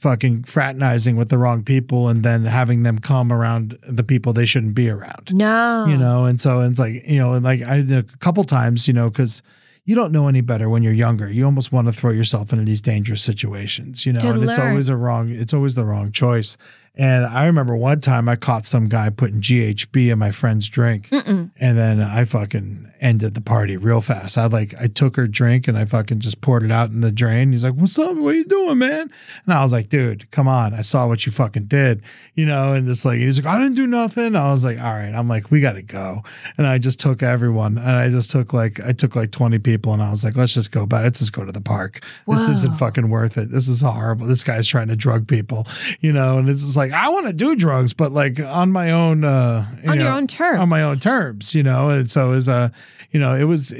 fucking 0.00 0.44
fraternizing 0.44 1.14
with 1.14 1.28
the 1.28 1.36
wrong 1.36 1.62
people 1.62 2.08
and 2.08 2.24
then 2.24 2.46
having 2.46 2.84
them 2.84 2.98
come 2.98 3.30
around 3.30 3.78
the 3.82 4.02
people 4.02 4.32
they 4.32 4.46
shouldn't 4.46 4.74
be 4.74 4.88
around. 4.88 5.34
No. 5.34 5.84
You 5.86 5.98
know, 5.98 6.24
and 6.24 6.40
so 6.40 6.60
it's 6.60 6.78
like, 6.78 7.06
you 7.06 7.18
know, 7.18 7.34
and 7.34 7.44
like 7.44 7.60
I 7.60 7.76
a 7.76 8.02
couple 8.18 8.42
times, 8.44 8.88
you 8.88 8.94
know, 8.94 9.10
because 9.10 9.42
you 9.84 9.94
don't 9.94 10.10
know 10.10 10.26
any 10.26 10.40
better 10.40 10.70
when 10.70 10.82
you're 10.82 10.92
younger. 10.94 11.28
You 11.30 11.44
almost 11.44 11.70
want 11.70 11.86
to 11.88 11.92
throw 11.92 12.12
yourself 12.12 12.50
into 12.52 12.64
these 12.64 12.80
dangerous 12.80 13.22
situations, 13.22 14.06
you 14.06 14.12
know, 14.14 14.20
To 14.20 14.30
and 14.30 14.44
it's 14.44 14.58
always 14.58 14.88
a 14.88 14.96
wrong, 14.96 15.28
it's 15.28 15.52
always 15.52 15.74
the 15.74 15.84
wrong 15.84 16.12
choice. 16.12 16.56
And 16.96 17.24
I 17.24 17.46
remember 17.46 17.76
one 17.76 18.00
time 18.00 18.28
I 18.28 18.36
caught 18.36 18.66
some 18.66 18.88
guy 18.88 19.10
putting 19.10 19.40
GHB 19.40 20.12
in 20.12 20.18
my 20.18 20.32
friend's 20.32 20.68
drink, 20.68 21.08
and 21.10 21.50
then 21.56 22.00
I 22.00 22.24
fucking 22.24 22.92
ended 23.00 23.32
the 23.32 23.40
party 23.40 23.76
real 23.78 24.02
fast. 24.02 24.36
I 24.36 24.46
like 24.46 24.74
I 24.78 24.86
took 24.86 25.16
her 25.16 25.26
drink 25.26 25.66
and 25.66 25.78
I 25.78 25.86
fucking 25.86 26.20
just 26.20 26.42
poured 26.42 26.62
it 26.62 26.70
out 26.70 26.90
in 26.90 27.00
the 27.00 27.10
drain. 27.12 27.52
He's 27.52 27.64
like, 27.64 27.74
"What's 27.74 27.98
up? 27.98 28.16
What 28.16 28.34
are 28.34 28.36
you 28.36 28.44
doing, 28.44 28.78
man?" 28.78 29.10
And 29.46 29.54
I 29.54 29.62
was 29.62 29.72
like, 29.72 29.88
"Dude, 29.88 30.30
come 30.30 30.48
on! 30.48 30.74
I 30.74 30.82
saw 30.82 31.06
what 31.06 31.24
you 31.24 31.32
fucking 31.32 31.66
did, 31.66 32.02
you 32.34 32.44
know." 32.44 32.74
And 32.74 32.86
just 32.86 33.04
like 33.06 33.18
he's 33.18 33.38
like, 33.42 33.54
"I 33.54 33.58
didn't 33.58 33.76
do 33.76 33.86
nothing." 33.86 34.36
I 34.36 34.48
was 34.48 34.64
like, 34.64 34.78
"All 34.78 34.92
right." 34.92 35.14
I'm 35.14 35.28
like, 35.28 35.50
"We 35.50 35.60
got 35.60 35.74
to 35.74 35.82
go," 35.82 36.22
and 36.58 36.66
I 36.66 36.76
just 36.78 37.00
took 37.00 37.22
everyone, 37.22 37.78
and 37.78 37.90
I 37.90 38.10
just 38.10 38.30
took 38.30 38.52
like 38.52 38.80
I 38.80 38.92
took 38.92 39.16
like 39.16 39.30
20 39.30 39.58
people, 39.60 39.94
and 39.94 40.02
I 40.02 40.10
was 40.10 40.24
like, 40.24 40.36
"Let's 40.36 40.52
just 40.52 40.72
go 40.72 40.84
back. 40.84 41.04
Let's 41.04 41.20
just 41.20 41.32
go 41.32 41.44
to 41.46 41.52
the 41.52 41.62
park. 41.62 42.04
This 42.26 42.48
isn't 42.48 42.76
fucking 42.76 43.08
worth 43.08 43.38
it. 43.38 43.50
This 43.50 43.68
is 43.68 43.80
horrible. 43.80 44.26
This 44.26 44.44
guy's 44.44 44.66
trying 44.66 44.88
to 44.88 44.96
drug 44.96 45.26
people, 45.28 45.66
you 46.00 46.12
know." 46.12 46.36
And 46.36 46.48
it's 46.48 46.62
just 46.62 46.76
like 46.80 46.92
I 46.92 47.10
want 47.10 47.26
to 47.28 47.32
do 47.32 47.54
drugs, 47.54 47.92
but 47.92 48.10
like 48.10 48.40
on 48.40 48.72
my 48.72 48.90
own, 48.90 49.22
uh, 49.22 49.70
you 49.82 49.90
On 49.90 49.98
your 50.00 50.08
own 50.08 50.26
terms. 50.26 50.58
on 50.58 50.68
my 50.68 50.82
own 50.82 50.96
terms, 50.96 51.54
you 51.54 51.62
know. 51.62 51.90
And 51.90 52.10
so 52.10 52.30
it 52.30 52.34
was 52.34 52.48
uh, 52.48 52.70
you 53.10 53.20
know, 53.20 53.34
it 53.34 53.44
was 53.44 53.72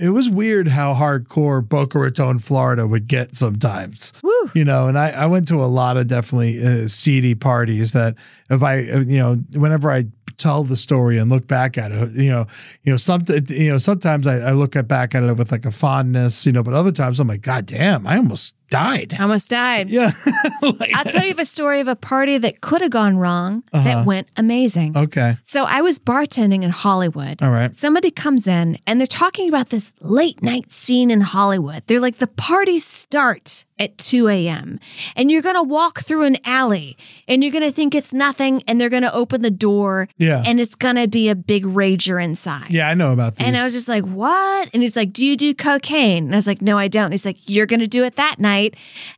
it 0.00 0.10
was 0.10 0.30
weird 0.30 0.68
how 0.68 0.94
hardcore 0.94 1.66
Boca 1.66 1.98
Raton, 1.98 2.38
Florida 2.38 2.86
would 2.86 3.06
get 3.06 3.36
sometimes. 3.36 4.14
Woo. 4.22 4.50
You 4.54 4.64
know, 4.64 4.88
and 4.88 4.98
I, 4.98 5.10
I 5.10 5.26
went 5.26 5.46
to 5.48 5.56
a 5.56 5.66
lot 5.66 5.98
of 5.98 6.06
definitely 6.06 6.64
uh, 6.64 6.88
seedy 6.88 7.34
parties 7.34 7.92
that 7.92 8.14
if 8.48 8.62
I, 8.62 8.88
uh, 8.88 9.00
you 9.00 9.18
know, 9.18 9.34
whenever 9.52 9.90
I 9.90 10.06
tell 10.38 10.64
the 10.64 10.76
story 10.76 11.18
and 11.18 11.30
look 11.30 11.46
back 11.46 11.76
at 11.76 11.92
it, 11.92 12.12
you 12.12 12.30
know, 12.30 12.46
you 12.82 12.92
know, 12.92 12.96
some, 12.96 13.24
you 13.48 13.70
know, 13.70 13.76
sometimes 13.76 14.26
I, 14.26 14.38
I 14.38 14.52
look 14.52 14.74
at 14.74 14.88
back 14.88 15.14
at 15.14 15.22
it 15.22 15.36
with 15.36 15.52
like 15.52 15.66
a 15.66 15.70
fondness, 15.70 16.46
you 16.46 16.52
know, 16.52 16.62
but 16.62 16.72
other 16.72 16.92
times 16.92 17.20
I'm 17.20 17.28
like, 17.28 17.42
God 17.42 17.66
damn, 17.66 18.06
I 18.06 18.16
almost 18.16 18.54
died. 18.70 19.16
Almost 19.18 19.50
died. 19.50 19.90
Yeah. 19.90 20.10
Like- 20.62 20.94
I'll 20.94 21.04
tell 21.04 21.24
you 21.24 21.34
a 21.38 21.44
story 21.44 21.80
of 21.80 21.88
a 21.88 21.96
party 21.96 22.36
that 22.38 22.60
could 22.60 22.82
have 22.82 22.90
gone 22.90 23.16
wrong 23.16 23.62
Uh-huh. 23.72 23.84
that 23.84 24.04
went 24.06 24.28
amazing. 24.36 24.96
okay. 24.96 25.38
So 25.42 25.64
I 25.64 25.80
was 25.80 25.98
bartending 25.98 26.62
in 26.62 26.70
Hollywood. 26.70 27.42
All 27.42 27.50
right. 27.50 27.74
Somebody 27.76 28.10
comes 28.10 28.46
in 28.46 28.78
and 28.86 29.00
they're 29.00 29.06
talking 29.06 29.48
about 29.48 29.70
this 29.70 29.92
late 30.00 30.42
night 30.42 30.70
scene 30.70 31.10
in 31.10 31.22
Hollywood. 31.22 31.82
They're 31.86 32.00
like, 32.00 32.18
the 32.18 32.26
parties 32.26 32.84
start 32.84 33.64
at 33.78 33.96
2 33.96 34.28
a.m. 34.28 34.78
and 35.16 35.30
you're 35.30 35.40
going 35.40 35.54
to 35.54 35.62
walk 35.62 36.00
through 36.02 36.24
an 36.24 36.36
alley 36.44 36.98
and 37.26 37.42
you're 37.42 37.52
going 37.52 37.64
to 37.64 37.72
think 37.72 37.94
it's 37.94 38.12
nothing 38.12 38.62
and 38.68 38.78
they're 38.78 38.90
going 38.90 39.02
to 39.02 39.14
open 39.14 39.40
the 39.40 39.50
door 39.50 40.06
Yeah. 40.18 40.42
and 40.46 40.60
it's 40.60 40.74
going 40.74 40.96
to 40.96 41.08
be 41.08 41.30
a 41.30 41.34
big 41.34 41.64
rager 41.64 42.22
inside. 42.22 42.68
Yeah, 42.70 42.90
I 42.90 42.92
know 42.94 43.14
about 43.14 43.36
these. 43.36 43.46
And 43.46 43.56
I 43.56 43.64
was 43.64 43.72
just 43.72 43.88
like, 43.88 44.04
what? 44.04 44.68
And 44.74 44.82
he's 44.82 44.96
like, 44.96 45.14
do 45.14 45.24
you 45.24 45.34
do 45.34 45.54
cocaine? 45.54 46.24
And 46.24 46.34
I 46.34 46.36
was 46.36 46.46
like, 46.46 46.60
no, 46.60 46.76
I 46.76 46.88
don't. 46.88 47.04
And 47.06 47.14
he's 47.14 47.24
like, 47.24 47.38
you're 47.48 47.64
going 47.64 47.80
to 47.80 47.88
do 47.88 48.04
it 48.04 48.16
that 48.16 48.36
night. 48.38 48.59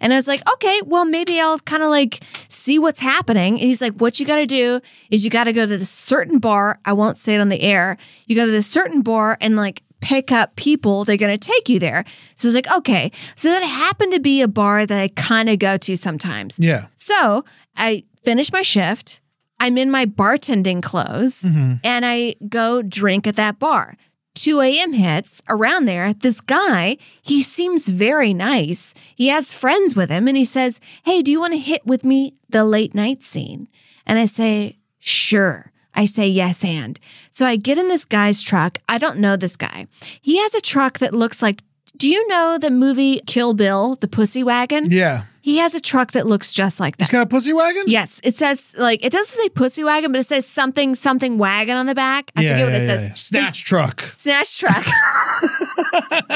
And 0.01 0.12
I 0.12 0.16
was 0.16 0.28
like, 0.28 0.43
okay, 0.55 0.80
well, 0.84 1.05
maybe 1.05 1.40
I'll 1.40 1.59
kind 1.61 1.82
of 1.82 1.90
like 1.90 2.22
see 2.49 2.78
what's 2.78 3.01
happening. 3.01 3.55
And 3.55 3.62
he's 3.62 3.82
like, 3.82 3.95
what 3.95 4.20
you 4.20 4.26
got 4.26 4.36
to 4.36 4.47
do 4.47 4.80
is 5.11 5.24
you 5.24 5.30
got 5.30 5.45
to 5.45 5.53
go 5.53 5.62
to 5.62 5.78
this 5.78 5.90
certain 5.90 6.38
bar. 6.38 6.78
I 6.84 6.93
won't 6.93 7.18
say 7.18 7.34
it 7.34 7.40
on 7.40 7.49
the 7.49 7.62
air. 7.62 7.97
You 8.26 8.36
go 8.36 8.47
to 8.47 8.53
this 8.53 8.66
certain 8.66 9.03
bar 9.03 9.38
and 9.40 9.57
like 9.57 9.82
pick 10.01 10.32
up 10.32 10.57
people. 10.57 11.05
They're 11.05 11.16
going 11.16 11.38
to 11.38 11.49
take 11.53 11.68
you 11.68 11.78
there. 11.78 12.05
So 12.34 12.47
I 12.47 12.49
was 12.49 12.55
like, 12.55 12.70
okay. 12.78 13.11
So 13.36 13.49
that 13.49 13.62
happened 13.62 14.12
to 14.12 14.20
be 14.20 14.43
a 14.43 14.49
bar 14.49 14.84
that 14.84 14.99
I 14.99 15.09
kind 15.09 15.49
of 15.49 15.59
go 15.59 15.76
to 15.78 15.97
sometimes. 15.97 16.59
yeah. 16.59 16.86
So 16.97 17.45
I 17.76 18.05
finish 18.22 18.53
my 18.53 18.62
shift. 18.62 19.20
I'm 19.59 19.78
in 19.78 19.90
my 19.93 20.07
bartending 20.07 20.82
clothes 20.82 21.43
mm-hmm. 21.43 21.74
and 21.84 22.05
I 22.05 22.34
go 22.49 22.82
drink 22.82 23.28
at 23.28 23.36
that 23.36 23.61
bar. 23.61 23.97
2 24.43 24.61
a.m. 24.61 24.93
hits 24.93 25.40
around 25.49 25.84
there. 25.84 26.12
This 26.12 26.40
guy, 26.40 26.97
he 27.22 27.45
seems 27.45 27.88
very 27.88 28.34
nice. 28.34 28.93
He 29.14 29.28
has 29.28 29.55
friends 29.55 29.95
with 29.95 30.11
him 30.11 30.26
and 30.26 30.36
he 30.36 30.45
says, 30.45 30.80
Hey, 31.05 31.22
do 31.22 31.30
you 31.30 31.38
want 31.38 31.53
to 31.53 31.61
hit 31.61 31.86
with 31.86 32.03
me 32.03 32.34
the 32.49 32.64
late 32.64 32.93
night 32.93 33.22
scene? 33.22 33.68
And 34.05 34.18
I 34.18 34.24
say, 34.24 34.78
Sure. 34.99 35.70
I 35.95 36.07
say 36.07 36.26
yes 36.26 36.64
and. 36.64 36.99
So 37.30 37.47
I 37.47 37.55
get 37.55 37.78
in 37.78 37.86
this 37.86 38.05
guy's 38.05 38.43
truck. 38.43 38.78
I 38.88 38.99
don't 38.99 39.18
know 39.18 39.36
this 39.36 39.55
guy. 39.55 39.86
He 40.20 40.38
has 40.38 40.57
a 40.57 40.61
truck 40.61 40.99
that 40.99 41.14
looks 41.14 41.40
like, 41.40 41.62
do 41.97 42.11
you 42.11 42.26
know 42.28 42.59
the 42.59 42.70
movie 42.70 43.20
Kill 43.26 43.55
Bill, 43.55 43.97
the 43.97 44.09
pussy 44.09 44.43
wagon? 44.43 44.84
Yeah. 44.90 45.24
He 45.43 45.59
has 45.59 45.74
a 45.74 45.80
truck 45.80 46.12
that 46.12 46.24
looks 46.24 46.53
just 46.53 46.78
like 46.78 46.97
He's 46.99 47.09
that. 47.09 47.12
got 47.12 47.22
a 47.22 47.26
pussy 47.26 47.53
wagon? 47.53 47.84
Yes, 47.88 48.20
it 48.22 48.36
says 48.36 48.76
like 48.78 49.05
it 49.05 49.11
doesn't 49.11 49.43
say 49.43 49.49
pussy 49.49 49.82
wagon, 49.82 50.12
but 50.12 50.20
it 50.20 50.24
says 50.24 50.47
something 50.47 50.95
something 50.95 51.36
wagon 51.36 51.76
on 51.76 51.86
the 51.86 51.97
back. 51.97 52.30
I 52.36 52.43
forget 52.43 52.64
what 52.64 52.74
it 52.74 52.86
says. 52.86 53.20
Snatch 53.20 53.64
truck. 53.64 54.14
Snatch 54.16 54.59
truck. 54.59 54.84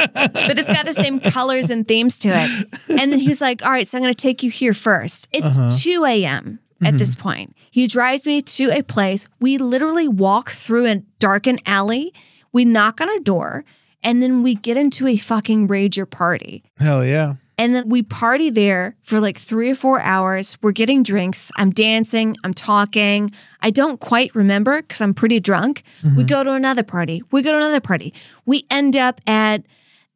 but 0.05 0.59
it's 0.59 0.69
got 0.69 0.87
the 0.87 0.93
same 0.93 1.21
colors 1.21 1.71
and 1.71 1.87
themes 1.87 2.19
to 2.19 2.31
it. 2.31 2.69
And 2.89 3.13
then 3.13 3.21
he's 3.21 3.41
like, 3.41 3.65
All 3.65 3.71
right, 3.71 3.87
so 3.87 3.97
I'm 3.97 4.03
gonna 4.03 4.13
take 4.13 4.43
you 4.43 4.51
here 4.51 4.75
first. 4.75 5.29
It's 5.33 5.57
uh-huh. 5.57 5.71
2 5.71 6.05
a.m. 6.05 6.59
at 6.81 6.89
mm-hmm. 6.89 6.97
this 6.97 7.15
point. 7.15 7.57
He 7.71 7.87
drives 7.87 8.27
me 8.27 8.43
to 8.43 8.77
a 8.77 8.83
place. 8.83 9.29
We 9.39 9.57
literally 9.57 10.09
walk 10.09 10.51
through 10.51 10.87
a 10.87 10.97
darkened 11.21 11.63
alley. 11.65 12.13
We 12.53 12.65
knock 12.65 13.01
on 13.01 13.09
a 13.09 13.21
door, 13.21 13.65
and 14.07 14.23
then 14.23 14.43
we 14.43 14.55
get 14.55 14.77
into 14.79 15.07
a 15.07 15.17
fucking 15.19 15.69
rager 15.69 16.09
party. 16.09 16.63
Hell 16.79 17.05
yeah. 17.05 17.35
And 17.59 17.75
then 17.75 17.89
we 17.89 18.03
party 18.03 18.51
there 18.51 18.97
for 19.03 19.19
like 19.19 19.39
three 19.39 19.71
or 19.71 19.75
four 19.75 19.99
hours. 20.01 20.59
We're 20.63 20.73
getting 20.73 21.03
drinks. 21.03 21.51
I'm 21.57 21.71
dancing. 21.71 22.37
I'm 22.45 22.53
talking. 22.53 23.33
I 23.63 23.71
don't 23.71 23.99
quite 23.99 24.35
remember 24.35 24.83
because 24.83 25.01
I'm 25.01 25.15
pretty 25.15 25.41
drunk. 25.41 25.83
We 26.17 26.23
go 26.23 26.45
to 26.45 26.53
another 26.53 26.83
party. 26.83 27.23
We 27.33 27.41
go 27.43 27.53
to 27.53 27.57
another 27.57 27.81
party. 27.81 28.13
We 28.45 28.65
end 28.71 28.95
up 28.95 29.23
at, 29.27 29.65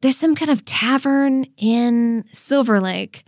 there's 0.01 0.17
some 0.17 0.35
kind 0.35 0.51
of 0.51 0.63
tavern 0.65 1.45
in 1.57 2.25
Silver 2.31 2.79
Lake, 2.79 3.23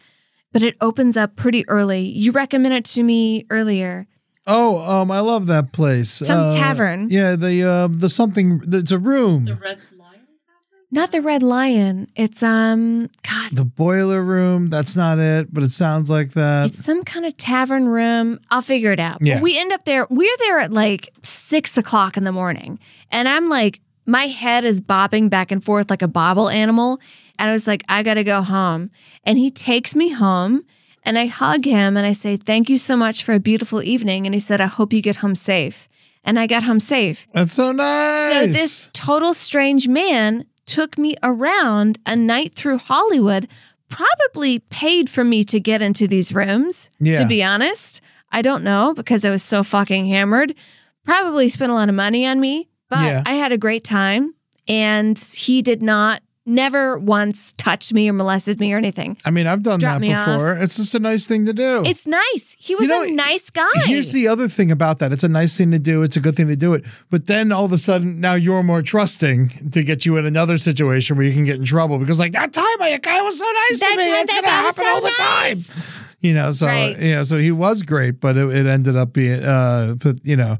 but 0.52 0.62
it 0.62 0.76
opens 0.80 1.18
up 1.18 1.36
pretty 1.36 1.68
early. 1.68 2.02
You 2.02 2.32
recommended 2.32 2.78
it 2.78 2.86
to 2.94 3.02
me 3.04 3.48
earlier. 3.50 4.06
Oh, 4.46 4.78
um, 4.78 5.10
I 5.10 5.22
love 5.22 5.48
that 5.48 5.72
place. 5.72 6.12
Some 6.12 6.50
Uh, 6.50 6.52
tavern. 6.52 7.08
Yeah, 7.10 7.36
the 7.36 7.64
uh, 7.64 7.88
the 7.90 8.10
something. 8.10 8.62
It's 8.72 8.92
a 8.92 9.00
room. 9.00 9.46
The 9.46 9.56
Red 9.56 9.78
Lion? 9.78 9.93
Not 10.94 11.12
the 11.12 11.22
Red 11.22 11.42
Lion. 11.42 12.06
It's 12.16 12.44
um 12.44 13.10
God, 13.28 13.52
The 13.52 13.66
boiler 13.66 14.22
room. 14.24 14.70
That's 14.70 14.96
not 14.96 15.18
it, 15.18 15.52
but 15.52 15.64
it 15.64 15.72
sounds 15.72 16.08
like 16.12 16.34
that. 16.34 16.68
it's 16.68 16.86
some 16.86 17.04
kind 17.04 17.26
of 17.26 17.36
tavern 17.36 17.88
room. 17.88 18.40
I'll 18.52 18.62
figure 18.62 18.92
it 18.92 19.00
out. 19.00 19.18
Yeah. 19.20 19.42
We 19.42 19.60
end 19.60 19.72
up 19.74 19.86
there. 19.86 20.06
We're 20.12 20.38
there 20.38 20.60
at 20.60 20.72
like 20.72 21.10
six 21.24 21.80
o'clock 21.80 22.16
in 22.16 22.26
the 22.26 22.32
morning. 22.32 22.78
And 23.12 23.28
I'm 23.28 23.50
like, 23.50 23.82
my 24.06 24.28
head 24.28 24.66
is 24.66 24.82
bobbing 24.82 25.30
back 25.30 25.52
and 25.52 25.64
forth 25.64 25.90
like 25.90 26.04
a 26.04 26.08
bobble 26.08 26.48
animal. 26.48 27.02
And 27.40 27.50
I 27.50 27.54
was 27.54 27.68
like, 27.68 27.84
I 27.90 28.04
gotta 28.04 28.24
go 28.24 28.44
home. 28.44 28.92
And 29.24 29.40
he 29.40 29.50
takes 29.50 29.96
me 29.96 30.10
home 30.10 30.64
and 31.02 31.18
I 31.18 31.26
hug 31.26 31.66
him 31.66 31.98
and 31.98 32.06
I 32.06 32.14
say, 32.14 32.38
Thank 32.38 32.70
you 32.70 32.78
so 32.78 32.96
much 32.96 33.24
for 33.24 33.34
a 33.34 33.40
beautiful 33.40 33.82
evening. 33.82 34.28
And 34.28 34.36
he 34.36 34.40
said, 34.40 34.62
I 34.62 34.68
hope 34.68 34.94
you 34.94 35.02
get 35.02 35.18
home 35.18 35.34
safe. 35.34 35.90
And 36.24 36.38
I 36.38 36.46
got 36.46 36.62
home 36.64 36.80
safe. 36.80 37.28
That's 37.34 37.54
so 37.54 37.72
nice. 37.72 38.32
So 38.32 38.48
this 38.48 38.92
total 38.94 39.34
strange 39.34 39.88
man 39.88 40.46
took 40.74 40.98
me 40.98 41.16
around 41.22 42.00
a 42.06 42.16
night 42.16 42.56
through 42.56 42.80
Hollywood, 42.80 43.48
probably 43.90 44.60
paid 44.60 45.10
for 45.10 45.24
me 45.24 45.44
to 45.44 45.60
get 45.60 45.82
into 45.82 46.08
these 46.08 46.34
rooms, 46.34 46.90
Yeah. 47.00 47.14
to 47.20 47.26
be 47.26 47.44
honest. 47.44 48.02
I 48.32 48.42
don't 48.42 48.64
know 48.64 48.94
because 48.96 49.24
I 49.24 49.30
was 49.30 49.44
so 49.44 49.62
fucking 49.64 50.08
hammered. 50.08 50.56
Probably 51.06 51.48
spent 51.50 51.72
a 51.72 51.76
lot 51.76 51.90
of 51.90 51.96
money 51.96 52.26
on 52.26 52.40
me, 52.40 52.70
but 52.90 53.04
Yeah. 53.06 53.24
I 53.26 53.34
had 53.34 53.52
a 53.52 53.58
great 53.58 53.84
time 53.84 54.34
and 54.68 55.20
he 55.20 55.62
did 55.62 55.84
not 55.84 56.22
never 56.46 56.98
once 57.00 57.54
touched 57.54 57.94
me 57.94 58.10
or 58.10 58.14
molested 58.14 58.60
me 58.60 58.74
or 58.74 58.78
anything. 58.78 59.18
I 59.24 59.32
mean, 59.32 59.48
I've 59.48 59.64
done 59.64 59.80
Drop 59.80 60.02
that 60.02 60.26
before. 60.26 60.58
It's 60.58 60.76
just 60.76 60.94
a 60.94 61.00
nice 61.00 61.26
thing 61.26 61.46
to 61.46 61.54
do. 61.54 61.84
It's 61.86 62.06
nice. 62.06 62.56
He 62.60 62.76
was 62.76 62.90
know, 62.90 63.04
a 63.04 63.12
nice 63.12 63.50
guy. 63.50 63.70
Here's 63.86 64.12
the 64.12 64.28
other 64.28 64.48
thing 64.50 64.70
about 64.72 65.00
that. 65.00 65.14
It's 65.14 65.24
a 65.24 65.30
nice 65.30 65.58
thing 65.58 65.72
to 65.72 65.80
do. 65.80 66.04
It's 66.04 66.18
a 66.18 66.20
good 66.20 66.36
thing 66.36 66.48
to 66.48 66.56
do 66.56 66.74
it. 66.74 66.84
But 67.10 67.28
then 67.28 67.52
all 67.52 67.66
of 67.66 67.72
a 67.72 67.78
sudden, 67.78 68.20
now 68.20 68.34
you're 68.34 68.64
more 68.64 68.82
trusting 68.82 69.70
to 69.72 69.84
get 69.84 70.06
you 70.06 70.18
in 70.18 70.26
another 70.26 70.58
situation 70.58 71.16
where 71.16 71.26
you 71.26 71.34
can 71.34 71.46
get 71.46 71.56
in 71.56 71.66
trouble 71.66 71.98
because, 71.98 72.20
like 72.20 72.34
that 72.34 72.52
time, 72.52 72.66
my 72.80 72.98
guy 72.98 73.22
was 73.22 73.40
so 73.40 73.46
nice 73.46 73.80
That 73.80 73.92
to 73.92 73.98
me. 73.98 74.06
time, 74.06 74.14
it's 74.24 74.34
gonna 74.34 74.48
happen 74.50 74.74
so 74.74 74.88
all 74.88 75.02
the 75.02 75.12
nice. 75.20 75.76
time. 75.76 75.84
You 76.20 76.34
know, 76.34 76.52
so 76.52 76.68
Right. 76.68 76.98
you 77.00 77.16
know, 77.16 77.24
so 77.24 77.38
he 77.38 77.52
was 77.52 77.82
great, 77.84 78.20
but 78.22 78.38
it, 78.38 78.48
it 78.50 78.66
ended 78.66 78.96
up 78.96 79.12
being, 79.14 79.44
uh, 79.44 79.96
but 79.98 80.26
you 80.26 80.36
know, 80.38 80.58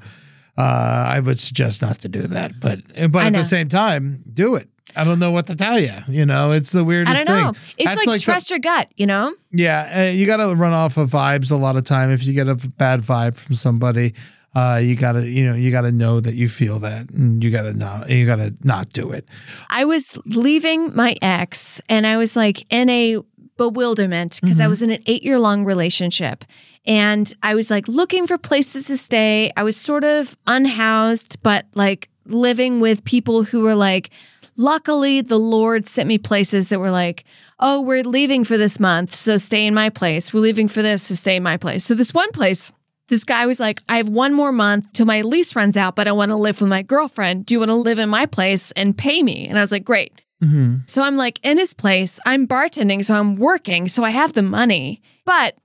uh, 0.58 0.62
I 0.62 1.20
would 1.20 1.40
suggest 1.40 1.82
not 1.82 2.00
to 2.00 2.10
do 2.10 2.22
that. 2.28 2.60
But 2.60 2.82
but 3.12 3.26
at 3.26 3.34
the 3.34 3.44
same 3.44 3.70
time, 3.70 4.24
do 4.34 4.56
it. 4.56 4.70
I 4.96 5.04
don't 5.04 5.20
know 5.20 5.32
what 5.32 5.48
to 5.48 5.56
tell 5.56 5.80
you. 5.80 5.94
You 6.08 6.26
know, 6.26 6.52
it's 6.52 6.72
the 6.72 6.84
weirdest 6.84 7.22
I 7.22 7.24
don't 7.24 7.38
know. 7.38 7.54
thing. 7.54 7.76
It's 7.78 8.06
like, 8.06 8.20
the- 8.20 8.24
trust 8.24 8.50
your 8.50 8.60
gut, 8.60 8.92
you 8.96 9.06
know? 9.06 9.34
yeah, 9.52 10.08
uh, 10.08 10.12
you 10.12 10.26
got 10.26 10.38
to 10.38 10.56
run 10.56 10.74
off 10.74 10.98
of 10.98 11.10
vibes 11.10 11.52
a 11.52 11.56
lot 11.56 11.76
of 11.78 11.84
time. 11.84 12.12
If 12.12 12.26
you 12.26 12.34
get 12.34 12.48
a 12.48 12.56
bad 12.56 13.02
vibe 13.02 13.36
from 13.36 13.56
somebody, 13.56 14.14
uh, 14.56 14.80
you 14.84 14.96
got 14.96 15.14
to 15.14 15.28
you 15.28 15.46
know 15.46 15.56
you 15.56 15.72
got 15.72 15.82
to 15.82 15.92
know 15.92 16.20
that 16.20 16.36
you 16.36 16.48
feel 16.48 16.80
that, 16.80 17.10
and 17.10 17.44
you 17.44 17.50
got 17.50 17.64
to 17.64 17.74
not 17.74 18.10
you 18.10 18.26
got 18.26 18.36
to 18.36 18.56
not 18.64 18.90
do 18.90 19.12
it. 19.12 19.26
I 19.70 19.86
was 19.86 20.18
leaving 20.26 20.96
my 20.96 21.16
ex 21.22 21.82
and 21.90 22.06
I 22.06 22.18
was 22.18 22.36
like 22.36 22.66
in 22.72 22.90
a 22.90 23.18
bewilderment 23.58 24.40
because 24.42 24.60
I 24.60 24.68
was 24.68 24.82
in 24.82 24.90
an 24.92 25.02
eight 25.06 25.24
year 25.24 25.40
long 25.40 25.66
relationship. 25.66 26.44
And 26.86 27.34
I 27.42 27.56
was 27.56 27.72
like 27.72 27.88
looking 27.88 28.28
for 28.28 28.38
places 28.38 28.88
to 28.88 28.98
stay. 28.98 29.52
I 29.56 29.64
was 29.64 29.78
sort 29.78 30.04
of 30.04 30.36
unhoused, 30.48 31.42
but 31.42 31.66
like 31.74 32.10
living 32.26 32.80
with 32.80 33.04
people 33.06 33.44
who 33.44 33.62
were 33.62 33.76
like, 33.76 34.10
luckily, 34.56 35.22
the 35.22 35.40
Lord 35.40 35.88
sent 35.88 36.08
me 36.08 36.18
places 36.18 36.70
that 36.70 36.80
were 36.80 36.92
like, 36.92 37.26
oh, 37.60 37.82
we're 37.82 38.04
leaving 38.04 38.44
for 38.44 38.58
this 38.58 38.80
month. 38.80 39.14
So 39.14 39.38
stay 39.38 39.66
in 39.66 39.74
my 39.74 39.90
place. 39.90 40.34
We're 40.34 40.42
leaving 40.42 40.68
for 40.68 40.82
this. 40.82 41.04
So 41.04 41.16
stay 41.16 41.36
in 41.36 41.44
my 41.44 41.58
place. 41.58 41.86
So 41.86 41.94
this 41.94 42.14
one 42.14 42.32
place, 42.32 42.72
this 43.08 43.24
guy 43.24 43.46
was 43.46 43.60
like, 43.60 43.82
I 43.90 43.98
have 43.98 44.10
one 44.10 44.34
more 44.34 44.52
month 44.52 44.94
till 44.94 45.06
my 45.06 45.22
lease 45.22 45.56
runs 45.56 45.78
out, 45.78 45.96
but 45.96 46.08
I 46.08 46.12
want 46.12 46.32
to 46.32 46.36
live 46.36 46.60
with 46.60 46.70
my 46.70 46.82
girlfriend. 46.82 47.46
Do 47.46 47.54
you 47.54 47.60
want 47.60 47.70
to 47.70 47.76
live 47.76 48.00
in 48.00 48.10
my 48.10 48.26
place 48.26 48.72
and 48.72 48.98
pay 48.98 49.24
me? 49.24 49.48
And 49.48 49.58
I 49.58 49.62
was 49.62 49.72
like, 49.72 49.84
great. 49.84 50.14
Mm-hmm. 50.44 50.78
So 50.88 51.02
I'm 51.02 51.16
like 51.16 51.40
in 51.44 51.58
his 51.58 51.74
place. 51.74 52.20
I'm 52.26 52.48
bartending, 52.48 53.04
so 53.04 53.18
I'm 53.18 53.36
working, 53.36 53.88
so 53.88 54.04
I 54.04 54.10
have 54.10 54.34
the 54.34 54.42
money. 54.42 55.02
But 55.26 55.56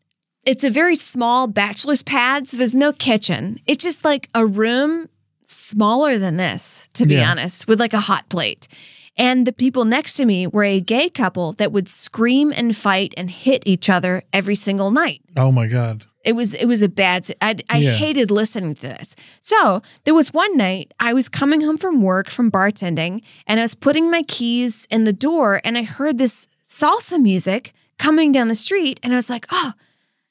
it's 0.45 0.65
a 0.65 0.71
very 0.71 0.95
small 0.95 1.47
bachelor's 1.47 2.03
pad, 2.03 2.49
so 2.49 2.57
there's 2.57 2.77
no 2.77 2.93
kitchen. 2.93 3.59
It's 3.67 3.83
just 3.83 4.05
like 4.05 4.29
a 4.35 4.47
room 4.47 5.09
smaller 5.51 6.19
than 6.19 6.37
this, 6.37 6.87
to 6.95 7.07
be 7.07 7.15
Yeah. 7.17 7.31
honest, 7.31 7.67
with 7.67 7.81
like 7.81 7.93
a 7.95 8.01
hot 8.01 8.29
plate. 8.29 8.69
And 9.17 9.47
the 9.47 9.53
people 9.53 9.85
next 9.85 10.15
to 10.17 10.25
me 10.25 10.47
were 10.47 10.63
a 10.65 10.81
gay 10.81 11.11
couple 11.11 11.53
that 11.55 11.73
would 11.73 11.89
scream 11.89 12.53
and 12.55 12.77
fight 12.77 13.13
and 13.17 13.29
hit 13.31 13.63
each 13.67 13.91
other 13.91 14.23
every 14.33 14.55
single 14.55 14.91
night. 14.93 15.23
Oh 15.37 15.51
my 15.51 15.67
god! 15.67 16.05
It 16.25 16.35
was 16.37 16.55
it 16.55 16.67
was 16.67 16.83
a 16.83 16.89
bad. 16.89 17.27
I 17.41 17.57
I 17.69 17.79
Yeah. 17.79 17.93
hated 17.97 18.31
listening 18.31 18.75
to 18.77 18.83
this. 18.83 19.17
So 19.41 19.83
there 20.05 20.15
was 20.15 20.33
one 20.33 20.57
night 20.57 20.93
I 21.01 21.13
was 21.15 21.29
coming 21.29 21.63
home 21.63 21.79
from 21.79 22.01
work 22.03 22.29
from 22.31 22.51
bartending, 22.51 23.23
and 23.47 23.59
I 23.59 23.65
was 23.65 23.75
putting 23.75 24.09
my 24.11 24.23
keys 24.23 24.87
in 24.91 25.03
the 25.05 25.13
door, 25.13 25.61
and 25.65 25.77
I 25.77 25.83
heard 25.83 26.19
this 26.19 26.47
salsa 26.69 27.19
music 27.21 27.73
coming 27.99 28.31
down 28.31 28.47
the 28.49 28.55
street, 28.55 29.01
and 29.03 29.13
I 29.13 29.17
was 29.17 29.31
like, 29.31 29.47
oh, 29.51 29.73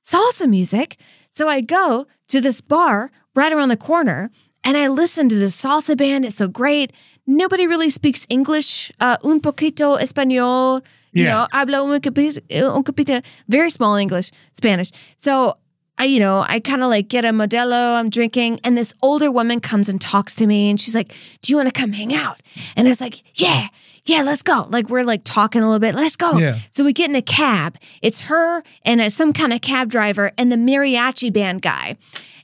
salsa 0.03 0.47
music. 0.47 0.95
So 1.29 1.49
I 1.49 1.59
go 1.61 2.07
to 2.29 2.39
this 2.39 2.61
bar 2.61 3.11
right 3.35 3.51
around 3.51 3.69
the 3.69 3.77
corner, 3.77 4.29
and 4.67 4.75
I 4.77 4.87
listen 4.89 5.29
to 5.29 5.35
this 5.35 5.55
salsa 5.59 5.95
band. 5.97 6.25
It's 6.25 6.35
so 6.35 6.47
great. 6.47 6.91
Nobody 7.25 7.65
really 7.67 7.89
speaks 7.89 8.27
English. 8.29 8.91
Uh, 8.99 9.15
un 9.23 9.39
poquito 9.41 9.97
español. 9.99 10.83
You 11.13 11.23
Yeah. 11.23 11.33
know, 11.33 11.47
hablo 11.53 11.83
un 11.85 11.99
poquito, 11.99 12.41
un 12.75 12.83
poquito, 12.83 13.23
very 13.47 13.69
small 13.71 13.95
English, 13.95 14.29
Spanish. 14.53 14.91
So 15.15 15.55
I, 15.97 16.05
you 16.05 16.19
know, 16.19 16.45
I 16.47 16.59
kind 16.59 16.83
of 16.83 16.89
like 16.89 17.07
get 17.07 17.25
a 17.25 17.29
Modelo, 17.29 17.97
I'm 17.97 18.09
drinking, 18.09 18.59
and 18.63 18.77
this 18.77 18.93
older 19.01 19.31
woman 19.31 19.59
comes 19.59 19.89
and 19.89 19.99
talks 19.99 20.35
to 20.35 20.45
me, 20.45 20.69
and 20.69 20.79
she's 20.79 20.93
like, 20.93 21.15
Do 21.41 21.51
you 21.51 21.57
want 21.57 21.73
to 21.73 21.81
come 21.81 21.93
hang 21.93 22.13
out? 22.13 22.43
And 22.75 22.87
I 22.87 22.91
was 22.91 23.01
like, 23.01 23.23
Yeah, 23.33 23.69
yeah, 24.05 24.21
let's 24.21 24.43
go. 24.43 24.67
Like, 24.69 24.89
we're 24.89 25.03
like 25.03 25.21
talking 25.23 25.61
a 25.63 25.65
little 25.65 25.79
bit, 25.79 25.95
let's 25.95 26.15
go. 26.17 26.37
Yeah. 26.37 26.57
So 26.71 26.83
we 26.83 26.93
get 26.93 27.09
in 27.09 27.15
a 27.15 27.21
cab. 27.23 27.77
It's 28.03 28.21
her 28.29 28.61
and 28.85 29.01
uh 29.01 29.09
some 29.09 29.33
kind 29.33 29.53
of 29.53 29.61
cab 29.61 29.89
driver 29.89 30.31
and 30.37 30.51
the 30.51 30.57
mariachi 30.57 31.31
band 31.33 31.61
guy. 31.63 31.95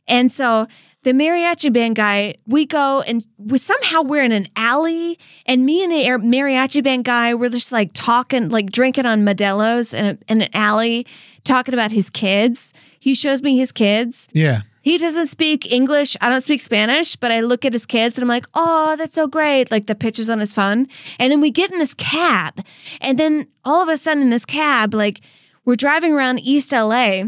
And 0.08 0.32
so 0.32 0.68
the 1.04 1.12
mariachi 1.12 1.72
band 1.72 1.96
guy, 1.96 2.36
we 2.48 2.66
go 2.66 3.02
and 3.02 3.26
we 3.38 3.58
somehow 3.58 4.02
we're 4.02 4.24
in 4.24 4.32
an 4.32 4.48
alley, 4.56 5.20
and 5.46 5.66
me 5.66 5.84
and 5.84 5.92
the 5.92 6.04
air- 6.04 6.20
mariachi 6.20 6.84
band 6.84 7.06
guy, 7.06 7.34
we're 7.34 7.50
just 7.50 7.72
like 7.72 7.92
talking, 7.94 8.50
like 8.50 8.72
drinking 8.72 9.06
on 9.06 9.24
Modelo's 9.24 9.94
in, 9.94 10.06
a, 10.06 10.18
in 10.32 10.42
an 10.42 10.50
alley, 10.54 11.06
talking 11.44 11.74
about 11.74 11.92
his 11.92 12.10
kids. 12.10 12.74
He 13.00 13.14
shows 13.16 13.42
me 13.44 13.58
his 13.58 13.72
kids. 13.72 14.30
Yeah, 14.32 14.62
He 14.82 14.98
doesn't 14.98 15.28
speak 15.28 15.72
English. 15.72 16.16
I 16.22 16.30
don't 16.30 16.42
speak 16.42 16.62
Spanish, 16.62 17.16
but 17.18 17.32
I 17.32 17.42
look 17.42 17.66
at 17.66 17.74
his 17.74 17.86
kids 17.86 18.18
and 18.18 18.24
I'm 18.24 18.30
like, 18.30 18.46
oh, 18.54 18.96
that's 18.96 19.16
so 19.16 19.28
great. 19.28 19.70
Like 19.72 19.88
the 19.88 19.96
pictures 19.96 20.30
on 20.30 20.40
his 20.40 20.54
phone. 20.54 20.88
And 21.20 21.32
then 21.32 21.42
we 21.42 21.52
get 21.52 21.72
in 21.72 21.80
this 21.80 21.94
cab. 21.94 22.66
And 23.02 23.18
then 23.20 23.48
all 23.66 23.82
of 23.84 23.90
a 23.90 23.98
sudden 23.98 24.24
in 24.24 24.30
this 24.30 24.46
cab, 24.46 24.94
like 24.94 25.20
we're 25.66 25.76
driving 25.76 26.14
around 26.14 26.40
East 26.40 26.72
LA. 26.72 27.24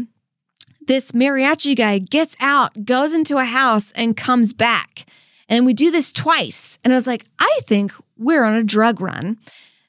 This 0.86 1.12
mariachi 1.12 1.76
guy 1.76 1.98
gets 1.98 2.36
out, 2.40 2.84
goes 2.84 3.12
into 3.12 3.38
a 3.38 3.44
house, 3.44 3.92
and 3.92 4.16
comes 4.16 4.52
back. 4.52 5.04
And 5.48 5.66
we 5.66 5.74
do 5.74 5.90
this 5.90 6.12
twice. 6.12 6.78
And 6.84 6.92
I 6.92 6.96
was 6.96 7.06
like, 7.06 7.24
I 7.38 7.60
think 7.64 7.92
we're 8.16 8.44
on 8.44 8.56
a 8.56 8.62
drug 8.62 9.00
run. 9.00 9.38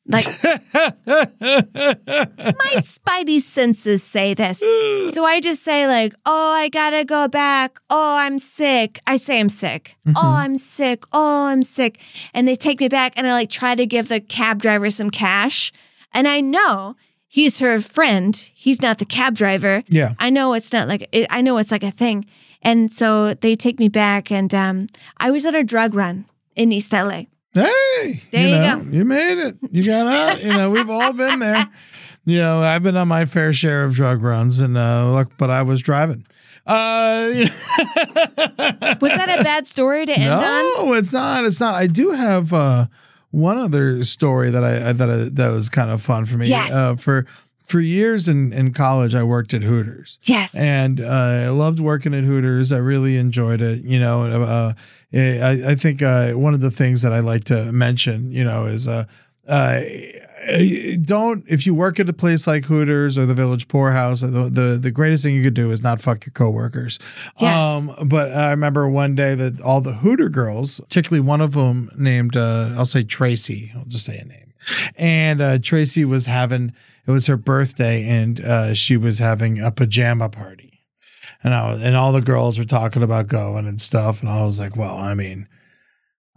Like, 0.10 0.26
my 0.44 1.28
spidey 2.78 3.42
senses 3.42 4.04
say 4.04 4.34
this. 4.34 4.60
So 5.14 5.26
I 5.26 5.42
just 5.42 5.64
say, 5.64 5.86
like, 5.86 6.14
oh, 6.26 6.52
I 6.52 6.70
gotta 6.70 7.04
go 7.04 7.28
back. 7.28 7.80
Oh, 7.90 8.16
I'm 8.16 8.40
sick. 8.40 9.02
I 9.06 9.18
say 9.18 9.40
I'm 9.40 9.50
sick. 9.50 9.98
Oh, 10.08 10.12
mm-hmm. 10.12 10.18
I'm 10.20 10.56
sick. 10.56 11.04
Oh, 11.12 11.48
I'm 11.48 11.62
sick. 11.62 12.00
And 12.34 12.48
they 12.48 12.56
take 12.56 12.80
me 12.80 12.88
back 12.88 13.14
and 13.18 13.28
I 13.28 13.34
like 13.34 13.50
try 13.50 13.76
to 13.76 13.86
give 13.86 14.08
the 14.08 14.22
cab 14.22 14.62
driver 14.62 14.90
some 14.90 15.10
cash. 15.10 15.74
And 16.14 16.26
I 16.28 16.40
know 16.40 16.96
he's 17.38 17.60
her 17.60 17.80
friend. 17.80 18.34
He's 18.56 18.82
not 18.82 18.98
the 18.98 19.06
cab 19.06 19.36
driver. 19.36 19.84
Yeah. 19.88 20.14
I 20.20 20.30
know 20.32 20.54
it's 20.54 20.74
not 20.74 20.88
like, 20.88 21.08
it, 21.12 21.28
I 21.30 21.42
know 21.42 21.58
it's 21.60 21.72
like 21.72 21.84
a 21.84 21.92
thing. 21.92 22.26
And 22.64 22.92
so 22.92 23.36
they 23.36 23.56
take 23.56 23.78
me 23.80 23.90
back 23.90 24.32
and 24.32 24.52
um, 24.56 24.88
I 25.18 25.30
was 25.30 25.46
on 25.46 25.54
a 25.54 25.64
drug 25.64 25.94
run 25.94 26.26
in 26.56 26.72
East 26.72 26.92
LA. 26.94 27.24
Hey, 27.54 28.22
There 28.32 28.48
you 28.48 28.56
know, 28.56 28.80
go. 28.84 28.92
You 28.92 29.06
made 29.06 29.38
it. 29.38 29.56
You 29.72 29.86
got 29.86 30.08
out. 30.08 30.44
you 30.44 30.50
know, 30.50 30.72
we've 30.72 30.90
all 30.90 31.14
been 31.14 31.38
there. 31.40 31.64
You 32.26 32.40
know, 32.40 32.62
I've 32.64 32.82
been 32.84 32.98
on 32.98 33.08
my 33.08 33.26
fair 33.26 33.54
share 33.54 33.84
of 33.84 33.94
drug 33.94 34.22
runs, 34.22 34.60
and 34.60 34.76
uh, 34.78 35.10
look, 35.14 35.38
but 35.38 35.50
I 35.50 35.62
was 35.62 35.82
driving. 35.82 36.26
Uh, 36.66 37.30
you 37.34 37.46
know- 37.98 38.96
Was 39.02 39.14
that 39.16 39.40
a 39.40 39.44
bad 39.44 39.66
story 39.68 40.06
to 40.06 40.12
end 40.12 40.34
on? 40.34 40.42
no, 40.88 40.94
it's 40.94 41.14
not. 41.14 41.46
It's 41.46 41.60
not. 41.60 41.76
I 41.76 41.88
do 41.88 42.12
have 42.12 42.52
uh, 42.52 42.88
one 43.32 43.58
other 43.58 44.04
story 44.04 44.50
that 44.52 44.64
I 44.64 44.94
that 44.94 45.10
I, 45.10 45.16
that 45.34 45.50
was 45.50 45.70
kind 45.70 45.90
of 45.92 46.02
fun 46.02 46.26
for 46.26 46.38
me. 46.38 46.48
Yes. 46.48 46.74
Uh, 46.74 46.96
for 46.96 47.26
for 47.64 47.82
years 47.82 48.30
in 48.30 48.54
in 48.54 48.74
college, 48.74 49.14
I 49.14 49.24
worked 49.24 49.54
at 49.54 49.64
Hooters. 49.64 50.20
Yes. 50.24 50.56
and 50.56 51.02
uh, 51.02 51.06
I 51.46 51.50
loved 51.50 51.80
working 51.80 52.14
at 52.14 52.24
Hooters. 52.24 52.72
I 52.72 52.78
really 52.78 53.18
enjoyed 53.18 53.62
it. 53.62 53.84
You 53.84 54.00
know, 54.00 54.24
uh, 54.24 54.74
I, 55.14 55.72
I 55.72 55.76
think 55.76 56.02
uh, 56.02 56.32
one 56.34 56.54
of 56.54 56.62
the 56.62 56.72
things 56.72 57.02
that 57.02 57.14
I 57.14 57.20
like 57.20 57.44
to 57.46 57.72
mention, 57.72 58.32
you 58.32 58.44
know, 58.44 58.66
is 58.66 58.88
uh, 58.88 59.06
uh, 59.48 59.82
don't 61.02 61.44
if 61.48 61.66
you 61.66 61.74
work 61.74 62.00
at 62.00 62.08
a 62.08 62.14
place 62.14 62.48
like 62.48 62.66
Hooters 62.66 63.18
or 63.18 63.26
the 63.26 63.34
Village 63.34 63.68
Pourhouse, 63.68 64.22
the 64.22 64.50
the, 64.50 64.80
the 64.82 64.92
greatest 64.92 65.24
thing 65.24 65.36
you 65.36 65.44
could 65.44 65.54
do 65.54 65.72
is 65.72 65.82
not 65.82 66.02
fuck 66.02 66.26
your 66.26 66.32
coworkers. 66.32 67.00
Yes. 67.40 67.66
Um, 67.66 68.08
but 68.08 68.32
I 68.32 68.52
remember 68.52 68.88
one 68.88 69.16
day 69.16 69.36
that 69.36 69.60
all 69.62 69.82
the 69.82 69.94
Hooter 69.94 70.30
girls, 70.30 70.80
particularly 70.80 71.20
one 71.20 71.42
of 71.42 71.54
them 71.54 71.90
named 71.98 72.38
uh, 72.38 72.74
I'll 72.78 72.86
say 72.86 73.04
Tracy, 73.04 73.74
I'll 73.76 73.86
just 73.86 74.06
say 74.06 74.18
a 74.18 74.26
name. 74.26 74.54
and 74.96 75.42
uh, 75.42 75.60
Tracy 75.60 76.06
was 76.06 76.28
having 76.28 76.74
it 77.06 77.12
was 77.12 77.28
her 77.28 77.38
birthday, 77.38 78.08
and 78.08 78.40
uh, 78.42 78.74
she 78.74 78.98
was 78.98 79.20
having 79.20 79.60
a 79.60 79.72
pajama 79.72 80.30
party, 80.30 80.84
and 81.44 81.54
I 81.54 81.72
was, 81.72 81.82
and 81.82 81.96
all 81.96 82.12
the 82.12 82.22
girls 82.22 82.58
were 82.58 82.66
talking 82.66 83.04
about 83.04 83.28
going 83.28 83.66
and 83.68 83.80
stuff, 83.82 84.22
and 84.22 84.30
I 84.30 84.44
was 84.44 84.60
like, 84.60 84.76
well, 84.76 84.98
I 84.98 85.14
mean. 85.14 85.48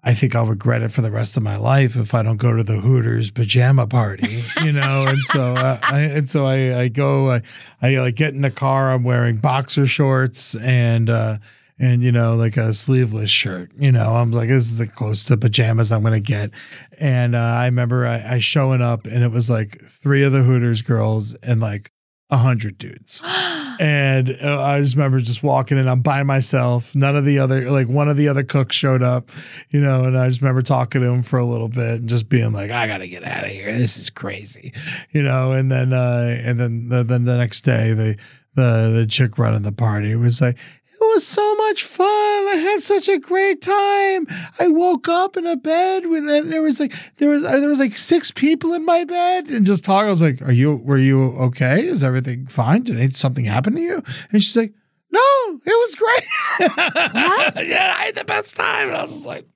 I 0.02 0.14
think 0.14 0.34
I'll 0.34 0.46
regret 0.46 0.82
it 0.82 0.92
for 0.92 1.02
the 1.02 1.10
rest 1.10 1.36
of 1.36 1.42
my 1.42 1.56
life 1.56 1.94
if 1.94 2.14
I 2.14 2.22
don't 2.22 2.38
go 2.38 2.56
to 2.56 2.62
the 2.62 2.78
Hooters 2.78 3.30
pajama 3.30 3.86
party, 3.86 4.42
you 4.62 4.72
know. 4.72 5.04
and 5.06 5.18
so, 5.18 5.54
uh, 5.54 5.78
I, 5.82 6.00
and 6.00 6.28
so 6.28 6.46
I, 6.46 6.80
I 6.80 6.88
go, 6.88 7.32
I, 7.32 7.42
I 7.82 7.98
like 7.98 8.16
get 8.16 8.34
in 8.34 8.40
the 8.40 8.50
car. 8.50 8.92
I'm 8.92 9.04
wearing 9.04 9.36
boxer 9.36 9.86
shorts 9.86 10.54
and 10.54 11.10
uh, 11.10 11.38
and 11.78 12.02
you 12.02 12.12
know 12.12 12.36
like 12.36 12.56
a 12.56 12.72
sleeveless 12.74 13.30
shirt. 13.30 13.72
You 13.78 13.90
know, 13.92 14.14
I'm 14.14 14.30
like 14.30 14.48
this 14.48 14.70
is 14.70 14.78
the 14.78 14.86
close 14.86 15.24
to 15.24 15.36
pajamas 15.36 15.90
I'm 15.92 16.02
gonna 16.02 16.20
get. 16.20 16.50
And 16.98 17.34
uh, 17.34 17.38
I 17.38 17.64
remember 17.66 18.06
I, 18.06 18.34
I 18.34 18.38
showing 18.38 18.82
up 18.82 19.06
and 19.06 19.24
it 19.24 19.30
was 19.32 19.50
like 19.50 19.84
three 19.86 20.22
of 20.22 20.32
the 20.32 20.42
Hooters 20.42 20.82
girls 20.82 21.34
and 21.42 21.60
like 21.60 21.90
a 22.30 22.36
hundred 22.36 22.78
dudes. 22.78 23.22
and 23.80 24.36
uh, 24.42 24.60
I 24.60 24.80
just 24.80 24.94
remember 24.94 25.18
just 25.20 25.42
walking 25.42 25.78
in. 25.78 25.88
I'm 25.88 26.02
by 26.02 26.22
myself. 26.22 26.94
None 26.94 27.16
of 27.16 27.24
the 27.24 27.38
other, 27.38 27.70
like 27.70 27.88
one 27.88 28.08
of 28.08 28.16
the 28.16 28.28
other 28.28 28.42
cooks 28.42 28.76
showed 28.76 29.02
up, 29.02 29.30
you 29.70 29.80
know. 29.80 30.04
And 30.04 30.16
I 30.16 30.28
just 30.28 30.40
remember 30.40 30.62
talking 30.62 31.00
to 31.00 31.08
him 31.08 31.22
for 31.22 31.38
a 31.38 31.44
little 31.44 31.68
bit 31.68 32.00
and 32.00 32.08
just 32.08 32.28
being 32.28 32.52
like, 32.52 32.70
"I 32.70 32.86
gotta 32.86 33.08
get 33.08 33.24
out 33.24 33.44
of 33.44 33.50
here. 33.50 33.72
This 33.76 33.96
is 33.96 34.10
crazy," 34.10 34.72
you 35.12 35.22
know. 35.22 35.52
And 35.52 35.70
then, 35.70 35.92
uh, 35.92 36.40
and 36.44 36.58
then, 36.58 36.88
the, 36.88 37.02
then 37.02 37.24
the 37.24 37.36
next 37.36 37.62
day, 37.62 37.92
the 37.92 38.16
the 38.54 38.92
the 38.94 39.06
chick 39.06 39.38
running 39.38 39.62
the 39.62 39.72
party 39.72 40.14
was 40.14 40.40
like, 40.40 40.58
it 41.00 41.06
was 41.14 41.26
so 41.26 41.54
much 41.54 41.82
fun. 41.82 42.06
I 42.06 42.60
had 42.62 42.82
such 42.82 43.08
a 43.08 43.18
great 43.18 43.62
time. 43.62 44.26
I 44.58 44.68
woke 44.68 45.08
up 45.08 45.36
in 45.36 45.46
a 45.46 45.56
bed 45.56 46.06
when 46.06 46.26
there 46.26 46.62
was 46.62 46.78
like 46.78 46.92
there 47.16 47.30
was 47.30 47.44
uh, 47.44 47.58
there 47.58 47.68
was 47.68 47.78
like 47.78 47.96
six 47.96 48.30
people 48.30 48.74
in 48.74 48.84
my 48.84 49.04
bed 49.04 49.48
and 49.48 49.64
just 49.64 49.84
talking. 49.84 50.08
I 50.08 50.10
was 50.10 50.22
like, 50.22 50.42
"Are 50.42 50.52
you 50.52 50.76
were 50.76 50.98
you 50.98 51.32
okay? 51.36 51.86
Is 51.86 52.04
everything 52.04 52.46
fine? 52.46 52.82
Did 52.82 53.16
something 53.16 53.46
happen 53.46 53.74
to 53.74 53.80
you?" 53.80 54.02
And 54.30 54.42
she's 54.42 54.56
like, 54.56 54.74
"No, 55.10 55.20
it 55.64 55.66
was 55.66 55.94
great. 55.94 56.24
yeah, 57.68 57.94
I 57.96 58.04
had 58.06 58.14
the 58.14 58.24
best 58.24 58.56
time." 58.56 58.88
And 58.88 58.96
I 58.96 59.02
was 59.02 59.12
just 59.12 59.26
like. 59.26 59.46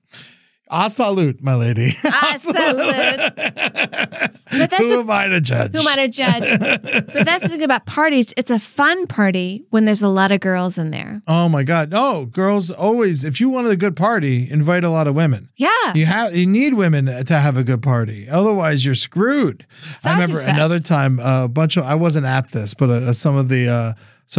I 0.67 0.87
salute, 0.87 1.43
my 1.43 1.53
lady. 1.55 1.91
I 2.03 2.37
salute. 2.39 3.33
But 3.35 4.69
that's 4.69 4.77
Who 4.77 4.95
a- 4.97 4.99
am 5.01 5.11
I 5.11 5.27
to 5.27 5.39
judge? 5.41 5.73
Who 5.73 5.79
am 5.79 5.87
I 5.87 5.95
to 5.95 6.07
judge? 6.07 6.59
but 6.59 7.25
that's 7.25 7.43
the 7.43 7.49
thing 7.49 7.61
about 7.63 7.85
parties. 7.85 8.33
It's 8.37 8.49
a 8.49 8.57
fun 8.59 9.05
party 9.07 9.65
when 9.69 9.85
there's 9.85 10.01
a 10.01 10.07
lot 10.07 10.31
of 10.31 10.39
girls 10.39 10.77
in 10.77 10.91
there. 10.91 11.21
Oh 11.27 11.47
my 11.49 11.63
God! 11.63 11.91
No, 11.91 12.25
girls 12.25 12.71
always. 12.71 13.23
If 13.23 13.39
you 13.39 13.49
want 13.49 13.67
a 13.67 13.75
good 13.75 13.95
party, 13.95 14.49
invite 14.49 14.83
a 14.83 14.89
lot 14.89 15.07
of 15.07 15.13
women. 15.15 15.49
Yeah. 15.55 15.69
You 15.93 16.05
have 16.07 16.35
you 16.35 16.47
need 16.47 16.73
women 16.73 17.05
to 17.25 17.39
have 17.39 17.57
a 17.57 17.63
good 17.63 17.81
party. 17.83 18.27
Otherwise, 18.29 18.85
you're 18.85 18.95
screwed. 18.95 19.65
I 20.03 20.13
remember 20.13 20.33
fest. 20.37 20.47
another 20.47 20.79
time 20.79 21.19
uh, 21.19 21.43
a 21.45 21.47
bunch 21.47 21.77
of 21.77 21.85
I 21.85 21.95
wasn't 21.95 22.25
at 22.25 22.51
this, 22.51 22.73
but 22.73 22.89
uh, 22.89 23.13
some 23.13 23.35
of 23.35 23.49
the 23.49 23.67
uh, 23.67 23.93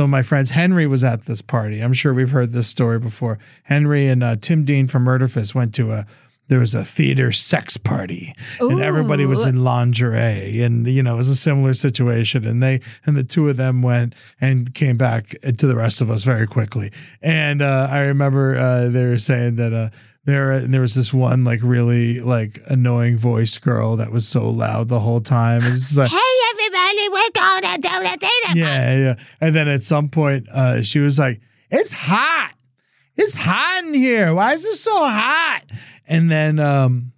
of 0.04 0.10
my 0.10 0.22
friends 0.22 0.50
Henry 0.50 0.86
was 0.86 1.02
at 1.04 1.26
this 1.26 1.42
party. 1.42 1.80
I'm 1.80 1.92
sure 1.92 2.12
we've 2.12 2.30
heard 2.30 2.52
this 2.52 2.68
story 2.68 2.98
before. 2.98 3.38
Henry 3.64 4.06
and 4.08 4.22
uh, 4.22 4.36
Tim 4.36 4.64
Dean 4.64 4.86
from 4.88 5.04
Murderfist 5.04 5.54
went 5.54 5.74
to 5.76 5.92
a 5.92 6.06
there 6.48 6.60
was 6.60 6.74
a 6.76 6.84
theater 6.84 7.32
sex 7.32 7.76
party 7.76 8.32
and 8.60 8.80
everybody 8.80 9.26
was 9.26 9.44
in 9.44 9.64
lingerie 9.64 10.60
and 10.62 10.86
you 10.86 11.02
know 11.02 11.14
it 11.14 11.16
was 11.16 11.28
a 11.28 11.34
similar 11.34 11.74
situation 11.74 12.46
and 12.46 12.62
they 12.62 12.80
and 13.04 13.16
the 13.16 13.24
two 13.24 13.48
of 13.48 13.56
them 13.56 13.82
went 13.82 14.14
and 14.40 14.72
came 14.74 14.96
back 14.96 15.34
to 15.58 15.66
the 15.66 15.74
rest 15.74 16.00
of 16.00 16.08
us 16.08 16.22
very 16.22 16.46
quickly 16.46 16.92
and 17.20 17.62
uh, 17.62 17.88
i 17.90 17.98
remember 17.98 18.56
uh, 18.56 18.88
they 18.88 19.04
were 19.04 19.18
saying 19.18 19.56
that 19.56 19.72
uh, 19.72 19.88
there 20.24 20.60
there 20.60 20.80
was 20.80 20.94
this 20.94 21.12
one 21.12 21.42
like 21.44 21.60
really 21.62 22.20
like 22.20 22.60
annoying 22.68 23.16
voice 23.16 23.58
girl 23.58 23.96
that 23.96 24.12
was 24.12 24.26
so 24.28 24.48
loud 24.48 24.88
the 24.88 25.00
whole 25.00 25.20
time 25.20 25.60
it's 25.64 25.96
like 25.96 26.10
Hey, 26.10 26.16
everybody, 26.50 26.65
we're 27.10 27.30
going 27.34 27.62
to 27.62 27.78
do 27.80 27.88
the 27.88 28.16
theater. 28.20 28.58
yeah 28.58 28.96
yeah 28.98 29.14
and 29.40 29.54
then 29.54 29.68
at 29.68 29.82
some 29.82 30.08
point 30.08 30.48
uh, 30.50 30.82
she 30.82 30.98
was 30.98 31.18
like 31.18 31.40
it's 31.70 31.92
hot 31.92 32.52
it's 33.16 33.34
hot 33.34 33.84
in 33.84 33.94
here 33.94 34.34
why 34.34 34.52
is 34.52 34.64
it 34.64 34.74
so 34.74 34.92
hot 34.96 35.62
and 36.06 36.30
then 36.30 36.58
um 36.58 37.12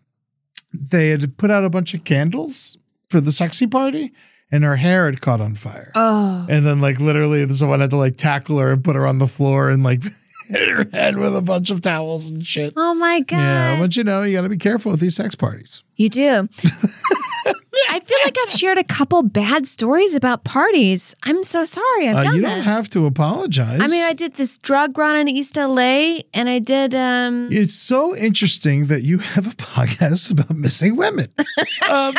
they 0.72 1.08
had 1.08 1.36
put 1.38 1.50
out 1.50 1.64
a 1.64 1.70
bunch 1.70 1.94
of 1.94 2.04
candles 2.04 2.76
for 3.08 3.20
the 3.20 3.32
sexy 3.32 3.66
party 3.66 4.12
and 4.50 4.64
her 4.64 4.76
hair 4.76 5.06
had 5.06 5.20
caught 5.20 5.40
on 5.40 5.54
fire 5.54 5.92
Oh. 5.94 6.46
and 6.48 6.64
then 6.64 6.80
like 6.80 7.00
literally 7.00 7.46
someone 7.54 7.80
had 7.80 7.90
to 7.90 7.96
like 7.96 8.16
tackle 8.16 8.58
her 8.58 8.72
and 8.72 8.82
put 8.84 8.96
her 8.96 9.06
on 9.06 9.18
the 9.18 9.26
floor 9.28 9.70
and 9.70 9.82
like 9.82 10.02
hit 10.48 10.68
her 10.68 10.86
head 10.92 11.16
with 11.18 11.36
a 11.36 11.42
bunch 11.42 11.70
of 11.70 11.80
towels 11.82 12.30
and 12.30 12.46
shit 12.46 12.72
Oh 12.76 12.94
my 12.94 13.20
God. 13.20 13.36
yeah 13.38 13.80
but 13.80 13.96
you 13.96 14.04
know 14.04 14.22
you 14.22 14.32
got 14.36 14.42
to 14.42 14.48
be 14.48 14.56
careful 14.56 14.92
with 14.92 15.00
these 15.00 15.16
sex 15.16 15.34
parties 15.34 15.82
You 15.96 16.08
do. 16.08 16.48
I 17.90 18.00
feel 18.00 18.18
like 18.24 18.36
I've 18.42 18.50
shared 18.50 18.78
a 18.78 18.84
couple 18.84 19.22
bad 19.22 19.66
stories 19.66 20.14
about 20.14 20.44
parties. 20.44 21.14
I'm 21.22 21.44
so 21.44 21.64
sorry. 21.64 22.08
I've 22.08 22.16
uh, 22.16 22.22
done 22.24 22.36
you 22.36 22.42
that. 22.42 22.54
don't 22.56 22.64
have 22.64 22.88
to 22.90 23.06
apologize 23.06 23.80
I 23.80 23.86
mean, 23.86 24.04
I 24.04 24.12
did 24.12 24.34
this 24.34 24.58
drug 24.58 24.96
run 24.98 25.16
in 25.16 25.28
East 25.28 25.56
LA 25.56 26.20
and 26.34 26.48
I 26.48 26.58
did 26.58 26.94
um 26.94 27.48
It's 27.52 27.74
so 27.74 28.16
interesting 28.16 28.86
that 28.86 29.02
you 29.02 29.18
have 29.18 29.46
a 29.46 29.50
podcast 29.56 30.30
about 30.30 30.50
missing 30.56 30.96
women. 30.96 31.28
um, 31.90 32.14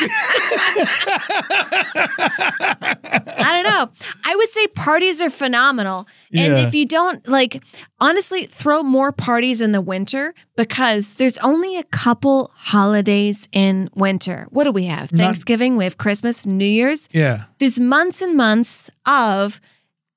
I 2.22 3.50
don't 3.54 3.64
know. 3.64 3.90
I 4.26 4.36
would 4.36 4.50
say 4.50 4.68
parties 4.68 5.22
are 5.22 5.30
phenomenal. 5.30 6.08
And 6.34 6.58
Yeah. 6.58 6.68
if 6.68 6.76
you 6.76 6.86
don't 6.86 7.28
like 7.28 7.64
honestly 8.00 8.46
throw 8.46 8.84
more 8.84 9.12
parties 9.12 9.62
in 9.62 9.72
the 9.72 9.82
winter 9.82 10.34
because 10.56 11.16
there's 11.16 11.38
only 11.40 11.78
a 11.78 11.84
couple 11.84 12.52
holidays 12.56 13.48
in 13.52 13.90
winter. 13.96 14.48
What 14.50 14.66
do 14.66 14.72
we 14.72 14.86
have? 14.86 15.10
Thanksgiving, 15.10 15.49
we 15.78 15.84
have 15.84 15.98
Christmas, 15.98 16.46
New 16.46 16.64
Year's. 16.66 17.10
yeah. 17.12 17.46
There's 17.58 17.80
months 17.80 18.22
and 18.22 18.36
months 18.36 18.90
of 19.06 19.60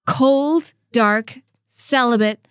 cold, 0.07 0.75
dark, 0.93 1.39
celibate 1.69 2.47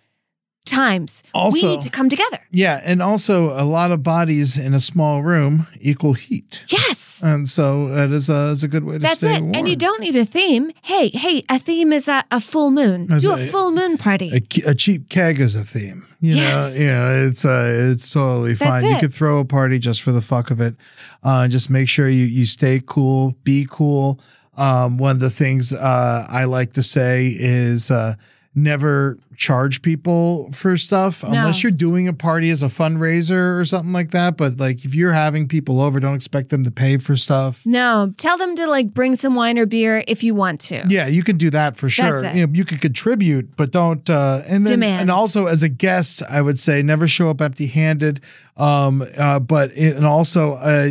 times. 0.64 1.22
Also- 1.34 1.66
we 1.66 1.72
need 1.74 1.80
to 1.82 1.90
come 1.90 2.08
together. 2.08 2.38
Yeah. 2.50 2.80
And 2.84 3.02
also, 3.02 3.50
a 3.50 3.64
lot 3.64 3.90
of 3.92 4.02
bodies 4.02 4.56
in 4.58 4.74
a 4.74 4.80
small 4.80 5.22
room 5.22 5.66
equal 5.80 6.14
heat. 6.14 6.64
Yes. 6.68 7.22
And 7.22 7.48
so 7.48 7.88
it 7.88 8.12
is 8.12 8.28
a, 8.30 8.52
it's 8.52 8.62
a 8.62 8.68
good 8.68 8.84
way 8.84 8.94
to 8.94 8.98
That's 9.00 9.18
stay 9.18 9.34
it. 9.36 9.42
warm. 9.42 9.54
And 9.54 9.68
you 9.68 9.76
don't 9.76 10.00
need 10.00 10.16
a 10.16 10.24
theme. 10.24 10.70
Hey, 10.82 11.08
hey, 11.08 11.42
a 11.48 11.58
theme 11.58 11.92
is 11.92 12.08
a, 12.08 12.24
a 12.30 12.40
full 12.40 12.70
moon. 12.70 13.06
Do 13.18 13.30
a 13.30 13.34
a- 13.34 13.38
full 13.38 13.70
moon 13.72 13.96
party. 13.98 14.30
A, 14.64 14.70
a 14.70 14.74
cheap 14.74 15.08
keg 15.08 15.40
is 15.40 15.54
a 15.54 15.64
theme. 15.64 16.06
You 16.20 16.34
Yes. 16.36 16.74
know, 16.74 16.80
you 16.80 16.86
know, 16.86 17.26
it's 17.28 17.44
uh, 17.44 17.88
it's 17.90 18.12
totally 18.12 18.54
fine. 18.54 18.84
You 18.84 18.96
could 19.00 19.12
throw 19.12 19.38
a 19.40 19.44
party 19.44 19.80
just 19.80 20.02
for 20.02 20.12
the 20.12 20.22
fuck 20.22 20.52
of 20.52 20.60
it. 20.60 20.76
Uh, 21.24 21.48
just 21.48 21.68
make 21.68 21.88
sure 21.88 22.08
you 22.08 22.24
you 22.24 22.46
stay 22.46 22.80
cool, 22.86 23.34
be 23.42 23.66
cool. 23.68 24.20
Um, 24.56 24.98
one 24.98 25.12
of 25.16 25.20
the 25.20 25.30
things 25.30 25.72
uh, 25.72 26.26
I 26.28 26.44
like 26.44 26.74
to 26.74 26.82
say 26.82 27.34
is 27.36 27.90
uh, 27.90 28.14
never 28.54 29.18
charge 29.36 29.80
people 29.80 30.52
for 30.52 30.76
stuff 30.76 31.22
unless 31.22 31.62
you're 31.62 31.72
doing 31.72 32.06
a 32.06 32.12
party 32.12 32.50
as 32.50 32.62
a 32.62 32.66
fundraiser 32.66 33.58
or 33.58 33.64
something 33.64 33.92
like 33.92 34.10
that. 34.10 34.36
But 34.36 34.58
like 34.58 34.84
if 34.84 34.94
you're 34.94 35.12
having 35.12 35.48
people 35.48 35.80
over, 35.80 35.98
don't 36.00 36.14
expect 36.14 36.50
them 36.50 36.62
to 36.64 36.70
pay 36.70 36.98
for 36.98 37.16
stuff. 37.16 37.64
No, 37.64 38.12
tell 38.18 38.36
them 38.36 38.54
to 38.56 38.66
like 38.66 38.92
bring 38.92 39.16
some 39.16 39.34
wine 39.34 39.58
or 39.58 39.66
beer 39.66 40.04
if 40.06 40.22
you 40.22 40.34
want 40.34 40.60
to. 40.62 40.84
Yeah, 40.88 41.06
you 41.06 41.22
can 41.22 41.38
do 41.38 41.50
that 41.50 41.76
for 41.76 41.88
sure. 41.88 42.24
It. 42.24 42.36
You 42.36 42.46
know, 42.46 42.52
you 42.52 42.64
can 42.64 42.78
contribute, 42.78 43.56
but 43.56 43.70
don't. 43.70 44.08
Uh, 44.08 44.42
and 44.46 44.66
then, 44.66 44.72
Demand. 44.72 45.00
and 45.02 45.10
also 45.10 45.46
as 45.46 45.62
a 45.62 45.68
guest, 45.68 46.22
I 46.28 46.42
would 46.42 46.58
say 46.58 46.82
never 46.82 47.08
show 47.08 47.30
up 47.30 47.40
empty-handed. 47.40 48.20
Um, 48.58 49.06
uh, 49.16 49.38
but 49.38 49.72
and 49.72 50.04
also 50.04 50.54
uh, 50.54 50.90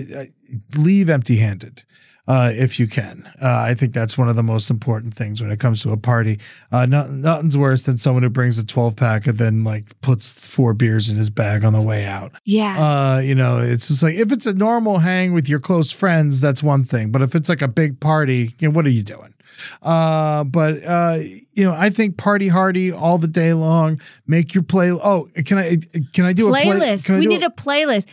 leave 0.76 1.10
empty-handed. 1.10 1.84
Uh, 2.28 2.52
if 2.54 2.80
you 2.80 2.88
can, 2.88 3.28
uh, 3.42 3.64
I 3.68 3.74
think 3.74 3.94
that's 3.94 4.18
one 4.18 4.30
of 4.30 4.36
the 4.36 4.44
most 4.44 4.70
important 4.70 5.16
things 5.16 5.42
when 5.42 5.52
it 5.52 5.60
comes 5.60 5.82
to 5.84 5.92
a 5.92 5.98
party. 5.98 6.40
Uh, 6.72 6.86
no, 6.86 7.08
nothing's 7.08 7.58
worse 7.58 7.84
than 7.84 7.98
someone 7.98 8.24
who 8.24 8.30
brings 8.30 8.60
a 8.60 8.66
12 8.66 8.96
pack 8.96 9.28
and 9.28 9.38
then 9.38 9.64
like 9.64 10.00
puts 10.02 10.34
four 10.34 10.74
beers 10.74 11.10
in 11.10 11.18
his 11.18 11.30
bag 11.30 11.66
on 11.66 11.74
the 11.74 11.82
way 11.82 12.06
out. 12.06 12.34
Yeah. 12.46 13.16
Uh, 13.16 13.20
you 13.20 13.36
know, 13.36 13.60
it's 13.60 13.88
just 13.88 14.04
like 14.04 14.16
if 14.16 14.32
it's 14.32 14.46
a 14.46 14.54
normal 14.54 15.00
hang 15.00 15.34
with 15.34 15.50
your 15.50 15.60
close 15.60 15.92
friends, 15.92 16.40
that's 16.40 16.62
one 16.62 16.84
thing. 16.84 17.12
But 17.12 17.22
if 17.22 17.36
it's 17.36 17.50
like 17.50 17.62
a 17.62 17.68
big 17.68 18.00
party, 18.00 18.56
you 18.60 18.68
know, 18.68 18.76
what 18.76 18.86
are 18.86 18.92
you 18.92 19.04
doing? 19.04 19.34
Uh, 19.82 20.44
but 20.44 20.84
uh, 20.84 21.20
you 21.54 21.64
know, 21.64 21.74
I 21.74 21.90
think 21.90 22.18
party 22.18 22.48
hardy 22.48 22.92
all 22.92 23.18
the 23.18 23.28
day 23.28 23.54
long. 23.54 24.00
Make 24.28 24.54
your 24.54 24.64
play. 24.64 24.92
Oh, 24.92 25.30
can 25.46 25.58
I 25.58 25.78
can 26.14 26.26
I 26.26 26.34
do 26.34 26.50
a 26.50 26.52
playlist. 26.52 27.10
we 27.18 27.26
need 27.26 27.44
a 27.44 27.50
playlist. 27.50 28.08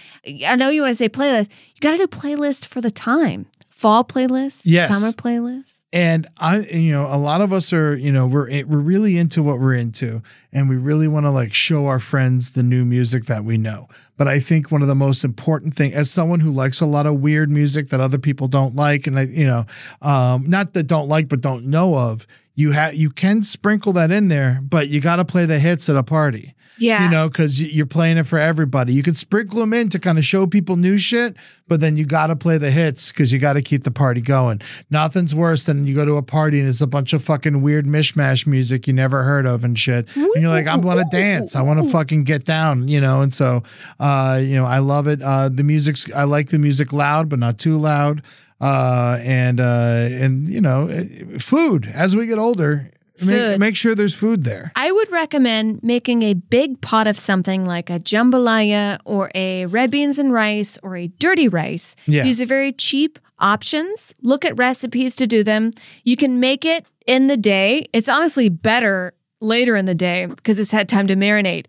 I 0.46 0.56
know 0.56 0.68
you 0.68 0.82
want 0.82 0.92
to 0.92 0.96
say 0.96 1.09
playlist. 1.09 1.48
You 1.74 1.80
got 1.80 1.92
to 1.92 1.98
do 1.98 2.06
playlist 2.06 2.66
for 2.66 2.80
the 2.80 2.90
time. 2.90 3.46
Fall 3.78 4.02
playlist, 4.04 4.62
Yes. 4.64 4.90
summer 4.92 5.12
playlist. 5.12 5.84
and 5.92 6.26
I, 6.36 6.58
you 6.58 6.90
know, 6.90 7.06
a 7.06 7.16
lot 7.16 7.40
of 7.40 7.52
us 7.52 7.72
are, 7.72 7.94
you 7.96 8.10
know, 8.10 8.26
we're 8.26 8.48
we're 8.66 8.78
really 8.80 9.16
into 9.16 9.40
what 9.42 9.60
we're 9.60 9.74
into, 9.76 10.20
and 10.52 10.68
we 10.68 10.76
really 10.76 11.06
want 11.06 11.26
to 11.26 11.30
like 11.30 11.54
show 11.54 11.86
our 11.86 12.00
friends 12.00 12.52
the 12.54 12.64
new 12.64 12.84
music 12.84 13.26
that 13.26 13.44
we 13.44 13.56
know. 13.56 13.86
But 14.16 14.26
I 14.26 14.40
think 14.40 14.72
one 14.72 14.82
of 14.82 14.88
the 14.88 14.96
most 14.96 15.24
important 15.24 15.74
thing, 15.74 15.94
as 15.94 16.10
someone 16.10 16.40
who 16.40 16.50
likes 16.50 16.80
a 16.80 16.86
lot 16.86 17.06
of 17.06 17.20
weird 17.20 17.50
music 17.50 17.90
that 17.90 18.00
other 18.00 18.18
people 18.18 18.48
don't 18.48 18.74
like, 18.74 19.06
and 19.06 19.16
I, 19.16 19.22
you 19.22 19.46
know, 19.46 19.64
um, 20.02 20.50
not 20.50 20.72
that 20.74 20.88
don't 20.88 21.08
like 21.08 21.28
but 21.28 21.40
don't 21.40 21.64
know 21.66 21.94
of, 21.96 22.26
you 22.59 22.72
have 22.72 22.96
you 22.96 23.11
can 23.11 23.44
sprinkle 23.44 23.92
that 23.92 24.11
in 24.11 24.26
there, 24.26 24.59
but 24.61 24.88
you 24.88 25.00
got 25.00 25.16
to 25.16 25.24
play 25.24 25.46
the 25.46 25.61
hits 25.61 25.88
at 25.88 25.94
a 25.94 26.02
party. 26.02 26.56
Yeah. 26.76 27.04
You 27.04 27.11
know, 27.11 27.28
because 27.28 27.61
you're 27.61 27.86
playing 27.86 28.18
it 28.18 28.24
for 28.24 28.38
everybody. 28.38 28.92
You 28.92 29.02
can 29.02 29.14
sprinkle 29.14 29.59
them 29.61 29.72
in 29.72 29.88
to 29.90 29.98
kind 29.98 30.16
of 30.16 30.24
show 30.24 30.46
people 30.46 30.76
new 30.76 30.96
shit, 30.96 31.36
but 31.66 31.80
then 31.80 31.96
you 31.96 32.04
got 32.04 32.28
to 32.28 32.36
play 32.36 32.56
the 32.56 32.70
hits 32.70 33.11
because 33.11 33.32
you 33.32 33.38
got 33.40 33.54
to 33.54 33.62
keep 33.62 33.82
the 33.82 33.90
party 33.90 34.20
going. 34.20 34.61
Nothing's 34.90 35.34
worse 35.34 35.64
than 35.64 35.86
you 35.86 35.94
go 35.94 36.04
to 36.04 36.16
a 36.16 36.22
party 36.22 36.61
and 36.61 36.68
it's 36.68 36.80
a 36.80 36.86
bunch 36.86 37.12
of 37.12 37.22
fucking 37.22 37.62
weird 37.62 37.86
mishmash 37.86 38.46
music 38.46 38.86
you 38.86 38.92
never 38.92 39.24
heard 39.24 39.44
of 39.44 39.64
and 39.64 39.76
shit. 39.76 40.09
And 40.16 40.30
you're 40.36 40.50
like, 40.50 40.68
I 40.68 40.76
want 40.76 41.00
to 41.00 41.06
dance. 41.16 41.56
I 41.56 41.62
want 41.62 41.80
to 41.82 41.88
fucking 41.90 42.24
get 42.24 42.44
down, 42.44 42.86
you 42.86 43.00
know? 43.00 43.22
And 43.22 43.34
so, 43.34 43.64
uh, 43.98 44.40
you 44.40 44.54
know, 44.54 44.66
I 44.66 44.78
love 44.78 45.09
it. 45.09 45.20
Uh, 45.20 45.48
the 45.48 45.64
music's, 45.64 46.12
I 46.12 46.24
like 46.24 46.50
the 46.50 46.59
music 46.59 46.92
loud, 46.92 47.28
but 47.28 47.40
not 47.40 47.59
too 47.59 47.76
loud. 47.76 48.22
Uh, 48.61 49.18
and, 49.22 49.61
uh, 49.61 50.09
and, 50.11 50.48
you 50.48 50.61
know, 50.61 50.88
eh, 50.88 51.38
food 51.38 51.90
as 51.92 52.16
we 52.16 52.26
get 52.26 52.38
older, 52.38 52.90
Make, 53.24 53.59
make 53.59 53.76
sure 53.76 53.94
there's 53.94 54.14
food 54.14 54.44
there. 54.44 54.72
I 54.76 54.92
would 54.92 55.11
recommend 55.11 55.82
making 55.82 56.22
a 56.22 56.34
big 56.34 56.80
pot 56.80 57.06
of 57.06 57.18
something 57.18 57.64
like 57.64 57.90
a 57.90 57.98
jambalaya 57.98 58.98
or 59.04 59.30
a 59.34 59.66
red 59.66 59.90
beans 59.90 60.18
and 60.18 60.32
rice 60.32 60.78
or 60.82 60.96
a 60.96 61.09
dirty 61.09 61.48
rice. 61.48 61.96
Yeah. 62.06 62.22
These 62.22 62.40
are 62.40 62.46
very 62.46 62.72
cheap 62.72 63.18
options. 63.40 64.14
Look 64.22 64.44
at 64.44 64.56
recipes 64.56 65.16
to 65.16 65.26
do 65.26 65.42
them. 65.42 65.70
You 66.04 66.16
can 66.16 66.38
make 66.40 66.64
it 66.64 66.86
in 67.06 67.26
the 67.26 67.36
day. 67.36 67.86
It's 67.92 68.09
honestly 68.09 68.48
better 68.48 69.14
later 69.40 69.76
in 69.76 69.86
the 69.86 69.94
day 69.94 70.26
because 70.26 70.59
it's 70.59 70.72
had 70.72 70.88
time 70.88 71.06
to 71.09 71.16
marinate. 71.16 71.66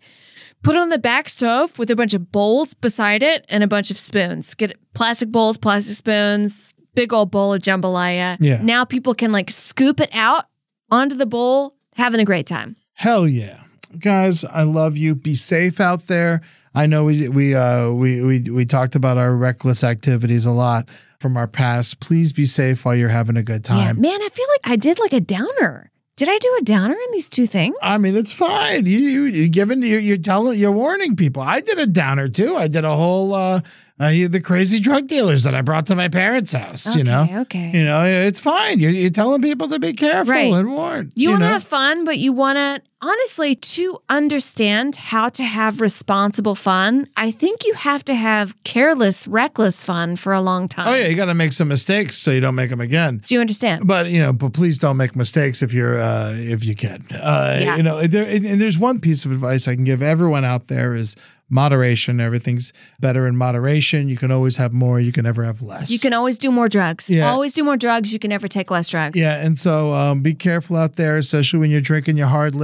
Put 0.62 0.76
it 0.76 0.78
on 0.80 0.90
the 0.90 0.98
back 0.98 1.28
stove 1.28 1.78
with 1.78 1.90
a 1.90 1.96
bunch 1.96 2.12
of 2.12 2.30
bowls 2.30 2.74
beside 2.74 3.22
it 3.22 3.46
and 3.48 3.64
a 3.64 3.68
bunch 3.68 3.90
of 3.90 3.98
spoons. 3.98 4.54
Get 4.54 4.78
plastic 4.94 5.30
bowls, 5.30 5.56
plastic 5.56 5.96
spoons, 5.96 6.74
big 6.94 7.12
old 7.12 7.30
bowl 7.30 7.52
of 7.54 7.62
jambalaya. 7.62 8.36
Yeah. 8.40 8.60
Now 8.62 8.84
people 8.84 9.14
can 9.14 9.32
like 9.32 9.50
scoop 9.50 10.00
it 10.00 10.10
out 10.12 10.46
onto 10.90 11.16
the 11.16 11.26
bowl, 11.26 11.74
having 11.96 12.20
a 12.20 12.24
great 12.24 12.46
time. 12.46 12.76
Hell 12.94 13.26
yeah. 13.28 13.60
Guys, 13.98 14.44
I 14.44 14.62
love 14.62 14.96
you. 14.96 15.14
Be 15.14 15.34
safe 15.34 15.80
out 15.80 16.06
there. 16.06 16.42
I 16.74 16.86
know 16.86 17.04
we 17.04 17.28
we 17.28 17.54
uh 17.54 17.90
we 17.90 18.22
we 18.22 18.40
we 18.50 18.64
talked 18.64 18.94
about 18.94 19.18
our 19.18 19.34
reckless 19.34 19.82
activities 19.82 20.46
a 20.46 20.52
lot 20.52 20.88
from 21.18 21.36
our 21.36 21.48
past. 21.48 21.98
Please 22.00 22.32
be 22.32 22.46
safe 22.46 22.84
while 22.84 22.94
you're 22.94 23.08
having 23.08 23.36
a 23.36 23.42
good 23.42 23.66
Yeah, 23.68 23.74
time. 23.86 24.00
man, 24.00 24.12
I 24.22 24.28
feel 24.32 24.46
like 24.52 24.72
I 24.72 24.76
did 24.76 24.98
like 25.00 25.12
a 25.12 25.20
downer. 25.20 25.90
Did 26.16 26.28
I 26.28 26.38
do 26.38 26.56
a 26.60 26.64
downer 26.64 26.94
in 26.94 27.12
these 27.12 27.28
two 27.30 27.46
things? 27.46 27.74
I 27.82 27.96
mean, 27.98 28.14
it's 28.14 28.30
fine. 28.30 28.86
You 28.86 28.98
you 28.98 29.24
you 29.24 29.48
giving 29.48 29.82
you 29.82 29.98
you're 29.98 30.18
telling 30.18 30.58
you're 30.58 30.70
warning 30.70 31.16
people. 31.16 31.42
I 31.42 31.60
did 31.60 31.78
a 31.80 31.86
downer 31.86 32.28
too. 32.28 32.56
I 32.56 32.68
did 32.68 32.84
a 32.84 32.94
whole 32.94 33.32
uh, 33.34 33.62
uh 34.00 34.06
you- 34.08 34.28
the 34.28 34.40
crazy 34.40 34.80
drug 34.80 35.06
dealers 35.06 35.42
that 35.44 35.54
I 35.54 35.62
brought 35.62 35.86
to 35.86 35.96
my 35.96 36.08
parents' 36.08 36.52
house. 36.52 36.94
you 36.96 37.04
know, 37.04 37.26
okay. 37.42 37.70
you 37.72 37.84
know, 37.84 38.04
it's 38.04 38.40
fine. 38.40 38.80
You're, 38.80 38.90
you're 38.92 39.10
telling 39.10 39.42
people 39.42 39.68
to 39.68 39.78
be 39.78 39.92
careful 39.92 40.32
Right. 40.32 40.52
and 40.52 40.70
warn. 40.72 41.10
You, 41.14 41.30
want 41.30 41.42
to 41.42 41.48
have 41.48 41.64
fun, 41.64 42.04
but 42.04 42.18
you 42.18 42.32
want 42.32 42.56
to 42.56 42.82
honestly 43.02 43.54
to 43.54 43.98
understand 44.08 44.96
how 44.96 45.28
to 45.30 45.42
have 45.44 45.80
responsible 45.80 46.54
fun. 46.54 47.08
I 47.16 47.30
think 47.30 47.64
you 47.64 47.74
have 47.74 48.04
to 48.06 48.14
have 48.14 48.62
careless, 48.64 49.26
reckless 49.26 49.84
fun 49.84 50.16
for 50.16 50.32
a 50.32 50.40
long 50.40 50.68
time. 50.68 50.88
Oh 50.88 50.94
yeah, 50.94 51.06
you 51.06 51.16
got 51.16 51.26
to 51.26 51.34
make 51.34 51.52
some 51.52 51.68
mistakes 51.68 52.16
so 52.16 52.30
you 52.30 52.40
don't 52.40 52.54
make 52.54 52.70
them 52.70 52.80
again. 52.80 53.20
So 53.22 53.34
you 53.34 53.40
understand? 53.40 53.86
But 53.86 54.10
you 54.10 54.20
know, 54.20 54.32
but 54.32 54.52
please 54.52 54.78
don't 54.78 54.96
make 54.96 55.16
mistakes 55.16 55.62
if 55.62 55.72
you're 55.72 55.98
uh, 55.98 56.32
if 56.36 56.64
you 56.64 56.74
can. 56.74 57.06
Uh, 57.12 57.58
Yeah. 57.60 57.76
You 57.76 57.82
know, 57.82 58.06
there, 58.06 58.24
and 58.24 58.60
there's 58.60 58.78
one 58.78 59.00
piece 59.00 59.24
of 59.24 59.32
advice 59.32 59.66
I 59.68 59.74
can 59.74 59.84
give 59.84 60.02
everyone 60.02 60.44
out 60.44 60.68
there 60.68 60.94
is 60.94 61.16
moderation. 61.50 62.20
Everything's 62.20 62.72
better 63.00 63.26
in 63.26 63.36
moderation. 63.36 64.08
You 64.08 64.16
can 64.16 64.30
always 64.30 64.56
have 64.56 64.72
more. 64.72 65.00
You 65.00 65.10
can 65.12 65.24
never 65.24 65.42
have 65.44 65.60
less. 65.62 65.90
You 65.90 65.98
can 65.98 66.12
always 66.12 66.38
do 66.38 66.52
more 66.52 66.68
drugs. 66.68 67.10
Yeah. 67.10 67.28
Always 67.28 67.54
do 67.54 67.64
more 67.64 67.76
drugs. 67.76 68.12
You 68.12 68.18
can 68.20 68.28
never 68.30 68.46
take 68.46 68.70
less 68.70 68.88
drugs. 68.88 69.18
Yeah, 69.18 69.44
and 69.44 69.58
so 69.58 69.92
um, 69.92 70.20
be 70.22 70.32
careful 70.34 70.76
out 70.76 70.94
there, 70.94 71.16
especially 71.16 71.58
when 71.58 71.70
you're 71.70 71.80
drinking 71.80 72.16
your 72.16 72.28
hard 72.28 72.54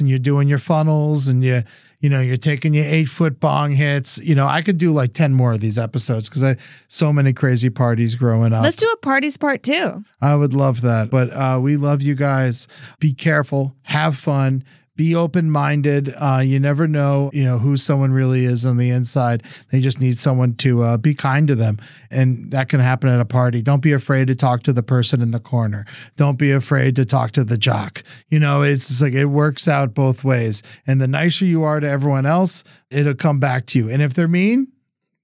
and 0.00 0.08
you're 0.08 0.18
doing 0.18 0.48
your 0.48 0.58
funnels 0.58 1.28
and 1.28 1.42
you 1.44 1.62
you 2.00 2.08
know 2.08 2.20
you're 2.20 2.36
taking 2.36 2.74
your 2.74 2.84
eight 2.84 3.06
foot 3.06 3.40
bong 3.40 3.72
hits. 3.72 4.18
You 4.18 4.34
know, 4.34 4.46
I 4.46 4.62
could 4.62 4.78
do 4.78 4.92
like 4.92 5.12
ten 5.12 5.34
more 5.34 5.52
of 5.52 5.60
these 5.60 5.78
episodes 5.78 6.28
because 6.28 6.44
I 6.44 6.56
so 6.86 7.12
many 7.12 7.32
crazy 7.32 7.70
parties 7.70 8.14
growing 8.14 8.52
up. 8.52 8.62
Let's 8.62 8.76
do 8.76 8.90
a 8.92 8.96
parties 8.98 9.36
part 9.36 9.62
two. 9.62 10.04
I 10.20 10.34
would 10.34 10.52
love 10.52 10.82
that. 10.82 11.10
But 11.10 11.32
uh, 11.32 11.58
we 11.60 11.76
love 11.76 12.02
you 12.02 12.14
guys. 12.14 12.68
Be 13.00 13.12
careful. 13.12 13.74
Have 13.82 14.16
fun. 14.16 14.64
Be 14.98 15.14
open 15.14 15.48
minded. 15.48 16.12
Uh, 16.16 16.42
you 16.44 16.58
never 16.58 16.88
know, 16.88 17.30
you 17.32 17.44
know, 17.44 17.60
who 17.60 17.76
someone 17.76 18.10
really 18.10 18.44
is 18.44 18.66
on 18.66 18.78
the 18.78 18.90
inside. 18.90 19.44
They 19.70 19.80
just 19.80 20.00
need 20.00 20.18
someone 20.18 20.56
to 20.56 20.82
uh, 20.82 20.96
be 20.96 21.14
kind 21.14 21.46
to 21.46 21.54
them, 21.54 21.78
and 22.10 22.50
that 22.50 22.68
can 22.68 22.80
happen 22.80 23.08
at 23.08 23.20
a 23.20 23.24
party. 23.24 23.62
Don't 23.62 23.80
be 23.80 23.92
afraid 23.92 24.26
to 24.26 24.34
talk 24.34 24.64
to 24.64 24.72
the 24.72 24.82
person 24.82 25.20
in 25.20 25.30
the 25.30 25.38
corner. 25.38 25.86
Don't 26.16 26.36
be 26.36 26.50
afraid 26.50 26.96
to 26.96 27.04
talk 27.04 27.30
to 27.30 27.44
the 27.44 27.56
jock. 27.56 28.02
You 28.28 28.40
know, 28.40 28.62
it's 28.62 28.88
just 28.88 29.00
like 29.00 29.12
it 29.12 29.26
works 29.26 29.68
out 29.68 29.94
both 29.94 30.24
ways. 30.24 30.64
And 30.84 31.00
the 31.00 31.06
nicer 31.06 31.44
you 31.44 31.62
are 31.62 31.78
to 31.78 31.88
everyone 31.88 32.26
else, 32.26 32.64
it'll 32.90 33.14
come 33.14 33.38
back 33.38 33.66
to 33.66 33.78
you. 33.78 33.88
And 33.88 34.02
if 34.02 34.14
they're 34.14 34.26
mean, 34.26 34.72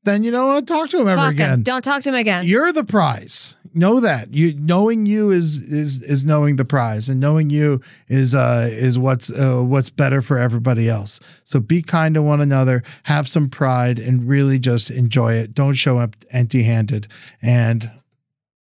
then 0.05 0.23
you 0.23 0.31
don't 0.31 0.47
want 0.47 0.69
to 0.69 0.73
talk 0.73 0.89
to 0.91 0.99
them 0.99 1.09
ever 1.09 1.21
Fuck 1.21 1.33
again. 1.33 1.63
Don't 1.65 1.83
talk 1.83 2.03
to 2.03 2.13
them 2.13 2.21
again. 2.21 2.45
You're 2.45 2.73
the 2.73 2.85
prize. 2.85 3.57
Know 3.77 3.99
that. 4.01 4.33
You 4.33 4.55
knowing 4.55 5.05
you 5.05 5.33
is 5.33 5.57
is 5.57 6.01
is 6.03 6.25
knowing 6.25 6.57
the 6.57 6.65
prize, 6.65 7.09
and 7.09 7.21
knowing 7.21 7.51
you 7.51 7.81
is 8.09 8.35
uh 8.35 8.69
is 8.71 8.99
what's 8.99 9.31
uh, 9.33 9.63
what's 9.63 9.91
better 9.91 10.23
for 10.23 10.39
everybody 10.39 10.89
else. 10.89 11.19
So 11.43 11.59
be 11.59 11.83
kind 11.83 12.15
to 12.15 12.23
one 12.23 12.41
another, 12.41 12.85
have 13.05 13.27
some 13.27 13.51
pride, 13.51 13.99
and 13.99 14.29
really 14.29 14.61
just 14.61 14.91
enjoy 14.91 15.35
it. 15.35 15.55
Don't 15.55 15.75
show 15.75 15.99
up 15.99 16.15
empty 16.31 16.63
handed. 16.63 17.09
And 17.43 17.91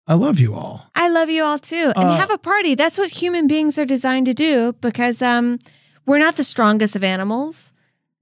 I 0.08 0.14
love 0.14 0.40
you 0.40 0.54
all. 0.54 0.90
I 0.94 1.08
love 1.08 1.28
you 1.30 1.44
all 1.44 1.58
too. 1.58 1.92
And 1.96 2.08
Uh, 2.08 2.16
have 2.16 2.30
a 2.30 2.38
party. 2.38 2.74
That's 2.74 2.98
what 2.98 3.10
human 3.22 3.46
beings 3.46 3.78
are 3.78 3.84
designed 3.84 4.26
to 4.26 4.34
do 4.34 4.72
because 4.80 5.22
um, 5.22 5.58
we're 6.04 6.18
not 6.18 6.36
the 6.36 6.44
strongest 6.44 6.96
of 6.96 7.04
animals. 7.04 7.72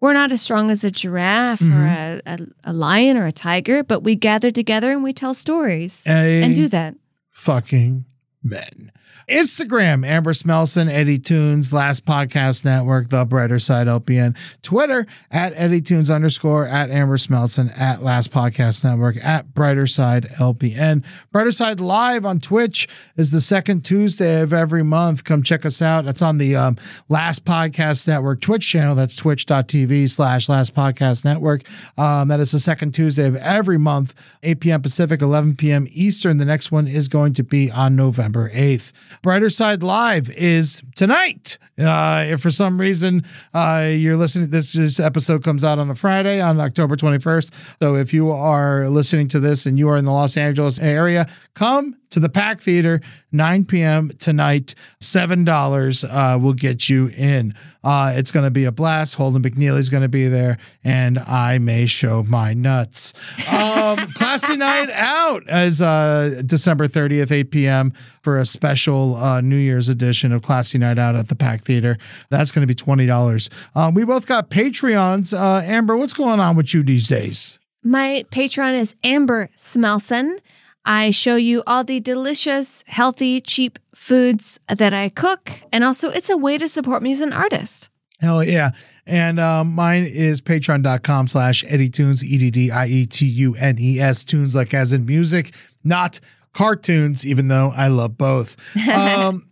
We're 0.04 0.12
not 0.12 0.32
as 0.32 0.42
strong 0.42 0.70
as 0.70 0.84
a 0.84 0.90
giraffe 0.90 1.62
or 1.62 1.64
mm-hmm. 1.64 2.28
a, 2.28 2.34
a, 2.34 2.72
a 2.72 2.72
lion 2.74 3.16
or 3.16 3.24
a 3.24 3.32
tiger, 3.32 3.82
but 3.82 4.00
we 4.00 4.16
gather 4.16 4.50
together 4.50 4.90
and 4.90 5.02
we 5.02 5.14
tell 5.14 5.32
stories 5.32 6.06
and 6.06 6.54
do 6.54 6.68
that. 6.68 6.94
fucking 7.30 8.04
men. 8.42 8.92
Instagram, 9.28 10.06
Amber 10.06 10.32
Smelson, 10.32 10.90
Eddie 10.90 11.18
Tunes, 11.18 11.72
Last 11.72 12.04
Podcast 12.04 12.64
Network, 12.64 13.08
The 13.08 13.24
Brighter 13.24 13.58
Side 13.58 13.86
LPN. 13.86 14.36
Twitter, 14.62 15.06
at 15.30 15.52
Eddie 15.56 15.80
Tunes 15.80 16.10
underscore, 16.10 16.66
at 16.66 16.90
Amber 16.90 17.16
Smelson, 17.16 17.76
at 17.78 18.02
Last 18.02 18.30
Podcast 18.30 18.84
Network, 18.84 19.16
at 19.24 19.54
Brighter 19.54 19.86
Side 19.86 20.24
LPN. 20.38 21.04
Brighter 21.32 21.52
Side 21.52 21.80
Live 21.80 22.26
on 22.26 22.40
Twitch 22.40 22.88
is 23.16 23.30
the 23.30 23.40
second 23.40 23.84
Tuesday 23.84 24.40
of 24.40 24.52
every 24.52 24.82
month. 24.82 25.24
Come 25.24 25.42
check 25.42 25.64
us 25.64 25.80
out. 25.80 26.04
That's 26.04 26.22
on 26.22 26.38
the 26.38 26.56
um, 26.56 26.76
Last 27.08 27.44
Podcast 27.44 28.06
Network 28.06 28.40
Twitch 28.40 28.68
channel. 28.68 28.94
That's 28.94 29.16
twitch.tv 29.16 30.10
slash 30.10 30.48
Last 30.48 30.74
Podcast 30.74 31.24
Network. 31.24 31.62
Um, 31.96 32.28
that 32.28 32.40
is 32.40 32.52
the 32.52 32.60
second 32.60 32.92
Tuesday 32.92 33.26
of 33.26 33.36
every 33.36 33.78
month, 33.78 34.14
8 34.42 34.60
p.m. 34.60 34.82
Pacific, 34.82 35.22
11 35.22 35.56
p.m. 35.56 35.86
Eastern. 35.90 36.38
The 36.38 36.44
next 36.44 36.70
one 36.70 36.86
is 36.86 37.08
going 37.08 37.32
to 37.34 37.42
be 37.42 37.70
on 37.70 37.96
November 37.96 38.50
8th. 38.50 38.92
Brighter 39.22 39.50
Side 39.50 39.82
Live 39.82 40.30
is 40.30 40.82
tonight. 40.94 41.58
Uh, 41.78 42.24
if 42.28 42.40
for 42.40 42.50
some 42.50 42.80
reason 42.80 43.24
uh, 43.52 43.90
you're 43.90 44.16
listening, 44.16 44.50
this, 44.50 44.72
this 44.72 45.00
episode 45.00 45.42
comes 45.42 45.64
out 45.64 45.78
on 45.78 45.90
a 45.90 45.94
Friday 45.94 46.40
on 46.40 46.60
October 46.60 46.96
21st. 46.96 47.52
So 47.80 47.96
if 47.96 48.12
you 48.12 48.30
are 48.30 48.88
listening 48.88 49.28
to 49.28 49.40
this 49.40 49.66
and 49.66 49.78
you 49.78 49.88
are 49.88 49.96
in 49.96 50.04
the 50.04 50.12
Los 50.12 50.36
Angeles 50.36 50.78
area, 50.78 51.26
come 51.54 51.96
to 52.14 52.20
the 52.20 52.28
Pack 52.28 52.60
Theater, 52.60 53.00
9 53.32 53.64
p.m. 53.66 54.10
tonight. 54.18 54.74
$7 55.00 56.04
uh, 56.04 56.38
will 56.38 56.52
get 56.52 56.88
you 56.88 57.08
in. 57.08 57.54
Uh, 57.82 58.14
it's 58.16 58.30
going 58.30 58.44
to 58.44 58.50
be 58.50 58.64
a 58.64 58.72
blast. 58.72 59.16
Holden 59.16 59.42
McNeely's 59.42 59.90
going 59.90 60.02
to 60.02 60.08
be 60.08 60.26
there, 60.28 60.56
and 60.82 61.18
I 61.18 61.58
may 61.58 61.86
show 61.86 62.22
my 62.22 62.54
nuts. 62.54 63.12
Um, 63.52 63.96
Classy 64.14 64.56
Night 64.56 64.90
Out 64.90 65.42
is 65.48 65.82
uh, 65.82 66.42
December 66.46 66.88
30th, 66.88 67.30
8 67.30 67.50
p.m. 67.50 67.92
for 68.22 68.38
a 68.38 68.46
special 68.46 69.16
uh, 69.16 69.40
New 69.40 69.58
Year's 69.58 69.88
edition 69.88 70.32
of 70.32 70.42
Classy 70.42 70.78
Night 70.78 70.98
Out 70.98 71.14
at 71.14 71.28
the 71.28 71.34
Pack 71.34 71.62
Theater. 71.62 71.98
That's 72.30 72.50
going 72.50 72.66
to 72.66 72.72
be 72.72 72.74
$20. 72.74 73.50
Um, 73.74 73.94
we 73.94 74.04
both 74.04 74.26
got 74.26 74.48
Patreons. 74.48 75.38
Uh, 75.38 75.60
Amber, 75.64 75.96
what's 75.96 76.14
going 76.14 76.40
on 76.40 76.56
with 76.56 76.72
you 76.72 76.82
these 76.82 77.08
days? 77.08 77.58
My 77.82 78.24
patron 78.30 78.74
is 78.74 78.96
Amber 79.04 79.50
Smelson. 79.58 80.38
I 80.84 81.10
show 81.10 81.36
you 81.36 81.62
all 81.66 81.84
the 81.84 82.00
delicious, 82.00 82.84
healthy, 82.86 83.40
cheap 83.40 83.78
foods 83.94 84.60
that 84.68 84.92
I 84.92 85.08
cook. 85.08 85.50
And 85.72 85.82
also, 85.82 86.10
it's 86.10 86.30
a 86.30 86.36
way 86.36 86.58
to 86.58 86.68
support 86.68 87.02
me 87.02 87.12
as 87.12 87.20
an 87.20 87.32
artist. 87.32 87.88
Hell 88.20 88.44
yeah. 88.44 88.72
And 89.06 89.38
um, 89.38 89.74
mine 89.74 90.04
is 90.04 90.40
patreon.com 90.40 91.28
slash 91.28 91.64
Eddie 91.68 91.90
Tunes, 91.90 92.24
E 92.24 92.38
D 92.38 92.50
D 92.50 92.70
I 92.70 92.86
E 92.86 93.06
T 93.06 93.26
U 93.26 93.54
N 93.54 93.76
E 93.78 94.00
S, 94.00 94.24
tunes 94.24 94.54
like 94.54 94.72
as 94.72 94.92
in 94.92 95.04
music, 95.04 95.54
not 95.82 96.20
cartoons, 96.52 97.26
even 97.26 97.48
though 97.48 97.72
I 97.76 97.88
love 97.88 98.16
both. 98.16 98.56
Um, 98.90 99.48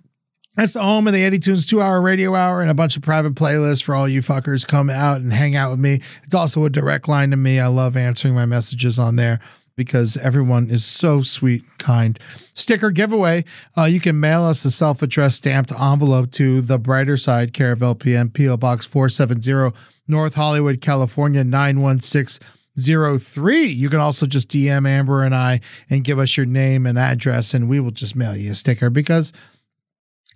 that's 0.54 0.74
the 0.74 0.82
home 0.82 1.06
of 1.06 1.14
the 1.14 1.24
Eddie 1.24 1.38
Tunes 1.38 1.64
two 1.64 1.80
hour 1.80 2.02
radio 2.02 2.34
hour 2.34 2.60
and 2.60 2.70
a 2.70 2.74
bunch 2.74 2.94
of 2.94 3.02
private 3.02 3.34
playlists 3.34 3.82
for 3.82 3.94
all 3.94 4.06
you 4.06 4.20
fuckers. 4.20 4.68
Come 4.68 4.90
out 4.90 5.16
and 5.22 5.32
hang 5.32 5.56
out 5.56 5.70
with 5.70 5.80
me. 5.80 6.02
It's 6.24 6.34
also 6.34 6.64
a 6.66 6.70
direct 6.70 7.08
line 7.08 7.30
to 7.30 7.38
me. 7.38 7.58
I 7.58 7.68
love 7.68 7.96
answering 7.96 8.34
my 8.34 8.44
messages 8.44 8.98
on 8.98 9.16
there. 9.16 9.40
Because 9.76 10.16
everyone 10.16 10.70
is 10.70 10.84
so 10.84 11.22
sweet, 11.22 11.62
kind. 11.78 12.18
Sticker 12.54 12.90
giveaway. 12.90 13.44
Uh, 13.76 13.84
you 13.84 14.00
can 14.00 14.18
mail 14.20 14.42
us 14.42 14.64
a 14.64 14.70
self 14.70 15.02
addressed 15.02 15.36
stamped 15.38 15.72
envelope 15.72 16.30
to 16.32 16.60
the 16.60 16.78
brighter 16.78 17.16
side, 17.16 17.52
care 17.52 17.72
of 17.72 17.80
LPN, 17.80 18.32
PO 18.34 18.56
Box 18.56 18.86
470, 18.86 19.76
North 20.08 20.34
Hollywood, 20.34 20.80
California 20.80 21.44
91603. 21.44 23.66
You 23.66 23.88
can 23.88 24.00
also 24.00 24.26
just 24.26 24.48
DM 24.48 24.88
Amber 24.88 25.22
and 25.24 25.34
I 25.34 25.60
and 25.88 26.04
give 26.04 26.18
us 26.18 26.36
your 26.36 26.46
name 26.46 26.86
and 26.86 26.98
address, 26.98 27.54
and 27.54 27.68
we 27.68 27.80
will 27.80 27.90
just 27.90 28.16
mail 28.16 28.36
you 28.36 28.52
a 28.52 28.54
sticker 28.54 28.90
because 28.90 29.32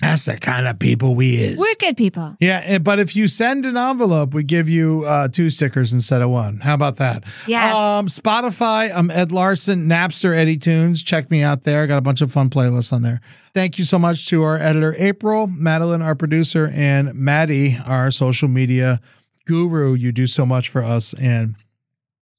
that's 0.01 0.27
the 0.27 0.37
kind 0.37 0.69
of 0.69 0.79
people 0.79 1.15
we 1.15 1.37
is. 1.37 1.59
We're 1.59 1.75
good 1.79 1.97
people. 1.97 2.37
Yeah, 2.39 2.63
eh, 2.65 2.79
but 2.79 2.99
if 2.99 3.17
you 3.17 3.29
send 3.29 3.65
an 3.65 3.77
envelope, 3.77 4.35
we 4.35 4.43
give 4.43 4.69
you 4.69 5.05
uh, 5.07 5.29
two 5.29 5.49
stickers 5.49 5.93
instead 5.93 6.21
of 6.21 6.29
one. 6.29 6.61
How 6.61 6.75
about 6.75 6.97
that? 6.97 7.25
Yes. 7.47 7.75
Um, 7.75 8.09
Spotify, 8.09 8.95
I'm 8.95 9.11
Ed 9.11 9.33
Larson, 9.33 9.89
Napster, 9.89 10.37
Eddie 10.37 10.59
Tunes. 10.59 11.03
Check 11.03 11.31
me 11.31 11.43
out 11.43 11.63
there. 11.63 11.83
I 11.83 11.87
got 11.87 11.97
a 11.97 12.03
bunch 12.03 12.21
of 12.21 12.31
fun 12.31 12.51
playlists 12.51 12.93
on 12.93 13.03
there. 13.03 13.21
Thank 13.55 13.79
you 13.79 13.85
so 13.85 13.99
much 13.99 14.27
to 14.29 14.43
our 14.43 14.59
editor, 14.59 14.95
April, 14.99 15.47
Madeline, 15.47 16.03
our 16.03 16.15
producer, 16.15 16.71
and 16.75 17.15
Maddie, 17.15 17.79
our 17.87 18.11
social 18.11 18.49
media 18.49 19.01
guru. 19.47 19.95
You 19.95 20.13
do 20.13 20.27
so 20.27 20.45
much 20.45 20.69
for 20.69 20.85
us, 20.85 21.15
and 21.15 21.55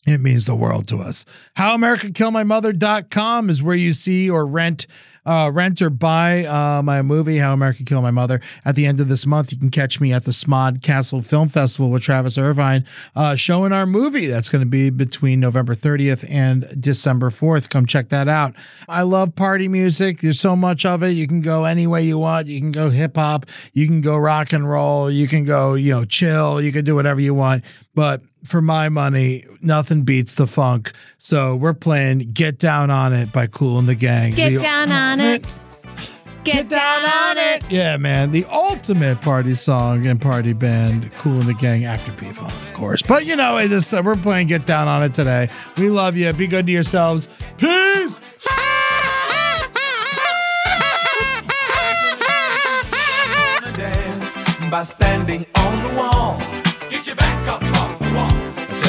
it 0.05 0.21
means 0.21 0.45
the 0.45 0.55
world 0.55 0.87
to 0.89 0.99
us. 0.99 1.25
HowAmericaKillMyMother.com 1.57 3.49
is 3.49 3.63
where 3.63 3.75
you 3.75 3.93
see 3.93 4.29
or 4.29 4.45
rent 4.45 4.85
uh, 5.27 5.51
rent 5.53 5.81
or 5.81 5.89
buy 5.89 6.45
uh, 6.45 6.81
my 6.81 7.01
movie, 7.01 7.37
How 7.37 7.53
America 7.53 7.83
Killed 7.83 8.03
My 8.03 8.11
Mother. 8.11 8.39
At 8.63 8.75
the 8.75 8.85
end 8.85 8.99
of 9.01 9.09
this 9.09 9.25
month, 9.25 9.51
you 9.51 9.57
can 9.57 9.69
catch 9.69 9.99
me 9.99 10.13
at 10.13 10.23
the 10.23 10.31
SModcastle 10.31 11.23
Film 11.23 11.49
Festival 11.49 11.89
with 11.91 12.01
Travis 12.01 12.37
Irvine, 12.37 12.85
uh, 13.15 13.35
showing 13.35 13.73
our 13.73 13.85
movie. 13.85 14.27
That's 14.27 14.49
going 14.49 14.61
to 14.61 14.69
be 14.69 14.89
between 14.89 15.41
November 15.41 15.75
30th 15.75 16.25
and 16.29 16.65
December 16.79 17.29
4th. 17.29 17.69
Come 17.69 17.85
check 17.85 18.09
that 18.09 18.29
out. 18.29 18.55
I 18.87 19.01
love 19.01 19.35
party 19.35 19.67
music. 19.67 20.21
There's 20.21 20.39
so 20.39 20.55
much 20.55 20.85
of 20.85 21.03
it. 21.03 21.09
You 21.09 21.27
can 21.27 21.41
go 21.41 21.65
any 21.65 21.85
way 21.85 22.03
you 22.03 22.17
want. 22.17 22.47
You 22.47 22.61
can 22.61 22.71
go 22.71 22.89
hip 22.89 23.17
hop. 23.17 23.45
You 23.73 23.85
can 23.85 23.99
go 23.99 24.17
rock 24.17 24.53
and 24.53 24.67
roll. 24.69 25.11
You 25.11 25.27
can 25.27 25.43
go, 25.43 25.73
you 25.73 25.91
know, 25.91 26.05
chill. 26.05 26.61
You 26.61 26.71
can 26.71 26.85
do 26.85 26.95
whatever 26.95 27.19
you 27.19 27.33
want. 27.33 27.65
But 27.93 28.21
for 28.43 28.61
my 28.61 28.89
money, 28.89 29.45
nothing 29.61 30.03
beats 30.03 30.35
the 30.35 30.47
funk. 30.47 30.91
So 31.17 31.55
we're 31.55 31.73
playing 31.73 32.31
Get 32.33 32.57
Down 32.57 32.89
on 32.89 33.13
It 33.13 33.31
by 33.31 33.47
Kool 33.47 33.79
and 33.79 33.87
the 33.87 33.95
Gang. 33.95 34.33
Get 34.33 34.53
The 34.53 34.59
down 34.59 34.91
on 34.91 35.19
it. 35.19 35.45
Get 36.43 36.69
down 36.69 37.05
on 37.05 37.37
it. 37.37 37.69
Yeah, 37.69 37.97
man. 37.97 38.31
The 38.31 38.45
ultimate 38.45 39.21
party 39.21 39.53
song 39.53 40.05
and 40.05 40.21
party 40.21 40.53
band, 40.53 41.11
Kool 41.15 41.39
and 41.39 41.43
the 41.43 41.53
Gang, 41.53 41.83
after 41.83 42.11
people, 42.13 42.45
of 42.45 42.73
course. 42.73 43.01
But 43.01 43.25
you 43.25 43.35
know, 43.35 43.57
hey, 43.57 43.67
this 43.67 43.91
uh, 43.91 44.01
we're 44.03 44.15
playing 44.15 44.47
Get 44.47 44.65
Down 44.65 44.87
on 44.87 45.03
It 45.03 45.13
today. 45.13 45.49
We 45.77 45.89
love 45.89 46.15
you. 46.15 46.31
Be 46.33 46.47
good 46.47 46.65
to 46.67 46.71
yourselves. 46.71 47.27
Peace. 47.57 48.19
by 54.69 54.83
standing 54.83 55.45
on 55.55 55.81
the 55.81 55.95
wall. 55.97 56.16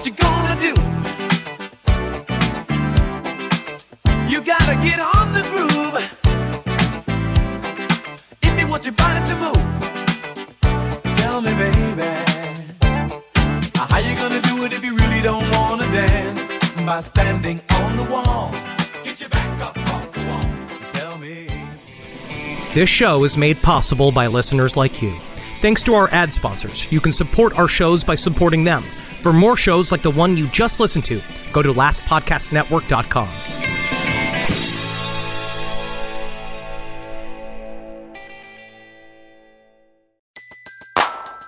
What 0.00 0.06
you 0.06 0.14
gonna 0.14 0.56
do? 0.58 0.72
You 4.30 4.40
gotta 4.40 4.74
get 4.76 4.98
on 4.98 5.34
the 5.34 5.42
groove. 5.50 5.94
If 8.40 8.58
you 8.58 8.66
want 8.66 8.86
your 8.86 8.94
body 8.94 9.22
to 9.26 9.36
move, 9.36 9.62
tell 11.18 11.42
me, 11.42 11.52
baby, 11.52 12.02
how 13.76 13.98
you 13.98 14.16
gonna 14.16 14.40
do 14.40 14.64
it 14.64 14.72
if 14.72 14.82
you 14.82 14.96
really 14.96 15.20
don't 15.20 15.46
wanna 15.54 15.84
dance? 15.92 16.48
By 16.76 17.02
standing 17.02 17.60
on 17.72 17.96
the 17.96 18.04
wall. 18.04 18.52
Get 19.04 19.20
your 19.20 19.28
back 19.28 19.60
up 19.60 19.76
off 19.92 20.10
the 20.12 20.20
wall. 20.20 20.46
Tell 20.92 21.18
me. 21.18 21.46
This 22.72 22.88
show 22.88 23.24
is 23.24 23.36
made 23.36 23.60
possible 23.60 24.12
by 24.12 24.28
listeners 24.28 24.78
like 24.78 25.02
you. 25.02 25.14
Thanks 25.60 25.82
to 25.82 25.92
our 25.92 26.08
ad 26.10 26.32
sponsors, 26.32 26.90
you 26.90 27.02
can 27.02 27.12
support 27.12 27.58
our 27.58 27.68
shows 27.68 28.02
by 28.02 28.14
supporting 28.14 28.64
them. 28.64 28.82
For 29.20 29.32
more 29.34 29.56
shows 29.56 29.92
like 29.92 30.02
the 30.02 30.10
one 30.10 30.36
you 30.36 30.46
just 30.48 30.80
listened 30.80 31.04
to, 31.06 31.20
go 31.52 31.62
to 31.62 31.72
lastpodcastnetwork.com. 31.74 33.28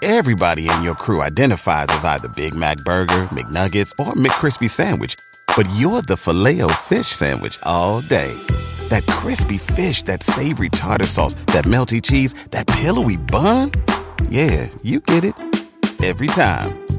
Everybody 0.04 0.68
in 0.68 0.82
your 0.82 0.96
crew 0.96 1.22
identifies 1.22 1.86
as 1.90 2.04
either 2.04 2.28
Big 2.34 2.54
Mac 2.56 2.78
Burger, 2.78 3.22
McNuggets, 3.30 3.92
or 4.00 4.14
McCrispy 4.14 4.68
Sandwich. 4.68 5.14
But 5.56 5.68
you're 5.76 6.02
the 6.02 6.16
filet 6.16 6.60
fish 6.80 7.06
Sandwich 7.06 7.56
all 7.62 8.00
day. 8.00 8.34
That 8.88 9.06
crispy 9.06 9.58
fish, 9.58 10.02
that 10.02 10.24
savory 10.24 10.70
tartar 10.70 11.06
sauce, 11.06 11.34
that 11.46 11.66
melty 11.66 12.02
cheese, 12.02 12.34
that 12.50 12.66
pillowy 12.66 13.16
bun. 13.16 13.70
Yeah, 14.28 14.68
you 14.82 15.00
get 15.00 15.24
it. 15.24 15.34
Every 16.02 16.26
time. 16.26 16.81